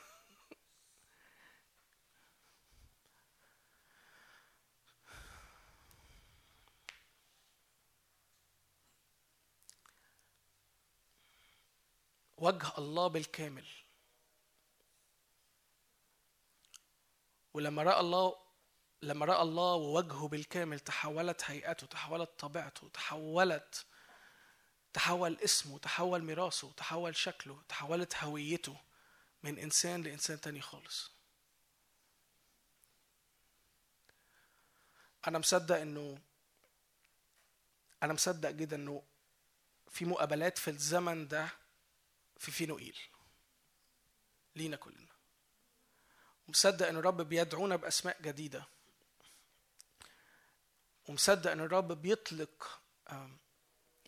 وجه 12.39 12.73
الله 12.78 13.07
بالكامل. 13.07 13.67
ولما 17.55 17.83
رأى 17.83 18.00
الله 18.00 18.36
لما 19.02 19.26
رأى 19.26 19.42
الله 19.42 19.75
ووجهه 19.75 20.28
بالكامل 20.28 20.81
تحولت 20.81 21.42
هيئته 21.44 21.86
تحولت 21.86 22.31
طبيعته 22.39 22.89
تحولت 22.89 23.84
تحول 24.92 25.39
اسمه 25.44 25.78
تحول 25.78 26.23
ميراثه 26.23 26.73
تحول 26.73 27.17
شكله 27.17 27.62
تحولت 27.68 28.17
هويته 28.17 28.76
من 29.42 29.58
إنسان 29.58 30.02
لإنسان 30.02 30.41
تاني 30.41 30.60
خالص. 30.60 31.10
أنا 35.26 35.39
مصدق 35.39 35.76
انه 35.76 36.18
أنا 38.02 38.12
مصدق 38.12 38.50
جدا 38.50 38.76
إنه 38.76 39.02
في 39.91 40.05
مقابلات 40.05 40.58
في 40.58 40.68
الزمن 40.68 41.28
ده 41.28 41.49
في 42.39 42.50
فينوئيل. 42.50 42.99
لينا 44.57 44.76
كلنا. 44.76 45.12
ومصدق 46.49 46.89
إن 46.89 46.97
الرب 46.97 47.20
بيدعونا 47.23 47.76
بأسماء 47.76 48.23
جديدة. 48.23 48.67
ومصدق 51.08 51.50
إن 51.50 51.60
الرب 51.60 51.92
بيطلق 51.92 52.81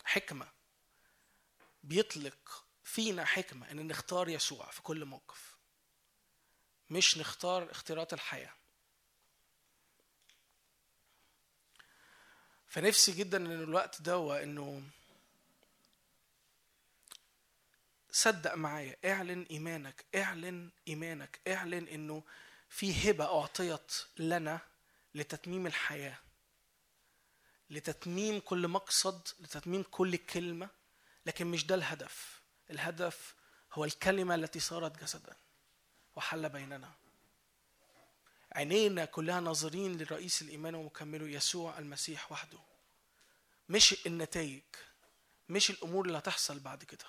حكمة. 0.04 0.52
بيطلق 1.82 2.66
فينا 2.84 3.24
حكمة 3.24 3.70
إن 3.70 3.88
نختار 3.88 4.28
يسوع 4.28 4.70
في 4.70 4.82
كل 4.82 5.04
موقف. 5.04 5.56
مش 6.90 7.18
نختار 7.18 7.70
اختيارات 7.70 8.12
الحياة. 8.12 8.54
فنفسي 12.66 13.12
جدا 13.12 13.38
إن 13.38 13.62
الوقت 13.62 14.02
ده 14.02 14.42
إنه 14.42 14.90
صدق 18.12 18.54
معايا 18.54 18.96
اعلن 19.04 19.46
إيمانك 19.50 20.04
اعلن 20.14 20.70
إيمانك 20.88 21.40
اعلن 21.48 21.88
إنه 21.88 22.22
في 22.68 23.10
هبة 23.10 23.24
أعطيت 23.24 23.92
لنا 24.18 24.60
لتتميم 25.14 25.66
الحياة 25.66 26.18
لتتميم 27.70 28.40
كل 28.40 28.68
مقصد 28.68 29.28
لتتميم 29.40 29.82
كل 29.90 30.16
كلمة 30.16 30.68
لكن 31.26 31.46
مش 31.46 31.66
ده 31.66 31.74
الهدف. 31.74 32.40
الهدف 32.70 33.34
هو 33.72 33.84
الكلمة 33.84 34.34
التي 34.34 34.60
صارت 34.60 35.02
جسدا 35.02 35.36
وحل 36.16 36.48
بيننا. 36.48 36.92
عينينا 38.52 39.04
كلها 39.04 39.40
ناظرين 39.40 39.98
لرئيس 39.98 40.42
الإيمان 40.42 40.74
ومكمله 40.74 41.28
يسوع 41.28 41.78
المسيح 41.78 42.32
وحده. 42.32 42.58
مش 43.68 44.06
النتائج 44.06 44.62
مش 45.48 45.70
الأمور 45.70 46.06
اللي 46.06 46.18
هتحصل 46.18 46.58
بعد 46.58 46.84
كده. 46.84 47.04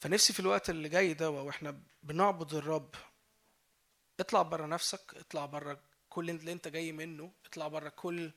فنفسي 0.00 0.32
في 0.32 0.40
الوقت 0.40 0.70
اللي 0.70 0.88
جاي 0.88 1.14
ده 1.14 1.30
وإحنا 1.30 1.80
بنعبد 2.02 2.54
الرب 2.54 2.94
اطلع 4.20 4.42
بره 4.42 4.66
نفسك 4.66 5.14
اطلع 5.16 5.46
بره 5.46 5.80
كل 6.08 6.30
اللي 6.30 6.52
انت 6.52 6.68
جاي 6.68 6.92
منه 6.92 7.32
اطلع 7.46 7.68
بره 7.68 7.88
كل 7.88 8.32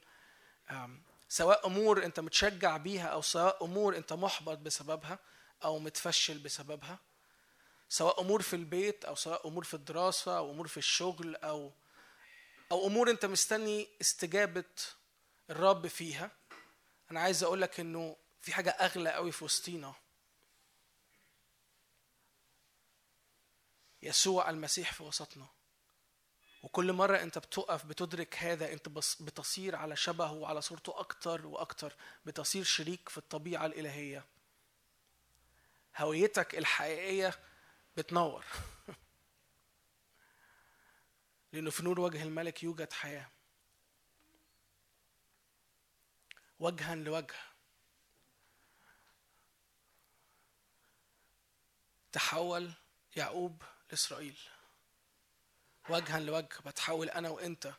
سواء 1.30 1.68
أمور 1.68 2.06
انت 2.06 2.20
متشجع 2.20 2.78
بيها 2.78 3.08
أو 3.08 3.22
سواء 3.22 3.66
أمور 3.66 3.98
انت 3.98 4.14
محبط 4.14 4.58
بسببها 4.58 5.20
أو 5.64 5.80
متفشل 5.80 6.38
بسببها 6.38 7.00
سواء 7.90 8.22
أمور 8.22 8.42
في 8.42 8.56
البيت 8.56 9.06
أو 9.06 9.16
سواء 9.16 9.48
أمور 9.48 9.64
في 9.64 9.74
الدراسة 9.74 10.38
أو 10.38 10.52
أمور 10.52 10.68
في 10.68 10.78
الشغل 10.78 11.36
أو 11.36 11.72
أو 12.72 12.88
أمور 12.88 13.10
انت 13.10 13.26
مستني 13.26 13.88
استجابة 14.02 14.64
الرب 15.50 15.88
فيها. 15.88 16.32
أنا 17.12 17.20
عايز 17.20 17.44
أقول 17.44 17.62
لك 17.62 17.80
إنه 17.80 18.16
في 18.42 18.54
حاجة 18.54 18.70
أغلى 18.70 19.12
قوي 19.12 19.32
في 19.32 19.46
وسطينا. 19.46 19.94
يسوع 24.04 24.50
المسيح 24.50 24.94
في 24.94 25.04
وسطنا. 25.04 25.48
وكل 26.64 26.94
مرة 26.94 27.18
أنت 27.18 27.38
بتقف 27.38 27.86
بتدرك 27.86 28.38
هذا 28.38 28.74
أنت 28.74 28.90
بتصير 29.20 29.76
على 29.76 29.96
شبهه 29.96 30.32
وعلى 30.32 30.62
صورته 30.62 31.00
أكتر 31.00 31.48
وأكتر 31.48 31.96
بتصير 32.26 32.64
شريك 32.64 33.10
في 33.10 33.18
الطبيعة 33.18 33.66
الإلهية. 33.66 34.26
هويتك 35.98 36.56
الحقيقية 36.56 37.40
بتنور. 37.98 38.46
لأنه 41.54 41.72
في 41.72 41.84
نور 41.84 42.00
وجه 42.00 42.24
الملك 42.24 42.64
يوجد 42.64 42.94
حياة. 42.94 43.30
وجها 46.60 46.96
لوجه. 46.96 47.36
تحول 52.12 52.74
يعقوب 53.16 53.64
لإسرائيل 53.94 54.36
وجها 55.90 56.20
لوجه 56.20 56.50
بتحول 56.66 57.10
أنا 57.10 57.30
وأنت 57.30 57.74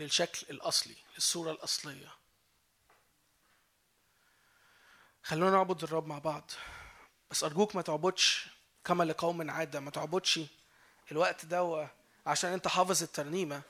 للشكل 0.00 0.46
الأصلي 0.50 0.96
للصورة 1.14 1.50
الأصلية. 1.52 2.12
خلونا 5.22 5.50
نعبد 5.50 5.82
الرب 5.82 6.06
مع 6.06 6.18
بعض. 6.18 6.50
بس 7.30 7.44
أرجوك 7.44 7.76
ما 7.76 7.82
تعبدش 7.82 8.46
كما 8.84 9.04
لقوم 9.04 9.50
عادة. 9.50 9.80
ما 9.80 9.90
تعبدش 9.90 10.40
الوقت 11.12 11.44
ده 11.44 11.88
عشان 12.26 12.52
أنت 12.52 12.68
حافظ 12.68 13.02
الترنيمة. 13.02 13.62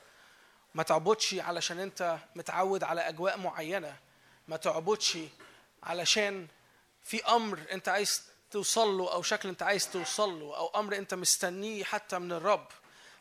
ما 0.75 0.83
تعبدش 0.83 1.33
علشان 1.33 1.79
أنت 1.79 2.19
متعود 2.35 2.83
على 2.83 3.01
أجواء 3.01 3.37
معينة. 3.37 3.99
ما 4.47 4.57
تعبدش 4.57 5.17
علشان 5.83 6.47
في 7.03 7.25
أمر 7.25 7.65
أنت 7.71 7.89
عايز 7.89 8.30
توصل 8.51 8.97
له 8.97 9.13
أو 9.13 9.21
شكل 9.21 9.49
أنت 9.49 9.63
عايز 9.63 9.89
توصل 9.89 10.39
له 10.39 10.57
أو 10.57 10.79
أمر 10.79 10.97
أنت 10.97 11.13
مستنيه 11.13 11.83
حتى 11.83 12.19
من 12.19 12.31
الرب. 12.31 12.67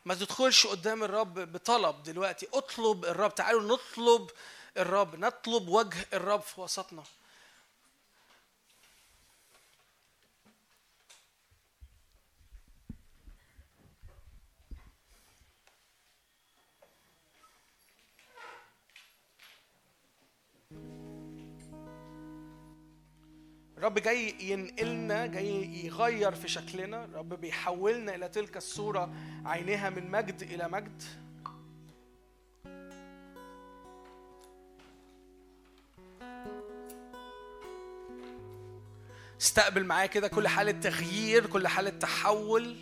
ما 0.05 0.15
تدخلش 0.15 0.67
قدام 0.67 1.05
الرب 1.05 1.53
بطلب 1.53 2.03
دلوقتي. 2.03 2.49
اطلب 2.55 3.05
الرب 3.05 3.35
تعالوا 3.35 3.63
نطلب 3.63 4.31
الرب 4.77 5.17
نطلب 5.17 5.69
وجه 5.69 6.07
الرب 6.13 6.41
في 6.41 6.61
وسطنا. 6.61 7.03
الرب 23.81 23.99
جاي 23.99 24.35
ينقلنا 24.41 25.27
جاي 25.27 25.85
يغير 25.87 26.35
في 26.35 26.49
شكلنا. 26.49 27.05
الرب 27.05 27.29
بيحولنا 27.29 28.15
إلى 28.15 28.29
تلك 28.29 28.57
الصورة 28.57 29.15
عينها 29.45 29.91
من 29.91 30.11
مجد 30.11 30.43
إلى 30.43 30.69
مجد. 30.69 31.03
استقبل 39.41 39.85
معايا 39.85 40.07
كده 40.07 40.29
كل 40.29 40.49
حالة 40.49 40.73
تغيير 40.73 41.47
كل 41.47 41.69
حالة 41.69 41.91
تحول. 41.91 42.77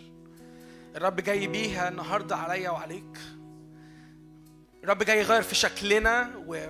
الرب 0.95 1.15
جاي 1.15 1.47
بيها 1.47 1.89
النهاردة 1.89 2.35
عليا 2.35 2.69
وعليك. 2.69 3.17
الرب 4.83 5.03
جاي 5.03 5.19
يغير 5.19 5.41
في 5.41 5.55
شكلنا 5.55 6.43
و 6.47 6.69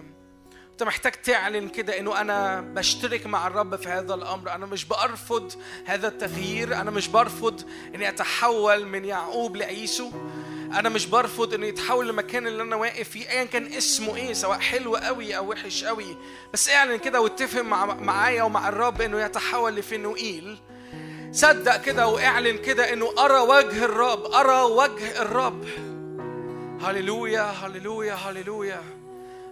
انت 0.79 0.87
محتاج 0.87 1.11
تعلن 1.11 1.69
كده 1.69 1.99
إنه 1.99 2.21
أنا 2.21 2.61
بشترك 2.61 3.25
مع 3.25 3.47
الرب 3.47 3.75
في 3.75 3.89
هذا 3.89 4.13
الأمر. 4.13 4.51
أنا 4.55 4.65
مش 4.65 4.85
برفض 4.85 5.53
هذا 5.85 6.07
التغيير. 6.07 6.75
أنا 6.75 6.91
مش 6.91 7.07
برفض 7.07 7.61
إني 7.95 8.09
أتحول 8.09 8.85
من 8.85 9.05
يعقوب 9.05 9.55
لعيسو. 9.55 10.11
أنا 10.73 10.89
مش 10.89 11.05
برفض 11.05 11.53
إنه 11.53 11.67
يتحول 11.67 12.05
للمكان 12.05 12.47
اللي 12.47 12.63
أنا 12.63 12.75
واقف 12.75 13.09
فيه 13.09 13.29
ايا 13.29 13.43
كان 13.43 13.73
اسمه 13.73 14.15
إيه 14.15 14.33
سواء 14.33 14.59
حلو 14.59 14.95
قوي 14.95 15.37
أو 15.37 15.49
وحش 15.49 15.83
قوي 15.83 16.17
بس 16.53 16.69
اعلن 16.69 16.97
كده 16.97 17.21
واتفق 17.21 17.61
مع 17.61 17.85
معايا 17.85 18.43
ومع 18.43 18.69
الرب 18.69 19.01
إنه 19.01 19.21
يتحول 19.21 19.75
لفنوئيل 19.75 20.59
صدق 21.31 21.81
كده 21.81 22.07
واعلن 22.07 22.57
كده 22.57 22.93
إنه 22.93 23.13
أرى 23.19 23.39
وجه 23.39 23.85
الرب 23.85 24.25
أرى 24.25 24.61
وجه 24.61 25.21
الرب. 25.21 25.65
هللويا 26.81 27.41
هللويا 27.43 28.13
هللويا. 28.13 28.98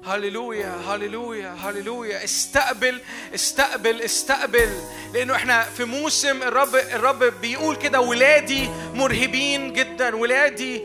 هللويا 0.08 0.76
هللويا 0.88 1.54
هللويا 1.54 2.24
استقبل 2.24 3.00
استقبل 3.36 4.02
استقبل. 4.02 4.70
لأنه 5.14 5.36
إحنا 5.36 5.64
في 5.64 5.84
موسم 5.86 6.44
الرب 6.44 6.76
الرب 6.76 7.24
بيقول 7.42 7.76
كده 7.76 8.02
ولادي 8.02 8.70
مرهبين 8.94 9.74
جدا 9.74 10.16
ولادي 10.16 10.82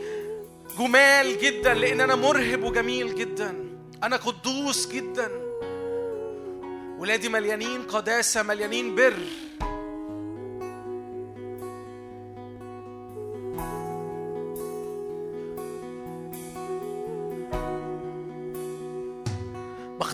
جمال 0.79 1.39
جدا 1.41 1.73
لأن 1.73 2.01
أنا 2.01 2.15
مرهب 2.15 2.63
وجميل 2.63 3.15
جدا. 3.15 3.53
أنا 4.03 4.15
قدوس 4.17 4.87
جدا. 4.87 5.31
ولادي 6.99 7.29
مليانين 7.29 7.81
قداسة 7.81 8.43
مليانين 8.43 8.95
بر. 8.95 9.13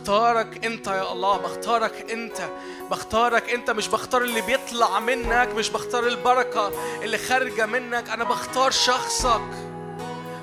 بختارك 0.09 0.65
انت 0.65 0.87
يا 0.87 1.11
الله 1.11 1.37
بختارك 1.37 2.11
انت 2.11 2.49
بختارك 2.91 3.49
انت. 3.49 3.69
مش 3.69 3.87
بختار 3.87 4.21
اللي 4.21 4.41
بيطلع 4.41 4.99
منك 4.99 5.49
مش 5.55 5.69
بختار 5.69 6.07
البركة 6.07 6.71
اللي 7.03 7.17
خارجة 7.17 7.65
منك. 7.65 8.09
أنا 8.09 8.23
بختار 8.23 8.71
شخصك. 8.71 9.41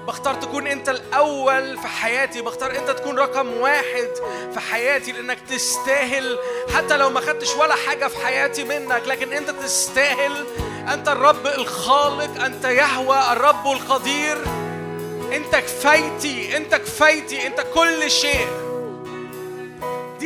بختار 0.07 0.35
تكون 0.35 0.67
انت 0.67 0.89
الأول 0.89 1.79
في 1.79 1.87
حياتي. 1.87 2.43
بختار 2.43 2.77
انت 2.77 2.91
تكون 2.91 3.19
رقم 3.19 3.61
واحد 3.61 4.09
في 4.55 4.61
حياتي 4.61 5.13
لأنك 5.13 5.39
تستاهل. 5.41 6.39
حتى 6.75 6.97
لو 6.97 7.11
ما 7.11 7.21
خدتش 7.21 7.55
ولا 7.55 7.75
حاجة 7.75 8.07
في 8.07 8.27
حياتي 8.27 8.65
منك 8.65 9.03
لكن 9.07 9.33
انت 9.33 9.51
تستاهل. 9.51 10.47
انت 10.93 11.09
الرب 11.09 11.47
الخالق 11.47 12.45
انت 12.45 12.65
يهوى 12.65 13.19
الرب 13.33 13.67
القدير. 13.67 14.39
انت 15.33 15.57
كفايتي 15.57 16.57
انت 16.57 16.75
كفايتي 16.75 17.47
انت 17.47 17.67
كل 17.75 18.11
شيء. 18.11 18.66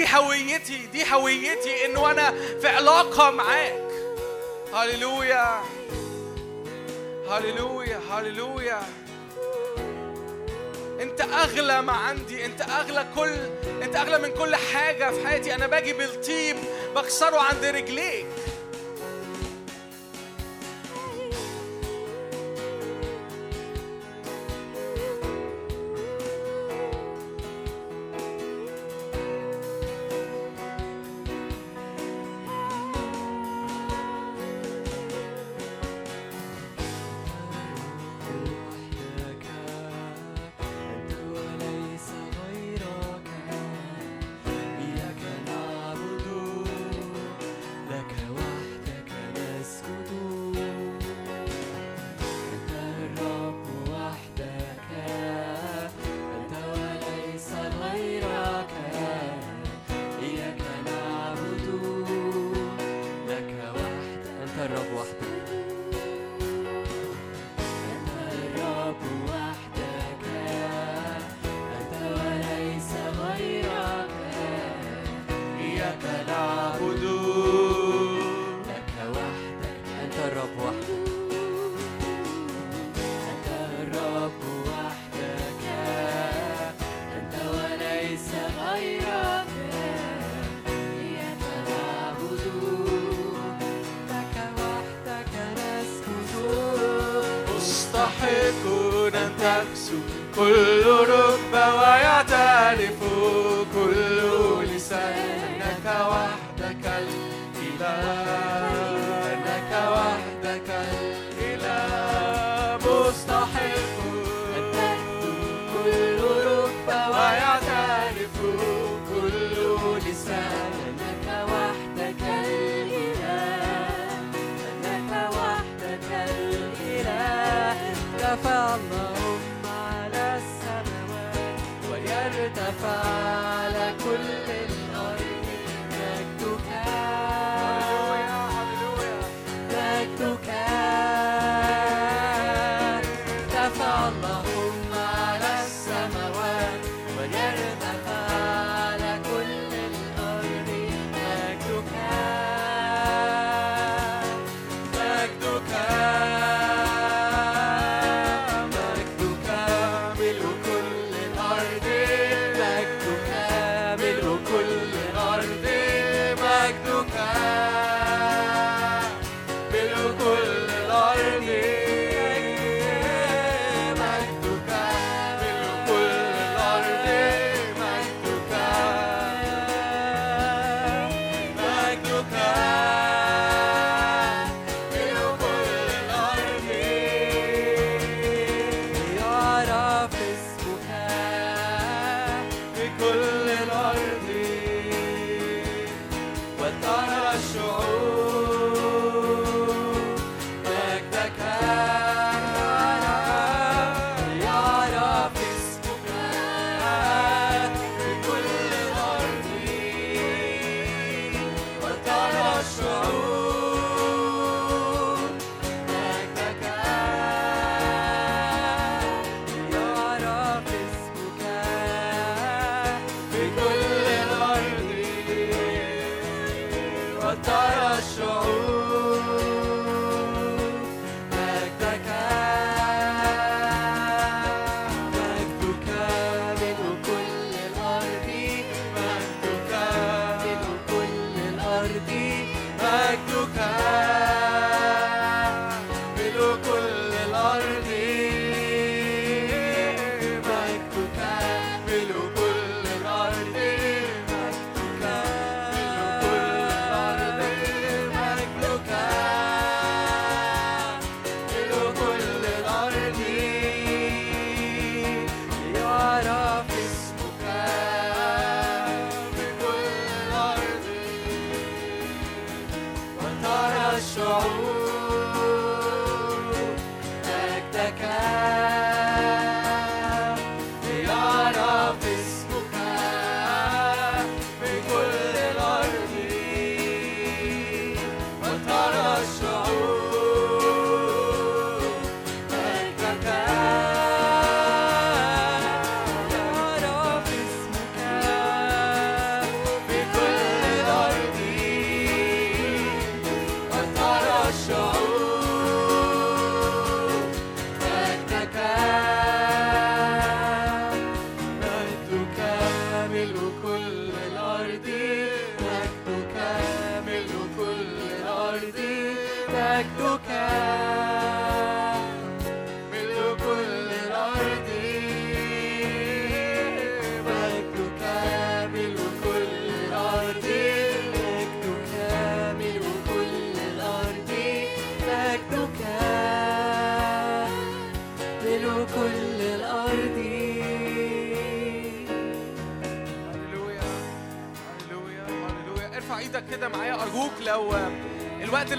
دي 0.01 0.07
هويتي 0.17 0.87
دي 0.93 1.13
هويتي 1.13 1.87
انه 1.87 2.11
أنا 2.11 2.35
في 2.61 2.69
علاقة 2.69 3.31
معاك. 3.31 3.83
هللويا. 4.75 5.63
هللويا 7.31 8.01
هللويا. 8.11 8.81
أنت 11.01 11.21
أغلى 11.21 11.83
ما 11.83 11.93
عندي 11.93 12.45
أنت 12.45 12.61
أغلى 12.61 13.07
كل 13.15 13.37
أنت 13.83 13.97
أغلى 13.97 14.19
من 14.19 14.35
كل 14.35 14.57
حاجة 14.57 15.11
في 15.11 15.27
حياتي. 15.27 15.55
أنا 15.55 15.67
باجي 15.67 15.93
بالطيب 15.93 16.57
بكسره 16.97 17.39
عند 17.39 17.65
رجليك. 17.65 18.27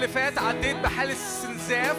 اللي 0.02 0.14
فات 0.14 0.38
عديت 0.38 0.76
بحالة 0.76 1.12
استنزاف 1.12 1.96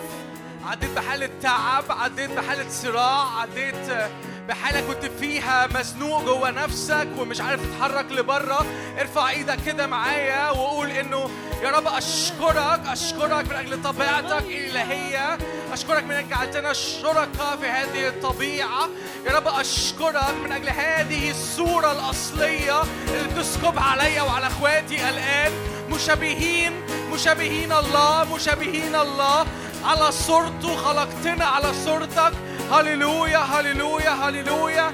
عديت 0.66 0.90
بحالة 0.90 1.30
تعب 1.42 1.84
عديت 1.90 2.30
بحالة 2.32 2.70
صراع 2.70 3.40
عديت 3.40 4.10
بحالة 4.48 4.82
كنت 4.94 5.06
فيها 5.06 5.68
مزنوق 5.76 6.24
جوه 6.24 6.52
نفسك 6.52 7.08
ومش 7.18 7.42
عارف 7.42 7.62
تتحرك 7.62 8.12
لبره 8.12 8.66
ارفع 9.00 9.30
إيدك 9.30 9.58
كده 9.66 9.88
معايا 9.88 10.50
وقول 10.50 10.92
إنه 10.92 11.30
يا 11.64 11.70
رب 11.72 11.88
أشكرك 11.88 12.82
أشكرك 12.88 13.50
من 13.50 13.56
أجل 13.56 13.84
طبيعتك 13.84 14.44
الإلهية 14.46 15.38
أشكرك 15.74 16.04
من 16.04 16.12
انك 16.12 16.26
جعلتنا 16.26 16.74
شركاء 16.74 17.58
في 17.62 17.68
هذه 17.68 18.08
الطبيعة. 18.08 18.90
يا 19.26 19.32
رب 19.32 19.48
أشكرك 19.48 20.34
من 20.46 20.52
أجل 20.52 20.70
هذه 20.70 21.30
الصورة 21.32 21.92
الأصلية 21.92 22.82
اللي 22.82 23.28
بتسكب 23.36 23.80
عليا 23.80 24.22
وعلى 24.22 24.48
أخواتي 24.48 25.10
الآن 25.10 25.52
مشابهين 25.92 26.74
مشابهين 27.24 27.72
الله 27.72 28.36
مشابهين 28.36 28.96
الله. 28.96 29.46
على 29.86 30.12
صورته 30.12 30.76
خلقتنا 30.76 31.46
على 31.46 31.74
صورتك. 31.86 32.34
هللويا 32.72 33.38
هللويا 33.38 34.10
هللويا. 34.10 34.92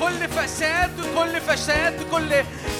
كل 0.00 0.28
فساد 0.28 0.90
كل 1.16 1.40
فساد 1.40 2.02
كل 2.10 2.34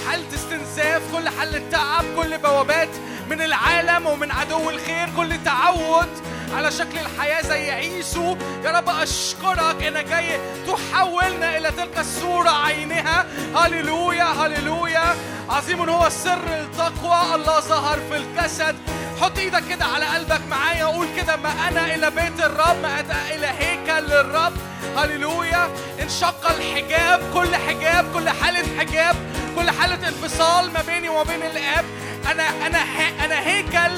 حالة 0.08 0.34
استنزاف 0.34 1.02
كل 1.12 1.28
حالة 1.28 1.62
تعب 1.70 2.04
كل 2.16 2.38
بوابات 2.38 2.88
من 3.30 3.42
العالم 3.42 4.06
ومن 4.06 4.30
عدو 4.30 4.70
الخير 4.70 5.08
كل 5.16 5.44
تعود 5.44 6.08
على 6.56 6.70
شكل 6.70 6.98
الحياة 6.98 7.42
زي 7.42 7.70
عيسو. 7.70 8.36
يا 8.64 8.70
رب 8.70 8.88
أشكرك 8.88 9.82
إنك 9.82 10.04
جاي 10.04 10.40
تحولنا 10.66 11.58
إلى 11.58 11.70
تلك 11.70 11.98
الصورة 11.98 12.50
عينها. 12.50 13.26
هللويا 13.56 14.24
هللويا. 14.24 15.14
عظيم 15.52 15.90
هو 15.90 16.08
سر 16.08 16.60
التقوى. 16.60 17.34
الله 17.34 17.60
ظهر 17.60 17.98
في 18.10 18.16
الجسد. 18.16 18.76
حط 19.20 19.38
إيدك 19.38 19.62
كده 19.68 19.84
على 19.84 20.04
قلبك 20.04 20.40
معايا. 20.50 20.84
وقول 20.84 21.06
كده 21.16 21.36
ما 21.36 21.68
أنا 21.68 21.94
إلى 21.94 22.10
بيت 22.10 22.40
الرب 22.40 22.82
ما 22.82 23.00
أنا 23.00 23.34
إلى 23.34 23.46
هيكل 23.46 24.06
للرب. 24.06 24.52
هللويا. 24.96 25.68
انشق 26.02 26.50
الحجاب. 26.50 27.20
كل 27.34 27.56
حجاب 27.56 28.12
كل 28.14 28.28
حالة 28.28 28.78
حجاب 28.78 29.16
كل 29.56 29.70
حالة 29.70 30.08
انفصال 30.08 30.72
ما 30.72 30.82
بيني 30.82 31.08
وما 31.08 31.22
بين 31.22 31.42
الآب. 31.42 31.84
أنا 32.30 32.66
أنا 32.66 32.78
أنا 33.24 33.40
هيكل. 33.40 33.94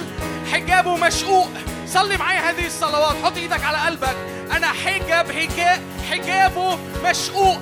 حجابه 0.53 0.97
مشقوق. 0.97 1.51
صلي 1.87 2.17
معايا 2.17 2.51
هذه 2.51 2.67
الصلوات. 2.67 3.17
حط 3.25 3.37
إيدك 3.37 3.65
على 3.65 3.79
قلبك. 3.79 4.17
أنا 4.57 4.67
حجاب 4.67 5.33
حجاب 5.33 5.83
حجابه 6.11 6.79
مشقوق. 7.05 7.61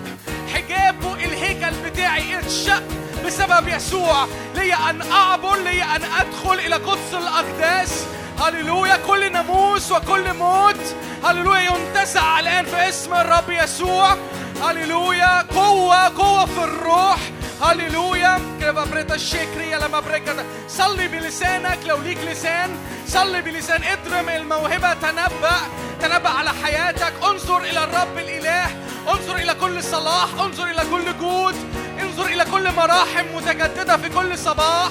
حجابه 0.54 1.14
الهيكل 1.14 1.90
بتاعي 1.90 2.38
اتشق 2.38 2.82
بسبب 3.26 3.68
يسوع. 3.68 4.26
لي 4.54 4.74
أن 4.74 5.12
اعبر 5.12 5.56
لي 5.56 5.82
أن 5.82 6.02
أدخل 6.20 6.58
إلى 6.58 6.74
قدس 6.74 7.14
الاقداس 7.14 8.04
هللويا. 8.40 8.96
كل 9.06 9.32
ناموس 9.32 9.92
وكل 9.92 10.32
موت. 10.32 10.94
هللويا. 11.24 11.60
ينتزع 11.60 12.40
الآن 12.40 12.64
في 12.64 12.88
اسم 12.88 13.14
الرب 13.14 13.50
يسوع. 13.50 14.16
هللويا. 14.62 15.42
قوة 15.42 16.08
قوة 16.08 16.46
في 16.46 16.64
الروح. 16.64 17.18
هللويا. 17.62 18.40
كيف 18.60 18.78
بريتا 18.78 19.14
الشكرية 19.14 19.78
لما 19.78 20.00
بريكا 20.00 20.44
صلي 20.68 21.08
بلسانك 21.08 21.78
لو 21.86 21.96
ليك 21.96 22.18
لسان. 22.18 22.76
صلي 23.08 23.42
بلسان. 23.42 23.82
اضرم 23.84 24.28
الموهبة. 24.28 24.94
تنبأ. 24.94 25.56
تنبأ 26.00 26.28
على 26.28 26.50
حياتك. 26.64 27.12
انظر 27.24 27.58
إلى 27.58 27.84
الرب 27.84 28.18
الإله. 28.18 28.66
انظر 29.08 29.36
إلى 29.36 29.54
كل 29.54 29.84
صلاح. 29.84 30.28
انظر 30.40 30.64
إلى 30.64 30.82
كل 30.90 31.18
جود. 31.18 31.56
انظر 32.02 32.26
إلى 32.26 32.44
كل 32.44 32.72
مراحم 32.72 33.26
متجددة 33.34 33.96
في 33.96 34.08
كل 34.08 34.38
صباح. 34.38 34.90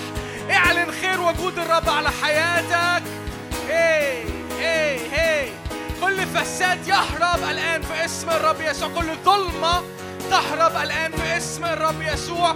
اعلن 0.52 0.92
خير 1.02 1.22
وجود 1.22 1.60
الرب 1.60 1.90
على 1.90 2.10
حياتك. 2.24 3.04
هي 3.68 4.24
هي 4.60 5.00
هي 5.12 5.50
كل 6.02 6.26
فساد 6.26 6.88
يهرب 6.88 7.44
الآن 7.50 7.82
في 7.82 8.06
اسم 8.06 8.30
الرب 8.30 8.62
يسوع. 8.62 8.90
كل 8.90 9.16
ظلمة 9.26 9.84
تهرب 10.30 10.76
الآن 10.76 11.12
في 11.12 11.38
اسم 11.38 11.66
الرب 11.66 12.02
يسوع. 12.02 12.56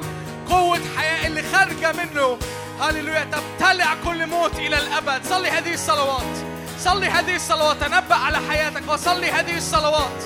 قوة 0.50 0.80
حياة 0.98 1.28
اللي 1.28 1.44
خارجة 1.54 1.92
منه. 1.92 2.38
هللويا 2.82 3.28
تبتلع 3.32 3.96
كل 4.06 4.28
موت 4.28 4.56
إلى 4.60 4.78
الأبد. 4.78 5.26
صلي 5.26 5.50
هذه 5.50 5.74
الصلوات. 5.74 6.38
صلي 6.80 7.08
هذه 7.08 7.36
الصلوات. 7.36 7.78
تنبأ 7.78 8.16
على 8.16 8.38
حياتك 8.50 8.84
وصلي 8.88 9.32
هذه 9.32 9.58
الصلوات. 9.58 10.24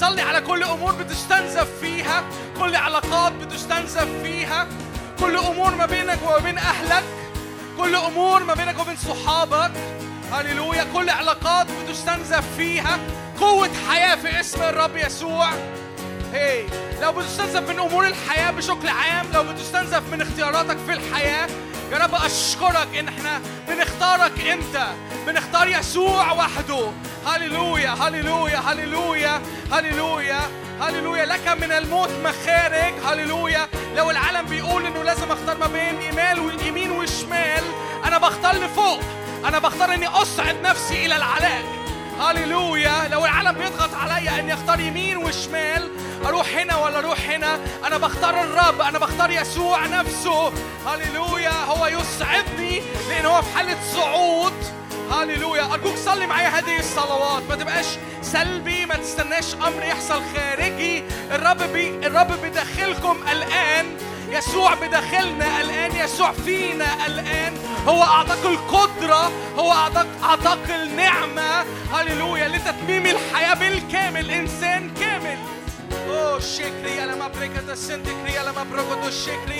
صلي 0.00 0.22
على 0.22 0.40
كل 0.40 0.62
أمور 0.62 0.92
بتستنزف 0.92 1.68
فيها. 1.80 2.24
كل 2.58 2.76
علاقات 2.76 3.32
بتستنزف 3.32 4.08
فيها. 4.22 4.66
كل 5.20 5.36
أمور 5.36 5.74
ما 5.74 5.86
بينك 5.86 6.18
وما 6.22 6.38
بين 6.38 6.58
أهلك. 6.58 7.04
كل 7.78 7.94
أمور 7.94 8.44
ما 8.44 8.54
بينك 8.54 8.78
وبين 8.78 8.96
صحابك. 8.96 9.70
هللويا. 10.32 10.86
كل 10.94 11.10
علاقات 11.10 11.66
بتستنزف 11.70 12.44
فيها. 12.56 12.98
قوة 13.40 13.70
حياة 13.88 14.16
في 14.16 14.40
اسم 14.40 14.62
الرب 14.62 14.96
يسوع. 14.96 15.48
هي. 16.36 16.66
لو 17.02 17.12
بتستنزف 17.12 17.68
من 17.68 17.78
أمور 17.78 18.06
الحياة 18.06 18.50
بشكل 18.50 18.88
عام 18.88 19.26
لو 19.34 19.42
بتستنزف 19.42 20.02
من 20.12 20.20
اختياراتك 20.20 20.76
في 20.86 20.92
الحياة 20.92 21.48
يا 21.92 21.98
رب 21.98 22.14
أشكرك 22.14 22.96
إن 22.98 23.08
إحنا 23.08 23.40
بنختارك 23.68 24.40
أنت 24.40 24.86
بنختار 25.26 25.68
يسوع 25.68 26.32
وحده. 26.32 26.90
هللويا 27.26 27.90
هللويا 27.90 28.58
هللويا 28.58 29.42
هللويا 29.72 30.40
هللويا. 30.80 31.24
لك 31.24 31.48
من 31.48 31.72
الموت 31.72 32.10
مخارج. 32.24 32.94
هللويا. 33.06 33.68
لو 33.96 34.10
العالم 34.10 34.46
بيقول 34.46 34.86
إنه 34.86 35.02
لازم 35.02 35.32
أختار 35.32 35.56
ما 35.58 35.66
بين 35.66 36.02
يمال 36.02 36.40
واليمين 36.40 36.90
والشمال 36.90 37.64
أنا 38.04 38.18
بختار 38.18 38.54
لفوق. 38.56 39.00
أنا 39.44 39.58
بختار 39.58 39.94
إني 39.94 40.06
اصعد 40.06 40.56
نفسي 40.62 41.06
إلى 41.06 41.16
العلاج. 41.16 41.64
هللويا. 42.20 43.08
لو 43.08 43.24
العالم 43.24 43.52
بيضغط 43.52 43.94
عليا 43.94 44.40
اني 44.40 44.54
اختار 44.54 44.80
يمين 44.80 45.16
وشمال 45.16 45.90
أروح 46.26 46.48
هنا 46.56 46.76
ولا 46.76 46.98
أروح 46.98 47.18
هنا؟ 47.30 47.58
أنا 47.86 47.98
بختار 47.98 48.40
الرب 48.40 48.80
أنا 48.80 48.98
بختار 48.98 49.30
يسوع 49.30 49.86
نفسه. 49.86 50.52
هللويا. 50.86 51.64
هو 51.64 51.86
يسعدني 51.86 52.82
لأن 53.08 53.26
هو 53.26 53.42
في 53.42 53.56
حالة 53.56 53.76
صعود. 53.94 54.54
هللويا. 55.12 55.72
أرجوك 55.72 55.96
صلي 55.96 56.26
معايا 56.26 56.48
هذه 56.48 56.78
الصلوات. 56.78 57.42
ما 57.48 57.54
تبقاش 57.54 57.86
سلبي 58.22 58.86
ما 58.86 58.96
تستناش 58.96 59.54
أمر 59.54 59.82
يحصل 59.82 60.22
خارجي. 60.34 61.04
الرب 61.30 61.72
بي 61.72 62.06
الرب 62.06 62.32
بداخلكم 62.42 63.16
الآن. 63.32 63.86
يسوع 64.30 64.74
بداخلنا 64.74 65.60
الآن 65.60 65.96
يسوع 65.96 66.32
فينا 66.32 67.06
الآن. 67.06 67.58
هو 67.88 68.02
أعطاك 68.02 68.44
القدرة 68.44 69.30
هو 69.58 69.72
أعطاك 69.72 70.06
أعطاك 70.22 70.70
النعمة. 70.70 71.64
هللويا. 71.92 72.48
لتتميم 72.48 73.06
الحياة 73.06 73.54
بالكامل 73.54 74.30
إنسان 74.30 74.90
كامل. 75.00 75.38
أو 76.10 76.40
شكري. 76.40 76.96
يا 76.96 77.06
لما 77.06 77.28
بريكت 77.28 77.68
السندكري 77.68 78.32
يا 78.32 78.42
لما 78.42 78.66
بريكت 78.72 79.06
الشكري. 79.06 79.58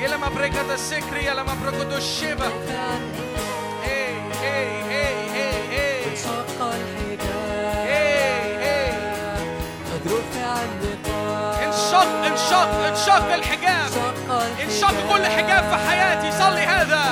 يا 0.00 0.08
لما 0.08 0.28
بريكت 0.28 0.70
السكري 0.70 1.24
يا 1.24 1.34
لما 1.34 1.54
بريكت 1.62 1.92
الشبه 1.92 2.52
إيه 3.84 4.16
إيه 4.42 4.90
إيه 4.90 5.34
إيه 5.34 5.70
إيه 5.70 7.01
انشق 11.82 12.24
انشق 12.26 12.84
انشق 12.86 13.34
الحجاب. 13.34 13.90
انشق 14.64 14.94
كل 15.12 15.26
حجاب 15.26 15.64
في 15.64 15.90
حياتي. 15.90 16.32
صلي 16.38 16.60
هذا. 16.60 17.02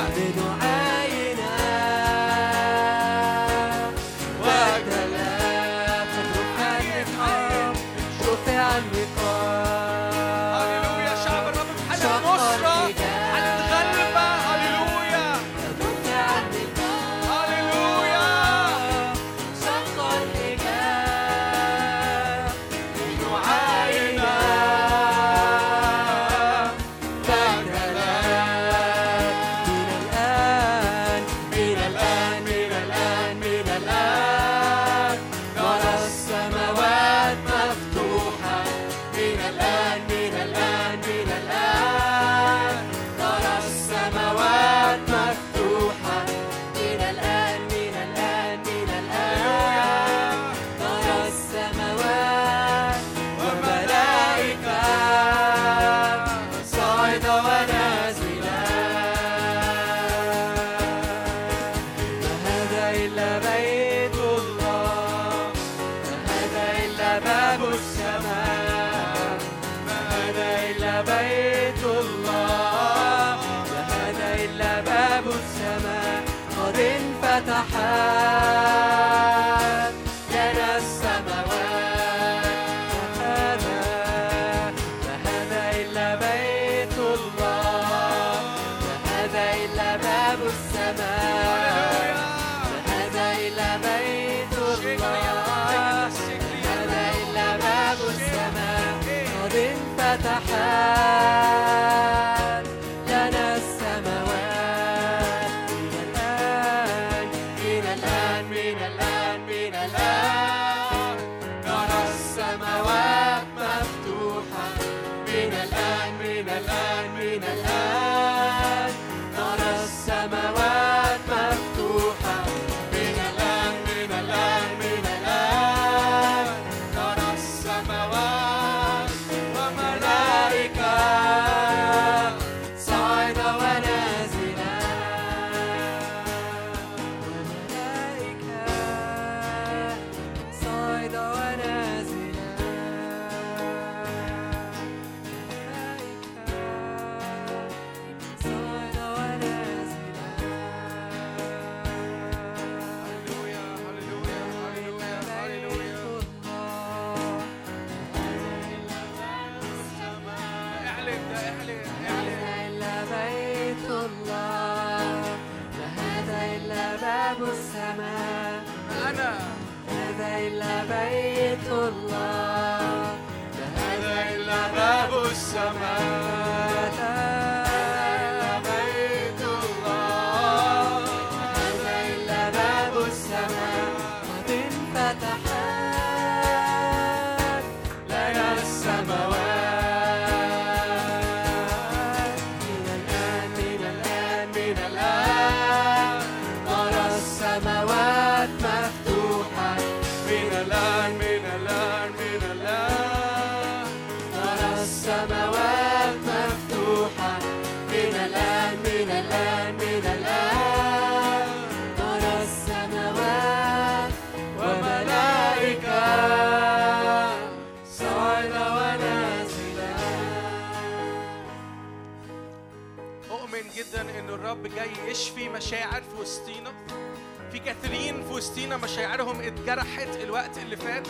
مشاعرهم 229.00 229.40
اتجرحت 229.40 230.08
الوقت 230.22 230.58
اللي 230.58 230.76
فات. 230.76 231.06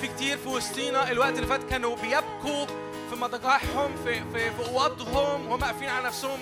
في 0.00 0.08
كتير 0.08 0.38
في 0.38 0.48
وسطينا 0.48 1.10
الوقت 1.10 1.34
اللي 1.34 1.46
فات 1.46 1.60
كانوا 1.70 1.96
بيبكوا 1.96 2.66
في 3.10 3.16
مضاجعهم 3.16 3.96
في 4.04 4.14
في 4.32 4.50
في 4.50 4.68
أوضهم 4.68 5.48
وهم 5.48 5.64
قافلين 5.64 5.90
على 5.90 6.06
نفسهم 6.06 6.38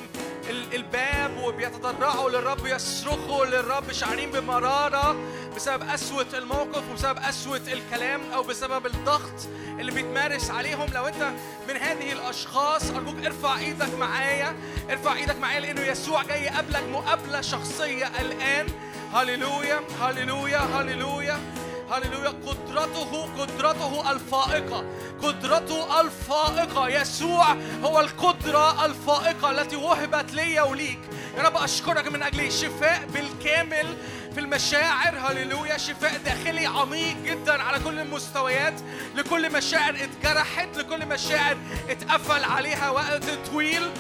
ال- 0.51 0.75
الباب 0.75 1.37
وبيتضرعوا 1.43 2.31
للرب 2.31 2.67
يصرخوا 2.67 3.45
للرب 3.47 3.93
شعرين 3.93 4.31
بمرارة 4.31 5.17
بسبب 5.57 5.83
قسوه 5.83 6.27
الموقف 6.35 6.83
وبسبب 6.91 7.19
قسوه 7.19 7.57
الكلام 7.73 8.21
أو 8.35 8.43
بسبب 8.43 8.87
الضغط 8.87 9.49
اللي 9.81 9.93
بيتمارس 9.93 10.51
عليهم. 10.51 10.87
لو 10.95 11.07
أنت 11.07 11.31
من 11.69 11.77
هذه 11.77 12.13
الأشخاص 12.13 12.91
أرجوك 12.91 13.27
ارفع 13.27 13.59
إيدك 13.59 13.95
معايا 13.99 14.57
ارفع 14.91 15.17
إيدك 15.17 15.37
معايا 15.39 15.61
لأنه 15.61 15.81
يسوع 15.81 16.23
جاي 16.23 16.43
يقابلك 16.43 16.83
مقابلة 16.93 17.41
شخصية 17.41 18.07
الآن. 18.21 18.67
هللويا 19.15 19.81
هللويا 20.01 20.59
هللويا 20.59 21.41
هللويا. 21.91 22.29
قدرته 22.29 23.29
قدرته 23.39 24.13
الفائقة 24.13 24.85
قدرته 25.23 26.01
الفائقة. 26.01 26.89
يسوع 26.89 27.57
هو 27.85 28.01
القدرة 28.01 28.87
الفائقة 28.87 29.51
التي 29.51 29.77
وهبت 29.77 30.33
لي 30.33 30.61
وليك. 30.61 30.99
يا 31.37 31.43
رب 31.43 31.57
أشكرك 31.57 32.09
من 32.09 32.23
أجل 32.23 32.53
شفاء 32.53 33.07
بالكامل 33.15 33.97
في 34.35 34.41
المشاعر. 34.41 35.19
هللويا. 35.19 35.79
شفاء 35.79 36.21
داخلي 36.25 36.67
عميق 36.67 37.17
جدا 37.25 37.63
على 37.63 37.85
كل 37.85 37.99
المستويات. 37.99 38.75
لكل 39.15 39.53
مشاعر 39.53 39.95
اتجرحت 39.95 40.77
لكل 40.77 41.07
مشاعر 41.07 41.57
اتقفل 41.89 42.45
عليها 42.45 42.91
وقت 42.91 43.25
طويل. 43.51 43.91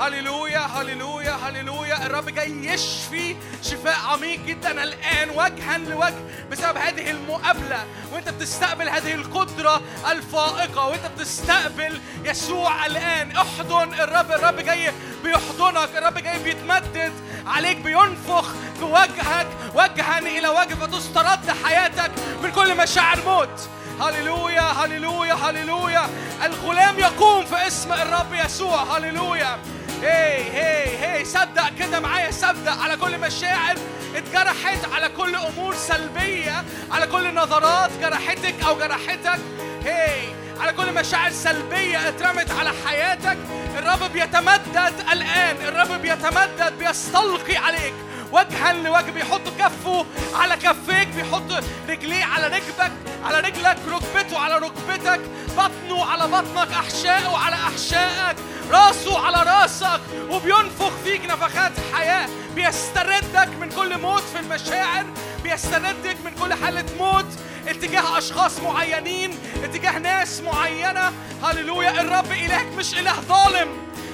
هللويا 0.00 0.58
هللويا 0.58 1.32
هللويا. 1.32 2.06
الرب 2.06 2.28
جاي 2.28 2.50
يشفي 2.66 3.36
شفاء 3.62 3.96
عميق 4.12 4.40
جدا 4.40 4.82
الآن 4.82 5.30
وجها 5.30 5.78
لوجه 5.78 6.14
بسبب 6.50 6.76
هذه 6.76 7.10
المقابلة. 7.10 7.84
وأنت 8.12 8.28
بتستقبل 8.28 8.88
هذه 8.88 9.14
القدرة 9.14 9.80
الفائقة 10.10 10.86
وأنت 10.86 11.06
بتستقبل 11.16 12.00
يسوع 12.24 12.86
الآن. 12.86 13.36
احضن 13.36 13.94
الرب 13.94 14.32
الرب 14.32 14.56
جاي 14.56 14.92
بيحضنك 15.24 15.88
الرب 15.96 16.18
جاي 16.18 16.38
بيتمدد 16.38 17.12
عليك 17.46 17.76
بينفخ 17.76 18.44
في 18.78 18.84
وجهك 18.84 19.46
وجها 19.74 20.18
إلى 20.18 20.48
وجه 20.48 20.74
فتسترد 20.74 21.50
حياتك 21.64 22.10
من 22.42 22.50
كل 22.50 22.76
مشاعر 22.76 23.18
موت. 23.26 23.68
هللويا 24.00 24.62
هللويا 24.62 25.34
هللويا. 25.34 26.08
الغلام 26.44 26.98
يقوم 26.98 27.44
في 27.44 27.66
اسم 27.66 27.92
الرب 27.92 28.34
يسوع. 28.44 28.96
هللويا. 28.96 29.58
هي 30.02 30.50
هي 30.52 30.98
هي 31.18 31.24
صدق 31.24 31.68
كده 31.78 32.00
معايا 32.00 32.30
صدق 32.30 32.82
على 32.82 32.96
كل 32.96 33.18
مشاعر 33.18 33.76
اتجرحت 34.16 34.92
على 34.92 35.08
كل 35.08 35.36
أمور 35.36 35.74
سلبية 35.74 36.64
على 36.90 37.06
كل 37.06 37.34
نظرات 37.34 37.90
جرحتك 38.00 38.54
أو 38.66 38.78
جرحتك. 38.78 39.38
هي 39.84 40.28
على 40.60 40.72
كل 40.72 40.94
مشاعر 40.94 41.30
سلبية 41.30 42.08
اترمت 42.08 42.50
على 42.50 42.70
حياتك. 42.86 43.38
الرب 43.78 44.12
بيتمدد 44.12 44.94
الآن 45.12 45.56
الرب 45.68 46.02
بيتمدد 46.02 46.72
بيستلقي 46.78 47.56
عليك. 47.56 47.94
وجها 48.36 48.72
لوجه 48.72 49.10
بيحط 49.10 49.40
كفه 49.58 50.06
على 50.34 50.56
كفيك 50.56 51.08
بيحط 51.08 51.64
رجليه 51.88 52.24
على 52.24 52.46
ركبك 52.46 52.92
على 53.24 53.40
رجلك 53.40 53.76
ركبته 53.88 54.38
على 54.38 54.58
ركبتك 54.58 55.20
بطنه 55.56 56.04
على 56.04 56.26
بطنك 56.26 56.72
أحشائه 56.72 57.36
على 57.36 57.54
أحشائك 57.56 58.36
راسه 58.70 59.26
على 59.26 59.50
راسك 59.50 60.00
وبينفخ 60.30 60.92
فيك 61.04 61.24
نفخات 61.24 61.72
حياة 61.92 62.28
بيستردك 62.54 63.48
من 63.60 63.68
كل 63.76 63.98
موت 63.98 64.22
في 64.22 64.40
المشاعر 64.40 65.04
بيستردك 65.42 66.16
من 66.24 66.30
كل 66.42 66.54
حالة 66.54 66.84
موت 66.98 67.26
اتجاه 67.68 68.18
أشخاص 68.18 68.58
معينين 68.60 69.38
اتجاه 69.64 69.98
ناس 69.98 70.40
معينة. 70.40 71.12
هللويا 71.42 72.00
الرب 72.00 72.32
إلهك 72.32 72.66
مش 72.78 72.94
إله 72.98 73.12
ظالم. 73.20 73.68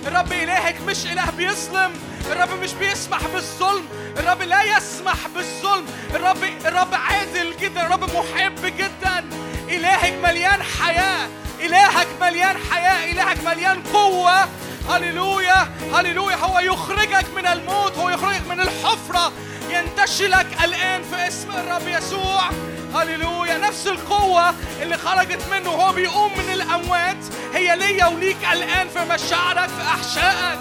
الرب 0.06 0.32
إلهك 0.32 0.80
مش 0.86 1.06
إله 1.06 1.30
بيظلم 1.30 1.92
الرب 2.30 2.60
مش 2.62 2.72
بيسمح 2.72 3.20
بالظلم 3.34 3.84
الرب 4.18 4.42
لا 4.42 4.76
يسمح 4.76 5.28
بالظلم 5.34 5.86
الرب 6.14 6.44
الرب 6.66 6.94
عادل 6.94 7.54
جدا 7.60 7.86
الرب 7.86 8.04
محب 8.04 8.66
جدا. 8.66 9.24
إلهك 9.68 10.12
مليان 10.22 10.62
حياة 10.62 11.28
إلهك 11.60 12.06
مليان 12.20 12.56
حياة 12.70 13.12
إلهك 13.12 13.44
مليان 13.44 13.82
قوة. 13.82 14.48
هللويا 14.88 15.68
هللويا. 15.94 16.36
هو 16.36 16.58
يخرجك 16.58 17.26
من 17.36 17.46
الموت 17.46 17.98
هو 17.98 18.10
يخرجك 18.10 18.46
من 18.48 18.60
الحفرة. 18.60 19.32
ينتشلك 19.70 20.46
الآن 20.64 21.02
في 21.02 21.28
اسم 21.28 21.50
الرب 21.50 21.88
يسوع. 21.88 22.50
هللويا. 22.94 23.58
نفس 23.58 23.86
القوة 23.86 24.54
اللي 24.82 24.96
خرجت 24.96 25.42
منه. 25.50 25.70
وهو 25.70 25.92
بيقوم 25.92 26.32
من 26.38 26.52
الأموات. 26.52 27.16
هي 27.54 27.76
ليا 27.76 28.06
وليك 28.06 28.36
الآن 28.52 28.88
في 28.88 29.04
مشاعرك 29.14 29.68
في 29.68 29.82
أحشائك. 29.82 30.58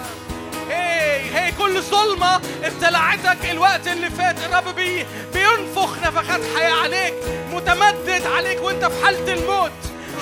هي 0.70 1.20
هي 1.34 1.52
كل 1.52 1.82
ظلمة 1.82 2.40
ابتلعتك 2.64 3.50
الوقت 3.50 3.88
اللي 3.88 4.10
فات. 4.10 4.36
الرب 4.38 4.74
بي 4.74 5.06
بينفخ 5.34 5.98
نفخات 5.98 6.40
حياة 6.56 6.72
عليك 6.82 7.14
متمدد 7.52 8.26
عليك 8.26 8.62
وانت 8.62 8.84
في 8.84 9.04
حالة 9.04 9.32
الموت. 9.32 9.72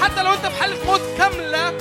حتى 0.03 0.23
لو 0.23 0.33
انت 0.33 0.47
في 0.47 0.63
حالة 0.63 0.85
موت 0.87 1.03
كاملة. 1.19 1.75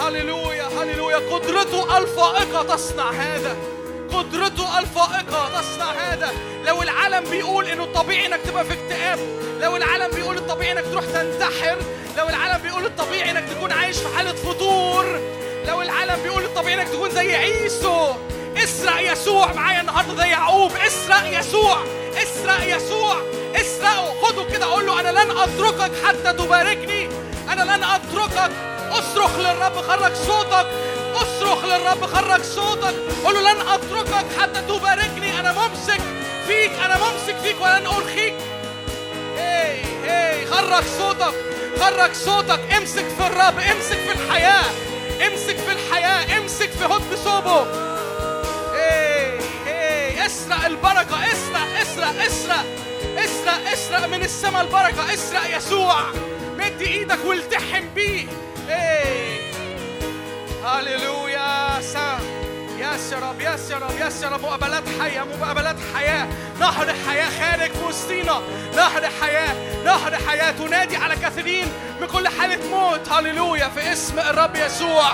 هللويا 0.00 0.64
هللويا. 0.64 1.16
قدرته 1.16 1.98
ألفائقة 1.98 2.62
تصنع 2.62 3.10
هذا. 3.10 3.56
قدرته 4.12 4.78
الفائقة. 4.78 5.60
تصنع 5.60 5.92
هذا. 5.92 6.30
لو 6.64 6.82
العالم 6.82 7.30
بيقول 7.30 7.66
إنه 7.66 7.84
الطبيعي 7.84 8.26
إنك 8.26 8.40
تبقى 8.40 8.64
في 8.64 8.72
اكتئاب 8.72 9.18
لو 9.60 9.76
العالم 9.76 10.16
بيقول 10.16 10.36
الطبيعي 10.36 10.72
إنك 10.72 10.84
تروح 10.92 11.04
تنتحر 11.04 11.76
لو 12.18 12.28
العالم 12.28 12.62
بيقول 12.62 12.86
الطبيعي 12.86 13.30
إنك 13.30 13.44
تكون 13.48 13.72
عايش 13.72 13.96
في 13.96 14.16
حالة 14.16 14.32
فتور 14.32 15.20
لو 15.68 15.82
العالم 15.82 16.22
بيقول 16.22 16.44
الطبيعي 16.44 16.74
إنك 16.74 16.88
تكون 16.88 17.10
زي 17.10 17.36
عيسو. 17.36 18.14
إسرق 18.56 19.12
يسوع 19.12 19.52
معايا 19.52 19.80
النهارده 19.80 20.14
زي 20.14 20.28
يعقوب. 20.28 20.72
إسرق 20.86 21.38
يسوع. 21.38 21.84
إسرق 22.22 22.76
يسوع. 22.76 23.16
إسرقه. 23.56 24.14
خده 24.22 24.44
كده 24.44 24.66
قول 24.66 24.86
له 24.86 25.00
أنا 25.00 25.08
لن 25.08 25.30
أتركك 25.30 25.92
حتى 26.04 26.32
تباركني. 26.32 27.08
أنا 27.52 27.62
لن 27.62 27.84
أتركك. 27.84 28.50
أصرخ 28.90 29.38
للرب 29.38 29.76
خرج 29.88 30.14
صوتك. 30.14 30.66
اصرخ 31.22 31.64
للرب 31.64 32.06
خرج 32.06 32.42
صوتك. 32.42 32.94
قول 33.24 33.34
له 33.34 33.52
لن 33.52 33.68
أتركك 33.68 34.26
حتى 34.40 34.62
تباركني. 34.62 35.40
أنا 35.40 35.52
ممسك 35.52 36.00
فيك 36.46 36.72
أنا 36.84 36.98
ممسك 36.98 37.36
فيك 37.42 37.60
ولن 37.60 37.86
ارخيك 37.86 38.34
هي 39.36 39.80
هي 40.04 40.46
خرج 40.46 40.84
صوتك. 40.98 41.34
خرج 41.80 42.12
صوتك. 42.12 42.60
امسك 42.76 43.04
في 43.18 43.26
الرب 43.26 43.58
امسك 43.58 43.96
في 43.96 44.12
الحياة. 44.12 44.64
امسك 45.26 45.56
في 45.56 45.72
الحياة 45.72 46.38
امسك 46.38 46.70
في 46.70 46.84
هد 46.84 47.18
صوبه. 47.24 47.66
هي 48.74 49.38
هي 49.66 50.26
اسرق 50.26 50.64
البركة. 50.64 51.24
اسرق 51.32 51.80
اسرق 51.82 52.22
اسرق. 52.26 52.64
اسرق 53.18 53.72
اسرق 53.72 54.06
من 54.06 54.22
السماء 54.22 54.62
البركة. 54.62 55.14
اسرق 55.14 55.56
يسوع. 55.56 56.00
مد 56.58 56.82
إيدك 56.82 57.18
والتحم 57.24 57.88
بيه. 57.94 58.26
هي 58.68 59.47
هللويا 60.68 61.80
سام 61.80 62.37
يس 62.78 63.12
يا 63.12 63.18
رب 63.18 63.40
يس 63.40 63.70
يا 63.70 63.76
رب 63.76 64.06
يس 64.06 64.22
يا 64.22 64.28
رب 64.28 64.42
مقابلات 64.42 64.82
حية 65.00 65.24
مقابلات 65.40 65.76
حياة. 65.94 66.28
نهر 66.60 66.94
حياة 67.08 67.28
خارج 67.40 67.70
في 67.70 67.84
وسطينا 67.88 68.40
نهر 68.76 69.08
حياة 69.22 69.54
نهر 69.84 70.16
حياة. 70.28 70.50
تنادي 70.50 70.96
على 70.96 71.16
كثيرين 71.16 71.72
من 72.00 72.06
كل 72.06 72.28
حالة 72.28 72.58
موت. 72.70 73.08
هللويا. 73.08 73.68
في 73.68 73.92
اسم 73.92 74.18
الرب 74.18 74.56
يسوع. 74.56 75.10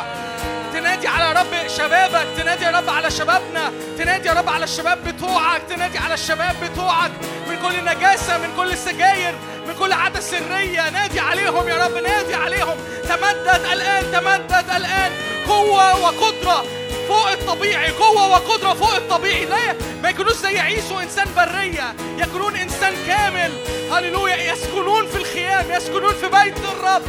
تنادي 0.72 1.08
على 1.08 1.40
رب 1.40 1.68
شبابك. 1.68 2.26
تنادي 2.36 2.64
يا 2.64 2.70
رب 2.70 2.90
على 2.90 3.10
شبابنا. 3.10 3.72
تنادي 3.98 4.28
يا 4.28 4.32
رب 4.32 4.48
على 4.48 4.64
الشباب 4.64 4.98
بتوعك. 5.04 5.62
تنادي 5.68 5.98
على 5.98 6.14
الشباب 6.14 6.56
بتوعك. 6.62 7.12
من 7.48 7.56
كل 7.56 7.84
نجاسة 7.84 8.38
من 8.38 8.56
كل 8.56 8.78
سجاير 8.78 9.34
من 9.66 9.74
كل 9.74 9.92
عادة 9.92 10.20
سرية. 10.20 10.90
نادي 10.90 11.20
عليهم 11.20 11.68
يا 11.68 11.84
رب 11.84 11.94
نادي 11.94 12.34
عليهم. 12.34 12.76
تمدد 13.08 13.64
الآن 13.72 14.12
تمدد 14.12 14.70
الآن. 14.76 15.12
قوة 15.48 16.00
وقدرة. 16.02 16.64
فوق 17.08 17.30
الطبيعي 17.30 17.90
قوة 17.90 18.28
وقدرة 18.28 18.74
فوق 18.74 18.94
الطبيعي. 18.94 19.44
لا 19.44 19.74
ما 20.02 20.08
يكونوش 20.08 20.36
زي 20.36 20.58
عيسو 20.58 21.00
إنسان 21.00 21.26
برية 21.36 21.94
يكونون 22.18 22.56
إنسان 22.56 22.94
كامل. 23.06 23.52
هللويا 23.92 24.52
يسكنون 24.52 25.06
في 25.06 25.16
الخيام 25.16 25.64
يسكنون 25.70 26.14
في 26.14 26.28
بيت 26.28 26.58
الرب. 26.58 27.02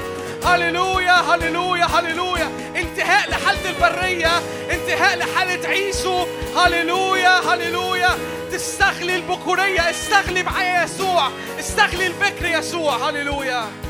هللويا 0.46 1.14
هللويا 1.14 1.86
هللويا. 1.86 2.52
انتهاء 2.76 3.30
لحالة 3.30 3.70
البرية 3.70 4.32
انتهاء 4.72 5.18
لحالة 5.18 5.68
عيسو. 5.68 6.26
هللويا 6.58 7.54
هللويا. 7.54 8.18
تستغلي 8.52 9.16
البكورية 9.16 9.90
استغلي 9.90 10.44
معايا 10.44 10.84
يسوع 10.84 11.30
استغلي 11.60 12.08
البكر 12.08 12.46
يسوع. 12.46 13.10
هللويا. 13.10 13.85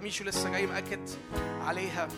وميشو 0.00 0.24
لسه 0.24 0.50
جاي 0.50 0.66
مأكد 0.66 1.10
عليها. 1.60 2.08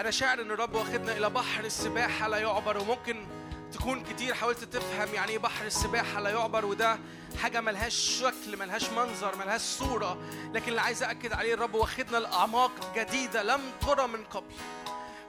أنا 0.00 0.10
شاعر 0.10 0.40
إن 0.40 0.50
الرب 0.50 0.74
واخدنا 0.74 1.16
إلى 1.16 1.30
بحر 1.30 1.64
السباحة 1.64 2.28
لا 2.28 2.38
يعبر 2.38 2.78
وممكن 2.78 3.26
تكون 3.72 4.02
كتير 4.02 4.34
حاولت 4.34 4.64
تفهم 4.64 5.14
يعني 5.14 5.32
إيه 5.32 5.38
بحر 5.38 5.66
السباحة 5.66 6.20
لا 6.20 6.30
يعبر 6.30 6.64
وده 6.64 6.98
حاجة 7.42 7.60
ملهاش 7.60 7.94
شكل 7.94 8.56
ملهاش 8.58 8.90
منظر 8.90 9.36
ملهاش 9.36 9.60
صورة. 9.60 10.18
لكن 10.54 10.68
اللي 10.68 10.80
عايز 10.80 11.02
اكد 11.02 11.32
عليه 11.32 11.54
الرب 11.54 11.74
واخدنا 11.74 12.16
لأعماق 12.16 12.94
جديدة 12.96 13.42
لم 13.42 13.60
ترى 13.80 14.06
من 14.06 14.24
قبل. 14.24 14.54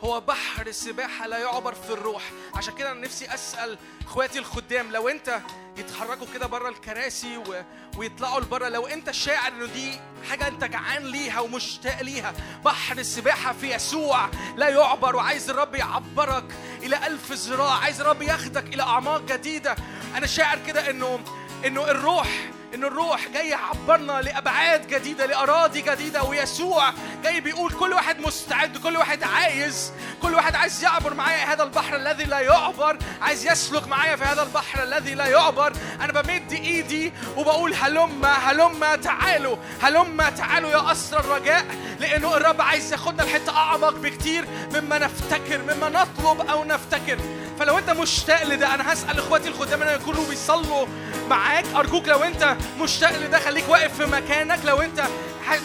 هو 0.05 0.19
بحر 0.21 0.67
السباحة 0.67 1.27
لا 1.27 1.37
يعبر 1.37 1.73
في 1.75 1.89
الروح. 1.89 2.23
عشان 2.55 2.75
كده 2.75 2.91
أنا 2.91 2.99
نفسي 2.99 3.33
أسأل 3.33 3.77
إخواتي 4.05 4.39
الخدام 4.39 4.91
لو 4.91 5.09
أنت 5.09 5.39
يتحركوا 5.77 6.27
كده 6.33 6.45
بره 6.47 6.69
الكراسي 6.69 7.37
و... 7.37 7.63
ويطلعوا 7.97 8.39
لبره 8.39 8.69
لو 8.69 8.87
أنت 8.87 9.11
شاعر 9.11 9.51
إنه 9.51 9.65
دي 9.65 9.99
حاجة 10.29 10.47
أنت 10.47 10.63
جعان 10.63 11.03
ليها 11.03 11.39
ومشتاق 11.39 12.01
ليها. 12.01 12.33
بحر 12.65 12.97
السباحة 12.97 13.53
في 13.53 13.75
يسوع 13.75 14.29
لا 14.55 14.69
يعبر 14.69 15.15
وعايز 15.15 15.49
الرب 15.49 15.75
يعبرك 15.75 16.45
إلى 16.83 17.07
ألف 17.07 17.31
ذراع 17.31 17.77
عايز 17.77 18.01
الرب 18.01 18.21
ياخدك 18.21 18.73
إلى 18.73 18.83
أعماق 18.83 19.21
جديدة. 19.21 19.75
أنا 20.15 20.27
شاعر 20.27 20.59
كده 20.67 20.89
إنه 20.89 21.19
إنه 21.65 21.91
الروح 21.91 22.27
ان 22.75 22.83
الروح 22.83 23.27
جاي 23.33 23.49
يعبرنا 23.49 24.21
لأبعاد 24.21 24.87
جديدة 24.87 25.25
لأراضي 25.25 25.81
جديدة 25.81 26.23
ويسوع 26.23 26.93
جاي 27.23 27.39
بيقول 27.41 27.71
كل 27.71 27.93
واحد 27.93 28.19
مستعد 28.19 28.77
كل 28.77 28.97
واحد 28.97 29.23
عايز 29.23 29.91
كل 30.21 30.33
واحد 30.35 30.55
عايز 30.55 30.83
يعبر 30.83 31.13
معايا 31.13 31.53
هذا 31.53 31.63
البحر 31.63 31.95
الذي 31.95 32.23
لا 32.23 32.39
يعبر 32.39 32.97
عايز 33.21 33.47
يسلك 33.51 33.87
معايا 33.87 34.15
في 34.15 34.23
هذا 34.23 34.43
البحر 34.43 34.83
الذي 34.83 35.15
لا 35.15 35.25
يعبر. 35.25 35.73
أنا 36.01 36.21
بمد 36.21 36.51
إيدي 36.53 37.13
وبقول 37.37 37.73
هلم 37.73 38.25
هلم 38.25 38.95
تعالوا 38.95 39.57
هلم 39.81 40.21
تعالوا 40.37 40.69
يا 40.69 40.91
اسر 40.91 41.19
الرجاء 41.19 41.65
لأنه 41.99 42.37
الرب 42.37 42.61
عايز 42.61 42.91
ياخدنا 42.91 43.23
لحتة 43.23 43.57
أعمق 43.57 43.93
بكتير 43.93 44.45
مما 44.73 44.97
نفتكر 44.97 45.61
مما 45.61 45.89
نطلب 45.89 46.49
أو 46.49 46.63
نفتكر. 46.63 47.17
فلو 47.59 47.77
انت 47.77 47.89
مشتاق 47.89 48.43
لده 48.43 48.73
أنا 48.75 48.93
هسأل 48.93 49.17
اخواتي 49.19 49.47
الخدام 49.47 49.83
ان 49.83 49.95
يكونوا 50.01 50.27
بيصلوا 50.29 50.87
معاك. 51.29 51.65
ارجوك 51.75 52.07
لو 52.07 52.23
انت 52.23 52.55
مشتاق 52.81 53.17
لده 53.17 53.39
خليك 53.39 53.69
واقف 53.69 54.01
في 54.01 54.05
مكانك. 54.11 54.59
لو 54.65 54.81
انت 54.81 55.03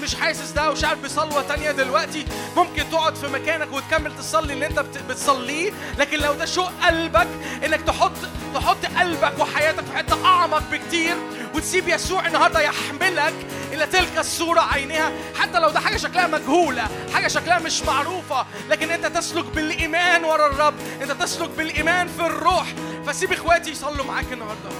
مش 0.03 0.15
حاسس 0.15 0.51
ده 0.51 0.71
وشعر 0.71 0.95
بصلوه 0.95 1.43
تانية 1.43 1.71
دلوقتي؟ 1.71 2.27
ممكن 2.57 2.91
تقعد 2.91 3.15
في 3.17 3.27
مكانك 3.29 3.73
وتكمل 3.73 4.17
تصلي 4.17 4.53
اللي 4.53 4.67
انت 4.67 4.79
بت- 4.79 4.99
بتصليه 5.09 5.73
لكن 5.99 6.19
لو 6.19 6.33
ده 6.35 6.45
شوق 6.47 6.71
قلبك 6.87 7.29
انك 7.65 7.81
تحط 7.81 8.13
تحط 8.55 8.87
قلبك 8.99 9.33
وحياتك 9.39 9.85
في 9.85 9.97
حتة 9.97 10.27
أعمق 10.27 10.63
بكتير 10.73 11.17
وتسيب 11.55 11.89
يسوع 11.89 12.27
النهارده 12.27 12.61
يحملك 12.61 13.35
إلى 13.73 13.87
تلك 13.87 14.19
الصورة 14.19 14.61
عينها 14.61 15.13
حتى 15.41 15.59
لو 15.59 15.71
ده 15.71 15.81
حاجة 15.81 15.97
شكلها 15.97 16.27
مجهولة 16.27 16.89
حاجة 17.15 17.29
شكلها 17.29 17.59
مش 17.59 17.83
معروفة 17.83 18.47
لكن 18.69 18.91
انت 18.91 19.07
تسلك 19.07 19.45
بالإيمان 19.45 20.25
ورا 20.25 20.47
الرب 20.47 20.75
انت 21.03 21.13
تسلك 21.13 21.51
بالإيمان 21.51 22.09
في 22.09 22.21
الروح. 22.27 22.67
فسيب 23.07 23.33
إخواتي 23.33 23.71
يصلوا 23.71 24.05
معاك 24.05 24.33
النهارده. 24.33 24.71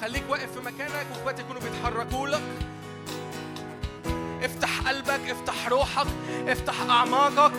خليك 0.00 0.22
واقف 0.28 0.52
في 0.52 0.60
مكانك 0.60 1.06
واخواتي 1.12 1.42
يكونوا 1.42 1.60
بيتحركوا 1.62 2.28
لك. 2.28 2.42
افتح 4.42 4.88
قلبك 4.88 5.20
افتح 5.30 5.68
روحك 5.68 6.06
افتح 6.48 6.80
أعماقك. 6.80 7.52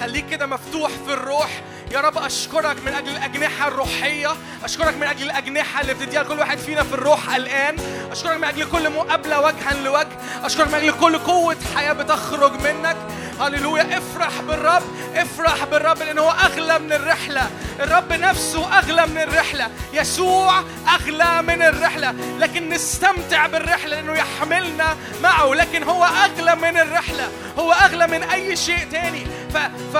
خليك 0.00 0.26
كده 0.28 0.46
مفتوح 0.46 0.90
في 1.06 1.12
الروح. 1.12 1.50
يا 1.92 2.00
رب 2.00 2.18
أشكرك 2.18 2.76
من 2.86 2.94
أجل 2.94 3.08
الأجنحة 3.08 3.68
الروحية. 3.68 4.32
أشكرك 4.64 4.96
من 4.96 5.02
أجل 5.02 5.22
الأجنحة 5.22 5.80
اللي 5.80 5.94
بتديها 5.94 6.22
لكل 6.22 6.38
واحد 6.38 6.58
فينا 6.58 6.82
في 6.82 6.94
الروح 6.94 7.34
الان 7.34 7.76
أشكرك 8.12 8.36
من 8.36 8.44
أجل 8.44 8.70
كل 8.70 8.90
مقابلة 8.90 9.40
وجها 9.40 9.74
لوجه. 9.84 10.08
أشكرك 10.44 10.68
من 10.68 10.74
أجل 10.74 10.92
كل 11.00 11.18
قوة 11.18 11.56
حياة 11.76 11.92
بتخرج 11.92 12.52
منك. 12.52 12.96
هللويا. 13.40 13.98
افرح 13.98 14.40
بالرب. 14.40 14.82
افرح 15.14 15.64
بالرب 15.64 15.98
لأن 15.98 16.18
هو 16.18 16.30
أغلى 16.30 16.78
من 16.78 16.92
الرحلة. 16.92 17.50
الرب 17.80 18.12
نفسه 18.12 18.78
أغلى 18.78 19.06
من 19.06 19.18
الرحلة. 19.18 19.70
يسوع 19.92 20.62
أغلى 20.88 21.42
من 21.42 21.62
الرحلة. 21.62 22.14
لكن 22.38 22.68
نستمتع 22.68 23.46
بالرحلة 23.46 23.96
لأنه 23.96 24.12
يحملنا 24.12 24.96
معه. 25.22 25.54
لكن 25.54 25.82
هو 25.82 26.04
أغلى 26.04 26.54
من 26.56 26.76
الرحلة. 26.76 27.28
هو 27.58 27.72
أغلى 27.72 28.06
من 28.06 28.22
أي 28.22 28.56
شيء 28.56 28.86
تاني. 28.92 29.26
ف 29.54 29.56
ف 29.96 29.98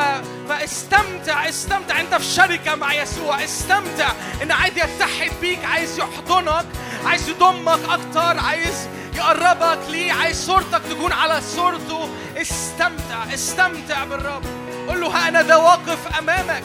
فاستمتع 0.49 1.49
استمتع 1.49 2.00
انت 2.00 2.15
في 2.15 2.24
شركة 2.24 2.74
مع 2.74 2.94
يسوع 2.94 3.44
استمتع. 3.44 4.08
إن 4.42 4.50
عايز 4.50 4.78
يتحد 4.78 5.31
بيك 5.41 5.65
عايز 5.65 5.99
يحضنك 5.99 6.66
عايز 7.07 7.28
يضمك 7.28 7.81
أكتر 7.89 8.41
عايز 8.41 8.89
يقربك 9.15 9.78
ليه 9.89 10.12
عايز 10.12 10.47
صورتك 10.47 10.83
تكون 10.91 11.12
على 11.12 11.41
صورته. 11.41 12.08
استمتع 12.36 13.34
استمتع 13.34 14.05
بالرب. 14.05 14.42
قول 14.89 15.00
له 15.00 15.28
أنا 15.28 15.42
ذا 15.42 15.57
واقف 15.57 16.18
أمامك 16.18 16.62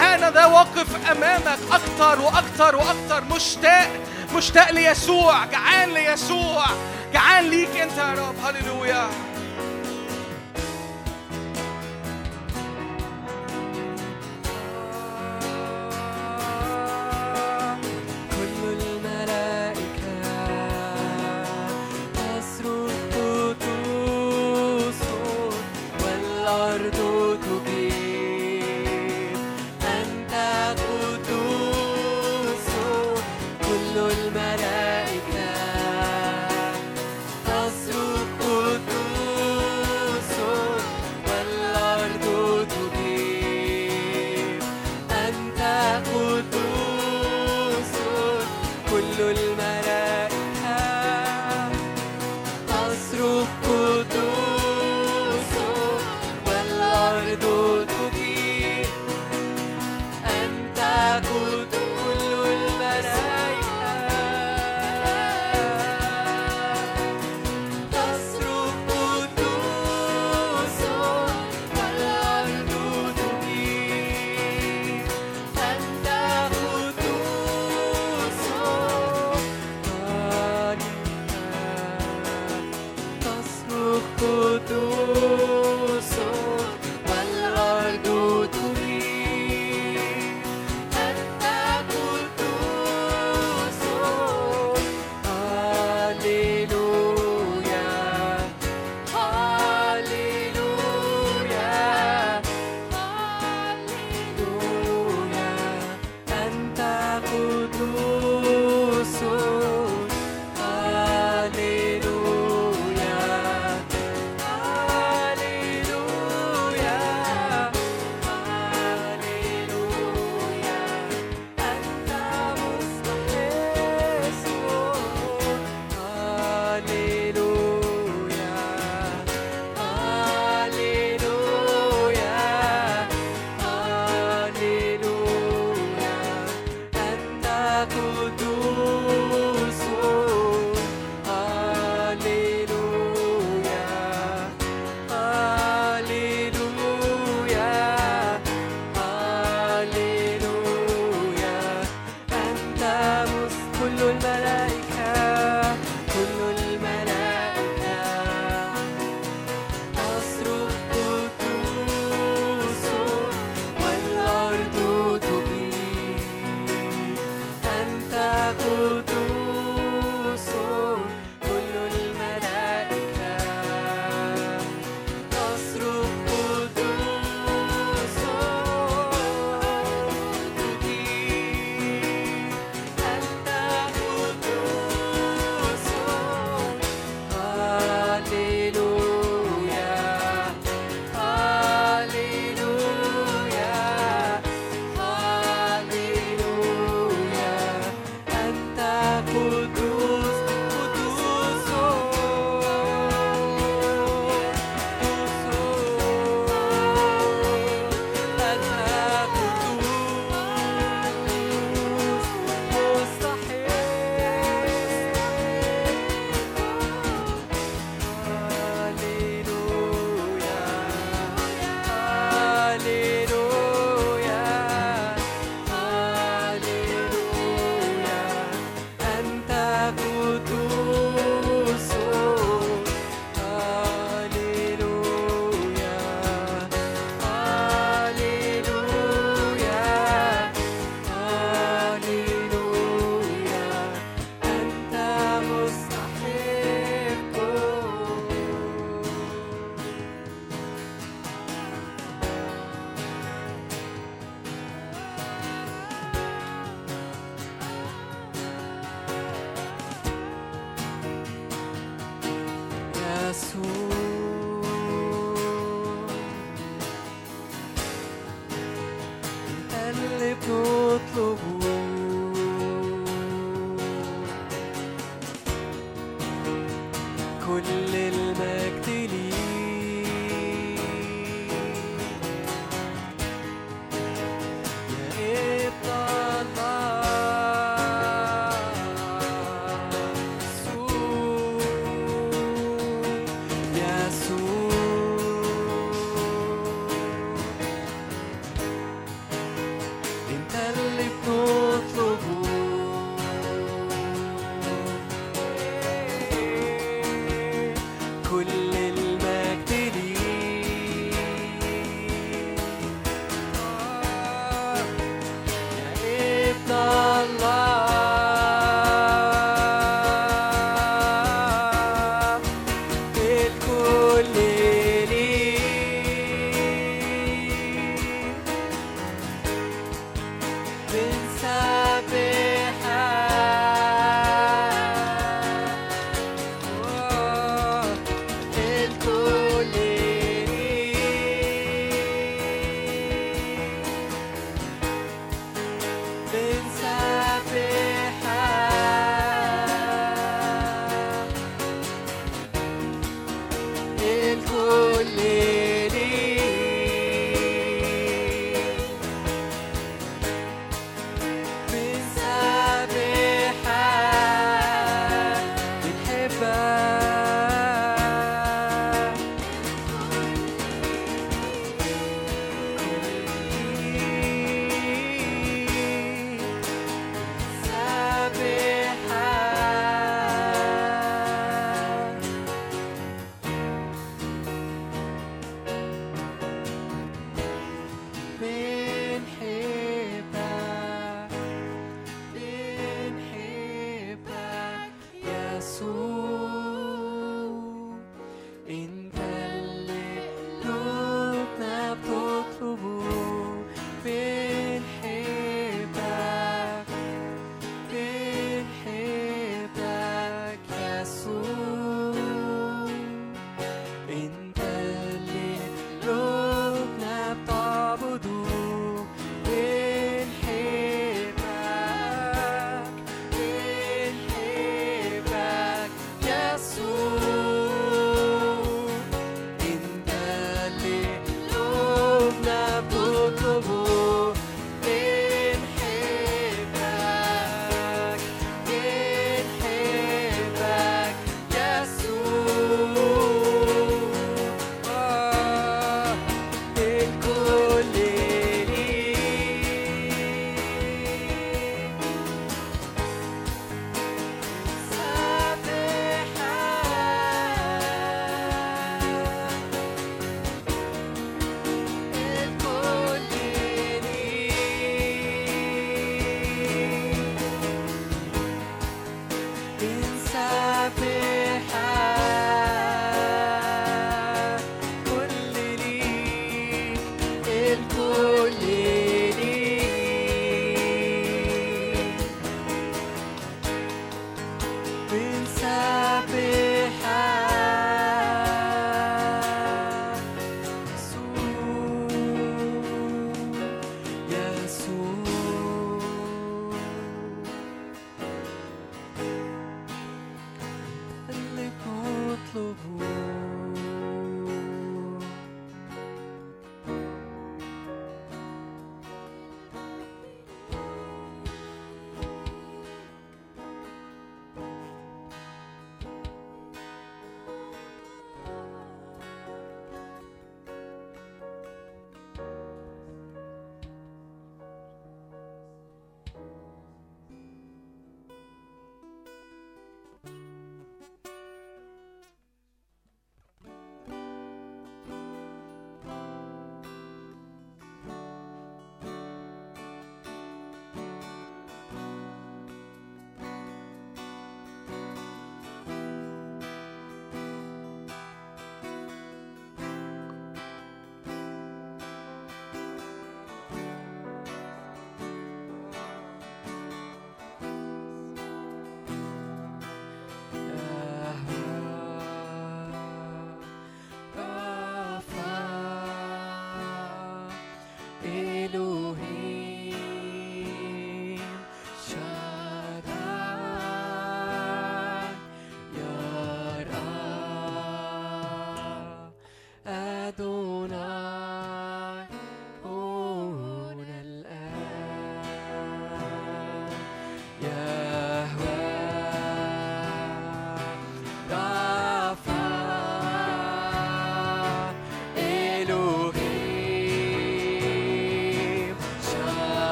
ها 0.00 0.14
أنا 0.14 0.30
ذا 0.30 0.44
واقف 0.44 1.10
أمامك. 1.10 1.58
أكتر 1.72 2.20
وأكتر 2.20 2.76
وأكتر. 2.76 3.24
مشتاق 3.36 3.90
مشتاق 4.34 4.70
ليسوع 4.70 5.44
جعان 5.44 5.94
ليسوع 5.94 6.64
جعان 7.12 7.44
ليك 7.50 7.76
أنت 7.76 7.98
يا 7.98 8.12
رب. 8.12 8.34
هللويا. 8.44 9.06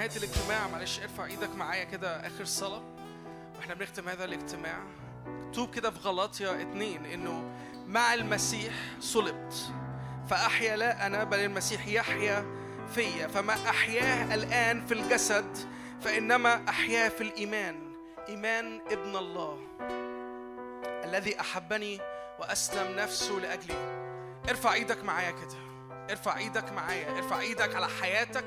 نهاية 0.00 0.16
الاجتماع 0.16 0.68
معلش 0.68 1.00
ارفع 1.00 1.24
إيدك 1.24 1.56
معايا 1.56 1.84
كده 1.84 2.26
آخر 2.26 2.44
صلاة. 2.44 2.82
وإحنا 3.56 3.74
بنختم 3.74 4.08
هذا 4.08 4.24
الاجتماع. 4.24 4.78
مكتوب 5.26 5.74
كده 5.74 5.90
في 5.90 5.98
غلاطيا 5.98 6.62
اتنين 6.62 7.06
إنه 7.06 7.52
مع 7.86 8.14
المسيح 8.14 8.72
صلبت. 9.00 9.54
فأحيا 10.30 10.76
لا 10.76 11.06
أنا 11.06 11.24
بل 11.24 11.38
المسيح 11.38 11.86
يحيا 11.86 12.44
فيا. 12.94 13.26
فما 13.26 13.52
أحياه 13.52 14.34
الآن 14.34 14.86
في 14.86 14.94
الجسد 14.94 15.56
فإنما 16.00 16.68
أحياه 16.68 17.08
في 17.08 17.20
الإيمان. 17.20 17.92
إيمان 18.28 18.80
ابن 18.90 19.16
الله 19.16 19.58
الذي 21.04 21.40
أحبني 21.40 22.00
وأسلم 22.38 22.96
نفسه 22.96 23.34
لأجلي. 23.34 24.00
ارفع 24.48 24.72
إيدك 24.72 25.04
معايا 25.04 25.30
كده. 25.30 25.69
ارفع 26.10 26.36
إيدك 26.38 26.72
معايا 26.72 27.18
ارفع 27.18 27.40
إيدك 27.40 27.74
على 27.74 27.88
حياتك 28.02 28.44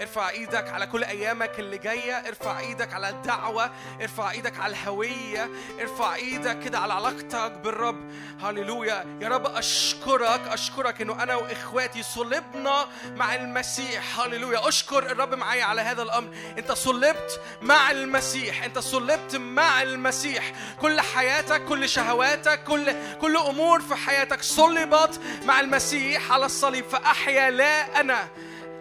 ارفع 0.00 0.30
إيدك 0.30 0.68
على 0.68 0.86
كل 0.86 1.04
ايامك 1.04 1.58
اللي 1.58 1.78
جاية 1.78 2.14
ارفع 2.14 2.58
إيدك 2.58 2.92
على 2.92 3.08
الدعوة 3.08 3.70
ارفع 4.02 4.30
إيدك 4.30 4.58
على 4.60 4.72
الهوية 4.72 5.50
ارفع 5.80 6.14
إيدك 6.14 6.58
كده 6.60 6.78
على 6.78 6.92
علاقتك 6.94 7.52
بالرب. 7.64 8.10
هللويا. 8.42 9.18
يا 9.20 9.28
رب 9.28 9.46
أشكرك 9.46 10.40
أشكرك 10.48 11.00
إنه 11.00 11.22
أنا 11.22 11.34
وإخواتي 11.34 12.02
صلبنا 12.02 12.88
مع 13.16 13.34
المسيح. 13.34 14.20
هللويا. 14.20 14.68
أشكر 14.68 14.98
الرب 15.10 15.34
معايا 15.34 15.64
على 15.64 15.80
هذا 15.80 16.02
الأمر. 16.02 16.28
أنت 16.58 16.72
صلبت 16.72 17.40
مع 17.62 17.90
المسيح. 17.90 18.64
أنت 18.64 18.78
صلبت 18.78 19.36
مع 19.36 19.82
المسيح. 19.82 20.52
كل 20.80 21.00
حياتك 21.00 21.64
كل 21.64 21.88
شهواتك 21.88 22.64
كل 22.64 22.92
كل 23.20 23.36
أمور 23.36 23.80
في 23.80 23.94
حياتك 23.94 24.42
صلبت 24.42 25.20
مع 25.44 25.60
المسيح. 25.60 26.32
على 26.32 26.46
الصليب. 26.46 26.84
فأحيا 26.98 27.50
لا 27.50 28.00
أنا. 28.00 28.28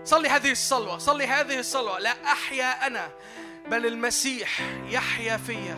صلي 0.06 0.30
هذه 0.30 0.52
الصلوة 0.52 0.98
صلي 0.98 1.28
هذه 1.28 1.60
الصلوة. 1.60 2.00
لا 2.00 2.16
أحيا 2.32 2.88
أنا 2.88 3.10
بل 3.68 3.86
المسيح 3.86 4.60
يحيا 4.90 5.38
فيا. 5.38 5.78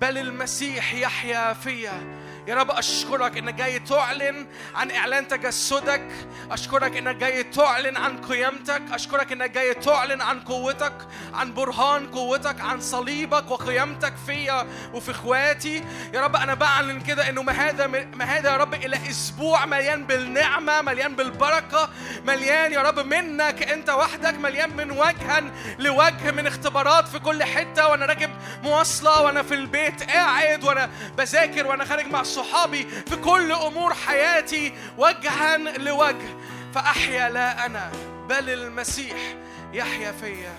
بل 0.00 0.18
المسيح 0.18 0.94
يحيا 0.94 1.52
فيا. 1.52 2.17
يا 2.48 2.54
رب 2.54 2.70
أشكرك 2.70 3.36
إنك 3.38 3.54
جاي 3.54 3.78
تعلن 3.78 4.46
عن 4.74 4.90
إعلان 4.90 5.28
تجسدك 5.28 6.08
أشكرك 6.50 6.96
إنك 6.96 7.16
جاي 7.16 7.42
تعلن 7.42 7.96
عن 7.96 8.20
قيامتك 8.20 8.82
أشكرك 8.92 9.32
إنك 9.32 9.50
جاي 9.50 9.74
تعلن 9.74 10.20
عن 10.20 10.40
قوتك 10.40 10.92
عن 11.34 11.54
برهان 11.54 12.06
قوتك 12.10 12.60
عن 12.60 12.80
صليبك 12.80 13.50
وقيامتك 13.50 14.12
فيا 14.26 14.66
وفي 14.92 15.10
إخواتي. 15.10 15.84
يا 16.14 16.20
رب 16.20 16.36
أنا 16.36 16.54
بعلن 16.54 17.00
كده 17.00 17.28
إنه 17.28 17.42
ما 17.42 17.52
هذا 17.52 17.86
ما 17.86 18.24
هذا 18.24 18.50
يا 18.50 18.56
رب 18.56 18.74
إلى 18.74 18.96
أسبوع 19.10 19.66
مليان 19.66 20.04
بالنعمة 20.06 20.82
مليان 20.82 21.16
بالبركة 21.16 21.88
مليان 22.24 22.72
يا 22.72 22.82
رب 22.82 22.98
منك 22.98 23.62
أنت 23.62 23.90
وحدك 23.90 24.34
مليان 24.34 24.76
من 24.76 24.90
وجها 24.90 25.40
لوجه 25.78 26.30
من 26.30 26.46
اختبارات 26.46 27.08
في 27.08 27.18
كل 27.18 27.44
حتة. 27.44 27.88
وأنا 27.88 28.06
راكب 28.06 28.30
مواصلة 28.62 29.22
وأنا 29.22 29.42
في 29.42 29.54
البيت 29.54 30.10
قاعد 30.10 30.64
وأنا 30.64 30.90
بذاكر 31.18 31.66
وأنا 31.66 31.84
خارج 31.84 32.06
مع 32.06 32.22
صحابي 32.42 32.82
في 32.88 33.16
كل 33.16 33.52
أمور 33.52 33.94
حياتي 33.94 34.74
وجها 34.98 35.56
لوجه 35.56 36.36
فأحيا 36.74 37.30
لا 37.30 37.66
أنا 37.66 37.92
بل 38.28 38.50
المسيح 38.50 39.36
يحيا 39.72 40.12
فيا. 40.12 40.54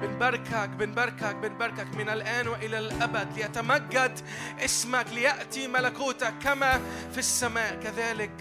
بنباركك 0.00 0.68
بنباركك 0.68 1.34
بنباركك 1.36 1.96
من 1.96 2.08
الآن 2.08 2.48
وإلى 2.48 2.78
الأبد 2.78 3.28
ليتمجد 3.36 4.20
اسمك 4.64 5.06
ليأتي 5.12 5.68
ملكوتك 5.68 6.34
كما 6.42 6.80
في 7.12 7.18
السماء 7.18 7.74
كذلك 7.82 8.40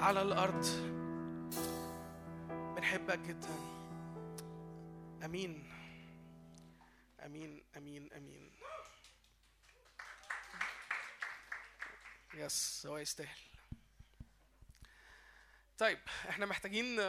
على 0.00 0.22
الأرض. 0.22 0.66
بنحبك 2.76 3.18
جدا. 3.28 3.48
آمين. 5.24 5.67
يس 12.38 12.86
هو 12.86 12.98
يستاهل. 12.98 13.38
طيب 15.78 15.98
إحنا 16.28 16.46
محتاجين 16.46 17.00